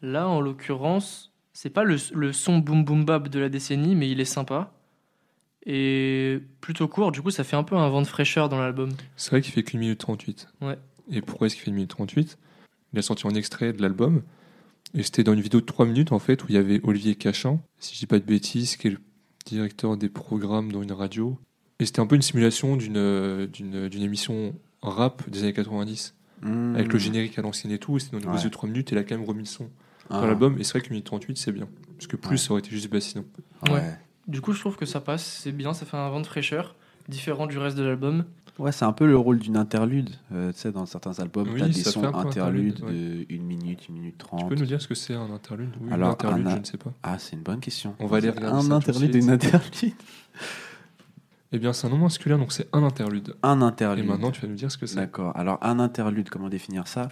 Là, 0.00 0.28
en 0.28 0.40
l'occurrence, 0.40 1.32
c'est 1.52 1.70
pas 1.70 1.82
le, 1.82 1.96
le 2.14 2.32
son 2.32 2.58
boom 2.58 2.84
boom 2.84 3.04
bap 3.04 3.28
de 3.28 3.40
la 3.40 3.48
décennie, 3.48 3.96
mais 3.96 4.08
il 4.10 4.20
est 4.20 4.24
sympa 4.24 4.72
et 5.66 6.40
plutôt 6.60 6.88
court. 6.88 7.12
Du 7.12 7.22
coup, 7.22 7.30
ça 7.30 7.44
fait 7.44 7.56
un 7.56 7.62
peu 7.64 7.76
un 7.76 7.88
vent 7.88 8.02
de 8.02 8.06
fraîcheur 8.06 8.48
dans 8.48 8.58
l'album. 8.58 8.90
C'est 9.16 9.30
vrai 9.30 9.40
qu'il 9.42 9.52
fait 9.52 9.62
qu'une 9.62 9.80
minute 9.80 9.98
38. 9.98 10.48
Ouais. 10.62 10.78
Et 11.10 11.20
pourquoi 11.22 11.46
est-ce 11.46 11.54
qu'il 11.56 11.64
fait 11.64 11.70
une 11.70 11.76
minute 11.76 11.90
38 11.90 12.38
Il 12.92 12.98
a 12.98 13.02
sorti 13.02 13.26
un 13.26 13.30
extrait 13.34 13.72
de 13.72 13.82
l'album. 13.82 14.22
Et 14.94 15.02
c'était 15.02 15.22
dans 15.22 15.34
une 15.34 15.40
vidéo 15.40 15.60
de 15.60 15.66
3 15.66 15.86
minutes, 15.86 16.12
en 16.12 16.18
fait, 16.18 16.42
où 16.42 16.46
il 16.48 16.54
y 16.54 16.58
avait 16.58 16.80
Olivier 16.82 17.14
Cachin, 17.14 17.60
si 17.78 17.94
je 17.94 18.00
dis 18.00 18.06
pas 18.06 18.18
de 18.18 18.24
bêtises, 18.24 18.76
qui 18.76 18.88
est 18.88 18.90
le 18.90 18.98
directeur 19.46 19.96
des 19.96 20.08
programmes 20.08 20.72
dans 20.72 20.82
une 20.82 20.92
radio. 20.92 21.38
Et 21.78 21.86
c'était 21.86 22.00
un 22.00 22.06
peu 22.06 22.16
une 22.16 22.22
simulation 22.22 22.76
d'une 22.76 22.96
euh, 22.96 23.46
d'une 23.46 23.88
d'une 23.88 24.02
émission 24.02 24.54
rap 24.82 25.28
des 25.30 25.42
années 25.44 25.52
90, 25.52 26.14
Mmh. 26.42 26.74
avec 26.74 26.90
le 26.92 26.98
générique 26.98 27.38
à 27.38 27.42
l'ancienne 27.42 27.70
et 27.72 27.78
tout. 27.78 27.96
Et 27.96 28.00
c'était 28.00 28.16
dans 28.16 28.22
une 28.22 28.28
Ouais. 28.30 28.36
vidéo 28.36 28.48
de 28.48 28.52
3 28.54 28.68
minutes, 28.68 28.92
et 28.92 28.94
il 28.94 28.98
a 28.98 29.04
quand 29.04 29.14
même 29.16 29.26
remis 29.26 29.40
le 29.40 29.44
son 29.46 29.68
Ah. 30.08 30.20
dans 30.22 30.26
l'album. 30.26 30.58
Et 30.58 30.64
c'est 30.64 30.72
vrai 30.72 30.80
qu'une 30.80 30.92
minute 30.94 31.04
38, 31.06 31.36
c'est 31.36 31.52
bien. 31.52 31.68
Parce 31.96 32.06
que 32.06 32.16
plus, 32.16 32.30
Ouais. 32.32 32.36
ça 32.38 32.50
aurait 32.52 32.60
été 32.60 32.70
juste 32.70 32.90
bassinon. 32.90 33.24
Ouais. 33.70 33.82
Du 34.30 34.40
coup, 34.40 34.52
je 34.52 34.60
trouve 34.60 34.76
que 34.76 34.86
ça 34.86 35.00
passe, 35.00 35.24
c'est 35.24 35.52
bien, 35.52 35.74
ça 35.74 35.84
fait 35.84 35.96
un 35.96 36.08
vent 36.08 36.20
de 36.20 36.26
fraîcheur, 36.26 36.76
différent 37.08 37.46
du 37.46 37.58
reste 37.58 37.76
de 37.76 37.82
l'album. 37.82 38.24
Ouais, 38.58 38.72
c'est 38.72 38.84
un 38.84 38.92
peu 38.92 39.06
le 39.06 39.16
rôle 39.16 39.38
d'une 39.38 39.56
interlude. 39.56 40.10
Euh, 40.32 40.52
tu 40.52 40.58
sais, 40.60 40.70
dans 40.70 40.86
certains 40.86 41.18
albums, 41.18 41.48
Oui, 41.52 41.60
t'as 41.60 41.66
des 41.68 41.82
sons 41.82 42.04
interludes 42.14 42.74
interlude, 42.82 43.26
de 43.28 43.34
1 43.34 43.42
minute, 43.42 43.80
1 43.88 43.92
minute 43.92 44.18
30. 44.18 44.40
Tu 44.42 44.46
peux 44.54 44.54
nous 44.60 44.66
dire 44.66 44.80
ce 44.80 44.86
que 44.86 44.94
c'est 44.94 45.14
un 45.14 45.30
interlude? 45.32 45.70
Oui, 45.80 45.88
Alors, 45.92 46.08
une 46.10 46.12
interlude, 46.12 46.46
un- 46.46 46.54
je 46.54 46.58
ne 46.60 46.64
sais 46.64 46.76
pas. 46.78 46.92
Ah, 47.02 47.18
c'est 47.18 47.34
une 47.36 47.42
bonne 47.42 47.60
question. 47.60 47.94
On 47.98 48.06
va 48.06 48.18
aller 48.18 48.28
Un 48.28 48.70
interlude 48.70 49.14
et 49.16 49.18
une 49.18 49.30
interlude. 49.30 49.92
Eh 51.52 51.58
bien, 51.58 51.72
c'est 51.72 51.88
un 51.88 51.90
nom 51.90 51.98
masculin, 51.98 52.38
donc 52.38 52.52
c'est 52.52 52.68
un 52.72 52.84
interlude. 52.84 53.34
Un 53.42 53.60
Et 53.60 53.64
interlude. 53.64 54.06
maintenant, 54.06 54.30
tu 54.30 54.40
vas 54.40 54.46
nous 54.46 54.54
dire 54.54 54.70
ce 54.70 54.78
que 54.78 54.86
c'est. 54.86 54.94
D'accord. 54.96 55.36
Alors, 55.36 55.58
un 55.62 55.80
interlude, 55.80 56.30
comment 56.30 56.48
définir 56.48 56.86
ça? 56.86 57.08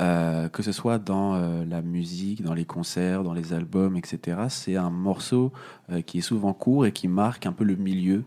Euh, 0.00 0.48
Que 0.48 0.62
ce 0.62 0.72
soit 0.72 0.98
dans 0.98 1.34
euh, 1.34 1.64
la 1.66 1.82
musique, 1.82 2.42
dans 2.42 2.54
les 2.54 2.64
concerts, 2.64 3.22
dans 3.22 3.34
les 3.34 3.52
albums, 3.52 3.94
etc., 3.98 4.46
c'est 4.48 4.76
un 4.76 4.88
morceau 4.88 5.52
euh, 5.90 6.00
qui 6.00 6.18
est 6.18 6.22
souvent 6.22 6.54
court 6.54 6.86
et 6.86 6.92
qui 6.92 7.06
marque 7.06 7.44
un 7.44 7.52
peu 7.52 7.64
le 7.64 7.76
milieu, 7.76 8.24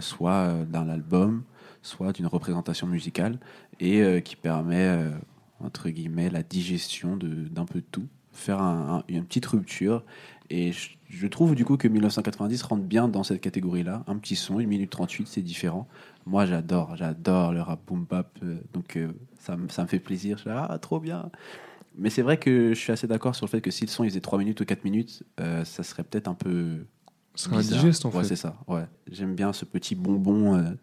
soit 0.00 0.54
d'un 0.70 0.88
album, 0.88 1.42
soit 1.82 2.12
d'une 2.12 2.26
représentation 2.26 2.86
musicale, 2.86 3.38
et 3.78 4.22
qui 4.24 4.34
permet, 4.34 5.04
entre 5.62 5.90
guillemets, 5.90 6.30
la 6.30 6.42
digestion 6.42 7.14
de- 7.18 7.46
d'un 7.48 7.66
peu 7.66 7.80
de 7.80 7.84
tout, 7.92 8.06
faire 8.32 8.62
un- 8.62 8.96
un- 8.96 9.04
une 9.08 9.24
petite 9.26 9.44
rupture. 9.44 10.02
Et 10.48 10.72
je, 10.72 10.96
je 11.10 11.26
trouve 11.26 11.54
du 11.54 11.64
coup 11.64 11.76
que 11.76 11.88
1990 11.88 12.62
rentre 12.62 12.82
bien 12.84 13.08
dans 13.08 13.22
cette 13.24 13.40
catégorie-là. 13.40 14.04
Un 14.06 14.16
petit 14.16 14.36
son, 14.36 14.58
1 14.60 14.66
minute 14.66 14.90
38, 14.90 15.26
c'est 15.28 15.42
différent. 15.42 15.86
Moi, 16.24 16.46
j'adore, 16.46 16.96
j'adore 16.96 17.52
le 17.52 17.60
rap 17.60 17.80
boom 17.86 18.06
bap, 18.08 18.30
euh, 18.42 18.56
donc 18.72 18.96
euh, 18.96 19.12
ça, 19.40 19.56
me- 19.56 19.68
ça 19.68 19.82
me 19.82 19.88
fait 19.88 19.98
plaisir. 19.98 20.36
Je 20.36 20.42
suis 20.42 20.50
là, 20.50 20.66
ah, 20.70 20.78
trop 20.78 21.00
bien. 21.00 21.30
Mais 21.98 22.08
c'est 22.10 22.22
vrai 22.22 22.38
que 22.38 22.70
je 22.72 22.78
suis 22.78 22.92
assez 22.92 23.06
d'accord 23.08 23.34
sur 23.34 23.44
le 23.46 23.50
fait 23.50 23.60
que 23.60 23.70
si 23.72 23.84
le 23.84 23.90
son 23.90 24.04
il 24.04 24.10
faisait 24.10 24.20
3 24.20 24.38
minutes 24.38 24.60
ou 24.60 24.64
4 24.64 24.84
minutes, 24.84 25.24
euh, 25.40 25.64
ça 25.64 25.82
serait 25.82 26.04
peut-être 26.04 26.28
un 26.28 26.34
peu. 26.34 26.86
Un 27.50 27.58
bizarre. 27.58 27.80
digeste, 27.80 28.04
en 28.06 28.10
Ouais, 28.10 28.22
fait. 28.22 28.28
c'est 28.28 28.36
ça. 28.36 28.56
Ouais. 28.68 28.84
J'aime 29.10 29.34
bien 29.34 29.52
ce 29.52 29.64
petit 29.64 29.94
bonbon 29.94 30.74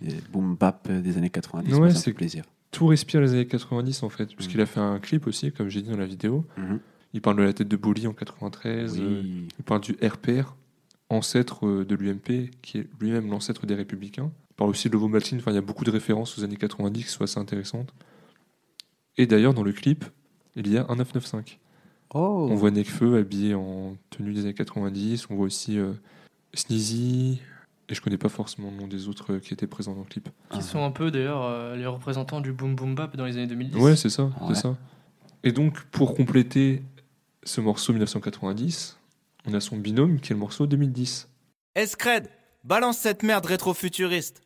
des 0.00 0.14
boom 0.32 0.56
bap 0.56 0.90
des 0.90 1.16
années 1.18 1.28
90. 1.30 1.70
Ouais, 1.74 1.78
ça 1.78 1.84
me 1.84 1.90
c'est- 1.90 2.04
fait 2.04 2.12
plaisir. 2.12 2.44
Tout 2.70 2.86
respire 2.86 3.20
les 3.20 3.32
années 3.32 3.46
90, 3.46 4.02
en 4.02 4.08
fait. 4.08 4.34
Puisqu'il 4.34 4.60
a 4.60 4.66
fait 4.66 4.80
un 4.80 4.98
clip 4.98 5.26
aussi, 5.26 5.52
comme 5.52 5.68
j'ai 5.68 5.82
dit 5.82 5.90
dans 5.90 5.96
la 5.98 6.06
vidéo. 6.06 6.46
Mhm. 6.56 6.80
Il 7.14 7.20
parle 7.20 7.36
de 7.36 7.42
la 7.42 7.52
tête 7.52 7.68
de 7.68 7.76
Bolly 7.76 8.06
en 8.06 8.12
93. 8.12 8.98
euh, 8.98 9.20
Oui. 9.22 9.48
il 9.58 9.64
parle 9.64 9.80
du 9.82 9.92
RPR, 10.02 10.54
ancêtre 11.10 11.66
euh, 11.66 11.84
de 11.84 11.94
l'UMP, 11.94 12.50
qui 12.62 12.78
est 12.78 12.86
lui-même 13.00 13.28
l'ancêtre 13.30 13.66
des 13.66 13.74
Républicains. 13.74 14.30
Il 14.50 14.54
parle 14.54 14.70
aussi 14.70 14.88
de 14.88 14.94
l'Ovomaltine. 14.94 15.38
Enfin, 15.38 15.50
il 15.50 15.54
y 15.54 15.58
a 15.58 15.62
beaucoup 15.62 15.84
de 15.84 15.90
références 15.90 16.38
aux 16.38 16.44
années 16.44 16.56
90 16.56 17.04
qui 17.04 17.10
sont 17.10 17.24
assez 17.24 17.38
intéressantes. 17.38 17.92
Et 19.18 19.26
d'ailleurs, 19.26 19.52
dans 19.54 19.62
le 19.62 19.72
clip, 19.72 20.04
il 20.56 20.68
y 20.70 20.78
a 20.78 20.86
un 20.88 20.96
995. 20.96 21.58
Oh. 22.14 22.48
On 22.50 22.54
voit 22.54 22.70
Nekfeu 22.70 23.16
habillé 23.18 23.54
en 23.54 23.96
tenue 24.10 24.32
des 24.34 24.40
années 24.42 24.54
90. 24.54 25.28
On 25.30 25.34
voit 25.36 25.46
aussi 25.46 25.78
euh, 25.78 25.92
Sneezy. 26.54 27.40
Et 27.88 27.94
je 27.94 28.00
connais 28.00 28.18
pas 28.18 28.28
forcément 28.28 28.70
le 28.70 28.76
nom 28.76 28.86
des 28.86 29.08
autres 29.08 29.34
euh, 29.34 29.38
qui 29.38 29.52
étaient 29.52 29.66
présents 29.66 29.92
dans 29.94 30.00
le 30.00 30.06
clip. 30.06 30.28
Qui 30.50 30.58
Ah. 30.58 30.60
sont 30.62 30.84
un 30.84 30.90
peu 30.90 31.10
d'ailleurs 31.10 31.42
euh, 31.42 31.76
les 31.76 31.86
représentants 31.86 32.40
du 32.40 32.52
boom 32.52 32.74
boom 32.74 32.94
bap 32.94 33.16
dans 33.16 33.24
les 33.26 33.36
années 33.36 33.46
2010. 33.46 33.76
Ouais, 33.78 33.96
c'est 33.96 34.08
ça, 34.08 34.24
Ouais. 34.24 34.32
c'est 34.54 34.62
ça. 34.62 34.76
Et 35.44 35.52
donc, 35.52 35.82
pour 35.90 36.14
compléter 36.14 36.82
ce 37.44 37.60
morceau 37.60 37.92
1990, 37.92 38.98
on 39.46 39.54
a 39.54 39.60
son 39.60 39.76
binôme 39.76 40.20
qui 40.20 40.32
est 40.32 40.34
le 40.34 40.40
morceau 40.40 40.66
2010. 40.66 41.28
Escred, 41.74 42.28
balance 42.64 42.98
cette 42.98 43.22
merde 43.22 43.46
rétro-futuriste. 43.46 44.42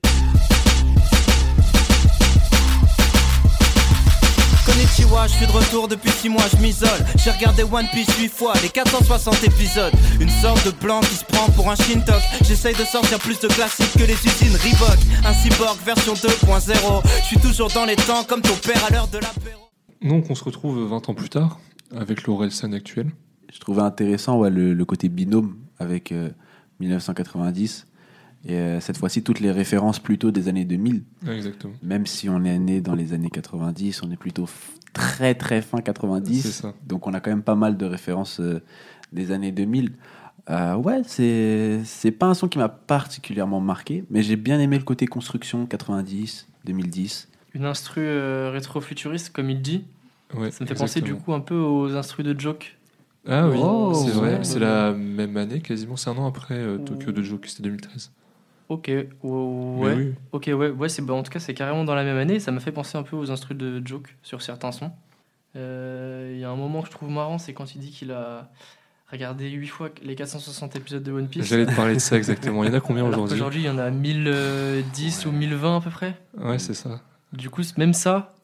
Konnichiwa, 4.65 5.27
je 5.27 5.33
suis 5.35 5.47
de 5.47 5.53
retour 5.53 5.89
depuis 5.89 6.11
6 6.11 6.29
mois, 6.29 6.45
je 6.51 6.57
m'isole. 6.57 7.05
J'ai 7.23 7.31
regardé 7.31 7.63
One 7.63 7.87
Piece 7.93 8.17
8 8.19 8.29
fois, 8.29 8.55
les 8.63 8.69
460 8.69 9.45
épisodes. 9.45 9.93
Une 10.21 10.31
sorte 10.31 10.65
de 10.65 10.71
blanc 10.71 11.01
qui 11.01 11.17
se 11.17 11.25
prend 11.25 11.51
pour 11.53 11.71
un 11.71 11.77
Shintok. 11.77 12.23
J'essaye 12.43 12.75
de 12.75 12.85
sortir 12.85 13.19
plus 13.19 13.39
de 13.39 13.49
classiques 13.49 13.93
que 13.93 14.05
les 14.05 14.15
usines 14.15 14.57
Reebok. 14.57 14.99
Un 15.25 15.35
cyborg 15.35 15.79
version 15.85 16.15
2.0. 16.15 17.03
Je 17.21 17.25
suis 17.25 17.39
toujours 17.39 17.69
dans 17.69 17.85
les 17.85 17.97
temps 17.97 18.25
comme 18.25 18.41
ton 18.41 18.57
père 18.57 18.83
à 18.87 18.91
l'heure 18.91 19.09
de 19.09 19.19
l'apéro. 19.19 19.69
Donc, 20.03 20.31
on 20.31 20.35
se 20.35 20.45
retrouve 20.45 20.89
20 20.89 21.09
ans 21.09 21.15
plus 21.15 21.29
tard 21.29 21.59
avec 21.95 22.25
l'Orelsan 22.25 22.73
actuel. 22.73 23.11
Je 23.53 23.59
trouvais 23.61 23.83
intéressant 23.83 24.39
ouais, 24.39 24.51
le, 24.51 24.75
le 24.75 24.85
côté 24.85 25.09
binôme 25.09 25.57
avec 25.79 26.13
euh, 26.13 26.31
1990. 26.81 27.87
Et 28.49 28.55
euh, 28.55 28.81
cette 28.81 28.99
fois-ci, 28.99 29.23
toutes 29.23 29.41
les 29.41 29.51
références 29.51 29.99
plutôt 29.99 30.31
des 30.31 30.49
années 30.49 30.65
2000. 30.65 31.03
Ouais, 31.27 31.37
exactement. 31.37 31.75
Même 31.83 32.07
si 32.07 32.29
on 32.29 32.45
est 32.45 32.59
né 32.59 32.81
dans 32.81 32.95
les 32.95 33.13
années 33.13 33.31
90, 33.31 34.03
on 34.03 34.11
est 34.11 34.17
plutôt 34.17 34.47
très 34.93 35.35
très 35.35 35.63
fin 35.63 35.79
C'est 35.79 35.85
90. 35.85 36.51
ça. 36.51 36.75
Donc 36.87 37.07
on 37.07 37.15
a 37.15 37.21
quand 37.21 37.31
même 37.31 37.43
pas 37.43 37.55
mal 37.55 37.77
de 37.77 37.87
références 37.87 38.41
euh, 38.41 38.63
des 39.13 39.31
années 39.33 39.53
2000. 39.53 39.93
Euh, 40.49 40.77
ouais, 40.77 41.03
c'est 41.07 41.81
c'est 41.85 42.13
pas 42.13 42.27
un 42.27 42.35
son 42.35 42.47
qui 42.49 42.59
m'a 42.59 42.69
particulièrement 42.69 43.61
marqué, 43.61 44.05
mais 44.11 44.23
j'ai 44.23 44.37
bien 44.37 44.61
aimé 44.61 44.79
le 44.79 44.85
côté 44.85 45.07
construction 45.07 45.67
90, 45.67 46.47
2010. 46.65 47.29
Une 47.55 47.65
instru 47.65 48.03
euh, 48.03 48.51
rétro-futuriste, 48.53 49.31
comme 49.31 49.51
il 49.51 49.61
dit. 49.61 49.85
Ouais, 50.35 50.51
Ça 50.51 50.65
me 50.65 50.69
fait 50.69 50.75
penser 50.75 51.01
du 51.01 51.15
coup 51.15 51.33
un 51.33 51.41
peu 51.41 51.57
aux 51.57 51.95
instrus 51.97 52.25
de 52.27 52.39
Joke. 52.39 52.77
Ah 53.29 53.49
oui, 53.49 53.59
Oh, 53.61 53.93
c'est 53.95 54.11
vrai. 54.13 54.35
ouais. 54.35 54.45
C'est 54.45 54.59
la 54.59 54.93
même 54.93 55.37
année, 55.37 55.61
quasiment. 55.61 55.97
C'est 55.97 56.11
un 56.11 56.17
an 56.17 56.27
après 56.27 56.55
euh, 56.55 56.79
Tokyo 56.79 57.13
de 57.13 57.23
Joke, 57.23 57.47
c'était 57.47 57.63
2013. 57.65 58.13
Ok, 58.69 58.89
ouais. 58.89 59.09
oui. 59.23 60.15
Ok, 60.33 60.45
ouais, 60.49 60.71
ouais 60.71 60.89
c'est, 60.89 61.03
bah, 61.03 61.15
en 61.15 61.23
tout 61.23 61.31
cas, 61.31 61.39
c'est 61.39 61.55
carrément 61.55 61.85
dans 61.85 61.95
la 61.95 62.05
même 62.05 62.17
année. 62.17 62.41
Ça 62.41 62.51
m'a 62.53 62.61
fait 62.61 62.73
penser 62.73 62.99
un 62.99 63.03
peu 63.05 63.17
aux 63.17 63.31
instrus 63.31 63.57
de 63.57 63.81
Joke 63.87 64.17
sur 64.23 64.43
certains 64.43 64.73
sons. 64.73 64.91
Euh, 65.57 66.33
Il 66.35 66.41
y 66.41 66.45
a 66.45 66.51
un 66.51 66.57
moment 66.57 66.83
que 66.83 66.87
je 66.89 66.93
trouve 66.93 67.11
marrant, 67.11 67.39
c'est 67.39 67.53
quand 67.55 67.75
il 67.75 67.79
dit 67.81 67.91
qu'il 67.91 68.11
a 68.13 68.51
regardé 69.11 69.49
8 69.51 69.67
fois 69.69 69.89
les 70.03 70.15
460 70.17 70.77
épisodes 70.77 71.03
de 71.03 71.13
One 71.13 71.29
Piece. 71.29 71.45
J'allais 71.47 71.67
te 71.67 71.75
parler 71.75 71.95
de 71.95 72.01
ça 72.01 72.17
exactement. 72.17 72.65
Il 72.65 72.69
y 72.69 72.71
en 72.71 72.75
a 72.77 72.81
combien 72.81 73.05
aujourd'hui? 73.05 73.31
qu'aujourd'hui, 73.37 73.61
il 73.63 73.67
y 73.67 73.71
en 73.71 73.79
a 73.79 73.91
1010 73.91 75.27
ou 75.27 75.33
1020 75.33 75.77
à 75.77 75.81
peu 75.81 75.91
près. 75.91 76.17
Ouais, 76.39 76.59
c'est 76.59 76.75
ça. 76.75 77.01
Du 77.33 77.51
coup, 77.51 77.63
même 77.77 77.93
ça, 77.93 78.35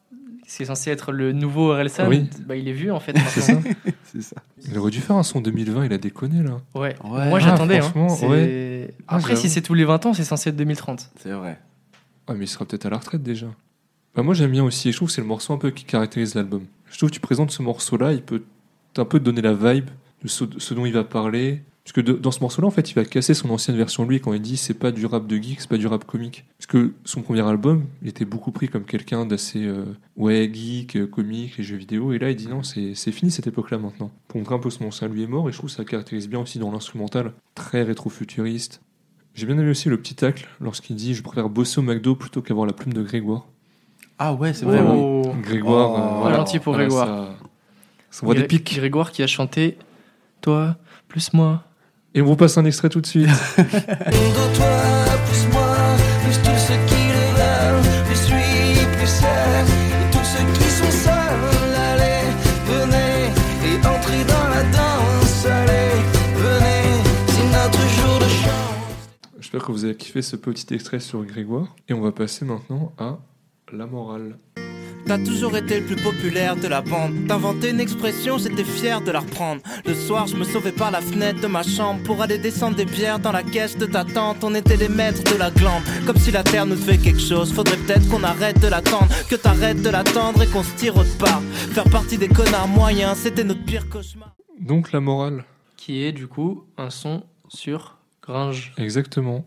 c'est 0.53 0.65
censé 0.65 0.91
être 0.91 1.11
le 1.11 1.31
nouveau 1.31 1.71
Orelsan, 1.71 2.07
Oui. 2.07 2.29
bah, 2.45 2.55
il 2.55 2.67
est 2.67 2.73
vu 2.73 2.91
en 2.91 2.99
fait. 2.99 3.13
C'est 3.27 4.21
ça. 4.21 4.35
Il 4.67 4.77
aurait 4.77 4.91
dû 4.91 4.99
faire 5.01 5.15
un 5.15 5.23
son 5.23 5.41
2020, 5.41 5.85
il 5.85 5.93
a 5.93 5.97
déconné 5.97 6.43
là. 6.43 6.59
Ouais. 6.75 6.95
Ouais. 7.03 7.29
Moi 7.29 7.37
Ah, 7.37 7.39
j'attendais. 7.39 7.77
hein. 7.77 7.81
franchement, 7.81 8.09
C'est- 8.09 8.27
ouais. 8.27 8.93
Ah, 9.07 9.15
Après, 9.15 9.35
si 9.35 9.49
c'est 9.49 9.61
tous 9.61 9.73
les 9.73 9.85
20 9.85 10.05
ans, 10.05 10.13
c'est 10.13 10.23
censé 10.23 10.49
être 10.49 10.55
2030. 10.55 11.09
C'est 11.19 11.31
vrai. 11.31 11.59
Ah, 12.27 12.33
mais 12.35 12.45
il 12.45 12.47
sera 12.47 12.65
peut-être 12.65 12.85
à 12.85 12.89
la 12.89 12.97
retraite 12.97 13.23
déjà. 13.23 13.47
Bah, 14.15 14.21
moi 14.21 14.33
j'aime 14.35 14.51
bien 14.51 14.63
aussi, 14.63 14.89
et 14.89 14.91
je 14.91 14.97
trouve 14.97 15.07
que 15.09 15.13
c'est 15.15 15.21
le 15.21 15.27
morceau 15.27 15.53
un 15.53 15.57
peu 15.57 15.71
qui 15.71 15.83
caractérise 15.85 16.35
l'album. 16.35 16.63
Je 16.91 16.97
trouve 16.97 17.09
que 17.09 17.15
tu 17.15 17.19
présentes 17.19 17.49
ce 17.51 17.63
morceau-là, 17.63 18.13
il 18.13 18.21
peut 18.21 18.43
un 18.97 19.05
peu 19.05 19.17
te 19.19 19.23
donner 19.23 19.41
la 19.41 19.53
vibe 19.53 19.89
de 20.23 20.27
ce, 20.27 20.43
de 20.43 20.59
ce 20.59 20.73
dont 20.75 20.85
il 20.85 20.93
va 20.93 21.03
parler. 21.03 21.63
Parce 21.83 21.91
que 21.91 21.99
de- 22.01 22.13
dans 22.13 22.31
ce 22.31 22.39
morceau-là, 22.39 22.67
en 22.67 22.71
fait, 22.71 22.91
il 22.91 22.93
va 22.93 23.03
casser 23.03 23.33
son 23.33 23.49
ancienne 23.49 23.75
version 23.75 24.05
de 24.05 24.09
lui 24.09 24.21
quand 24.21 24.31
il 24.33 24.41
dit 24.41 24.55
c'est 24.55 24.73
pas 24.73 24.91
du 24.91 25.05
rap 25.05 25.27
de 25.27 25.35
geek, 25.35 25.59
c'est 25.59 25.67
pas 25.69 25.77
du 25.77 25.85
rap 25.87 26.05
comique. 26.05 26.45
Parce 26.57 26.65
que 26.67 26.93
son 27.03 27.21
premier 27.21 27.41
album, 27.45 27.83
il 28.01 28.07
était 28.07 28.23
beaucoup 28.23 28.51
pris 28.51 28.69
comme 28.69 28.85
quelqu'un 28.85 29.25
d'assez 29.25 29.65
euh, 29.65 29.83
ouais 30.15 30.49
geek, 30.53 30.95
euh, 30.95 31.07
comique, 31.07 31.57
les 31.57 31.63
jeux 31.65 31.75
vidéo. 31.75 32.13
Et 32.13 32.19
là, 32.19 32.29
il 32.29 32.37
dit 32.37 32.47
non, 32.47 32.63
c'est 32.63 32.93
fini 33.11 33.31
cette 33.31 33.47
époque-là 33.47 33.79
maintenant. 33.79 34.11
Pour 34.29 34.37
montrer 34.39 34.55
un 34.55 34.59
peu 34.59 34.69
son 34.69 34.85
ancien 34.85 35.09
lui 35.09 35.23
est 35.23 35.27
mort, 35.27 35.49
et 35.49 35.51
je 35.51 35.57
trouve 35.57 35.69
que 35.69 35.75
ça 35.75 35.83
caractérise 35.83 36.29
bien 36.29 36.39
aussi 36.39 36.57
dans 36.57 36.71
l'instrumental, 36.71 37.33
très 37.53 37.83
rétro-futuriste. 37.83 38.81
J'ai 39.35 39.45
bien 39.45 39.57
aimé 39.57 39.69
aussi 39.71 39.89
le 39.89 39.97
petit 39.97 40.15
tacle 40.15 40.47
lorsqu'il 40.61 40.95
dit 40.95 41.13
je 41.15 41.21
préfère 41.23 41.49
bosser 41.49 41.79
au 41.79 41.83
McDo 41.83 42.15
plutôt 42.15 42.41
qu'avoir 42.41 42.65
la 42.65 42.71
plume 42.73 42.93
de 42.93 43.01
Grégoire. 43.03 43.45
Ah 44.19 44.33
ouais, 44.35 44.53
c'est 44.53 44.65
Oh. 44.65 44.69
vrai. 44.69 44.81
oui. 44.81 45.41
Grégoire, 45.41 45.91
Oh. 45.91 45.97
euh, 45.97 46.19
voilà. 46.21 46.37
Gentil 46.37 46.59
pour 46.59 46.73
Voilà, 46.73 46.87
Grégoire. 46.87 47.07
Ça, 47.07 47.35
ça 48.11 48.23
envoie 48.23 48.35
des 48.35 48.43
pics. 48.45 48.75
Grégoire 48.77 49.11
qui 49.11 49.21
a 49.21 49.27
chanté 49.27 49.77
Toi, 50.41 50.77
plus 51.09 51.33
moi. 51.33 51.63
Et 52.15 52.21
on 52.21 52.25
vous 52.25 52.35
passe 52.35 52.57
un 52.57 52.65
extrait 52.65 52.89
tout 52.89 53.01
de 53.01 53.07
suite. 53.07 53.27
J'espère 69.39 69.67
que 69.67 69.71
vous 69.71 69.85
avez 69.85 69.95
kiffé 69.95 70.21
ce 70.21 70.35
petit 70.35 70.73
extrait 70.73 70.99
sur 70.99 71.23
Grégoire. 71.25 71.75
Et 71.87 71.93
on 71.93 72.01
va 72.01 72.11
passer 72.11 72.43
maintenant 72.43 72.91
à 72.97 73.19
la 73.71 73.85
morale. 73.85 74.37
T'as 75.05 75.17
toujours 75.17 75.57
été 75.57 75.81
le 75.81 75.85
plus 75.85 75.97
populaire 75.97 76.55
de 76.55 76.67
la 76.67 76.81
bande. 76.81 77.27
T'inventais 77.27 77.71
une 77.71 77.79
expression, 77.81 78.37
j'étais 78.37 78.63
fier 78.63 79.01
de 79.01 79.11
la 79.11 79.19
reprendre. 79.19 79.61
Le 79.85 79.93
soir, 79.93 80.27
je 80.27 80.35
me 80.35 80.43
sauvais 80.45 80.71
par 80.71 80.91
la 80.91 81.01
fenêtre 81.01 81.41
de 81.41 81.47
ma 81.47 81.61
chambre 81.61 82.01
pour 82.03 82.21
aller 82.21 82.37
descendre 82.37 82.77
des 82.77 82.85
bières 82.85 83.19
dans 83.19 83.33
la 83.33 83.43
caisse 83.43 83.77
de 83.77 83.85
ta 83.85 84.05
tante. 84.05 84.43
On 84.43 84.55
était 84.55 84.77
les 84.77 84.87
maîtres 84.87 85.23
de 85.33 85.37
la 85.37 85.51
glande. 85.51 85.83
Comme 86.05 86.15
si 86.17 86.31
la 86.31 86.41
terre 86.43 86.65
nous 86.65 86.75
devait 86.75 86.97
quelque 86.97 87.19
chose. 87.19 87.51
Faudrait 87.53 87.75
peut-être 87.77 88.07
qu'on 88.09 88.23
arrête 88.23 88.59
de 88.61 88.67
l'attendre. 88.67 89.07
Que 89.29 89.35
t'arrêtes 89.35 89.81
de 89.81 89.89
l'attendre 89.89 90.41
et 90.41 90.47
qu'on 90.47 90.63
se 90.63 90.73
tire 90.75 90.95
autre 90.95 91.17
part. 91.17 91.41
Faire 91.41 91.89
partie 91.89 92.17
des 92.17 92.29
connards 92.29 92.69
moyens, 92.69 93.17
c'était 93.17 93.43
notre 93.43 93.63
pire 93.65 93.89
cauchemar. 93.89 94.33
Donc 94.59 94.93
la 94.93 95.01
morale, 95.01 95.43
Qui 95.75 96.03
est 96.03 96.13
du 96.13 96.27
coup 96.27 96.63
un 96.77 96.89
son 96.89 97.23
sur 97.49 97.97
Gringe. 98.21 98.73
exactement. 98.77 99.43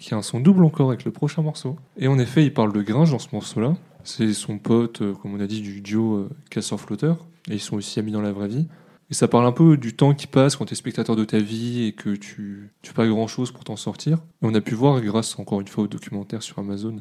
Qui 0.00 0.12
a 0.12 0.16
un 0.16 0.22
son 0.22 0.40
double 0.40 0.64
encore 0.64 0.88
avec 0.88 1.04
le 1.04 1.12
prochain 1.12 1.42
morceau. 1.42 1.76
Et 1.96 2.08
en 2.08 2.18
effet, 2.18 2.44
il 2.44 2.52
parle 2.52 2.72
de 2.72 2.82
Gringe 2.82 3.10
dans 3.12 3.18
ce 3.20 3.28
morceau-là. 3.32 3.74
C'est 4.08 4.32
son 4.32 4.56
pote, 4.56 5.02
euh, 5.02 5.12
comme 5.12 5.34
on 5.34 5.40
a 5.40 5.46
dit, 5.46 5.60
du 5.60 5.82
duo 5.82 6.16
euh, 6.16 6.30
casseur-flotteur. 6.48 7.26
Et 7.50 7.56
ils 7.56 7.60
sont 7.60 7.76
aussi 7.76 8.00
amis 8.00 8.10
dans 8.10 8.22
la 8.22 8.32
vraie 8.32 8.48
vie. 8.48 8.66
Et 9.10 9.14
ça 9.14 9.28
parle 9.28 9.44
un 9.44 9.52
peu 9.52 9.76
du 9.76 9.94
temps 9.94 10.14
qui 10.14 10.26
passe 10.26 10.56
quand 10.56 10.64
tu 10.64 10.72
es 10.72 10.76
spectateur 10.76 11.14
de 11.14 11.26
ta 11.26 11.38
vie 11.38 11.84
et 11.84 11.92
que 11.92 12.16
tu 12.16 12.70
tu 12.80 12.88
fais 12.88 12.94
pas 12.94 13.06
grand 13.06 13.26
chose 13.26 13.52
pour 13.52 13.64
t'en 13.64 13.76
sortir. 13.76 14.16
Et 14.16 14.46
on 14.46 14.54
a 14.54 14.62
pu 14.62 14.74
voir, 14.74 14.98
grâce 15.02 15.38
encore 15.38 15.60
une 15.60 15.68
fois 15.68 15.84
au 15.84 15.88
documentaire 15.88 16.42
sur 16.42 16.58
Amazon, 16.58 16.96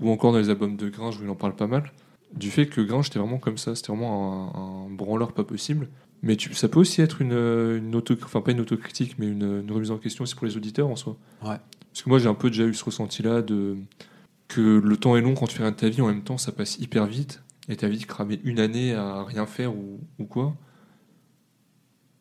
ou 0.00 0.10
encore 0.10 0.32
dans 0.32 0.38
les 0.38 0.48
albums 0.48 0.76
de 0.76 0.88
Gringe 0.88 1.18
où 1.20 1.24
il 1.24 1.28
en 1.28 1.34
parle 1.34 1.54
pas 1.54 1.66
mal, 1.66 1.92
du 2.34 2.50
fait 2.50 2.66
que 2.66 2.80
Gringe 2.80 3.06
c'était 3.06 3.18
vraiment 3.18 3.38
comme 3.38 3.58
ça, 3.58 3.74
c'était 3.74 3.92
vraiment 3.92 4.54
un, 4.54 4.86
un 4.86 4.90
branleur 4.90 5.32
pas 5.32 5.44
possible. 5.44 5.88
Mais 6.22 6.36
tu, 6.36 6.54
ça 6.54 6.68
peut 6.68 6.80
aussi 6.80 7.02
être 7.02 7.20
une, 7.20 7.32
euh, 7.32 7.78
une 7.78 7.94
auto, 7.94 8.14
enfin 8.24 8.40
pas 8.40 8.52
une 8.52 8.60
autocritique, 8.60 9.16
mais 9.18 9.26
une, 9.26 9.62
une 9.62 9.70
remise 9.70 9.90
en 9.90 9.98
question 9.98 10.24
aussi 10.24 10.34
pour 10.34 10.46
les 10.46 10.56
auditeurs 10.56 10.88
en 10.88 10.96
soi. 10.96 11.16
Ouais. 11.42 11.56
Parce 11.92 12.02
que 12.02 12.08
moi 12.08 12.18
j'ai 12.18 12.28
un 12.28 12.34
peu 12.34 12.48
déjà 12.48 12.64
eu 12.64 12.72
ce 12.72 12.84
ressenti-là 12.84 13.42
de 13.42 13.76
que 14.48 14.80
le 14.82 14.96
temps 14.96 15.16
est 15.16 15.20
long 15.20 15.34
quand 15.34 15.46
tu 15.46 15.56
fais 15.56 15.62
rien 15.62 15.72
de 15.72 15.76
ta 15.76 15.88
vie, 15.88 16.00
en 16.00 16.06
même 16.06 16.22
temps 16.22 16.38
ça 16.38 16.52
passe 16.52 16.78
hyper 16.78 17.06
vite, 17.06 17.42
et 17.68 17.76
ta 17.76 17.88
vie 17.88 18.00
cramer 18.00 18.40
une 18.44 18.60
année 18.60 18.94
à 18.94 19.22
rien 19.24 19.46
faire 19.46 19.74
ou, 19.74 20.00
quoi. 20.28 20.56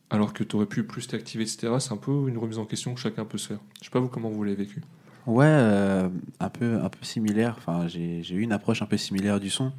Alors 0.09 0.34
que 0.34 0.43
tu 0.43 0.55
aurais 0.55 0.65
pu 0.65 0.84
plus 0.84 1.07
t'activer, 1.07 1.43
etc. 1.43 1.73
C'est 1.80 1.91
un 1.91 1.97
peu 1.97 2.30
une 2.30 2.38
remise 2.38 2.59
en 2.59 2.65
question 2.65 2.93
que 2.93 2.99
chacun 2.99 3.25
peut 3.25 3.38
se 3.38 3.47
faire. 3.47 3.59
Je 3.80 3.86
sais 3.86 3.91
pas 3.91 3.99
vous 3.99 4.07
comment 4.07 4.30
vous 4.30 4.43
l'avez 4.43 4.55
vécu. 4.55 4.82
Ouais, 5.25 5.45
euh, 5.45 6.07
un 6.39 6.49
peu, 6.49 6.80
un 6.82 6.88
peu 6.88 7.03
similaire. 7.03 7.55
Enfin, 7.57 7.88
j'ai 7.88 8.23
j'ai 8.23 8.36
eu 8.36 8.41
une 8.41 8.53
approche 8.53 8.82
un 8.82 8.86
peu 8.86 8.95
similaire 8.95 9.41
du 9.41 9.49
son. 9.49 9.73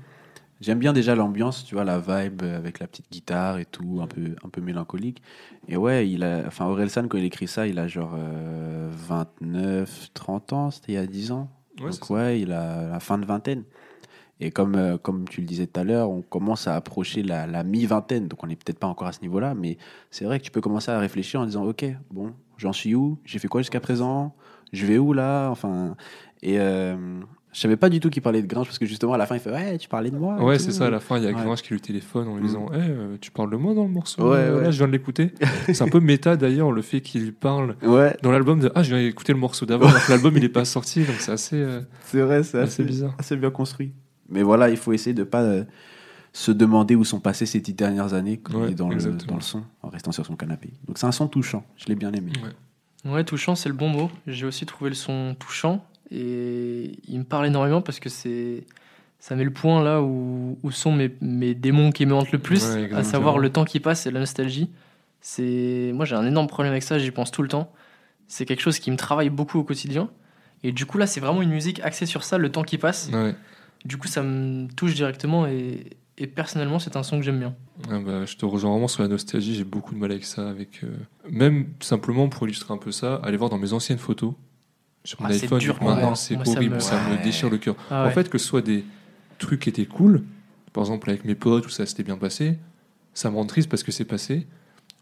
J'aime 0.60 0.80
bien 0.80 0.92
déjà 0.92 1.14
l'ambiance, 1.14 1.64
tu 1.64 1.76
vois, 1.76 1.84
la 1.84 2.00
vibe 2.00 2.42
avec 2.42 2.80
la 2.80 2.88
petite 2.88 3.06
guitare 3.12 3.58
et 3.58 3.64
tout, 3.64 4.00
un 4.02 4.08
peu, 4.08 4.34
un 4.44 4.48
peu 4.48 4.60
mélancolique. 4.60 5.22
Et 5.68 5.76
ouais, 5.76 6.08
il 6.10 6.24
a, 6.24 6.42
enfin, 6.46 6.66
Orelsan, 6.66 7.06
quand 7.06 7.16
il 7.16 7.24
écrit 7.24 7.46
ça, 7.46 7.68
il 7.68 7.78
a 7.78 7.86
genre 7.86 8.14
euh, 8.16 8.90
29, 8.90 10.10
30 10.14 10.52
ans, 10.52 10.70
c'était 10.72 10.92
il 10.92 10.94
y 10.96 10.98
a 10.98 11.06
10 11.06 11.30
ans. 11.30 11.48
Ouais, 11.80 11.90
Donc 11.90 12.10
ouais, 12.10 12.40
il 12.40 12.52
a 12.52 12.88
la 12.88 13.00
fin 13.00 13.18
de 13.18 13.24
vingtaine. 13.26 13.64
Et 14.40 14.50
comme, 14.52 14.76
euh, 14.76 14.98
comme 14.98 15.28
tu 15.28 15.40
le 15.40 15.46
disais 15.46 15.66
tout 15.66 15.80
à 15.80 15.84
l'heure, 15.84 16.10
on 16.10 16.22
commence 16.22 16.68
à 16.68 16.76
approcher 16.76 17.22
la, 17.22 17.46
la 17.46 17.64
mi-vingtaine, 17.64 18.28
donc 18.28 18.42
on 18.44 18.46
n'est 18.46 18.56
peut-être 18.56 18.78
pas 18.78 18.86
encore 18.86 19.08
à 19.08 19.12
ce 19.12 19.20
niveau-là, 19.20 19.54
mais 19.54 19.78
c'est 20.10 20.24
vrai 20.24 20.38
que 20.38 20.44
tu 20.44 20.52
peux 20.52 20.60
commencer 20.60 20.90
à 20.92 20.98
réfléchir 21.00 21.40
en 21.40 21.46
disant, 21.46 21.64
ok, 21.64 21.84
bon, 22.10 22.34
j'en 22.56 22.72
suis 22.72 22.94
où? 22.94 23.18
J'ai 23.24 23.40
fait 23.40 23.48
quoi 23.48 23.62
jusqu'à 23.62 23.80
présent? 23.80 24.36
Je 24.72 24.86
vais 24.86 24.98
où 24.98 25.12
là? 25.12 25.48
Enfin, 25.50 25.96
et 26.42 26.60
euh, 26.60 27.20
je 27.58 27.62
savais 27.62 27.76
pas 27.76 27.88
du 27.88 27.98
tout 27.98 28.08
qu'il 28.08 28.22
parlait 28.22 28.40
de 28.40 28.46
Gringe 28.46 28.66
parce 28.66 28.78
que 28.78 28.86
justement 28.86 29.14
à 29.14 29.18
la 29.18 29.26
fin 29.26 29.34
il 29.34 29.40
fait, 29.40 29.50
ouais, 29.50 29.78
tu 29.78 29.88
parlais 29.88 30.12
de 30.12 30.16
moi. 30.16 30.40
Ouais, 30.40 30.60
c'est 30.60 30.70
ça, 30.70 30.86
à 30.86 30.90
la 30.90 31.00
fin, 31.00 31.18
il 31.18 31.24
y 31.24 31.26
a 31.26 31.30
Ouais. 31.30 31.34
Gringe 31.34 31.60
qui 31.60 31.72
lui 31.74 31.80
téléphone 31.80 32.28
en 32.28 32.36
lui 32.36 32.44
Mm. 32.44 32.46
disant 32.46 32.66
Eh, 32.72 32.76
euh, 32.76 33.16
tu 33.20 33.32
parles 33.32 33.50
de 33.50 33.56
moi 33.56 33.74
dans 33.74 33.82
le 33.82 33.88
morceau? 33.88 34.22
Ouais, 34.30 34.36
euh, 34.36 34.56
ouais. 34.58 34.62
Là, 34.62 34.70
je 34.70 34.78
viens 34.78 34.86
de 34.86 34.92
l'écouter. 34.92 35.32
c'est 35.66 35.82
un 35.82 35.88
peu 35.88 35.98
méta 35.98 36.36
d'ailleurs, 36.36 36.70
le 36.70 36.82
fait 36.82 37.00
qu'il 37.00 37.32
parle 37.34 37.74
Ouais, 37.82 38.16
dans 38.22 38.30
l'album 38.30 38.60
de 38.60 38.70
Ah, 38.76 38.84
je 38.84 38.94
viens 38.94 39.04
d'écouter 39.04 39.32
le 39.32 39.40
morceau 39.40 39.66
d'avant, 39.66 39.88
alors 39.88 40.06
que 40.06 40.12
l'album 40.12 40.36
il 40.36 40.44
est 40.44 40.48
pas 40.48 40.64
sorti, 40.64 41.00
donc 41.02 41.16
c'est 41.18 41.32
assez, 41.32 41.56
euh, 41.56 41.80
c'est 42.04 42.20
vrai, 42.20 42.44
c'est 42.44 42.58
assez 42.58 42.74
assez, 42.74 42.84
bizarre. 42.84 43.14
assez 43.18 43.34
bien 43.36 43.50
construit. 43.50 43.92
Mais 44.28 44.44
voilà, 44.44 44.70
il 44.70 44.76
faut 44.76 44.92
essayer 44.92 45.14
de 45.14 45.24
pas 45.24 45.42
euh, 45.42 45.64
se 46.32 46.52
demander 46.52 46.94
où 46.94 47.04
sont 47.04 47.18
passées 47.18 47.46
ces 47.46 47.58
dix 47.60 47.74
dernières 47.74 48.14
années 48.14 48.40
Ouais, 48.54 48.72
dans 48.72 48.88
le, 48.88 49.02
dans 49.26 49.34
le 49.34 49.40
son, 49.40 49.64
en 49.82 49.88
restant 49.88 50.12
sur 50.12 50.24
son 50.24 50.36
canapé. 50.36 50.70
Donc 50.86 50.96
c'est 50.98 51.06
un 51.06 51.12
son 51.12 51.26
touchant, 51.26 51.64
je 51.76 51.86
l'ai 51.86 51.96
bien 51.96 52.12
aimé. 52.12 52.30
Ouais. 52.44 53.10
Ouais, 53.12 53.24
touchant, 53.24 53.54
c'est 53.54 53.68
le 53.68 53.74
bon 53.74 53.88
mot. 53.88 54.10
J'ai 54.26 54.44
aussi 54.44 54.66
trouvé 54.66 54.90
le 54.90 54.96
son 54.96 55.34
touchant 55.38 55.84
et 56.10 56.92
il 57.06 57.18
me 57.18 57.24
parle 57.24 57.46
énormément 57.46 57.82
parce 57.82 58.00
que 58.00 58.08
c'est 58.08 58.64
ça 59.20 59.34
met 59.34 59.44
le 59.44 59.52
point 59.52 59.82
là 59.82 60.00
où, 60.00 60.58
où 60.62 60.70
sont 60.70 60.92
mes, 60.92 61.10
mes 61.20 61.54
démons 61.54 61.90
qui 61.90 62.06
me 62.06 62.14
hantent 62.14 62.30
le 62.30 62.38
plus, 62.38 62.64
Ouais, 62.64 62.92
à 62.94 63.02
savoir 63.02 63.38
le 63.38 63.50
temps 63.50 63.64
qui 63.64 63.80
passe 63.80 64.06
et 64.06 64.10
la 64.10 64.20
nostalgie. 64.20 64.70
C'est 65.20 65.90
moi 65.94 66.04
j'ai 66.04 66.14
un 66.14 66.26
énorme 66.26 66.46
problème 66.46 66.72
avec 66.72 66.82
ça, 66.82 66.98
j'y 66.98 67.10
pense 67.10 67.30
tout 67.30 67.42
le 67.42 67.48
temps. 67.48 67.72
C'est 68.28 68.44
quelque 68.44 68.60
chose 68.60 68.78
qui 68.78 68.90
me 68.90 68.96
travaille 68.96 69.30
beaucoup 69.30 69.58
au 69.58 69.64
quotidien. 69.64 70.08
Et 70.62 70.72
du 70.72 70.86
coup 70.86 70.98
là, 70.98 71.06
c'est 71.06 71.20
vraiment 71.20 71.42
une 71.42 71.50
musique 71.50 71.80
axée 71.80 72.06
sur 72.06 72.24
ça, 72.24 72.38
le 72.38 72.50
temps 72.50 72.62
qui 72.62 72.78
passe. 72.78 73.10
Ouais. 73.12 73.34
Du 73.84 73.96
coup, 73.96 74.08
ça 74.08 74.22
me 74.22 74.66
touche 74.68 74.94
directement 74.94 75.46
et, 75.46 75.86
et 76.18 76.26
personnellement, 76.26 76.78
c'est 76.78 76.96
un 76.96 77.02
son 77.02 77.18
que 77.18 77.24
j'aime 77.24 77.38
bien. 77.38 77.54
Ah 77.90 78.00
bah, 78.00 78.24
je 78.24 78.36
te 78.36 78.44
rejoins 78.44 78.72
vraiment 78.72 78.88
sur 78.88 79.02
la 79.02 79.08
nostalgie, 79.08 79.54
j'ai 79.54 79.64
beaucoup 79.64 79.94
de 79.94 80.00
mal 80.00 80.10
avec 80.10 80.24
ça. 80.24 80.48
Avec, 80.48 80.82
euh, 80.82 80.96
Même 81.30 81.68
simplement 81.80 82.28
pour 82.28 82.46
illustrer 82.46 82.74
un 82.74 82.78
peu 82.78 82.90
ça, 82.90 83.16
aller 83.22 83.36
voir 83.36 83.50
dans 83.50 83.58
mes 83.58 83.72
anciennes 83.72 83.98
photos 83.98 84.34
sur 85.08 85.22
mon 85.22 85.28
Ah, 85.28 85.32
iPhone. 85.32 85.58
dur, 85.58 85.82
maintenant, 85.82 86.14
c'est 86.14 86.34
Moi, 86.34 86.44
horrible, 86.48 86.74
me- 86.76 86.80
ça 86.80 87.00
me, 87.08 87.22
déchire 87.22 87.48
le 87.48 87.56
cœur. 87.58 87.76
Ah 87.90 88.06
En 88.06 88.10
fait, 88.10 88.28
que 88.28 88.36
ce 88.38 88.46
soit 88.46 88.60
des 88.62 88.84
trucs 89.38 89.60
qui 89.60 89.68
étaient 89.70 89.86
cool, 89.86 90.22
par 90.72 90.82
exemple 90.84 91.08
avec 91.08 91.24
mes 91.24 91.34
potes 91.34 91.66
où 91.66 91.70
ça 91.70 91.86
s'était 91.86 92.02
bien 92.02 92.16
passé, 92.18 92.58
ça 93.14 93.30
me 93.30 93.36
rend 93.36 93.46
triste 93.46 93.68
parce 93.70 93.82
que 93.82 93.90
c'est 93.92 94.04
passé. 94.04 94.46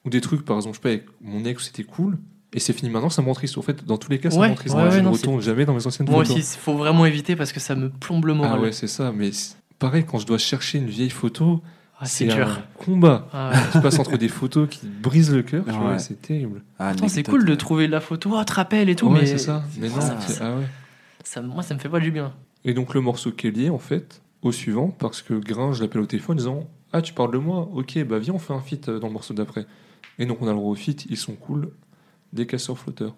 Ou 0.05 0.11
des 0.11 0.21
trucs, 0.21 0.45
par 0.45 0.57
exemple, 0.57 0.75
je 0.77 0.79
sais 0.79 0.83
pas, 0.83 0.89
avec 0.91 1.07
mon 1.21 1.45
ex 1.45 1.61
où 1.61 1.65
c'était 1.65 1.83
cool, 1.83 2.19
Et 2.53 2.61
c'est 2.61 2.73
fini 2.73 2.89
maintenant, 2.91 3.11
ça 3.11 3.21
me 3.21 3.27
rend 3.27 3.35
triste. 3.35 3.59
En 3.59 3.63
fait, 3.63 3.85
dans 3.85 3.99
tous 3.99 4.09
les 4.11 4.21
cas, 4.21 4.31
ça 4.31 4.39
Ouais, 4.39 4.47
me 4.47 4.51
rend 4.51 4.55
triste. 4.57 4.75
ouais, 4.77 4.81
Moi, 4.81 4.91
ouais, 4.91 4.97
je 4.97 5.01
ne 5.03 5.09
retourne 5.09 5.41
jamais 5.43 5.65
dans 5.65 5.75
mes 5.75 5.85
anciennes 5.87 6.09
Moi 6.09 6.25
photos. 6.25 6.37
aussi, 6.39 6.55
il 6.57 6.61
faut 6.61 6.75
vraiment 6.77 7.05
éviter 7.05 7.35
parce 7.35 7.53
que 7.53 7.59
ça 7.61 7.75
me 7.75 7.91
plombe 7.91 8.25
le 8.27 8.35
moral. 8.35 8.53
Ah 8.59 8.63
ouais, 8.63 8.71
c'est 8.73 8.87
ça. 8.87 9.11
Mais 9.13 9.31
pareil, 9.81 10.05
quand 10.07 10.19
je 10.19 10.27
dois 10.27 10.39
chercher 10.39 10.79
une 10.79 10.87
vieille 10.87 11.11
photo, 11.11 11.61
Ah, 11.99 12.05
c'est 12.07 12.29
c'est 12.29 12.35
dur. 12.35 12.49
un 12.49 12.63
combat. 12.85 13.27
Ah 13.33 13.51
ouais. 13.55 13.57
Je 13.75 13.79
passe 13.81 13.99
entre 13.99 14.17
des 14.19 14.29
photos 14.29 14.69
qui 14.69 14.87
brisent 14.87 15.33
le 15.35 15.43
cœur. 15.43 15.67
Ouais. 15.67 15.73
vois, 15.73 15.99
C'est 15.99 16.21
terrible. 16.21 16.63
Ah, 16.79 16.93
c'est 17.09 17.23
cool 17.23 17.45
de 17.47 17.55
trouver 17.55 17.89
la 17.89 18.01
photo, 18.01 18.33
oh, 18.35 18.45
te 18.45 18.53
rappelle 18.53 18.89
et 18.91 18.97
tout, 18.97 19.07
ouais, 19.09 19.21
mais 19.21 19.27
c'est 19.27 19.39
ça. 19.39 19.63
Mais 19.79 19.89
non, 19.89 20.01
ça- 20.01 20.21
c'est- 20.21 20.43
ah 20.43 20.57
ouais. 20.57 20.67
ça- 21.25 21.41
moi, 21.43 21.63
ça 21.63 21.75
me 21.75 21.79
fait 21.79 21.89
pas 21.89 22.01
du 22.01 22.11
bien. 22.11 22.33
Et 22.65 22.75
donc 22.75 22.95
le 22.95 23.01
morceau 23.01 23.31
qui 23.33 23.47
est 23.47 23.51
lié 23.51 23.71
en 23.71 23.79
fait 23.79 24.21
au 24.43 24.53
suivant 24.53 24.89
parce 24.89 25.23
que 25.23 25.35
Grain, 25.35 25.73
je 25.73 25.83
l'appelle 25.83 26.03
au 26.03 26.07
téléphone 26.07 26.35
en 26.35 26.39
disant 26.39 26.65
Ah, 26.93 27.01
tu 27.03 27.15
parles 27.15 27.33
de 27.33 27.39
moi? 27.39 27.69
Ok, 27.75 27.99
bah 28.05 28.19
viens, 28.19 28.35
on 28.35 28.39
fait 28.39 28.53
un 28.55 28.61
feat 28.61 28.89
euh, 28.89 28.99
dans 28.99 29.07
le 29.07 29.13
morceau 29.13 29.35
d'après. 29.35 29.67
Et 30.19 30.27
donc 30.27 30.39
on 30.43 30.47
a 30.47 30.51
le 30.51 30.57
droit 30.57 30.71
au 30.71 30.75
feat, 30.75 31.07
ils 31.09 31.17
sont 31.17 31.35
cool. 31.35 31.71
Des 32.33 32.47
casseurs 32.47 32.79
flotteurs. 32.79 33.15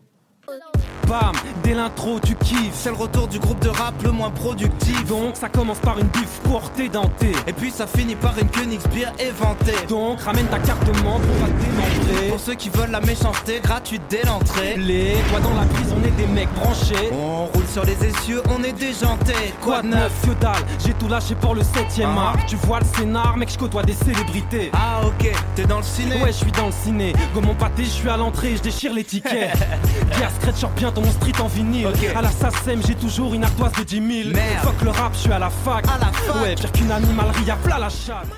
Bam, 1.09 1.33
dès 1.63 1.73
l'intro 1.75 2.21
tu 2.21 2.35
kiffes 2.35 2.75
C'est 2.75 2.91
le 2.91 2.97
retour 2.97 3.29
du 3.29 3.39
groupe 3.39 3.61
de 3.61 3.71
rap 3.71 3.95
le 4.03 4.11
moins 4.11 4.31
productif. 4.31 5.05
Donc 5.07 5.37
ça 5.37 5.49
commence 5.49 5.79
par 5.79 5.99
une 5.99 6.07
bif 6.09 6.41
portée 6.45 6.89
dentée 6.89 7.33
Et 7.47 7.53
puis 7.53 7.71
ça 7.71 7.87
finit 7.87 8.15
par 8.15 8.35
une 8.39 8.49
Königsbier 8.49 9.07
éventée. 9.19 9.87
Donc 9.89 10.21
ramène 10.21 10.47
ta 10.47 10.59
carte 10.59 10.85
de 10.85 10.93
membre 11.03 11.21
pour 11.21 11.37
pas 11.37 11.47
démontrer 11.47 12.29
Pour 12.29 12.41
ceux 12.41 12.55
qui 12.55 12.69
veulent 12.69 12.91
la 12.91 13.01
méchanceté 13.01 13.61
gratuite 13.63 14.03
dès 14.11 14.23
l'entrée. 14.25 14.75
Les 14.77 15.15
doigts 15.31 15.41
dans 15.41 15.55
la 15.55 15.65
prise, 15.67 15.95
on 15.99 16.05
est 16.07 16.11
des 16.11 16.27
mecs 16.27 16.53
branchés 16.55 17.11
On 17.13 17.47
roule 17.47 17.67
sur 17.73 17.85
les 17.85 18.05
essieux, 18.05 18.43
on 18.51 18.63
est 18.63 18.73
déjanté. 18.73 19.33
Quoi 19.63 19.81
de 19.83 19.89
neuf, 19.89 20.13
que 20.27 20.33
dalle, 20.41 20.63
j'ai 20.85 20.93
tout 20.93 21.09
lâché 21.09 21.35
pour 21.35 21.55
le 21.55 21.63
7ème 21.63 22.07
Ah. 22.17 22.29
art 22.35 22.47
Tu 22.47 22.57
vois 22.57 22.81
le 22.81 22.87
scénar, 22.87 23.37
mec, 23.39 23.51
je 23.51 23.59
côtoie 23.59 23.83
des 23.83 23.95
célébrités 23.95 24.71
Ah 24.75 25.01
ok, 25.07 25.31
t'es 25.55 25.65
dans 25.65 25.79
le 25.79 25.83
ciné. 25.85 26.17
Ouais, 26.23 26.29
je 26.33 26.37
suis 26.39 26.53
dans 26.53 26.67
le 26.67 26.73
ciné. 26.73 27.13
Comme 27.35 27.47
mon 27.47 27.55
pâté, 27.55 27.85
je 27.85 27.91
suis 27.91 28.09
à 28.11 28.17
l'entrée, 28.19 28.57
je 28.57 28.63
déchire 28.63 28.93
les 28.93 29.05
tickets. 29.05 29.53
Pierre 30.13 30.31
Scratch 30.41 30.65
bientôt 31.01 31.07
mon 31.07 31.13
street 31.13 31.41
en 31.43 31.49
vinyle. 31.49 31.87
À 32.15 32.23
la 32.23 32.31
SACEM, 32.31 32.81
j'ai 32.87 32.95
toujours 32.95 33.35
une 33.35 33.45
ardoise 33.45 33.73
de 33.73 33.83
10 33.85 34.23
000. 34.25 34.35
Merde. 34.35 34.65
Fuck 34.65 34.83
le 34.83 34.91
rap, 34.91 35.15
je 35.15 35.19
suis 35.21 35.33
à 35.33 35.39
la 35.39 35.51
fac. 35.51 35.87
À 35.89 35.99
la 35.99 36.13
fac. 36.13 36.43
Ouais, 36.43 36.55
pire 36.55 36.73
qu'une 36.73 36.91
animalerie, 36.91 37.51
à 37.51 37.57
plat 37.57 37.79
la 37.79 37.89
chatte. 37.89 38.29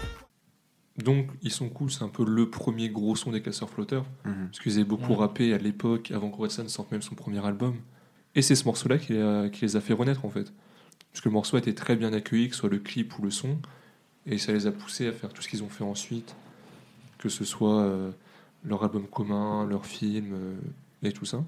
Donc 0.99 1.29
ils 1.43 1.51
sont 1.51 1.69
cool, 1.71 1.91
c'est 1.91 2.03
un 2.03 2.09
peu 2.09 2.25
le 2.27 2.51
premier 2.51 2.91
gros 2.91 3.17
son 3.17 3.31
des 3.33 3.41
casseurs 3.43 3.71
flotteurs. 3.71 4.05
Mhm. 4.25 4.49
Parce 4.51 4.61
qu'ils 4.61 4.75
avaient 4.75 4.85
beaucoup 4.85 5.15
rappé 5.15 5.55
à 5.55 5.59
l'époque, 5.59 6.11
avant 6.11 6.29
qu'Orelsan 6.31 6.69
sorte 6.69 6.93
même 6.93 7.03
son 7.03 7.15
premier 7.15 7.45
album. 7.45 7.77
Et 8.35 8.43
c'est 8.43 8.55
ce 8.55 8.65
morceau-là 8.65 8.99
qui, 8.99 9.15
les 9.15 9.23
a- 9.23 9.49
qui 9.49 9.63
les 9.63 9.77
a 9.77 9.81
fait 9.81 9.95
renaître 9.95 10.25
en 10.25 10.31
fait. 10.31 10.53
Parce 11.13 11.21
que 11.23 11.29
le 11.29 11.33
morceau 11.33 11.57
a 11.57 11.59
été 11.61 11.75
très 11.75 11.97
bien 11.97 12.13
accueilli, 12.13 12.49
que 12.49 12.55
ce 12.55 12.61
soit 12.61 12.69
le 12.69 12.79
clip 12.79 13.19
ou 13.19 13.23
le 13.23 13.31
son. 13.31 13.59
Et 14.27 14.37
ça 14.39 14.53
les 14.53 14.67
a 14.67 14.73
poussés 14.73 15.09
à 15.09 15.13
faire 15.13 15.33
tout 15.33 15.43
ce 15.43 15.49
qu'ils 15.49 15.63
ont 15.65 15.69
fait 15.69 15.83
ensuite. 15.85 16.37
Que 17.19 17.29
ce 17.29 17.45
soit 17.45 17.81
euh, 17.81 18.11
leur 18.65 18.85
album 18.85 19.07
commun, 19.07 19.65
leur 19.67 19.87
film 19.87 20.33
euh, 20.35 20.55
et 21.03 21.13
tout 21.13 21.25
ça. 21.25 21.43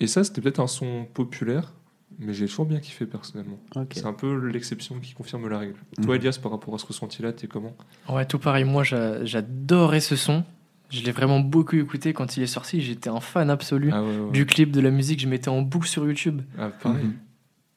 Et 0.00 0.06
ça, 0.06 0.24
c'était 0.24 0.40
peut-être 0.40 0.60
un 0.60 0.66
son 0.66 1.06
populaire, 1.12 1.72
mais 2.18 2.32
j'ai 2.34 2.46
toujours 2.46 2.66
bien 2.66 2.80
kiffé 2.80 3.06
personnellement. 3.06 3.58
C'est 3.92 4.04
un 4.06 4.12
peu 4.12 4.46
l'exception 4.48 4.98
qui 5.00 5.14
confirme 5.14 5.48
la 5.48 5.58
règle. 5.58 5.74
Mhm. 5.98 6.04
Toi, 6.04 6.16
Elias, 6.16 6.38
par 6.42 6.52
rapport 6.52 6.74
à 6.74 6.78
ce 6.78 6.86
ressenti-là, 6.86 7.32
t'es 7.32 7.46
comment? 7.46 7.74
Ouais, 8.08 8.26
tout 8.26 8.38
pareil. 8.38 8.64
Moi, 8.64 8.82
j'a- 8.84 9.24
j'adorais 9.24 10.00
ce 10.00 10.16
son. 10.16 10.44
Je 10.90 11.02
l'ai 11.02 11.10
vraiment 11.12 11.40
beaucoup 11.40 11.76
écouté 11.76 12.12
quand 12.12 12.36
il 12.36 12.42
est 12.42 12.46
sorti. 12.46 12.80
J'étais 12.80 13.08
un 13.10 13.20
fan 13.20 13.50
absolu 13.50 13.90
Ah 13.92 14.02
ouais, 14.02 14.18
ouais. 14.18 14.30
du 14.32 14.46
clip, 14.46 14.70
de 14.70 14.80
la 14.80 14.90
musique. 14.90 15.18
Je 15.20 15.26
mettais 15.28 15.48
en 15.48 15.62
boucle 15.62 15.88
sur 15.88 16.06
YouTube. 16.06 16.42
Ah, 16.58 16.68
pareil. 16.68 17.06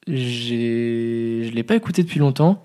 J'ai, 0.08 1.44
je 1.46 1.52
l'ai 1.54 1.64
pas 1.64 1.76
écouté 1.76 2.04
depuis 2.04 2.20
longtemps, 2.20 2.64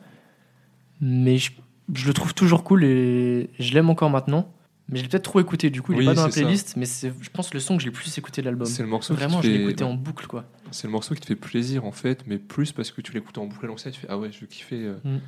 mais 1.00 1.38
je, 1.38 1.52
je 1.94 2.06
le 2.06 2.12
trouve 2.14 2.34
toujours 2.34 2.64
cool 2.64 2.84
et 2.84 3.50
je 3.58 3.74
l'aime 3.74 3.90
encore 3.90 4.10
maintenant. 4.10 4.52
Mais 4.88 4.98
je 4.98 5.02
l'ai 5.04 5.08
peut-être 5.08 5.24
trop 5.24 5.40
écouté. 5.40 5.70
Du 5.70 5.80
coup, 5.80 5.92
il 5.92 5.98
Oui, 5.98 6.04
est 6.04 6.08
pas 6.08 6.14
dans 6.14 6.24
la 6.26 6.30
c'est 6.30 6.40
ça. 6.40 6.44
playlist, 6.46 6.74
mais 6.76 6.84
c'est, 6.84 7.12
je 7.20 7.30
pense, 7.30 7.54
le 7.54 7.60
son 7.60 7.76
que 7.76 7.82
j'ai 7.82 7.88
le 7.88 7.92
plus 7.94 8.16
écouté 8.18 8.42
de 8.42 8.46
l'album. 8.46 8.66
C'est 8.66 8.82
le 8.82 8.88
morceau 8.88 9.14
Vraiment, 9.14 9.40
qui 9.40 9.46
je 9.46 9.52
l'ai 9.52 9.58
fait- 9.58 9.64
écouté 9.64 9.84
en 9.84 9.94
boucle, 9.94 10.26
quoi. 10.26 10.44
C'est 10.70 10.86
le 10.86 10.92
morceau 10.92 11.14
qui 11.14 11.20
te 11.22 11.26
fait 11.26 11.36
plaisir 11.36 11.84
en 11.86 11.92
fait, 11.92 12.24
mais 12.26 12.36
plus 12.38 12.72
parce 12.72 12.90
que 12.90 13.00
tu 13.00 13.12
l'écoutes 13.12 13.38
en 13.38 13.46
boucle 13.46 13.64
à 13.64 13.68
l'ancienne, 13.68 13.94
tu 13.94 14.00
fais 14.00 14.06
ah 14.10 14.18
ouais, 14.18 14.30
je 14.32 14.44
kiffais. 14.44 14.76
euh. 14.84 14.96
Mm. 15.04 15.18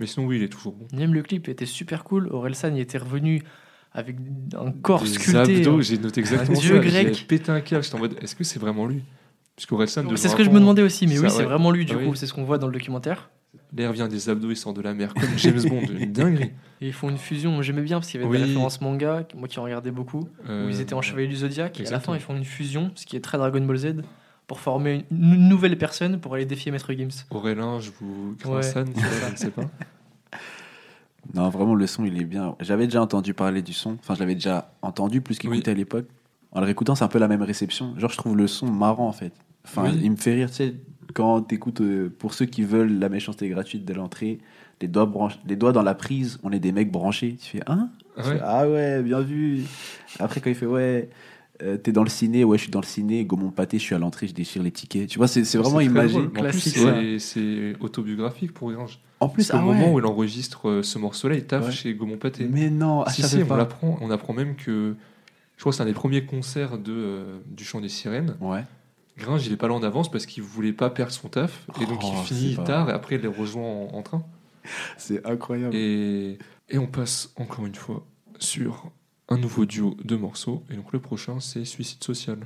Mais 0.00 0.06
sinon, 0.06 0.26
oui, 0.26 0.36
il 0.38 0.42
est 0.42 0.48
toujours 0.48 0.72
bon. 0.72 0.86
Même 0.96 1.12
le 1.14 1.22
clip 1.22 1.48
était 1.48 1.66
super 1.66 2.04
cool. 2.04 2.28
Orelsan 2.32 2.74
y 2.74 2.80
était 2.80 2.98
revenu 2.98 3.42
avec 3.92 4.16
un 4.58 4.72
corps 4.72 5.02
Des 5.02 5.08
sculpté. 5.08 5.58
abdos, 5.58 5.82
j'ai 5.82 5.98
noté 5.98 6.20
exactement 6.20 6.58
dieu 6.58 6.76
ça. 6.82 6.88
grec. 6.88 7.26
Pété 7.28 7.52
un 7.52 7.60
câble, 7.60 7.84
j'étais 7.84 7.96
en 7.96 7.98
mode 7.98 8.16
est-ce 8.22 8.34
que 8.34 8.44
c'est 8.44 8.58
vraiment 8.58 8.86
lui? 8.86 9.02
Parce 9.54 9.66
qu'Orelsan, 9.66 10.04
C'est 10.16 10.28
ce 10.30 10.34
que 10.36 10.44
je 10.44 10.48
me 10.50 10.58
demandais 10.58 10.80
aussi, 10.82 11.06
mais 11.06 11.16
Ça, 11.16 11.22
oui, 11.24 11.30
c'est 11.30 11.36
ouais. 11.38 11.44
vraiment 11.44 11.70
lui, 11.70 11.84
du 11.84 11.92
Ah 11.92 11.98
oui. 11.98 12.06
coup, 12.08 12.14
c'est 12.14 12.26
ce 12.26 12.32
qu'on 12.32 12.44
voit 12.44 12.56
dans 12.56 12.68
le 12.68 12.72
documentaire. 12.72 13.28
L'air 13.74 13.92
vient 13.92 14.08
des 14.08 14.28
abdos, 14.28 14.50
il 14.50 14.56
sort 14.56 14.72
de 14.74 14.80
la 14.82 14.92
mer, 14.94 15.12
comme 15.14 15.28
James 15.36 15.62
Bond, 15.68 15.80
une 15.98 16.12
dinguerie. 16.12 16.52
Et 16.80 16.88
ils 16.88 16.92
font 16.92 17.08
une 17.10 17.18
fusion, 17.18 17.52
Moi, 17.52 17.62
j'aimais 17.62 17.82
bien 17.82 17.98
parce 17.98 18.10
qu'il 18.10 18.20
y 18.20 18.24
avait 18.24 18.30
Oui. 18.30 18.38
des 18.38 18.44
références 18.44 18.80
manga, 18.80 19.26
moi 19.34 19.48
qui 19.48 19.58
en 19.58 19.62
regardais 19.64 19.90
beaucoup, 19.90 20.28
Euh, 20.48 20.66
où 20.66 20.70
ils 20.70 20.80
étaient 20.80 20.94
en 20.94 21.02
Chevalier 21.02 21.28
du 21.28 21.36
Zodiac, 21.36 21.78
et 21.78 21.82
à 21.82 21.84
la 21.84 22.00
fin 22.00 22.12
exactement. 22.14 22.16
ils 22.16 22.20
font 22.20 22.36
une 22.36 22.44
fusion, 22.44 22.90
ce 22.94 23.06
qui 23.06 23.16
est 23.16 23.20
très 23.20 23.38
Dragon 23.38 23.60
Ball 23.64 23.76
Z, 23.76 23.86
pour 24.46 24.60
former 24.60 25.04
une 25.10 25.22
une 25.34 25.48
nouvelle 25.48 25.78
personne 25.78 26.18
pour 26.20 26.34
aller 26.34 26.44
défier 26.46 26.70
Maître 26.72 26.92
Gims. 26.92 27.24
Aurélien, 27.30 27.78
je 27.78 27.90
vous 28.00 28.36
Ouais. 28.44 28.60
Grinsan, 28.60 28.84
je 28.94 29.30
ne 29.32 29.36
sais 29.36 29.50
pas. 29.50 29.62
Non, 31.34 31.48
vraiment, 31.50 31.74
le 31.76 31.86
son, 31.86 32.04
il 32.04 32.20
est 32.20 32.24
bien. 32.24 32.56
J'avais 32.60 32.86
déjà 32.86 33.00
entendu 33.00 33.32
parler 33.32 33.62
du 33.62 33.72
son. 33.72 33.92
Enfin, 34.00 34.14
je 34.14 34.20
l'avais 34.20 34.34
déjà 34.34 34.72
entendu 34.82 35.20
plus 35.20 35.38
qu'écouté 35.38 35.70
à 35.70 35.74
l'époque. 35.74 36.06
En 36.50 36.58
le 36.60 36.66
réécoutant, 36.66 36.94
c'est 36.96 37.04
un 37.04 37.08
peu 37.08 37.20
la 37.20 37.28
même 37.28 37.42
réception. 37.42 37.96
Genre, 37.96 38.10
je 38.10 38.16
trouve 38.16 38.36
le 38.36 38.46
son 38.48 38.66
marrant, 38.70 39.06
en 39.08 39.12
fait. 39.12 39.32
Enfin, 39.64 39.84
Oui. 39.84 40.00
il 40.02 40.10
me 40.10 40.16
fait 40.16 40.34
rire, 40.34 40.48
tu 40.50 40.56
sais, 40.56 40.74
quand 41.12 41.42
t'écoutes, 41.42 41.80
euh, 41.80 42.10
pour 42.18 42.34
ceux 42.34 42.46
qui 42.46 42.62
veulent 42.64 42.98
la 42.98 43.08
méchanceté 43.08 43.48
gratuite 43.48 43.84
de 43.84 43.94
l'entrée, 43.94 44.38
les 44.80 44.88
doigts, 44.88 45.06
branch- 45.06 45.38
les 45.46 45.56
doigts 45.56 45.72
dans 45.72 45.82
la 45.82 45.94
prise, 45.94 46.38
on 46.42 46.50
est 46.52 46.58
des 46.58 46.72
mecs 46.72 46.90
branchés. 46.90 47.36
Tu 47.40 47.58
fais, 47.58 47.62
hein? 47.66 47.88
Ah 48.16 48.22
Tu 48.22 48.28
ouais 48.28 48.34
fais, 48.36 48.40
Ah 48.44 48.68
ouais, 48.68 49.02
bien 49.02 49.20
vu. 49.20 49.62
Après, 50.18 50.40
quand 50.40 50.50
il 50.50 50.56
fait, 50.56 50.66
ouais, 50.66 51.08
euh, 51.62 51.76
t'es 51.76 51.92
dans 51.92 52.02
le 52.02 52.08
ciné, 52.08 52.42
ouais, 52.44 52.58
je 52.58 52.62
suis 52.64 52.70
dans 52.72 52.80
le 52.80 52.86
ciné, 52.86 53.24
go 53.24 53.36
mon 53.36 53.50
pâté, 53.50 53.78
je 53.78 53.82
suis 53.84 53.94
à 53.94 53.98
l'entrée, 53.98 54.26
je 54.26 54.34
déchire 54.34 54.62
les 54.62 54.72
tickets. 54.72 55.08
Tu 55.08 55.18
vois, 55.18 55.28
c'est 55.28 55.44
c'est 55.44 55.58
vraiment 55.58 55.80
imagé. 55.80 56.18
c'est- 57.18 57.76
autobiographique 57.80 58.52
pour 58.52 58.72
Gringe. 58.72 58.98
En 59.20 59.28
plus, 59.28 59.52
ah 59.52 59.58
moment 59.60 59.86
ouais. 59.86 59.92
où 59.94 59.98
il 60.00 60.04
enregistre 60.06 60.68
euh, 60.68 60.82
ce 60.82 60.98
morceau-là, 60.98 61.36
il 61.36 61.44
taffe 61.44 61.66
Ouais. 61.66 61.72
chez 61.72 61.94
Gaumont 61.94 62.16
Pâté. 62.16 62.48
Mais 62.50 62.68
non, 62.70 63.02
ah, 63.06 63.10
si, 63.10 63.22
si, 63.22 63.36
on 63.42 63.46
pas. 63.46 63.56
l'apprend. 63.56 63.96
On 64.00 64.10
apprend 64.10 64.32
même 64.32 64.56
que. 64.56 64.96
Je 65.56 65.60
crois 65.62 65.70
que 65.70 65.76
c'est 65.76 65.82
un 65.84 65.86
des 65.86 65.92
premiers 65.92 66.24
concerts 66.24 66.76
de, 66.76 66.92
euh, 66.92 67.38
du 67.46 67.62
chant 67.62 67.80
des 67.80 67.88
sirènes. 67.88 68.34
Ouais. 68.40 68.64
Gringe, 69.18 69.46
il 69.46 69.52
est 69.52 69.56
pas 69.56 69.68
là 69.68 69.74
en 69.74 69.82
avance 69.82 70.10
parce 70.10 70.26
qu'il 70.26 70.42
voulait 70.42 70.72
pas 70.72 70.90
perdre 70.90 71.12
son 71.12 71.28
taf. 71.28 71.66
Et 71.80 71.86
donc, 71.86 72.00
Oh, 72.02 72.12
il 72.12 72.24
finit 72.26 72.50
c'est 72.50 72.56
pas 72.56 72.64
tard 72.64 72.90
et 72.90 72.92
après, 72.92 73.16
il 73.16 73.20
les 73.20 73.28
rejoint 73.28 73.62
en, 73.62 73.88
en 73.94 74.02
train. 74.02 74.22
C'est 74.96 75.26
incroyable. 75.26 75.74
Et, 75.74 76.38
et 76.70 76.78
on 76.78 76.86
passe 76.86 77.32
encore 77.36 77.66
une 77.66 77.74
fois 77.74 78.06
sur 78.38 78.90
un 79.28 79.36
nouveau 79.38 79.66
duo 79.66 79.96
de 80.04 80.16
morceaux. 80.16 80.62
Et 80.70 80.74
donc, 80.76 80.92
le 80.92 80.98
prochain, 81.00 81.40
c'est 81.40 81.64
Suicide 81.64 82.02
Social. 82.02 82.38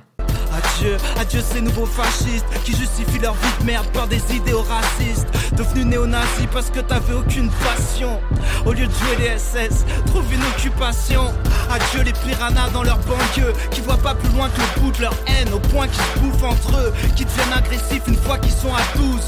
Adieu, 0.57 0.97
adieu 1.19 1.41
ces 1.41 1.61
nouveaux 1.61 1.85
fascistes 1.85 2.45
qui 2.63 2.75
justifient 2.75 3.19
leur 3.19 3.33
vie 3.35 3.59
de 3.59 3.65
merde 3.65 3.85
par 3.93 4.07
des 4.07 4.21
idéaux 4.33 4.63
racistes. 4.63 5.27
Devenus 5.55 5.85
néo-nazis 5.85 6.47
parce 6.51 6.71
que 6.71 6.79
t'avais 6.79 7.13
aucune 7.13 7.49
passion. 7.49 8.19
Au 8.65 8.73
lieu 8.73 8.87
de 8.87 8.91
jouer 8.91 9.15
les 9.19 9.37
SS, 9.37 9.85
trouve 10.07 10.33
une 10.33 10.43
occupation. 10.43 11.33
Adieu 11.69 12.01
les 12.03 12.13
piranhas 12.13 12.69
dans 12.73 12.83
leur 12.83 12.97
banlieue 12.99 13.53
qui 13.69 13.81
voient 13.81 13.97
pas 13.97 14.15
plus 14.15 14.29
loin 14.29 14.49
que 14.49 14.59
le 14.59 14.81
bout 14.81 14.91
de 14.93 15.01
leur 15.01 15.13
haine 15.27 15.53
au 15.53 15.59
point 15.59 15.87
qu'ils 15.87 16.03
se 16.03 16.19
bouffent 16.19 16.43
entre 16.43 16.77
eux, 16.77 16.93
qui 17.15 17.25
deviennent 17.25 17.53
agressifs 17.53 18.07
une 18.07 18.17
fois 18.17 18.39
qu'ils 18.39 18.51
sont 18.51 18.73
à 18.73 18.97
12. 18.97 19.21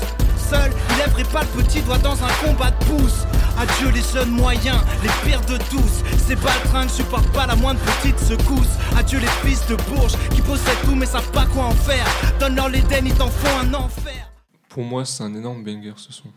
Seul, 0.50 0.72
il 0.92 0.98
lèverait 0.98 1.32
pas 1.32 1.42
le 1.44 1.64
petit 1.64 1.82
doigt 1.82 1.98
dans 2.00 2.24
un 2.24 2.34
combat 2.44 2.72
de 2.72 2.86
pouce. 2.86 3.26
Adieu 3.58 3.90
les 3.92 4.02
jeunes 4.02 4.32
moyens, 4.32 4.82
les 5.04 5.10
pires 5.30 5.42
de 5.46 5.58
tous. 5.70 6.04
Ces 6.18 6.36
baltringues 6.36 6.90
supportent 6.90 7.32
pas 7.34 7.46
la 7.46 7.56
moindre 7.56 7.80
petite 8.02 8.18
secousse. 8.20 8.70
Adieu 8.98 9.20
les 9.20 9.28
fils 9.48 9.66
de 9.68 9.76
Bourges 9.90 10.14
qui 10.34 10.42
possèdent 10.42 10.82
tout 10.86 10.96
mais 10.96 11.06
savent 11.06 11.32
pas 11.32 11.46
quoi 11.48 11.66
en 11.66 11.72
faire. 11.72 12.06
Donne-leur 12.40 12.70
l'Éden, 12.70 13.06
ils 13.06 13.14
t'en 13.14 13.28
font 13.28 13.60
un 13.60 13.74
enfer. 13.74 14.32
Pour 14.70 14.84
moi, 14.84 15.06
c'est 15.06 15.24
un 15.24 15.34
énorme 15.36 15.64
banger 15.64 15.94
ce 15.98 16.12
son. 16.14 16.30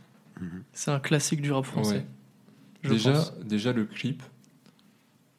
C'est 0.73 0.91
un 0.91 0.99
classique 0.99 1.41
du 1.41 1.53
rap 1.53 1.65
français. 1.65 1.95
Ouais. 1.97 2.07
je 2.83 2.89
Déjà, 2.91 3.13
pense. 3.13 3.33
déjà, 3.45 3.73
le 3.73 3.85
clip, 3.85 4.23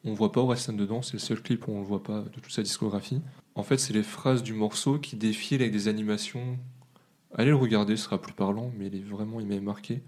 on 0.04 0.14
voit 0.14 0.32
pas 0.32 0.40
Orelsan 0.40 0.72
dedans, 0.72 1.02
c'est 1.02 1.12
le 1.14 1.18
seul 1.18 1.42
clip 1.42 1.68
où 1.68 1.72
on 1.72 1.80
le 1.80 1.84
voit 1.86 2.02
pas 2.02 2.20
de 2.22 2.40
toute 2.40 2.50
sa 2.52 2.62
discographie. 2.62 3.20
En 3.54 3.62
fait, 3.62 3.76
c'est 3.76 3.92
les 3.92 4.02
phrases 4.02 4.42
du 4.42 4.54
morceau 4.54 4.98
qui 4.98 5.16
défilent 5.16 5.60
avec 5.60 5.72
des 5.72 5.88
animations. 5.88 6.58
Allez 7.34 7.50
le 7.50 7.56
regarder, 7.56 7.96
ce 7.96 8.04
sera 8.04 8.20
plus 8.20 8.32
parlant, 8.32 8.70
mais 8.78 8.86
il 8.86 8.96
est 8.96 9.02
vraiment, 9.02 9.40
il 9.40 9.46
m'a 9.46 9.60
marqué. 9.60 10.02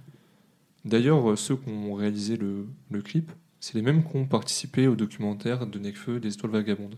D'ailleurs, 0.84 1.30
euh, 1.30 1.36
ceux 1.36 1.56
qui 1.56 1.68
ont 1.68 1.94
réalisé 1.94 2.36
le, 2.36 2.66
le 2.90 3.02
clip, 3.02 3.32
c'est 3.58 3.74
les 3.74 3.82
mêmes 3.82 4.04
qui 4.04 4.16
ont 4.16 4.26
participé 4.26 4.86
au 4.86 4.94
documentaire 4.94 5.66
de 5.66 5.78
Nekfeu 5.78 6.20
des 6.20 6.34
étoiles 6.34 6.52
vagabondes. 6.52 6.96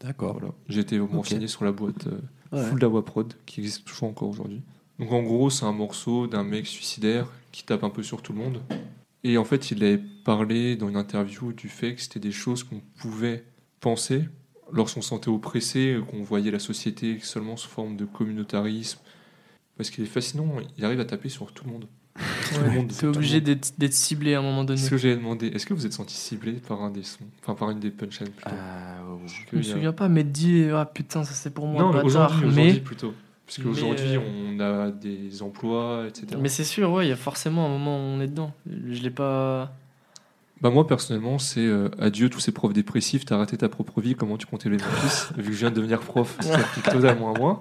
D'accord. 0.00 0.32
Voilà. 0.38 0.54
J'ai 0.68 0.80
été 0.80 0.98
me 0.98 1.04
renseigner 1.04 1.46
sur 1.46 1.64
la 1.64 1.72
boîte 1.72 2.06
euh, 2.06 2.20
Ouais. 2.52 2.64
Full 2.64 2.80
Dawa 2.80 3.04
Prod, 3.04 3.34
qui 3.46 3.60
existe 3.60 3.84
toujours 3.84 4.08
encore 4.08 4.28
aujourd'hui. 4.28 4.62
Donc 4.98 5.12
en 5.12 5.22
gros, 5.22 5.50
c'est 5.50 5.64
un 5.64 5.72
morceau 5.72 6.26
d'un 6.26 6.42
mec 6.42 6.66
suicidaire 6.66 7.28
qui 7.52 7.64
tape 7.64 7.84
un 7.84 7.90
peu 7.90 8.02
sur 8.02 8.22
tout 8.22 8.32
le 8.32 8.38
monde. 8.38 8.60
Et 9.22 9.38
en 9.38 9.44
fait, 9.44 9.70
il 9.70 9.84
avait 9.84 10.02
parlé 10.24 10.76
dans 10.76 10.88
une 10.88 10.96
interview 10.96 11.52
du 11.52 11.68
fait 11.68 11.94
que 11.94 12.00
c'était 12.00 12.20
des 12.20 12.32
choses 12.32 12.64
qu'on 12.64 12.80
pouvait 12.98 13.44
penser 13.80 14.24
lorsqu'on 14.72 15.02
se 15.02 15.08
sentait 15.10 15.28
oppressé, 15.30 15.98
qu'on 16.10 16.22
voyait 16.22 16.50
la 16.50 16.58
société 16.58 17.18
seulement 17.20 17.56
sous 17.56 17.68
forme 17.68 17.96
de 17.96 18.04
communautarisme. 18.04 18.98
Parce 19.80 19.88
qu'il 19.88 20.04
est 20.04 20.06
fascinant, 20.06 20.46
il 20.76 20.84
arrive 20.84 21.00
à 21.00 21.06
taper 21.06 21.30
sur 21.30 21.50
tout 21.52 21.64
le 21.64 21.72
monde. 21.72 21.86
Monde 22.70 22.92
T'es 22.92 23.06
obligé 23.06 23.40
d'être 23.40 23.94
ciblé 23.94 24.34
à 24.34 24.40
un 24.40 24.42
moment 24.42 24.62
donné. 24.62 24.78
Ce 24.78 24.90
que 24.90 24.98
j'avais 24.98 25.16
demandé, 25.16 25.46
est-ce 25.46 25.64
que 25.64 25.72
vous 25.72 25.86
êtes 25.86 25.94
senti 25.94 26.14
ciblé 26.14 26.52
par 26.52 26.82
un 26.82 26.90
des 26.90 27.02
sons 27.02 27.24
Enfin, 27.42 27.54
par 27.54 27.70
une 27.70 27.80
des 27.80 27.90
punchlines 27.90 28.28
plutôt 28.28 28.50
Euh, 28.50 29.26
Je 29.50 29.56
me 29.56 29.62
souviens 29.62 29.94
pas, 29.94 30.10
mais 30.10 30.22
dit 30.22 30.66
ah 30.70 30.84
putain, 30.84 31.24
ça 31.24 31.32
c'est 31.32 31.48
pour 31.54 31.66
moi. 31.66 31.80
Non, 31.80 32.04
aujourd'hui, 32.04 32.44
aujourd'hui 32.44 32.72
mais 32.74 32.80
plutôt. 32.80 33.14
Parce 33.46 33.56
qu'aujourd'hui, 33.56 34.16
euh, 34.16 34.20
on 34.20 34.60
a 34.60 34.90
des 34.90 35.40
emplois, 35.40 36.04
etc. 36.08 36.26
mais 36.38 36.50
c'est 36.50 36.64
sûr, 36.64 36.92
ouais, 36.92 37.06
il 37.06 37.08
y 37.08 37.12
a 37.12 37.16
forcément 37.16 37.64
un 37.64 37.70
moment 37.70 37.96
où 37.96 38.02
on 38.02 38.20
est 38.20 38.28
dedans. 38.28 38.52
Je 38.68 39.00
l'ai 39.00 39.08
pas. 39.08 39.72
Bah 40.60 40.68
moi 40.68 40.86
personnellement 40.86 41.38
c'est 41.38 41.64
euh, 41.66 41.88
adieu 41.98 42.28
tous 42.28 42.40
ces 42.40 42.52
profs 42.52 42.74
dépressifs, 42.74 43.24
t'as 43.24 43.38
raté 43.38 43.56
ta 43.56 43.70
propre 43.70 44.02
vie, 44.02 44.14
comment 44.14 44.36
tu 44.36 44.44
comptes 44.44 44.66
élever 44.66 44.82
mon 44.84 44.90
fils 45.00 45.32
Vu 45.38 45.44
que 45.44 45.52
je 45.52 45.58
viens 45.60 45.70
de 45.70 45.76
devenir 45.76 46.00
prof, 46.00 46.36
ça 46.40 46.58
s'applique 46.58 46.84
totalement 46.84 47.34
à 47.34 47.38
moi. 47.38 47.60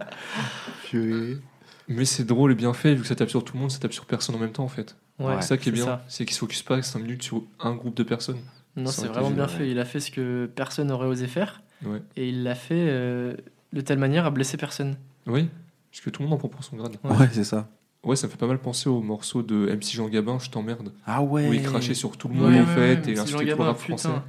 Mais 1.90 2.06
c'est 2.06 2.24
drôle 2.24 2.52
et 2.52 2.56
bien 2.56 2.72
fait, 2.74 2.94
vu 2.96 3.02
que 3.02 3.08
ça 3.08 3.16
tape 3.16 3.30
sur 3.30 3.44
tout 3.44 3.56
le 3.56 3.60
monde, 3.60 3.72
ça 3.72 3.80
tape 3.80 3.92
sur 3.94 4.06
personne 4.06 4.36
en 4.36 4.40
même 4.40 4.52
temps 4.52 4.64
en 4.64 4.68
fait. 4.70 4.96
Ouais, 5.20 5.34
c'est 5.42 5.48
ça 5.48 5.58
qui 5.58 5.70
est 5.70 5.72
bien, 5.74 6.00
c'est 6.08 6.24
qu'il 6.24 6.34
se 6.36 6.40
focus 6.40 6.62
pas 6.64 6.82
5 6.82 7.00
minutes 7.00 7.24
sur 7.24 7.44
un 7.60 7.74
groupe 7.76 7.96
de 7.98 8.04
personnes. 8.04 8.38
Non, 8.78 8.90
c'est 8.92 9.08
vraiment 9.08 9.32
bien 9.32 9.48
fait. 9.48 9.70
Il 9.70 9.80
a 9.80 9.86
fait 9.86 10.00
ce 10.00 10.12
que 10.12 10.46
personne 10.56 10.88
n'aurait 10.88 11.08
osé 11.08 11.28
faire. 11.28 11.62
Ouais. 11.84 12.02
Et 12.16 12.30
il 12.30 12.44
l'a 12.44 12.56
fait 12.56 12.86
euh, 12.90 13.34
de 13.74 13.82
telle 13.82 14.00
manière 14.00 14.26
à 14.26 14.30
blesser 14.30 14.56
personne. 14.58 14.96
Oui, 15.28 15.50
parce 15.92 16.02
que 16.02 16.10
tout 16.10 16.22
le 16.22 16.28
monde 16.30 16.36
en 16.36 16.40
prend 16.40 16.48
pour 16.50 16.64
son 16.64 16.78
grade. 16.78 16.96
Ouais. 17.04 17.18
Ouais, 17.18 17.30
c'est 17.32 17.44
ça. 17.44 17.68
Ouais, 18.04 18.16
ça 18.16 18.28
me 18.28 18.32
fait 18.32 18.38
pas 18.38 18.48
mal 18.48 18.60
penser 18.60 18.88
au 18.88 19.02
morceau 19.02 19.42
de 19.44 19.68
MC 19.76 19.92
Jean 19.96 20.08
Gabin, 20.08 20.38
Je 20.40 20.50
t'emmerde, 20.50 20.94
Ah 21.06 21.22
ouais. 21.22 21.50
où 21.50 21.54
il 21.54 21.64
crachait 21.64 21.94
sur 21.96 22.16
tout 22.16 22.30
le 22.30 22.36
Ouais, 22.36 22.40
monde 22.42 22.54
en 22.54 22.60
ouais, 22.60 22.66
fait, 22.66 23.06
ouais, 23.08 23.14
et 23.14 23.20
insultait 23.20 23.52
tout 23.52 23.58
le 23.58 23.64
rap 23.64 23.78
putain. 23.78 23.98
français. 23.98 24.22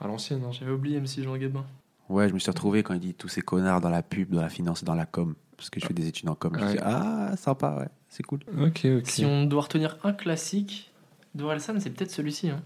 À 0.00 0.06
l'ancienne, 0.06 0.42
hein. 0.46 0.50
J'avais 0.52 0.70
oublié 0.72 0.98
MC 0.98 1.22
Jean 1.22 1.36
Gabin. 1.36 1.64
Ouais, 2.12 2.28
je 2.28 2.34
me 2.34 2.38
suis 2.38 2.50
retrouvé 2.50 2.82
quand 2.82 2.94
il 2.94 3.00
dit 3.00 3.14
tous 3.14 3.28
ces 3.28 3.40
connards 3.42 3.80
dans 3.80 3.88
la 3.90 4.02
pub, 4.02 4.30
dans 4.30 4.42
la 4.42 4.48
finance 4.48 4.82
et 4.82 4.86
dans 4.86 4.94
la 4.94 5.06
com. 5.06 5.34
Parce 5.56 5.70
que 5.70 5.80
je 5.80 5.86
fais 5.86 5.94
des 5.94 6.06
études 6.08 6.28
en 6.28 6.34
com. 6.34 6.52
Je 6.58 6.64
Ouais. 6.64 6.72
dis, 6.72 6.78
ah, 6.82 7.34
sympa, 7.36 7.76
ouais, 7.78 7.88
c'est 8.08 8.22
cool. 8.24 8.40
Ok, 8.60 8.84
ok. 8.84 9.06
Si 9.06 9.24
on 9.24 9.44
doit 9.44 9.62
retenir 9.62 9.96
un 10.04 10.12
classique 10.12 10.90
d'Orelsan, 11.34 11.78
c'est 11.80 11.90
peut-être 11.90 12.10
celui-ci. 12.10 12.50
hein. 12.50 12.62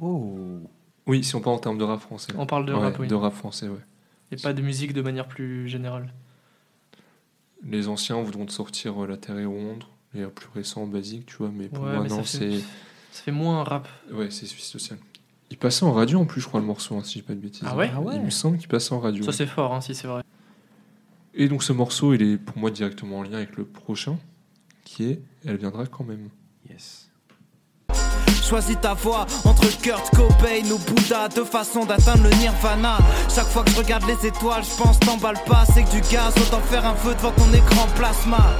Oh. 0.00 0.60
Oui, 1.06 1.24
si 1.24 1.34
on 1.34 1.40
parle 1.40 1.56
en 1.56 1.60
termes 1.60 1.78
de 1.78 1.84
rap 1.84 2.00
français. 2.00 2.32
On 2.36 2.44
parle 2.46 2.66
de 2.66 2.72
Ouais, 2.74 2.80
rap, 2.80 2.98
oui. 2.98 3.08
De 3.08 3.14
rap 3.14 3.32
français, 3.34 3.66
ouais. 3.68 3.80
Et 4.30 4.36
pas 4.36 4.52
de 4.52 4.60
musique 4.62 4.92
de 4.92 5.00
manière 5.02 5.26
plus 5.26 5.66
générale. 5.68 6.12
Les 7.64 7.88
anciens 7.88 8.20
voudront 8.22 8.46
te 8.46 8.52
sortir 8.52 9.02
euh, 9.02 9.06
La 9.06 9.16
Terre 9.16 9.38
est 9.38 9.44
ronde, 9.46 9.84
les 10.14 10.26
plus 10.26 10.48
récents, 10.54 10.86
basiques, 10.86 11.26
tu 11.26 11.36
vois, 11.36 11.50
mais 11.52 11.68
pour 11.68 11.82
Ouais, 11.84 11.94
moi, 11.94 12.02
mais 12.02 12.08
non, 12.08 12.22
c'est. 12.24 12.58
ça 12.60 13.22
fait 13.24 13.32
moins 13.32 13.60
un 13.60 13.64
rap. 13.64 13.88
Ouais, 14.12 14.30
c'est 14.30 14.46
suisse 14.46 14.66
social. 14.68 14.98
Il 15.50 15.56
passait 15.56 15.84
en 15.84 15.92
radio 15.92 16.20
en 16.20 16.26
plus, 16.26 16.40
je 16.40 16.46
crois, 16.46 16.60
le 16.60 16.66
morceau, 16.66 16.96
hein, 16.96 17.02
si 17.04 17.14
je 17.14 17.18
dis 17.18 17.22
pas 17.26 17.34
de 17.34 17.40
bêtises. 17.40 17.64
Ah 17.66 17.74
ouais 17.74 17.90
Ah 17.94 18.00
ouais. 18.00 18.16
Il 18.16 18.22
me 18.22 18.30
semble 18.30 18.58
qu'il 18.58 18.68
passait 18.68 18.92
en 18.92 19.00
radio. 19.00 19.24
Ça, 19.24 19.32
c'est 19.32 19.46
fort, 19.46 19.74
hein, 19.74 19.80
si 19.80 19.94
c'est 19.94 20.06
vrai. 20.06 20.22
Et 21.34 21.48
donc, 21.48 21.62
ce 21.62 21.72
morceau, 21.72 22.14
il 22.14 22.22
est 22.22 22.36
pour 22.36 22.58
moi 22.58 22.70
directement 22.70 23.18
en 23.18 23.22
lien 23.22 23.34
avec 23.34 23.56
le 23.56 23.64
prochain, 23.64 24.18
qui 24.84 25.04
est 25.04 25.22
Elle 25.46 25.56
viendra 25.56 25.86
quand 25.86 26.04
même. 26.04 26.28
Yes. 26.68 27.08
Choisis 28.42 28.80
ta 28.80 28.94
voie 28.94 29.26
entre 29.44 29.68
Kurt 29.82 30.08
Cobain 30.14 30.64
ou 30.72 30.78
Bouddha, 30.78 31.28
deux 31.28 31.44
façons 31.44 31.84
d'atteindre 31.84 32.24
le 32.24 32.30
nirvana. 32.30 32.96
Chaque 33.28 33.46
fois 33.46 33.62
que 33.62 33.70
je 33.70 33.76
regarde 33.76 34.04
les 34.06 34.26
étoiles, 34.26 34.64
je 34.64 34.82
pense 34.82 34.98
t'emballe 35.00 35.36
pas, 35.46 35.64
c'est 35.66 35.82
que 35.82 35.90
du 35.90 36.00
gaz, 36.10 36.34
autant 36.38 36.60
faire 36.60 36.86
un 36.86 36.94
feu 36.94 37.14
devant 37.14 37.32
ton 37.32 37.52
écran 37.52 37.86
plasma. 37.94 38.56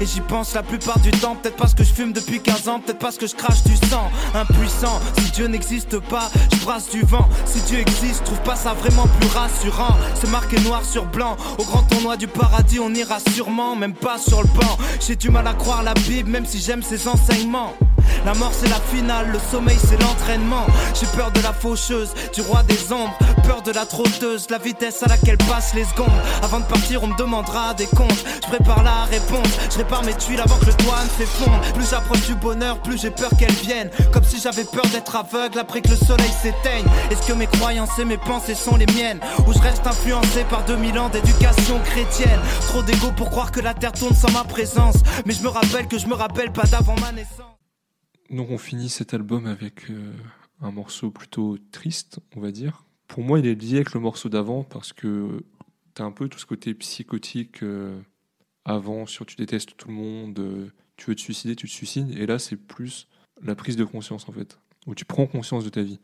Et 0.00 0.06
j'y 0.06 0.22
pense 0.22 0.54
la 0.54 0.62
plupart 0.62 0.98
du 1.00 1.10
temps, 1.10 1.36
peut-être 1.36 1.56
parce 1.56 1.74
que 1.74 1.84
je 1.84 1.92
fume 1.92 2.14
depuis 2.14 2.40
15 2.40 2.68
ans, 2.68 2.80
peut-être 2.80 2.98
parce 2.98 3.18
que 3.18 3.26
je 3.26 3.34
crache 3.34 3.62
du 3.64 3.76
sang. 3.76 4.10
Impuissant, 4.34 4.98
si 5.18 5.30
Dieu 5.32 5.46
n'existe 5.46 5.98
pas, 5.98 6.30
je 6.52 6.64
brasse 6.64 6.88
du 6.88 7.02
vent. 7.02 7.28
Si 7.44 7.60
Dieu 7.62 7.80
existe, 7.80 8.24
trouve 8.24 8.40
pas 8.40 8.56
ça 8.56 8.72
vraiment 8.72 9.06
plus 9.20 9.28
rassurant. 9.28 9.98
C'est 10.14 10.30
marqué 10.30 10.58
noir 10.60 10.84
sur 10.86 11.04
blanc, 11.04 11.36
au 11.58 11.64
grand 11.64 11.82
tournoi 11.82 12.16
du 12.16 12.28
paradis, 12.28 12.80
on 12.80 12.94
ira 12.94 13.18
sûrement, 13.34 13.76
même 13.76 13.92
pas 13.92 14.16
sur 14.16 14.40
le 14.40 14.48
banc. 14.48 14.78
J'ai 15.06 15.16
du 15.16 15.28
mal 15.28 15.46
à 15.46 15.52
croire 15.52 15.82
la 15.82 15.92
Bible, 15.92 16.30
même 16.30 16.46
si 16.46 16.60
j'aime 16.60 16.82
ses 16.82 17.06
enseignements. 17.06 17.74
La 18.24 18.34
mort 18.34 18.52
c'est 18.52 18.68
la 18.68 18.80
finale, 18.80 19.30
le 19.32 19.38
sommeil 19.50 19.78
c'est 19.78 20.00
l'entraînement. 20.00 20.66
J'ai 20.98 21.06
peur 21.16 21.30
de 21.30 21.40
la 21.40 21.52
faucheuse, 21.52 22.10
du 22.34 22.42
roi 22.42 22.62
des 22.62 22.92
ombres, 22.92 23.16
peur 23.44 23.62
de 23.62 23.72
la 23.72 23.86
trotteuse, 23.86 24.48
la 24.50 24.58
vitesse 24.58 25.02
à 25.02 25.06
laquelle 25.06 25.38
passent 25.38 25.74
les 25.74 25.84
secondes. 25.84 26.08
Avant 26.42 26.60
de 26.60 26.64
partir, 26.64 27.02
on 27.02 27.08
me 27.08 27.16
demandera 27.16 27.74
des 27.74 27.86
comptes. 27.86 28.24
Je 28.42 28.48
prépare 28.48 28.82
la 28.82 29.04
réponse, 29.04 29.48
je 29.70 29.78
répare 29.78 30.02
mes 30.04 30.14
tuiles 30.14 30.40
avant 30.40 30.56
que 30.56 30.66
le 30.66 30.74
toit 30.74 30.98
ne 31.04 31.24
s'effondre. 31.24 31.60
Plus 31.74 31.88
j'approche 31.90 32.26
du 32.26 32.34
bonheur, 32.34 32.80
plus 32.80 33.00
j'ai 33.00 33.10
peur 33.10 33.30
qu'elle 33.38 33.52
vienne. 33.52 33.90
Comme 34.12 34.24
si 34.24 34.40
j'avais 34.40 34.64
peur 34.64 34.86
d'être 34.92 35.16
aveugle 35.16 35.58
après 35.58 35.80
que 35.80 35.88
le 35.88 35.96
soleil 35.96 36.30
s'éteigne. 36.42 36.86
Est-ce 37.10 37.26
que 37.26 37.32
mes 37.32 37.46
croyances 37.46 37.98
et 37.98 38.04
mes 38.04 38.18
pensées 38.18 38.54
sont 38.54 38.76
les 38.76 38.86
miennes? 38.86 39.20
Ou 39.46 39.52
je 39.52 39.58
reste 39.58 39.86
influencé 39.86 40.44
par 40.48 40.64
2000 40.64 40.98
ans 40.98 41.08
d'éducation 41.08 41.78
chrétienne? 41.84 42.40
Trop 42.68 42.82
d'ego 42.82 43.12
pour 43.16 43.30
croire 43.30 43.50
que 43.50 43.60
la 43.60 43.74
terre 43.74 43.92
tourne 43.92 44.14
sans 44.14 44.30
ma 44.32 44.44
présence. 44.44 44.96
Mais 45.26 45.34
je 45.34 45.42
me 45.42 45.48
rappelle 45.48 45.86
que 45.86 45.98
je 45.98 46.06
me 46.06 46.14
rappelle 46.14 46.52
pas 46.52 46.64
d'avant 46.64 46.94
ma 47.00 47.12
naissance. 47.12 47.49
Donc, 48.30 48.50
on 48.50 48.58
finit 48.58 48.88
cet 48.88 49.12
album 49.12 49.46
avec 49.46 49.90
euh, 49.90 50.12
un 50.60 50.70
morceau 50.70 51.10
plutôt 51.10 51.58
triste, 51.72 52.20
on 52.36 52.40
va 52.40 52.52
dire. 52.52 52.84
Pour 53.08 53.24
moi, 53.24 53.40
il 53.40 53.46
est 53.46 53.60
lié 53.60 53.76
avec 53.76 53.92
le 53.92 54.00
morceau 54.00 54.28
d'avant 54.28 54.62
parce 54.62 54.92
que 54.92 55.44
t'as 55.94 56.04
un 56.04 56.12
peu 56.12 56.28
tout 56.28 56.38
ce 56.38 56.46
côté 56.46 56.72
psychotique 56.74 57.64
euh, 57.64 58.00
avant, 58.64 59.06
sur 59.06 59.26
tu 59.26 59.34
détestes 59.34 59.76
tout 59.76 59.88
le 59.88 59.94
monde, 59.94 60.38
euh, 60.38 60.70
tu 60.96 61.10
veux 61.10 61.16
te 61.16 61.20
suicider, 61.20 61.56
tu 61.56 61.66
te 61.66 61.72
suicides. 61.72 62.16
Et 62.16 62.26
là, 62.26 62.38
c'est 62.38 62.56
plus 62.56 63.08
la 63.42 63.56
prise 63.56 63.74
de 63.74 63.84
conscience 63.84 64.28
en 64.28 64.32
fait, 64.32 64.60
où 64.86 64.94
tu 64.94 65.04
prends 65.04 65.26
conscience 65.26 65.64
de 65.64 65.70
ta 65.70 65.82
vie. 65.82 65.98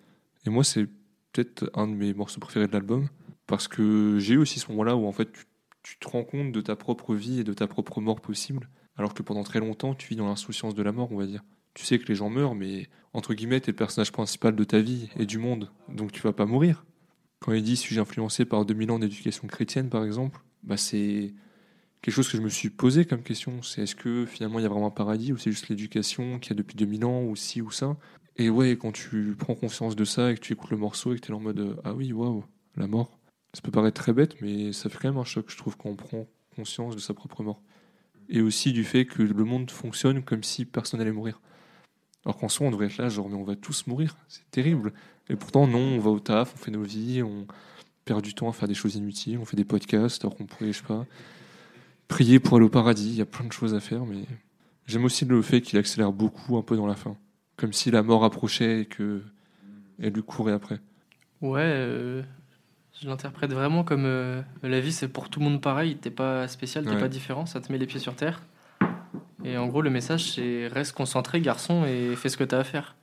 Et 0.47 0.51
moi, 0.51 0.65
c'est 0.65 0.87
peut-être 1.33 1.71
un 1.75 1.87
de 1.87 1.95
mes 1.95 2.13
morceaux 2.13 2.41
préférés 2.41 2.67
de 2.67 2.73
l'album 2.73 3.09
parce 3.47 3.69
que 3.69 4.19
j'ai 4.19 4.35
eu 4.35 4.39
aussi 4.39 4.59
ce 4.59 4.69
moment-là 4.73 4.97
où 4.97 5.07
en 5.07 5.13
fait 5.13 5.31
tu, 5.31 5.45
tu 5.85 5.99
te 5.99 6.09
rends 6.09 6.25
compte 6.25 6.51
de 6.51 6.61
ta 6.61 6.75
propre 6.75 7.15
vie 7.15 7.39
et 7.41 7.45
de 7.45 7.53
ta 7.53 7.69
propre 7.69 8.01
mort 8.01 8.21
possible, 8.21 8.69
alors 8.97 9.15
que 9.15 9.23
pendant 9.23 9.45
très 9.45 9.61
longtemps, 9.61 9.95
tu 9.95 10.09
vis 10.09 10.17
dans 10.17 10.27
l'insouciance 10.27 10.75
de 10.75 10.83
la 10.83 10.91
mort, 10.91 11.13
on 11.13 11.17
va 11.17 11.27
dire. 11.27 11.45
Tu 11.77 11.85
sais 11.85 11.99
que 11.99 12.07
les 12.07 12.15
gens 12.15 12.31
meurent, 12.31 12.55
mais 12.55 12.89
entre 13.13 13.35
guillemets, 13.35 13.61
t'es 13.61 13.71
le 13.71 13.77
personnage 13.77 14.11
principal 14.11 14.57
de 14.57 14.65
ta 14.65 14.81
vie 14.81 15.11
et 15.19 15.27
du 15.27 15.37
monde, 15.37 15.71
donc 15.91 16.11
tu 16.11 16.23
vas 16.23 16.33
pas 16.33 16.47
mourir. 16.47 16.87
Quand 17.41 17.53
il 17.53 17.63
dit 17.63 17.77
suis-je 17.77 18.01
influencé 18.01 18.47
par 18.47 18.65
2000 18.65 18.91
ans 18.93 18.99
d'éducation 18.99 19.47
chrétienne, 19.47 19.91
par 19.91 20.03
exemple, 20.03 20.41
bah 20.63 20.79
c'est 20.79 21.35
quelque 22.01 22.15
chose 22.15 22.31
que 22.31 22.39
je 22.39 22.43
me 22.43 22.49
suis 22.49 22.71
posé 22.71 23.05
comme 23.05 23.23
question. 23.23 23.61
C'est 23.61 23.83
est-ce 23.83 23.95
que 23.95 24.25
finalement 24.25 24.59
il 24.59 24.63
y 24.63 24.65
a 24.65 24.71
vraiment 24.71 24.87
un 24.87 24.91
paradis 24.91 25.35
ou 25.35 25.37
c'est 25.37 25.51
juste 25.51 25.69
l'éducation 25.69 26.39
qu'il 26.39 26.53
y 26.53 26.53
a 26.55 26.57
depuis 26.57 26.77
2000 26.77 27.05
ans 27.05 27.23
ou 27.25 27.37
ci 27.37 27.61
ou 27.61 27.71
ça? 27.71 27.99
Et 28.37 28.49
ouais, 28.49 28.79
quand 28.79 28.93
tu 28.93 29.37
prends 29.39 29.55
conscience 29.55 29.97
de 29.97 30.07
ça 30.07 30.31
et 30.31 30.35
que 30.35 30.41
tu 30.41 30.55
écoutes 30.55 30.71
le 30.71 30.79
morceau 30.79 31.13
et 31.13 31.17
que 31.17 31.21
tu 31.21 31.29
es 31.29 31.33
là 31.33 31.37
en 31.37 31.43
mode 31.43 31.61
euh, 31.61 31.77
ah 31.85 31.93
oui, 31.93 32.11
waouh, 32.11 32.43
la 32.77 32.87
mort. 32.87 33.19
Ça 33.53 33.61
peut 33.61 33.71
paraître 33.71 34.01
très 34.01 34.15
bête, 34.15 34.41
mais 34.41 34.73
ça 34.73 34.89
fait 34.89 34.97
quand 34.97 35.09
même 35.09 35.19
un 35.19 35.25
choc, 35.25 35.45
je 35.49 35.59
trouve, 35.59 35.77
quand 35.77 35.91
on 35.91 35.97
prend 35.97 36.27
conscience 36.55 36.95
de 36.95 37.01
sa 37.01 37.13
propre 37.13 37.43
mort. 37.43 37.61
Et 38.31 38.41
aussi 38.41 38.73
du 38.73 38.83
fait 38.83 39.05
que 39.05 39.23
le 39.23 39.45
monde 39.45 39.71
fonctionne 39.71 40.23
comme 40.23 40.43
si 40.43 40.65
personne 40.65 41.03
allait 41.03 41.13
mourir. 41.13 41.39
Alors 42.27 42.37
qu'en 42.37 42.49
soi, 42.49 42.67
on 42.67 42.71
devrait 42.73 42.87
être 42.87 42.99
là, 42.99 43.09
genre, 43.09 43.29
mais 43.31 43.37
on 43.37 43.45
va 43.45 43.57
tous 43.57 43.87
mourir. 43.87 44.17
C'est 44.29 44.51
terrible. 44.51 44.93
Et 45.31 45.37
pourtant, 45.37 45.67
non, 45.67 45.79
on 45.79 45.99
va 46.01 46.11
au 46.11 46.19
taf, 46.21 46.53
on 46.55 46.59
fait 46.59 46.71
nos 46.73 46.83
vies, 46.83 47.23
on 47.23 47.47
perd 48.05 48.21
du 48.23 48.35
temps 48.35 48.49
à 48.49 48.53
faire 48.53 48.69
des 48.69 48.75
choses 48.75 48.97
inutiles, 48.97 49.39
on 49.39 49.45
fait 49.45 49.57
des 49.57 49.65
podcasts, 49.65 50.25
alors 50.25 50.37
qu'on 50.37 50.45
pourrait, 50.45 50.73
je 50.73 50.79
sais 50.79 50.85
pas, 50.85 51.07
prier 52.09 52.41
pour 52.41 52.57
aller 52.57 52.67
au 52.67 52.71
paradis. 52.71 53.09
Il 53.11 53.17
y 53.17 53.23
a 53.23 53.27
plein 53.27 53.47
de 53.47 53.53
choses 53.53 53.75
à 53.75 53.81
faire, 53.81 54.05
mais 54.05 54.25
j'aime 54.87 55.05
aussi 55.05 55.25
le 55.25 55.41
fait 55.41 55.61
qu'il 55.61 55.79
accélère 55.79 56.13
beaucoup 56.13 56.57
un 56.57 56.63
peu 56.63 56.77
dans 56.77 56.87
la 56.87 56.97
fin. 56.97 57.17
Comme 57.57 57.73
si 57.73 57.91
la 57.91 58.03
mort 58.03 58.25
approchait 58.25 58.81
et 58.83 58.85
que 58.87 59.23
elle 60.03 60.13
lui 60.13 60.23
courait 60.23 60.53
après. 60.53 60.79
Ouais, 61.41 61.61
euh, 61.63 62.23
je 63.01 63.09
l'interprète 63.09 63.53
vraiment 63.53 63.83
comme 63.85 64.05
euh, 64.05 64.43
la 64.63 64.81
vie, 64.81 64.93
c'est 64.93 65.09
pour 65.09 65.31
tout 65.31 65.39
le 65.41 65.47
monde 65.47 65.61
pareil. 65.63 65.97
T'es 65.97 66.11
pas 66.11 66.49
spécial, 66.49 66.85
t'es 66.85 66.91
Ouais. 66.91 66.99
pas 66.99 67.09
différent, 67.09 67.47
ça 67.47 67.61
te 67.61 67.71
met 67.73 67.79
les 67.79 67.87
pieds 67.87 68.01
sur 68.01 68.15
terre. 68.17 68.43
Et 69.47 69.57
en 69.57 69.67
gros, 69.69 69.81
le 69.83 69.91
message, 69.91 70.33
c'est 70.33 70.67
reste 70.69 70.93
concentré, 70.93 71.41
garçon, 71.41 71.85
et 71.85 72.17
fais 72.17 72.29
ce 72.29 72.37
que 72.37 72.45
t'as 72.45 72.59
à 72.61 72.65
faire. 72.65 72.97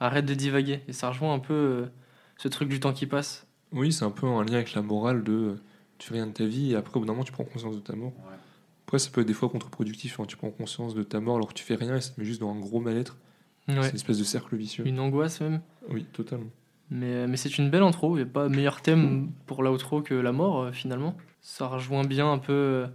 Arrête 0.00 0.26
de 0.26 0.34
divaguer. 0.34 0.80
Et 0.88 0.92
ça 0.92 1.08
rejoint 1.08 1.34
un 1.34 1.38
peu 1.38 1.54
euh, 1.54 1.86
ce 2.36 2.48
truc 2.48 2.68
du 2.68 2.80
temps 2.80 2.92
qui 2.92 3.06
passe. 3.06 3.46
Oui, 3.72 3.92
c'est 3.92 4.04
un 4.04 4.10
peu 4.10 4.26
un 4.26 4.44
lien 4.44 4.54
avec 4.54 4.74
la 4.74 4.82
morale 4.82 5.24
de 5.24 5.32
euh, 5.32 5.60
tu 5.98 6.08
fais 6.08 6.14
rien 6.14 6.26
de 6.26 6.32
ta 6.32 6.44
vie 6.44 6.72
et 6.72 6.76
après, 6.76 6.96
au 6.96 7.00
bout 7.00 7.06
d'un 7.06 7.12
moment, 7.12 7.24
tu 7.24 7.32
prends 7.32 7.44
conscience 7.44 7.74
de 7.74 7.80
ta 7.80 7.94
mort. 7.96 8.12
Après, 8.86 8.98
ça 8.98 9.10
peut 9.10 9.22
être 9.22 9.26
des 9.26 9.32
fois 9.34 9.48
contre-productif. 9.48 10.20
hein. 10.20 10.24
Tu 10.28 10.36
prends 10.36 10.50
conscience 10.50 10.94
de 10.94 11.02
ta 11.02 11.18
mort 11.20 11.36
alors 11.36 11.48
que 11.48 11.54
tu 11.54 11.64
fais 11.64 11.74
rien 11.74 11.96
et 11.96 12.00
ça 12.00 12.12
te 12.14 12.20
met 12.20 12.26
juste 12.26 12.40
dans 12.40 12.50
un 12.52 12.60
gros 12.60 12.80
mal-être. 12.80 13.16
C'est 13.68 13.76
Ouais. 13.76 13.88
une 13.88 13.94
espèce 13.96 14.18
de 14.18 14.24
cercle 14.24 14.54
vicieux. 14.56 14.86
Une 14.86 15.00
angoisse 15.00 15.40
même. 15.40 15.60
Oui, 15.90 16.04
totalement. 16.12 16.50
Mais, 16.90 17.06
euh, 17.12 17.26
mais 17.28 17.36
c'est 17.36 17.58
une 17.58 17.68
belle 17.70 17.82
intro. 17.82 18.12
Il 18.16 18.22
n'y 18.22 18.28
a 18.30 18.32
pas 18.32 18.48
meilleur 18.48 18.80
thème 18.82 19.32
pour 19.46 19.64
l'outro 19.64 20.02
que 20.02 20.14
la 20.14 20.30
mort, 20.30 20.60
euh, 20.62 20.72
finalement. 20.72 21.16
Ça 21.40 21.66
rejoint 21.66 22.04
bien 22.04 22.30
un 22.30 22.38
peu 22.38 22.52
euh, 22.52 22.86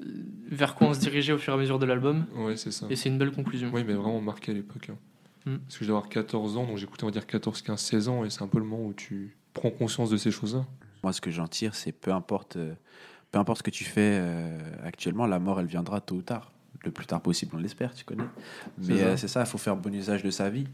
vers 0.00 0.74
quoi 0.74 0.88
on 0.88 0.94
se 0.94 1.00
dirigeait 1.00 1.32
au 1.32 1.38
fur 1.38 1.52
et 1.52 1.56
à 1.56 1.58
mesure 1.58 1.78
de 1.78 1.86
l'album. 1.86 2.26
Ouais, 2.34 2.56
c'est 2.56 2.70
ça. 2.70 2.86
Et 2.90 2.96
c'est 2.96 3.08
une 3.08 3.18
belle 3.18 3.32
conclusion. 3.32 3.70
Oui, 3.72 3.82
mais 3.86 3.94
vraiment 3.94 4.20
marqué 4.20 4.52
à 4.52 4.54
l'époque. 4.54 4.90
hein. 4.90 4.96
Mm. 5.46 5.56
Parce 5.58 5.78
que 5.78 5.84
je 5.84 5.88
dois 5.90 5.98
avoir 5.98 6.10
14 6.10 6.56
ans, 6.56 6.66
donc 6.66 6.76
j'écoutais, 6.76 7.04
on 7.04 7.06
va 7.08 7.12
dire 7.12 7.26
14, 7.26 7.62
15, 7.62 7.80
16 7.80 8.08
ans, 8.08 8.24
et 8.24 8.30
c'est 8.30 8.42
un 8.42 8.48
peu 8.48 8.58
le 8.58 8.64
moment 8.64 8.84
où 8.84 8.92
tu 8.92 9.36
prends 9.54 9.70
conscience 9.70 10.10
de 10.10 10.16
ces 10.16 10.30
choses-là. 10.30 10.66
Moi, 11.02 11.12
ce 11.12 11.20
que 11.20 11.30
j'en 11.30 11.46
tire, 11.46 11.74
c'est 11.74 11.92
peu 11.92 12.12
importe, 12.12 12.56
euh, 12.56 12.74
peu 13.32 13.38
importe 13.38 13.58
ce 13.58 13.62
que 13.62 13.70
tu 13.70 13.84
fais 13.84 14.18
euh, 14.20 14.58
actuellement, 14.84 15.26
la 15.26 15.38
mort, 15.38 15.60
elle 15.60 15.66
viendra 15.66 16.00
tôt 16.00 16.16
ou 16.16 16.22
tard. 16.22 16.52
Le 16.84 16.90
plus 16.90 17.06
tard 17.06 17.20
possible, 17.22 17.52
on 17.54 17.58
l'espère, 17.58 17.94
tu 17.94 18.04
connais. 18.04 18.24
Mais 18.78 18.84
C'est 18.86 18.98
ça. 18.98 19.04
euh, 19.06 19.16
c'est 19.16 19.28
ça, 19.28 19.40
il 19.40 19.46
faut 19.46 19.58
faire 19.58 19.76
bon 19.76 19.94
usage 19.94 20.22
de 20.22 20.30
sa 20.30 20.50
vie. 20.50 20.66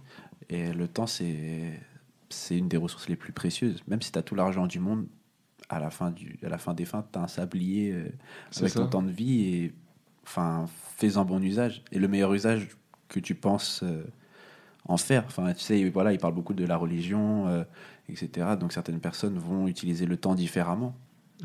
Et 0.51 0.73
le 0.73 0.89
temps, 0.89 1.07
c'est 1.07 1.81
c'est 2.29 2.57
une 2.57 2.66
des 2.68 2.79
ressources 2.79 3.09
les 3.11 3.16
plus 3.16 3.33
précieuses. 3.33 3.83
Même 3.87 4.01
si 4.03 4.11
tu 4.11 4.18
as 4.18 4.23
tout 4.23 4.35
l'argent 4.35 4.66
du 4.66 4.81
monde, 4.81 5.07
à 5.73 5.81
la 5.81 5.91
fin, 5.91 6.11
du, 6.11 6.39
à 6.45 6.49
la 6.49 6.59
fin 6.59 6.75
des 6.75 6.85
fins, 6.85 7.05
tu 7.12 7.18
as 7.18 7.23
un 7.23 7.29
sablier 7.29 7.93
euh, 7.93 8.05
avec 8.57 8.73
ça. 8.73 8.81
ton 8.81 8.89
temps 8.89 9.03
de 9.03 9.11
vie. 9.11 9.41
Et 9.43 9.75
enfin, 10.25 10.66
fais-en 10.97 11.25
bon 11.25 11.43
usage. 11.43 11.83
Et 11.93 11.99
le 11.99 12.09
meilleur 12.09 12.33
usage 12.35 12.68
que 13.09 13.18
tu 13.18 13.35
penses 13.35 13.83
euh, 13.83 14.05
en 14.87 14.99
faire. 14.99 15.25
Enfin, 15.27 15.53
tu 15.55 15.61
sais, 15.61 15.89
voilà, 15.89 16.12
il 16.12 16.18
parle 16.18 16.35
beaucoup 16.35 16.53
de 16.53 16.66
la 16.66 16.77
religion, 16.77 17.49
euh, 17.49 17.64
etc. 18.09 18.49
Donc 18.61 18.73
certaines 18.73 19.01
personnes 19.01 19.39
vont 19.39 19.66
utiliser 19.66 20.05
le 20.05 20.18
temps 20.18 20.35
différemment. 20.35 20.95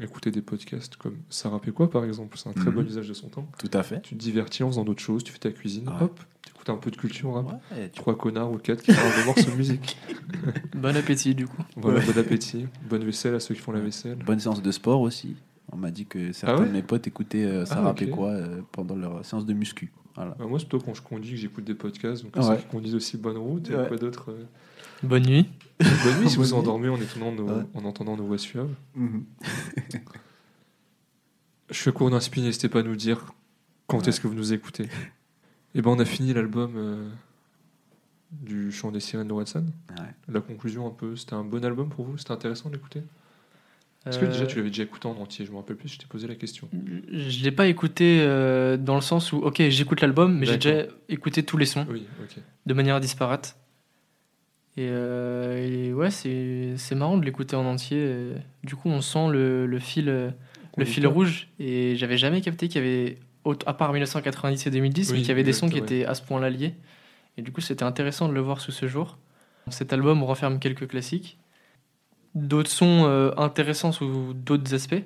Écouter 0.02 0.32
des 0.32 0.42
podcasts 0.42 0.96
comme 0.96 1.18
Sarah 1.30 1.60
quoi 1.74 1.90
par 1.90 2.04
exemple, 2.06 2.38
c'est 2.38 2.50
un 2.50 2.54
très 2.54 2.70
Mhm. 2.70 2.76
bon 2.76 2.86
usage 2.88 3.08
de 3.08 3.14
son 3.14 3.30
temps. 3.30 3.48
Tout 3.58 3.70
à 3.74 3.84
fait. 3.84 4.02
Tu 4.02 4.16
te 4.16 4.20
divertis 4.20 4.64
en 4.64 4.68
faisant 4.70 4.84
d'autres 4.84 5.02
choses, 5.02 5.24
tu 5.24 5.32
fais 5.32 5.40
ta 5.40 5.52
cuisine, 5.52 5.88
Ouais. 5.90 5.96
hop, 6.04 6.20
t'écoutes 6.46 6.70
un 6.70 6.78
peu 6.78 6.92
de 6.92 6.98
culture 6.98 7.34
rap. 7.34 7.52
Ouais, 7.72 7.90
tu- 7.90 8.00
Trois 8.00 8.18
connards 8.18 8.52
ou 8.52 8.58
quatre 8.58 8.82
qui 8.84 8.94
parlent 8.94 9.20
de 9.20 9.26
morceaux 9.26 9.52
de 9.52 9.56
musique. 9.56 9.98
Bon 10.76 10.96
appétit 10.96 11.34
du 11.36 11.48
coup. 11.48 11.62
Voilà, 11.76 12.00
Ouais. 12.00 12.06
bon 12.06 12.20
appétit, 12.20 12.68
bonne 12.90 13.04
vaisselle 13.04 13.36
à 13.36 13.40
ceux 13.40 13.56
qui 13.56 13.62
font 13.62 13.72
la 13.72 13.80
vaisselle. 13.80 14.18
Bonne 14.26 14.40
séance 14.40 14.62
de 14.62 14.72
sport 14.72 15.02
aussi. 15.02 15.36
On 15.72 15.78
m'a 15.78 15.92
dit 15.92 16.06
que 16.06 16.32
certains 16.32 16.56
Ah 16.58 16.60
ouais 16.62 16.68
de 16.68 16.72
mes 16.74 16.82
potes 16.84 17.08
écoutaient 17.08 17.44
euh, 17.44 17.66
Sarah 17.66 17.92
ok. 17.92 17.98
Pécois, 17.98 18.30
euh, 18.30 18.62
pendant 18.72 18.96
leur 18.96 19.26
séance 19.26 19.46
de 19.46 19.54
muscu. 19.54 19.92
Voilà. 20.16 20.36
Bah, 20.40 20.46
moi, 20.48 20.58
c'est 20.60 20.66
plutôt 20.68 20.84
quand 20.84 20.94
je 20.94 21.02
conduis 21.02 21.32
que 21.32 21.36
j'écoute 21.38 21.64
des 21.66 21.76
podcasts, 21.76 22.24
donc 22.24 22.36
Ouais. 22.36 22.42
ceux 22.42 22.56
qui 22.56 22.66
conduisent 22.68 22.96
aussi 22.96 23.18
bonne 23.18 23.38
route 23.38 23.70
et 23.70 23.76
Ouais. 23.76 23.88
quoi 23.88 23.98
d'autre. 23.98 24.32
euh, 24.32 24.44
Bonne 25.04 25.24
nuit. 25.26 25.50
Bonne 25.80 26.20
nuit 26.22 26.30
si 26.30 26.38
vous 26.38 26.44
nuit. 26.46 26.54
endormez 26.54 26.90
en, 26.90 26.98
étonnant 27.00 27.32
nos- 27.32 27.48
Ouais. 27.48 27.64
en 27.76 27.86
entendant 27.86 28.18
nos 28.18 28.26
voix 28.26 28.38
suaves. 28.38 28.74
Mhm. 28.96 29.24
Je 31.70 31.76
fais 31.80 31.92
cours 31.92 32.10
d'un 32.10 32.20
spin, 32.22 32.42
n'hésitez 32.42 32.70
pas 32.70 32.80
à 32.80 32.84
nous 32.84 32.96
dire 32.96 33.34
quand 33.88 34.00
Ouais. 34.00 34.10
est-ce 34.10 34.22
que 34.22 34.28
vous 34.28 34.34
nous 34.36 34.54
écoutez. 34.54 34.88
Et 35.76 35.82
ben 35.82 35.92
on 35.92 36.00
a 36.00 36.06
fini 36.06 36.34
l'album 36.34 36.74
euh, 36.78 37.10
du 38.32 38.72
chant 38.72 38.92
des 38.92 39.00
sirènes 39.02 39.28
de 39.28 39.34
Watson. 39.34 39.66
Ouais. 39.98 40.06
La 40.30 40.40
conclusion 40.42 40.88
un 40.88 40.92
peu, 40.92 41.16
c'était 41.16 41.34
un 41.34 41.44
bon 41.44 41.64
album 41.66 41.90
pour 41.90 42.06
vous? 42.06 42.18
C'était 42.18 42.32
intéressant 42.32 42.70
de 42.70 42.76
l'écouter? 42.76 43.04
Est-ce 44.06 44.18
que 44.20 44.26
Euh, 44.26 44.32
déjà 44.32 44.46
tu 44.48 44.56
l'avais 44.56 44.70
déjà 44.70 44.84
écouté 44.84 45.08
en 45.10 45.18
entier? 45.18 45.46
Je 45.46 45.52
me 45.52 45.58
rappelle 45.58 45.76
plus, 45.76 45.90
je 45.90 45.98
t'ai 46.00 46.06
posé 46.06 46.26
la 46.28 46.36
question. 46.36 46.70
Je 47.12 47.44
l'ai 47.44 47.52
pas 47.52 47.68
écouté 47.68 48.20
euh, 48.22 48.78
dans 48.78 48.96
le 48.96 49.02
sens 49.02 49.34
où, 49.34 49.38
ok, 49.40 49.62
j'écoute 49.70 50.00
l'album, 50.00 50.38
mais 50.38 50.46
j'ai 50.46 50.56
déjà 50.58 50.84
écouté 51.10 51.44
tous 51.44 51.58
les 51.58 51.66
sons 51.66 51.86
Oui, 51.90 52.06
de 52.66 52.74
manière 52.74 53.00
disparate. 53.02 53.58
Et, 54.78 54.88
euh, 54.92 55.90
et 55.90 55.94
ouais, 55.94 56.12
c'est 56.12 56.96
marrant 56.96 57.18
de 57.18 57.26
l'écouter 57.26 57.56
en 57.56 57.66
entier. 57.66 58.34
Du 58.64 58.76
coup, 58.76 58.90
on 58.90 59.02
sent 59.02 59.30
le, 59.30 59.66
le 59.66 59.80
fil, 59.80 60.08
euh, 60.08 60.30
le 60.78 60.86
fil 60.86 61.08
rouge. 61.08 61.50
Et 61.60 61.96
j'avais 61.96 62.18
jamais 62.18 62.42
capté 62.42 62.68
qu'il 62.68 62.84
y 62.84 62.86
avait, 62.86 63.18
à 63.66 63.74
part 63.74 63.92
1990 63.92 64.68
et 64.68 64.70
2010, 64.70 65.12
mais 65.12 65.20
qu'il 65.20 65.28
y 65.28 65.32
avait 65.32 65.44
des 65.44 65.54
sons 65.54 65.68
qui 65.68 65.80
étaient 65.80 66.06
à 66.06 66.14
ce 66.14 66.22
point-là 66.22 66.50
liés. 66.50 66.76
Et 67.38 67.42
du 67.42 67.52
coup, 67.52 67.62
c'était 67.62 67.84
intéressant 67.84 68.30
de 68.30 68.34
le 68.34 68.40
voir 68.40 68.62
sous 68.62 68.72
ce 68.72 68.88
jour. 68.88 69.18
Cet 69.70 69.92
album 69.92 70.24
renferme 70.24 70.60
quelques 70.60 70.88
classiques, 70.88 71.38
d'autres 72.36 72.70
sons 72.70 73.06
euh, 73.06 73.32
intéressants 73.38 73.92
sous 73.92 74.34
d'autres 74.34 74.74
aspects. 74.74 75.04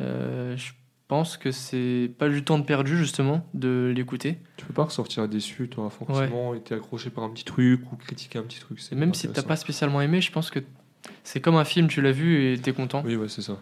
Euh, 0.00 0.56
je 0.56 0.72
pense 1.14 1.36
que 1.36 1.52
c'est 1.52 2.10
pas 2.18 2.28
du 2.28 2.42
temps 2.42 2.58
de 2.58 2.64
perdu 2.64 2.96
justement 2.98 3.46
de 3.54 3.92
l'écouter. 3.94 4.38
Tu 4.56 4.64
peux 4.66 4.72
pas 4.74 4.82
ressortir 4.82 5.28
déçu, 5.28 5.70
auras 5.76 5.88
forcément 5.90 6.54
été 6.54 6.74
accroché 6.74 7.08
par 7.08 7.22
un 7.22 7.30
petit 7.30 7.44
truc 7.44 7.80
ou 7.92 7.96
critiquer 7.96 8.40
un 8.40 8.42
petit 8.42 8.58
truc. 8.58 8.80
c'est 8.80 8.96
même 8.96 9.14
si 9.14 9.28
t'as 9.28 9.44
pas 9.44 9.54
spécialement 9.54 10.00
aimé, 10.00 10.20
je 10.20 10.32
pense 10.32 10.50
que 10.50 10.58
c'est 11.22 11.40
comme 11.40 11.54
un 11.54 11.64
film, 11.64 11.86
tu 11.86 12.02
l'as 12.02 12.10
vu 12.10 12.52
et 12.52 12.58
t'es 12.58 12.72
content. 12.72 13.02
Oui, 13.06 13.14
ouais, 13.14 13.28
c'est 13.28 13.42
ça. 13.42 13.58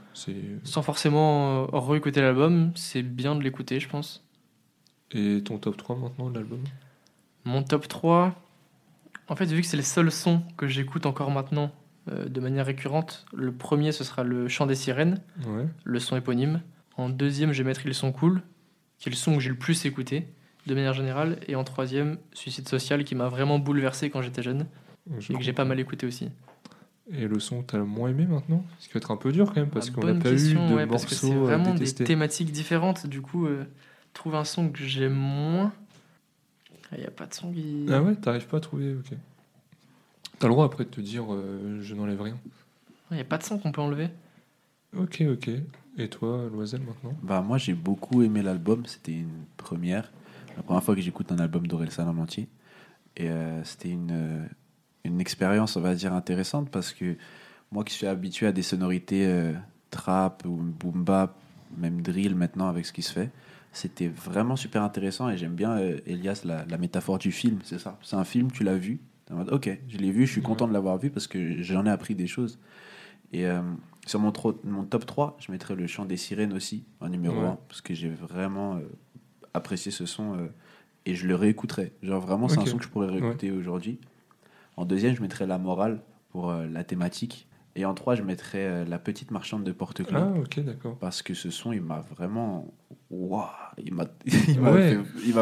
Sans 0.65 0.81
forcément 0.81 1.65
euh, 1.65 1.79
réécouter 1.79 2.23
l'album, 2.23 2.73
c'est 2.75 3.03
bien 3.03 3.35
de 3.35 3.43
l'écouter, 3.43 3.81
je 3.81 3.89
pense. 3.89 4.25
Et 5.11 5.43
ton 5.45 5.59
top 5.59 5.77
3 5.77 5.97
maintenant 5.97 6.31
de 6.31 6.35
l'album? 6.37 6.61
Mon 7.45 7.63
top 7.63 7.87
3, 7.87 8.35
en 9.29 9.37
fait, 9.37 9.45
vu 9.45 9.61
que 9.61 9.67
c'est 9.67 9.77
les 9.77 9.83
seuls 9.83 10.11
sons 10.11 10.43
que 10.57 10.67
j'écoute 10.69 11.05
encore 11.05 11.31
maintenant 11.31 11.71
euh, 12.11 12.29
de 12.31 12.41
manière 12.41 12.65
récurrente, 12.65 13.27
le 13.35 13.53
premier 13.53 13.93
ce 13.93 14.05
sera 14.05 14.23
le 14.25 14.49
chant 14.49 14.65
des 14.67 14.75
sirènes, 14.75 15.21
Ouais. 15.47 15.67
le 15.85 15.99
son 16.01 16.17
éponyme. 16.17 16.63
En 16.97 17.09
deuxième, 17.09 17.53
je 17.53 17.63
vais 17.63 17.69
mettre 17.69 17.87
Ils 17.87 17.95
sont 17.95 18.13
cool, 18.13 18.43
qui 18.99 19.09
est 19.09 19.13
le 19.13 19.17
son 19.17 19.35
que 19.35 19.41
j'ai 19.41 19.49
le 19.51 19.57
plus 19.57 19.85
écouté 19.87 20.27
de 20.67 20.75
manière 20.75 20.93
générale. 20.95 21.39
Et 21.49 21.57
en 21.57 21.65
troisième, 21.65 22.19
Suicide 22.33 22.69
social, 22.69 23.05
qui 23.05 23.15
m'a 23.15 23.29
vraiment 23.29 23.59
bouleversé 23.59 24.11
quand 24.11 24.23
j'étais 24.23 24.43
jeune 24.43 24.67
Je 25.19 25.33
et 25.33 25.37
que 25.37 25.43
j'ai 25.43 25.53
pas 25.53 25.65
mal 25.65 25.81
écouté 25.81 26.07
aussi. 26.07 26.29
Et 27.11 27.27
le 27.27 27.41
son 27.41 27.63
que 27.63 27.73
t'as 27.73 27.79
le 27.79 27.85
moins 27.85 28.11
aimé 28.11 28.27
maintenant? 28.27 28.65
Ce 28.79 28.87
qui 28.87 28.95
va 28.95 28.99
être 28.99 29.11
un 29.11 29.17
peu 29.17 29.33
dur 29.33 29.47
quand 29.53 29.61
même 29.61 29.71
parce 29.71 29.89
Ah, 29.89 29.93
qu'on 29.93 30.07
n'a 30.07 30.15
pas 30.15 30.31
question, 30.31 30.67
eu 30.67 30.71
de 30.71 30.75
ouais, 30.77 30.87
parce 30.87 31.05
que 31.05 31.15
c'est 31.15 31.27
morceaux 31.27 31.49
à 31.49 31.57
vraiment 31.57 31.75
des 31.75 31.93
thématiques 31.93 32.53
différentes. 32.53 33.07
Du 33.07 33.21
coup, 33.21 33.47
euh, 33.47 33.65
trouver 34.13 34.37
un 34.37 34.45
son 34.45 34.69
que 34.71 34.85
j'aime 34.85 35.15
moins. 35.15 35.73
Il 36.93 36.99
n'y 37.01 37.07
a 37.07 37.11
pas 37.11 37.27
de 37.27 37.35
son 37.35 37.53
qui. 37.53 37.87
Ah 37.91 38.03
ouais, 38.03 38.15
t'arrives 38.15 38.47
pas 38.47 38.59
à 38.59 38.61
trouver, 38.61 38.95
ok. 38.95 39.17
T'as 40.39 40.47
le 40.47 40.53
droit 40.53 40.67
après 40.67 40.85
de 40.85 40.91
te 40.91 41.01
dire 41.01 41.25
euh, 41.33 41.81
je 41.83 41.95
n'enlève 41.95 42.21
rien. 42.21 42.39
Il 43.11 43.15
n'y 43.15 43.21
a 43.21 43.25
pas 43.25 43.39
de 43.39 43.43
son 43.43 43.59
qu'on 43.59 43.73
peut 43.73 43.81
enlever. 43.81 44.09
Ok, 44.97 45.23
ok. 45.31 45.51
Et 45.99 46.09
toi, 46.09 46.49
Loisel 46.53 46.81
maintenant? 46.81 47.17
Bah, 47.23 47.43
moi, 47.43 47.59
j'ai 47.59 47.75
beaucoup 47.75 48.23
aimé 48.23 48.43
l'album. 48.43 48.85
C'était 48.87 49.13
une 49.13 49.45
première. 49.57 50.13
La 50.57 50.63
première 50.63 50.83
fois 50.83 50.95
que 50.95 51.01
j'écoute 51.01 51.33
un 51.33 51.39
album 51.39 51.67
d'Orelsan 51.67 52.09
en 52.09 52.19
entier. 52.19 52.49
Et 53.17 53.29
euh, 53.29 53.63
c'était 53.65 53.91
une, 53.91 54.11
euh, 54.11 54.47
une 55.05 55.21
expérience, 55.21 55.77
on 55.77 55.81
va 55.81 55.95
dire, 55.95 56.13
intéressante 56.13 56.71
parce 56.71 56.93
que 56.93 57.17
moi 57.71 57.85
qui 57.85 57.95
suis 57.95 58.07
habitué 58.07 58.47
à 58.47 58.53
des 58.53 58.63
sonorités 58.63 59.27
euh, 59.27 59.53
trap 59.91 60.45
ou 60.47 60.57
boom 60.57 61.05
bap, 61.05 61.37
même 61.77 62.03
drill 62.03 62.35
maintenant 62.35 62.69
avec 62.69 62.87
ce 62.87 62.93
qui 62.93 63.03
se 63.03 63.13
fait, 63.13 63.31
c'était 63.73 64.09
vraiment 64.09 64.57
super 64.57 64.83
intéressant 64.83 65.29
et 65.31 65.37
j'aime 65.39 65.55
bien, 65.55 65.73
euh, 65.79 65.99
Elias, 66.07 66.43
la, 66.45 66.65
la 66.67 66.79
métaphore 66.79 67.19
du 67.19 67.33
film. 67.33 67.59
C'est 67.65 67.79
ça? 67.79 67.99
C'est 68.03 68.17
un 68.17 68.25
film, 68.25 68.51
tu 68.51 68.65
l'as 68.65 68.77
vu? 68.77 69.01
T'es 69.27 69.35
en 69.35 69.37
mode, 69.39 69.53
ok, 69.53 69.79
je 69.89 69.99
l'ai 69.99 70.11
vu, 70.11 70.27
je 70.27 70.33
suis 70.33 70.43
content 70.43 70.69
de 70.69 70.73
l'avoir 70.73 70.99
vu 70.99 71.11
parce 71.11 71.27
que 71.27 71.63
j'en 71.63 71.87
ai 71.87 71.91
appris 71.91 72.15
des 72.15 72.27
choses. 72.27 72.59
Et 73.33 73.47
sur 74.07 74.19
mon, 74.19 74.33
top 74.33 75.07
3, 75.07 75.37
je 75.39 75.53
mettrais 75.53 75.77
le 75.77 75.87
chant 75.87 76.05
des 76.05 76.17
sirènes 76.17 76.53
aussi 76.53 76.85
en 77.01 77.09
numéro 77.09 77.37
Ouais. 77.37 77.47
1 77.47 77.59
parce 77.69 77.81
que 77.81 77.95
j'ai 77.95 78.09
vraiment 78.09 78.77
euh, 78.77 78.81
apprécié 79.55 79.93
ce 79.93 80.07
son 80.07 80.37
euh, 80.37 80.49
et 81.07 81.15
je 81.15 81.27
le 81.27 81.37
réécouterai. 81.37 81.93
Genre 82.03 82.21
vraiment, 82.21 82.49
c'est 82.49 82.59
un 82.59 82.67
son 82.67 82.79
que 82.79 82.85
je 82.85 82.89
pourrais 82.89 83.09
réécouter 83.09 83.51
aujourd'hui. 83.51 83.99
En 84.77 84.85
deuxième, 84.85 85.15
je 85.15 85.23
mettrais 85.23 85.47
la 85.47 85.59
morale 85.59 86.01
pour 86.31 86.51
euh, 86.51 86.67
la 86.67 86.83
thématique. 86.83 87.47
Et 87.75 87.87
en 87.87 87.95
trois, 87.95 88.15
je 88.15 88.23
mettrais 88.23 88.59
euh, 88.67 88.85
la 88.85 88.99
petite 88.99 89.31
marchande 89.31 89.65
de 89.65 89.73
Porte-Clés. 89.73 90.19
Ah, 90.21 90.31
ok, 90.39 90.61
d'accord. 90.61 90.97
Parce 90.99 91.23
que 91.23 91.33
ce 91.33 91.49
son, 91.51 91.73
il 91.73 91.81
m'a 91.81 92.01
vraiment. 92.15 92.67
Waouh 93.11 93.45
Il 93.83 93.95
m'a 93.95 94.05
Ouais. 94.61 94.99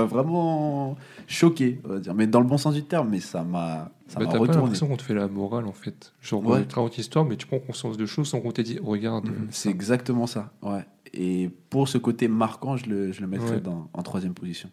vraiment 0.07 0.97
choqué, 1.27 1.81
on 1.85 1.89
va 1.89 1.99
dire. 1.99 2.15
Mais 2.15 2.27
dans 2.27 2.41
le 2.41 2.47
bon 2.47 2.57
sens 2.59 2.75
du 2.75 2.85
terme, 2.85 3.09
mais 3.11 3.21
ça 3.21 3.43
m'a 3.43 3.91
ça 4.07 4.19
Bah, 4.19 4.27
m'a 4.27 4.27
t'as 4.27 4.33
pas 4.33 4.39
retourné. 4.39 4.63
l'impression 4.63 4.87
qu'on 4.89 4.97
te 4.97 5.03
fait 5.03 5.15
la 5.15 5.29
morale 5.29 5.67
en 5.67 5.73
fait. 5.73 6.13
Genre, 6.21 6.45
Ouais. 6.47 6.61
on 6.61 6.65
te 6.65 6.75
raconte 6.75 6.97
l'histoire, 6.97 7.25
mais 7.25 7.37
tu 7.37 7.47
prends 7.47 7.59
conscience 7.59 7.97
de 7.97 8.07
choses 8.07 8.29
sans 8.29 8.41
qu'on 8.41 8.53
t'ait 8.53 8.63
dit 8.63 8.79
regarde. 8.83 9.27
Mhm, 9.27 9.33
euh, 9.33 9.47
C'est 9.51 9.71
exactement 9.71 10.27
ça. 10.27 10.53
Ouais. 10.63 10.85
Et 11.13 11.51
pour 11.71 11.89
ce 11.89 11.99
côté 11.99 12.29
marquant, 12.29 12.77
je 12.77 12.87
le, 12.89 13.13
je 13.13 13.21
le 13.21 13.27
mettrais 13.27 13.55
Ouais. 13.57 13.61
dans, 13.61 13.89
en 13.93 14.03
troisième 14.03 14.35
position. 14.35 14.69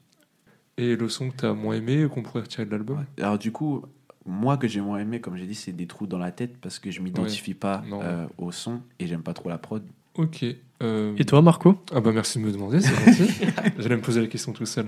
Et 0.77 0.95
le 0.95 1.09
son 1.09 1.29
que 1.31 1.35
t'as 1.37 1.53
moins 1.53 1.75
aimé 1.75 2.07
qu'on 2.11 2.21
pourrait 2.21 2.41
retirer 2.41 2.65
de 2.65 2.71
l'album? 2.71 3.03
Alors 3.19 3.39
du 3.39 3.51
coup, 3.51 3.81
moi 4.27 4.57
que 4.57 4.67
j'ai 4.67 4.81
moins 4.81 4.99
aimé, 4.99 5.19
comme 5.21 5.37
j'ai 5.37 5.45
dit, 5.45 5.55
c'est 5.55 5.71
des 5.71 5.87
trous 5.87 6.07
dans 6.07 6.17
la 6.17 6.31
tête 6.31 6.57
parce 6.61 6.79
que 6.79 6.91
je 6.91 7.01
m'identifie 7.01 7.53
pas 7.53 7.83
euh, 8.03 8.25
au 8.37 8.51
son 8.51 8.81
et 8.99 9.07
j'aime 9.07 9.23
pas 9.23 9.33
trop 9.33 9.49
la 9.49 9.57
prod. 9.57 9.83
Ok. 10.15 10.45
euh, 10.83 11.13
Et 11.17 11.25
toi, 11.25 11.41
Marco? 11.41 11.77
Ah 11.93 12.01
bah 12.01 12.11
merci 12.11 12.39
de 12.39 12.43
me 12.43 12.51
demander, 12.51 12.81
c'est 12.81 12.93
gentil. 13.05 13.45
J'allais 13.79 13.95
me 13.95 14.01
poser 14.01 14.21
la 14.21 14.27
question 14.27 14.51
tout 14.53 14.65
seul. 14.65 14.87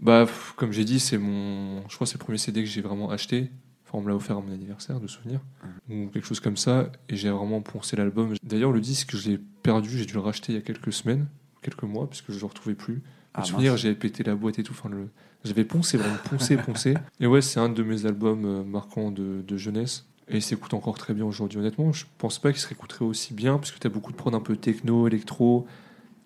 Bah, 0.00 0.24
pff, 0.26 0.52
comme 0.56 0.72
j'ai 0.72 0.84
dit, 0.84 1.00
c'est 1.00 1.18
mon. 1.18 1.80
Je 1.88 1.94
crois 1.94 2.06
que 2.06 2.10
c'est 2.10 2.18
le 2.18 2.24
premier 2.24 2.38
CD 2.38 2.62
que 2.62 2.68
j'ai 2.68 2.82
vraiment 2.82 3.10
acheté. 3.10 3.50
Enfin, 3.86 3.98
on 3.98 4.02
me 4.02 4.08
l'a 4.08 4.16
offert 4.16 4.36
à 4.36 4.40
mon 4.40 4.52
anniversaire, 4.52 4.98
de 5.00 5.06
souvenir. 5.06 5.40
Ou 5.88 6.08
quelque 6.08 6.26
chose 6.26 6.40
comme 6.40 6.56
ça. 6.56 6.90
Et 7.08 7.16
j'ai 7.16 7.30
vraiment 7.30 7.60
poncé 7.60 7.96
l'album. 7.96 8.34
D'ailleurs, 8.42 8.72
le 8.72 8.80
disque, 8.80 9.16
je 9.16 9.30
l'ai 9.30 9.38
perdu. 9.62 9.96
J'ai 9.96 10.04
dû 10.06 10.14
le 10.14 10.20
racheter 10.20 10.52
il 10.52 10.56
y 10.56 10.58
a 10.58 10.62
quelques 10.62 10.92
semaines, 10.92 11.26
quelques 11.62 11.84
mois, 11.84 12.08
puisque 12.10 12.30
je 12.30 12.36
ne 12.36 12.40
le 12.40 12.46
retrouvais 12.46 12.74
plus. 12.74 13.02
Ah, 13.32 13.42
de 13.42 13.46
souvenir, 13.46 13.76
j'avais 13.76 13.94
pété 13.94 14.22
la 14.24 14.34
boîte 14.34 14.58
et 14.58 14.62
tout. 14.62 14.72
Enfin, 14.72 14.88
le... 14.88 15.08
J'avais 15.46 15.64
poncé, 15.64 15.96
vraiment 15.96 16.16
poncé, 16.28 16.56
poncé. 16.56 16.94
Et 17.20 17.26
ouais, 17.28 17.40
c'est 17.40 17.60
un 17.60 17.68
de 17.68 17.82
mes 17.84 18.04
albums 18.04 18.44
euh, 18.44 18.64
marquants 18.64 19.12
de, 19.12 19.44
de 19.46 19.56
jeunesse. 19.56 20.04
Et 20.28 20.36
il 20.36 20.42
s'écoute 20.42 20.74
encore 20.74 20.98
très 20.98 21.14
bien 21.14 21.24
aujourd'hui, 21.24 21.60
honnêtement. 21.60 21.92
Je 21.92 22.04
pense 22.18 22.40
pas 22.40 22.50
qu'il 22.50 22.60
se 22.60 22.66
réécouterait 22.66 23.04
aussi 23.04 23.32
bien, 23.32 23.56
parce 23.56 23.70
que 23.70 23.78
tu 23.78 23.86
as 23.86 23.90
beaucoup 23.90 24.10
de 24.10 24.16
prod 24.16 24.34
un 24.34 24.40
peu 24.40 24.56
techno, 24.56 25.06
électro. 25.06 25.68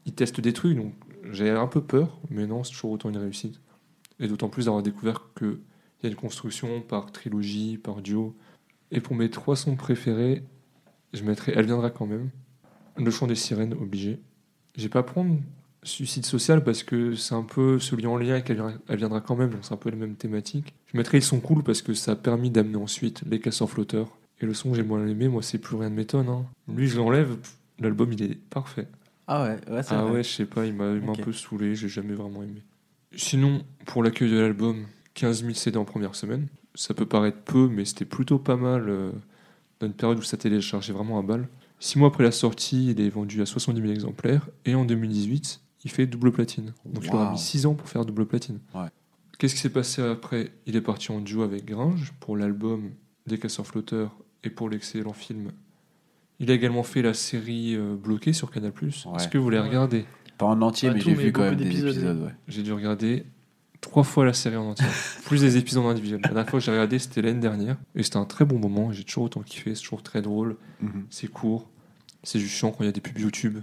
Ils 0.06 0.14
testent 0.14 0.40
des 0.40 0.54
trucs, 0.54 0.74
donc 0.74 0.94
j'avais 1.32 1.50
un 1.50 1.66
peu 1.66 1.82
peur, 1.82 2.18
mais 2.30 2.46
non, 2.46 2.64
c'est 2.64 2.72
toujours 2.72 2.92
autant 2.92 3.10
une 3.10 3.18
réussite. 3.18 3.60
Et 4.20 4.26
d'autant 4.26 4.48
plus 4.48 4.64
d'avoir 4.64 4.82
découvert 4.82 5.28
qu'il 5.36 5.58
y 6.02 6.06
a 6.06 6.08
une 6.08 6.16
construction 6.16 6.80
par 6.80 7.12
trilogie, 7.12 7.76
par 7.76 8.00
duo. 8.00 8.34
Et 8.90 9.00
pour 9.00 9.14
mes 9.14 9.28
trois 9.28 9.54
sons 9.54 9.76
préférés, 9.76 10.42
je 11.12 11.22
mettrai 11.22 11.52
Elle 11.54 11.66
viendra 11.66 11.90
quand 11.90 12.06
même. 12.06 12.30
Le 12.96 13.10
chant 13.10 13.26
des 13.26 13.34
sirènes, 13.34 13.74
obligé. 13.74 14.18
Je 14.76 14.84
vais 14.84 14.88
pas 14.88 15.02
prendre 15.02 15.38
Suicide 15.82 16.26
social 16.26 16.62
parce 16.62 16.82
que 16.82 17.14
c'est 17.14 17.34
un 17.34 17.42
peu 17.42 17.78
celui 17.78 18.06
en 18.06 18.16
lien 18.18 18.32
avec 18.34 18.50
Elle 18.50 18.96
viendra, 18.98 19.20
quand 19.20 19.34
même, 19.36 19.50
donc 19.50 19.60
c'est 19.62 19.72
un 19.72 19.78
peu 19.78 19.88
les 19.88 19.96
mêmes 19.96 20.14
thématiques. 20.14 20.74
Je 20.92 20.96
mettrai 20.98 21.18
Ils 21.18 21.22
sont 21.22 21.40
cool 21.40 21.62
parce 21.62 21.80
que 21.80 21.94
ça 21.94 22.12
a 22.12 22.16
permis 22.16 22.50
d'amener 22.50 22.76
ensuite 22.76 23.22
Les 23.26 23.40
casseurs 23.40 23.70
flotteurs. 23.70 24.08
Et 24.42 24.46
le 24.46 24.52
son 24.54 24.74
j'ai 24.74 24.82
moins 24.82 25.06
aimé, 25.06 25.28
moi, 25.28 25.42
c'est 25.42 25.58
plus 25.58 25.76
rien 25.76 25.90
de 25.90 25.94
m'étonne. 25.94 26.28
hein. 26.28 26.44
Lui, 26.68 26.86
je 26.86 26.96
l'enlève, 26.98 27.36
l'album 27.78 28.12
il 28.12 28.22
est 28.22 28.34
parfait. 28.34 28.88
Ah 29.26 29.42
ouais, 29.44 29.56
ouais 29.72 29.82
c'est 29.82 29.94
Ah 29.94 30.02
vrai. 30.02 30.12
ouais, 30.12 30.22
je 30.22 30.28
sais 30.30 30.44
pas, 30.46 30.66
il 30.66 30.74
m'a 30.74 30.90
il 30.92 31.00
m'a 31.02 31.12
Ok. 31.12 31.20
un 31.20 31.22
peu 31.24 31.32
saoulé, 31.32 31.74
j'ai 31.74 31.88
jamais 31.88 32.14
vraiment 32.14 32.42
aimé. 32.42 32.62
Sinon, 33.16 33.62
pour 33.86 34.02
l'accueil 34.02 34.30
de 34.30 34.38
l'album, 34.38 34.84
15 35.14 35.42
000 35.42 35.54
CD 35.54 35.76
en 35.78 35.84
première 35.84 36.14
semaine. 36.14 36.46
Ça 36.74 36.94
peut 36.94 37.06
paraître 37.06 37.38
peu, 37.38 37.68
mais 37.68 37.84
c'était 37.84 38.04
plutôt 38.04 38.38
pas 38.38 38.56
mal 38.56 38.88
euh, 38.88 39.10
dans 39.80 39.86
une 39.86 39.92
période 39.94 40.18
où 40.18 40.22
ça 40.22 40.36
téléchargeait 40.36 40.92
vraiment 40.92 41.18
à 41.18 41.22
balle. 41.22 41.48
Six 41.80 41.98
mois 41.98 42.08
après 42.08 42.22
la 42.24 42.30
sortie, 42.32 42.90
il 42.90 43.00
est 43.00 43.08
vendu 43.08 43.40
à 43.42 43.46
70 43.46 43.80
000 43.80 43.92
exemplaires, 43.92 44.48
et 44.66 44.74
en 44.74 44.84
2018, 44.84 45.60
il 45.84 45.90
fait 45.90 46.06
double 46.06 46.32
platine. 46.32 46.72
Donc 46.84 47.04
il 47.06 47.14
aura 47.14 47.32
mis 47.32 47.38
6 47.38 47.66
ans 47.66 47.74
pour 47.74 47.88
faire 47.88 48.04
double 48.04 48.26
platine. 48.26 48.58
Ouais. 48.74 48.88
Qu'est-ce 49.38 49.54
qui 49.54 49.60
s'est 49.60 49.70
passé 49.70 50.02
après? 50.02 50.50
Il 50.66 50.76
est 50.76 50.80
parti 50.82 51.10
en 51.12 51.20
duo 51.20 51.42
avec 51.42 51.64
Gringe 51.64 52.12
pour 52.20 52.36
l'album 52.36 52.90
Des 53.26 53.38
casseurs 53.38 53.66
flotteurs 53.66 54.16
et 54.44 54.50
pour 54.50 54.68
l'excellent 54.68 55.12
film. 55.12 55.52
Il 56.38 56.50
a 56.50 56.54
également 56.54 56.82
fait 56.82 57.02
la 57.02 57.14
série 57.14 57.74
euh, 57.76 57.94
bloquée 57.96 58.32
sur 58.32 58.50
Canal+. 58.50 58.72
Est-ce 58.82 59.28
que 59.28 59.38
vous 59.38 59.50
l'avez 59.50 59.62
Ouais. 59.64 59.68
regardé? 59.68 60.04
Pas 60.38 60.46
en 60.46 60.60
entier, 60.62 60.88
Pas 60.88 60.94
mais 60.94 61.00
j'ai 61.00 61.14
vu 61.14 61.32
quand 61.32 61.40
beaucoup 61.42 61.50
même 61.50 61.56
des 61.56 61.64
d'épisodes, 61.64 61.90
épisodes. 61.94 62.22
Ouais. 62.22 62.34
J'ai 62.48 62.62
dû 62.62 62.72
regarder 62.72 63.24
trois 63.82 64.02
fois 64.04 64.24
la 64.26 64.32
série 64.34 64.56
en 64.56 64.70
entier, 64.70 64.86
plus 65.24 65.40
des 65.42 65.56
épisodes 65.56 65.84
individuels. 65.86 66.20
La 66.24 66.28
dernière 66.30 66.48
fois 66.50 66.58
que 66.60 66.64
j'ai 66.64 66.70
regardé, 66.72 66.98
c'était 66.98 67.22
l'année 67.22 67.40
dernière, 67.40 67.76
et 67.94 68.02
c'était 68.02 68.16
un 68.18 68.24
très 68.26 68.44
bon 68.44 68.58
moment. 68.58 68.92
J'ai 68.92 69.04
toujours 69.04 69.24
autant 69.24 69.40
kiffé, 69.40 69.74
c'est 69.74 69.80
toujours 69.82 70.02
très 70.02 70.20
drôle, 70.22 70.56
Mhm. 70.82 71.06
c'est 71.08 71.28
court. 71.28 71.69
C'est 72.22 72.38
juste 72.38 72.54
chiant 72.54 72.70
quand 72.70 72.84
il 72.84 72.86
y 72.86 72.88
a 72.88 72.92
des 72.92 73.00
pubs 73.00 73.18
YouTube 73.18 73.58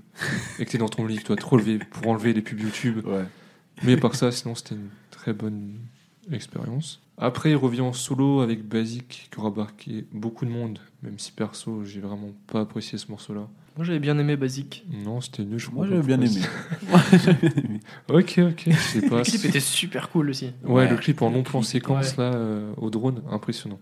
et 0.59 0.65
que 0.65 0.71
t'es 0.71 0.77
dans 0.77 0.89
ton 0.89 1.05
lit, 1.05 1.15
que 1.17 1.21
tu 1.21 1.27
dois 1.27 1.35
te 1.35 1.45
relever 1.45 1.77
pour 1.79 2.07
enlever 2.07 2.33
les 2.33 2.41
pubs 2.41 2.59
YouTube. 2.59 3.05
Ouais. 3.05 3.23
Mais 3.83 3.97
par 3.97 4.15
ça, 4.15 4.31
sinon, 4.31 4.55
c'était 4.55 4.75
une 4.75 4.89
très 5.11 5.33
bonne 5.33 5.75
expérience. 6.31 7.01
Après, 7.19 7.51
il 7.51 7.55
revient 7.55 7.81
en 7.81 7.93
solo 7.93 8.41
avec 8.41 8.63
Basic, 8.67 9.29
qui 9.31 9.39
aura 9.39 9.49
marqué 9.51 10.05
beaucoup 10.11 10.45
de 10.45 10.51
monde, 10.51 10.79
même 11.03 11.17
si 11.17 11.31
perso, 11.31 11.83
j'ai 11.83 11.99
vraiment 11.99 12.31
pas 12.47 12.61
apprécié 12.61 12.97
ce 12.97 13.09
morceau-là. 13.09 13.47
Moi, 13.75 13.85
j'avais 13.85 13.99
bien 13.99 14.17
aimé 14.17 14.35
Basique. 14.35 14.85
Non, 15.03 15.21
c'était 15.21 15.43
nul, 15.43 15.59
je 15.59 15.69
Moi, 15.69 15.85
crois. 15.85 15.95
j'avais 15.97 16.07
bien 16.15 16.19
aimé. 16.21 16.41
Moi, 16.89 16.99
j'avais 17.23 17.49
bien 17.49 17.63
aimé. 17.63 17.79
Ok, 18.09 18.39
ok, 18.39 18.63
je 18.67 18.71
sais 18.75 19.01
pas. 19.07 19.17
Le 19.19 19.23
clip 19.23 19.45
était 19.45 19.59
super 19.59 20.09
cool 20.09 20.29
aussi. 20.31 20.51
Ouais, 20.63 20.71
Ouais, 20.73 20.89
le 20.89 20.97
clip 20.97 21.21
en 21.21 21.29
long 21.29 21.43
plan 21.43 21.61
séquence 21.61 22.17
là 22.17 22.33
euh, 22.33 22.71
au 22.77 22.89
drone, 22.89 23.21
impressionnant. 23.31 23.79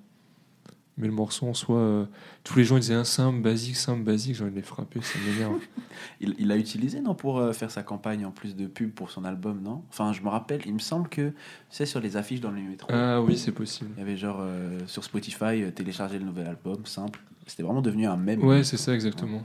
Mais 0.97 1.07
le 1.07 1.13
morceau 1.13 1.45
en 1.47 1.53
soi, 1.53 1.77
euh, 1.77 2.05
tous 2.45 2.57
les 2.57 2.63
gens 2.63 2.77
ils 2.77 2.81
disaient 2.81 2.93
un 2.93 3.03
simple, 3.03 3.41
basique, 3.41 3.75
simple, 3.75 4.03
basique, 4.03 4.35
j'ai 4.35 4.43
envie 4.43 4.51
de 4.51 4.55
les 4.55 4.61
frapper, 4.61 5.01
ça 5.01 5.19
m'énerve. 5.27 5.59
Il 6.21 6.35
il 6.39 6.47
l'a 6.47 6.55
utilisé, 6.55 7.01
non, 7.01 7.15
pour 7.15 7.37
euh, 7.39 7.51
faire 7.51 7.69
sa 7.71 7.83
campagne 7.83 8.25
en 8.25 8.31
plus 8.31 8.55
de 8.55 8.65
pub 8.67 8.91
pour 8.91 9.11
son 9.11 9.25
album, 9.25 9.61
non? 9.61 9.83
Enfin, 9.89 10.13
je 10.13 10.21
me 10.21 10.29
rappelle, 10.29 10.61
il 10.65 10.73
me 10.73 10.79
semble 10.79 11.09
que, 11.09 11.33
sais, 11.69 11.85
sur 11.85 11.99
les 11.99 12.15
affiches 12.15 12.39
dans 12.39 12.51
les 12.51 12.61
métros, 12.61 12.89
ah 12.93 13.21
oui, 13.21 13.37
c'est 13.37 13.51
possible. 13.51 13.89
il 13.97 13.99
y 13.99 14.01
avait 14.03 14.15
genre 14.15 14.37
euh, 14.39 14.79
sur 14.87 15.03
Spotify, 15.03 15.63
euh, 15.63 15.71
télécharger 15.71 16.17
le 16.19 16.25
nouvel 16.25 16.47
album, 16.47 16.85
simple. 16.85 17.19
C'était 17.45 17.63
vraiment 17.63 17.81
devenu 17.81 18.05
un 18.07 18.15
mème. 18.17 18.41
Ouais, 18.43 18.63
c'est 18.63 18.77
ça 18.77 18.93
exactement. 18.93 19.43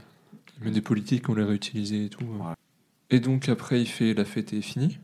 Mais 0.61 0.71
des 0.71 0.81
politiques, 0.81 1.27
on 1.29 1.33
les 1.35 1.43
réutilisait 1.43 2.05
et 2.05 2.09
tout. 2.09 2.23
euh. 2.23 2.37
Ouais. 2.49 2.53
Et 3.09 3.19
donc 3.19 3.49
après, 3.49 3.81
il 3.81 3.87
fait 3.87 4.13
La 4.13 4.23
fête 4.25 4.53
est 4.53 4.61
finie. 4.61 4.99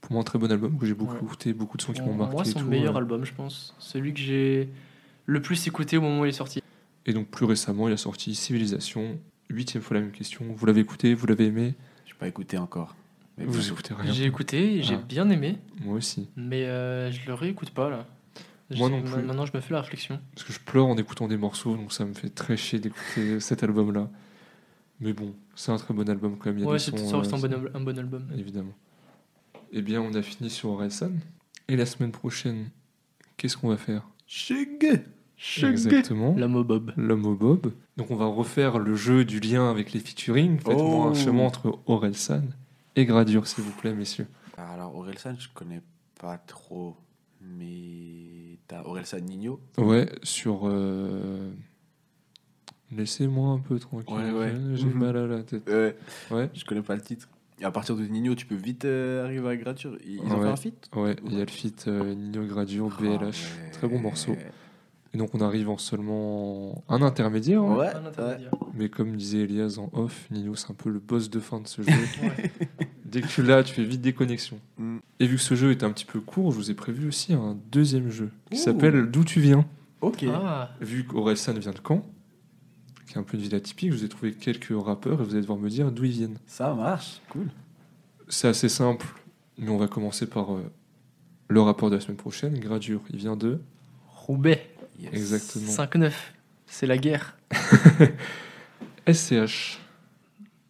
Pour 0.00 0.12
moi, 0.12 0.20
un 0.20 0.24
très 0.24 0.38
bon 0.38 0.50
album 0.50 0.78
que 0.78 0.86
j'ai 0.86 0.94
beaucoup 0.94 1.14
Ouais. 1.14 1.20
écouté, 1.22 1.52
beaucoup 1.52 1.76
de 1.76 1.82
sons 1.82 1.92
qui 1.92 2.02
m'ont 2.02 2.14
marqué. 2.14 2.34
Moi, 2.34 2.42
et 2.46 2.50
son 2.50 2.60
tout, 2.60 2.66
meilleur 2.66 2.94
euh. 2.94 2.98
album, 3.00 3.24
je 3.24 3.32
pense. 3.34 3.74
Celui 3.78 4.14
que 4.14 4.20
j'ai 4.20 4.68
le 5.28 5.42
plus 5.42 5.66
écouté 5.66 5.98
au 5.98 6.00
moment 6.00 6.20
où 6.20 6.24
il 6.24 6.30
est 6.30 6.32
sorti. 6.32 6.62
Et 7.06 7.12
donc 7.12 7.28
plus 7.28 7.44
récemment, 7.44 7.86
il 7.86 7.92
a 7.92 7.96
sorti 7.98 8.34
Civilisation. 8.34 9.18
Huitième 9.50 9.82
fois 9.82 9.96
la 9.96 10.00
même 10.02 10.10
question. 10.10 10.44
Vous 10.56 10.66
l'avez 10.66 10.80
écouté, 10.80 11.12
vous 11.14 11.26
l'avez 11.26 11.46
aimé? 11.46 11.74
Je 12.06 12.14
pas 12.14 12.26
écouté 12.28 12.56
encore. 12.58 12.96
Mais 13.36 13.44
Vous 13.44 13.52
bientôt. 13.52 13.72
écoutez 13.74 13.94
rien. 13.94 14.12
J'ai 14.12 14.24
écouté, 14.24 14.76
et 14.78 14.82
j'ai 14.82 14.94
Ah. 14.96 15.04
bien 15.06 15.28
aimé, 15.30 15.58
Moi 15.82 15.96
aussi. 15.96 16.28
mais 16.36 16.64
euh, 16.64 17.10
je 17.12 17.26
le 17.26 17.34
réécoute 17.34 17.70
pas 17.70 17.88
là. 17.90 18.06
Moi 18.76 18.88
non 18.90 19.00
plus. 19.02 19.22
Maintenant, 19.22 19.46
je 19.46 19.52
me 19.54 19.60
fais 19.60 19.72
la 19.74 19.80
réflexion. 19.82 20.18
Parce 20.34 20.46
que 20.46 20.52
je 20.52 20.60
pleure 20.60 20.86
en 20.86 20.96
écoutant 20.96 21.28
des 21.28 21.36
morceaux, 21.36 21.76
donc 21.76 21.92
ça 21.92 22.04
me 22.04 22.12
fait 22.14 22.28
très 22.30 22.56
chier 22.56 22.78
d'écouter 22.78 23.38
cet 23.40 23.62
album-là. 23.62 24.10
Mais 25.00 25.12
bon, 25.12 25.34
c'est 25.54 25.70
un 25.72 25.76
très 25.76 25.94
bon 25.94 26.08
album 26.10 26.36
quand 26.38 26.46
même. 26.50 26.58
Il 26.58 26.64
y 26.64 26.66
a 26.66 26.70
Ouais, 26.70 26.78
c'est 26.78 26.98
ça 26.98 27.18
reste 27.18 27.32
euh, 27.32 27.36
un 27.36 27.40
bon, 27.40 27.70
un 27.74 27.80
bon 27.80 27.98
album. 27.98 28.26
évidemment. 28.36 28.74
Eh 29.72 29.80
bien, 29.82 30.00
on 30.02 30.12
a 30.14 30.22
fini 30.22 30.50
sur 30.50 30.70
Orelsan. 30.70 31.12
Et 31.68 31.76
la 31.76 31.86
semaine 31.86 32.10
prochaine, 32.12 32.70
qu'est-ce 33.36 33.56
qu'on 33.56 33.68
va 33.68 33.76
faire? 33.76 34.02
Exactement. 35.62 36.34
L'homme 36.36 36.56
au 36.56 36.64
bob. 36.64 36.92
L'homme 36.96 37.26
au 37.26 37.34
bob. 37.34 37.72
Donc 37.96 38.10
on 38.10 38.16
va 38.16 38.26
refaire 38.26 38.78
le 38.78 38.94
jeu 38.96 39.24
du 39.24 39.40
lien 39.40 39.70
avec 39.70 39.92
les 39.92 40.00
featuring. 40.00 40.56
Faites-moi 40.58 41.06
Oh. 41.06 41.08
un 41.10 41.14
chemin 41.14 41.44
entre 41.44 41.78
Orelsan 41.86 42.42
et 42.96 43.04
Gradure, 43.04 43.46
s'il 43.46 43.64
vous 43.64 43.72
plaît, 43.72 43.94
messieurs. 43.94 44.26
Alors, 44.56 44.96
Orelsan, 44.96 45.34
je 45.38 45.48
connais 45.54 45.80
pas 46.20 46.38
trop. 46.38 46.96
Mais 47.40 48.58
t'as 48.66 48.82
Orelsan 48.82 49.20
Nino. 49.20 49.60
Ouais, 49.78 50.08
sur... 50.24 50.62
euh, 50.64 51.50
Laissez-moi 52.90 53.50
un 53.50 53.58
peu 53.58 53.78
tranquille. 53.78 54.14
Ouais, 54.16 54.30
ouais. 54.32 54.52
J'ai 54.74 54.86
Mhm. 54.86 54.98
mal 54.98 55.16
à 55.16 55.26
la 55.26 55.42
tête. 55.42 55.68
Ouais. 55.68 55.94
Ouais. 56.30 56.50
Je 56.54 56.64
connais 56.64 56.80
pas 56.82 56.94
le 56.94 57.02
titre. 57.02 57.28
Et 57.60 57.64
à 57.64 57.70
partir 57.70 57.96
de 57.96 58.02
Nino, 58.04 58.34
tu 58.34 58.46
peux 58.46 58.54
vite 58.54 58.84
euh, 58.86 59.24
arriver 59.24 59.48
à 59.48 59.56
Grature. 59.56 59.98
Ils 60.06 60.20
ont 60.20 60.38
Ouais. 60.38 60.42
fait 60.46 60.48
un 60.48 60.56
feat 60.56 60.90
Ouais, 60.96 61.16
il 61.26 61.32
y 61.34 61.36
a 61.40 61.44
le 61.44 61.50
feat 61.50 61.84
euh, 61.86 62.14
Nino 62.14 62.46
Gradure, 62.46 62.96
Ah, 62.98 63.02
BLH. 63.02 63.20
ouais. 63.20 63.70
Très 63.72 63.88
bon 63.88 63.98
morceau. 63.98 64.34
Et 65.14 65.18
donc 65.18 65.34
on 65.34 65.40
arrive 65.40 65.70
en 65.70 65.78
seulement 65.78 66.84
un 66.88 67.00
intermédiaire. 67.02 67.62
hein. 67.62 67.76
Ouais, 67.76 67.88
Un 67.94 68.04
intermédiaire. 68.06 68.50
Mais 68.74 68.88
comme 68.88 69.16
disait 69.16 69.38
Elias 69.40 69.78
en 69.78 69.90
off, 69.98 70.26
Nino 70.30 70.54
c'est 70.54 70.70
un 70.70 70.74
peu 70.74 70.90
le 70.90 70.98
boss 70.98 71.30
de 71.30 71.40
fin 71.40 71.60
de 71.60 71.66
ce 71.68 71.82
jeu. 71.82 71.90
Ouais. 72.22 72.50
Dès 73.04 73.22
que 73.22 73.26
tu 73.28 73.42
l'as, 73.42 73.62
tu 73.62 73.72
fais 73.72 73.84
vite 73.84 74.02
des 74.02 74.12
connexions. 74.12 74.60
Mm. 74.76 74.98
Et 75.20 75.26
vu 75.26 75.36
que 75.36 75.42
ce 75.42 75.54
jeu 75.54 75.70
est 75.70 75.82
un 75.82 75.90
petit 75.92 76.04
peu 76.04 76.20
court, 76.20 76.52
je 76.52 76.56
vous 76.56 76.70
ai 76.70 76.74
prévu 76.74 77.08
aussi 77.08 77.32
un 77.32 77.56
deuxième 77.72 78.10
jeu 78.10 78.30
qui 78.50 78.58
Ouh. 78.58 78.62
s'appelle 78.62 79.10
D'où 79.10 79.24
tu 79.24 79.40
viens. 79.40 79.64
Ok. 80.02 80.26
Ah, 80.30 80.70
Vu 80.82 81.04
qu'Orelsan 81.06 81.54
vient 81.54 81.72
de 81.72 81.80
Caen, 81.86 82.04
qui 83.06 83.14
est 83.14 83.18
un 83.18 83.22
peu 83.22 83.38
une 83.38 83.42
ville 83.44 83.54
atypique, 83.54 83.90
je 83.92 83.96
vous 83.96 84.04
ai 84.04 84.08
trouvé 84.10 84.32
quelques 84.34 84.74
rappeurs 84.78 85.22
et 85.22 85.24
vous 85.24 85.30
allez 85.32 85.40
devoir 85.40 85.58
me 85.58 85.70
dire 85.70 85.90
d'où 85.90 86.04
ils 86.04 86.10
viennent. 86.12 86.38
Ça 86.46 86.74
marche. 86.74 87.22
Cool. 87.30 87.48
C'est 88.28 88.48
assez 88.48 88.68
simple, 88.68 89.06
mais 89.56 89.70
on 89.70 89.78
va 89.78 89.88
commencer 89.88 90.26
par 90.26 90.52
euh, 90.54 90.70
le 91.48 91.62
rapport 91.62 91.88
de 91.88 91.94
la 91.94 92.02
semaine 92.02 92.18
prochaine. 92.18 92.58
Gradure, 92.58 93.00
il 93.08 93.16
vient 93.16 93.36
de. 93.36 93.58
Roubaix. 94.10 94.66
Yes. 94.98 95.12
Exactement. 95.12 95.72
5-9. 95.72 96.12
C'est 96.66 96.86
la 96.86 96.98
guerre. 96.98 97.36
SCH. 99.10 99.78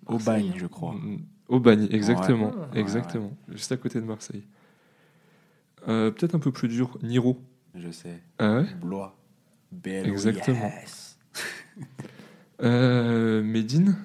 Au 0.07 0.19
bagne, 0.19 0.53
je 0.57 0.67
crois. 0.67 0.93
Mm, 0.95 1.19
Au 1.49 1.61
bagne, 1.61 1.89
exactement. 1.91 2.51
Ouais. 2.51 2.81
exactement. 2.81 3.37
Juste 3.49 3.73
à 3.73 3.77
côté 3.77 4.01
de 4.01 4.07
Marseille. 4.07 4.45
Euh, 5.89 6.11
Peut-être 6.11 6.35
un 6.35 6.39
peu 6.39 6.53
plus 6.53 6.69
dur, 6.69 6.99
Niro. 7.03 7.41
Je 7.75 7.91
sais. 7.91 8.21
Ah 8.39 8.57
ouais? 8.57 8.67
Blois. 8.81 9.17
Belle. 9.73 10.07
Exactement. 10.09 10.73
euh, 12.63 13.43
Médine? 13.43 13.97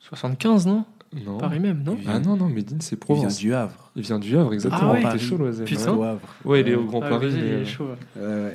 75, 0.00 0.66
non? 0.66 0.84
Non. 1.24 1.38
Paris 1.38 1.60
même, 1.60 1.82
non? 1.82 1.96
Ah 2.06 2.18
non, 2.18 2.36
non, 2.36 2.48
Médine, 2.48 2.80
c'est 2.80 2.96
Il 2.96 2.98
vient 2.98 3.14
Provence. 3.16 3.36
du 3.38 3.54
Havre. 3.54 3.92
Il 3.94 4.02
vient 4.02 4.18
du 4.18 4.36
Havre, 4.36 4.52
exactement. 4.52 4.90
Ah 4.90 4.92
ouais. 4.94 4.98
T'es 4.98 5.02
Paris. 5.04 5.18
chaud, 5.20 5.36
l'Oiselle. 5.38 5.66
Putain. 5.66 6.18
Ouais, 6.44 6.60
il 6.60 6.68
est 6.68 6.74
au 6.74 6.84
Grand 6.84 7.00
Ah, 7.02 7.08
Paris, 7.08 7.30
mais 7.32 7.38
il 7.38 7.44
euh, 7.44 7.62
est 7.62 7.64
chaud. 7.64 7.88
Ouais, 8.16 8.22
ouais. 8.22 8.54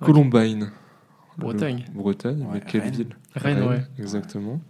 Columbine. 0.00 0.70
Bretagne. 1.38 1.84
Le- 1.88 1.98
Bretagne, 2.00 2.40
Ouais, 2.42 2.46
mais 2.54 2.60
quelle 2.66 2.80
Rennes. 2.82 2.90
ville 2.94 3.16
Rennes, 3.34 3.62
ouais. 3.68 3.82
Exactement. 3.98 4.60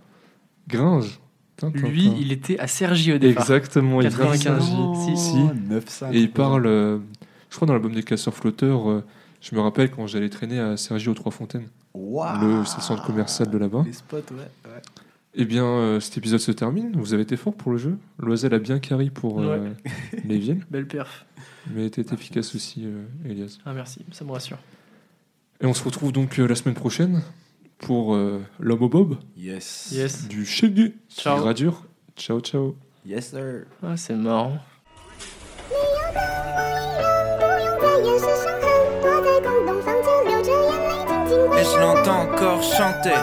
Gringe. 0.68 1.20
Tintin, 1.56 1.88
Lui, 1.88 2.04
tintin. 2.04 2.16
il 2.20 2.32
était 2.32 2.58
à 2.58 2.66
Sergi 2.66 3.12
au 3.14 3.18
départ. 3.18 3.42
Exactement, 3.44 4.00
il 4.02 4.08
vient 4.08 4.18
de 4.18 4.22
95. 4.22 4.64
Sergi. 4.64 5.16
Si. 5.16 5.36
900. 5.68 6.06
Et 6.12 6.20
il 6.20 6.30
parle, 6.30 6.66
euh, 6.66 6.98
je 7.50 7.56
crois 7.56 7.66
dans 7.66 7.72
l'album 7.72 7.92
des 7.94 8.02
casseurs 8.02 8.34
flotteurs, 8.34 8.90
euh, 8.90 9.04
je 9.40 9.54
me 9.54 9.60
rappelle 9.60 9.90
quand 9.90 10.06
j'allais 10.06 10.28
traîner 10.28 10.58
à 10.60 10.76
Sergi 10.76 11.08
aux 11.08 11.14
Trois 11.14 11.32
Fontaines, 11.32 11.68
Waouh. 11.94 12.58
le 12.58 12.64
centre 12.64 13.02
commercial 13.06 13.48
de 13.48 13.56
là-bas. 13.56 13.84
Les 13.86 13.92
spots, 13.94 14.16
ouais. 14.16 14.36
ouais. 14.66 14.82
Eh 15.38 15.44
bien, 15.44 15.64
euh, 15.64 16.00
cet 16.00 16.18
épisode 16.18 16.40
se 16.40 16.50
termine. 16.52 16.92
Vous 16.96 17.14
avez 17.14 17.22
été 17.22 17.36
fort 17.36 17.54
pour 17.54 17.70
le 17.72 17.78
jeu. 17.78 17.96
Loisel 18.18 18.52
a 18.54 18.58
bien 18.58 18.78
carré 18.78 19.08
pour 19.10 19.40
euh, 19.40 19.68
les 20.24 20.38
villes, 20.38 20.66
Belle 20.70 20.86
perf. 20.88 21.24
mais 21.74 21.86
était 21.86 22.12
efficace 22.12 22.54
aussi, 22.54 22.82
euh, 22.84 23.04
Elias. 23.24 23.58
Ah, 23.64 23.72
merci, 23.72 24.00
ça 24.12 24.24
me 24.24 24.32
rassure. 24.32 24.58
Et 25.60 25.66
on 25.66 25.74
se 25.74 25.82
retrouve 25.84 26.12
donc 26.12 26.38
euh, 26.38 26.46
la 26.46 26.54
semaine 26.54 26.74
prochaine 26.74 27.22
pour 27.78 28.14
euh, 28.14 28.42
l'homme 28.60 28.82
au 28.82 28.88
bob. 28.88 29.16
Yes. 29.36 29.88
yes. 29.92 30.28
Du 30.28 30.44
Shaggy. 30.44 30.94
Ciao. 31.08 31.42
Ciao, 32.16 32.40
ciao. 32.40 32.76
Yes, 33.04 33.30
sir. 33.30 33.64
Ah, 33.82 33.96
c'est 33.96 34.14
marrant. 34.14 34.58
Et 41.58 41.64
je 41.64 41.80
l'entends 41.80 42.22
encore 42.22 42.62
chanter. 42.62 43.14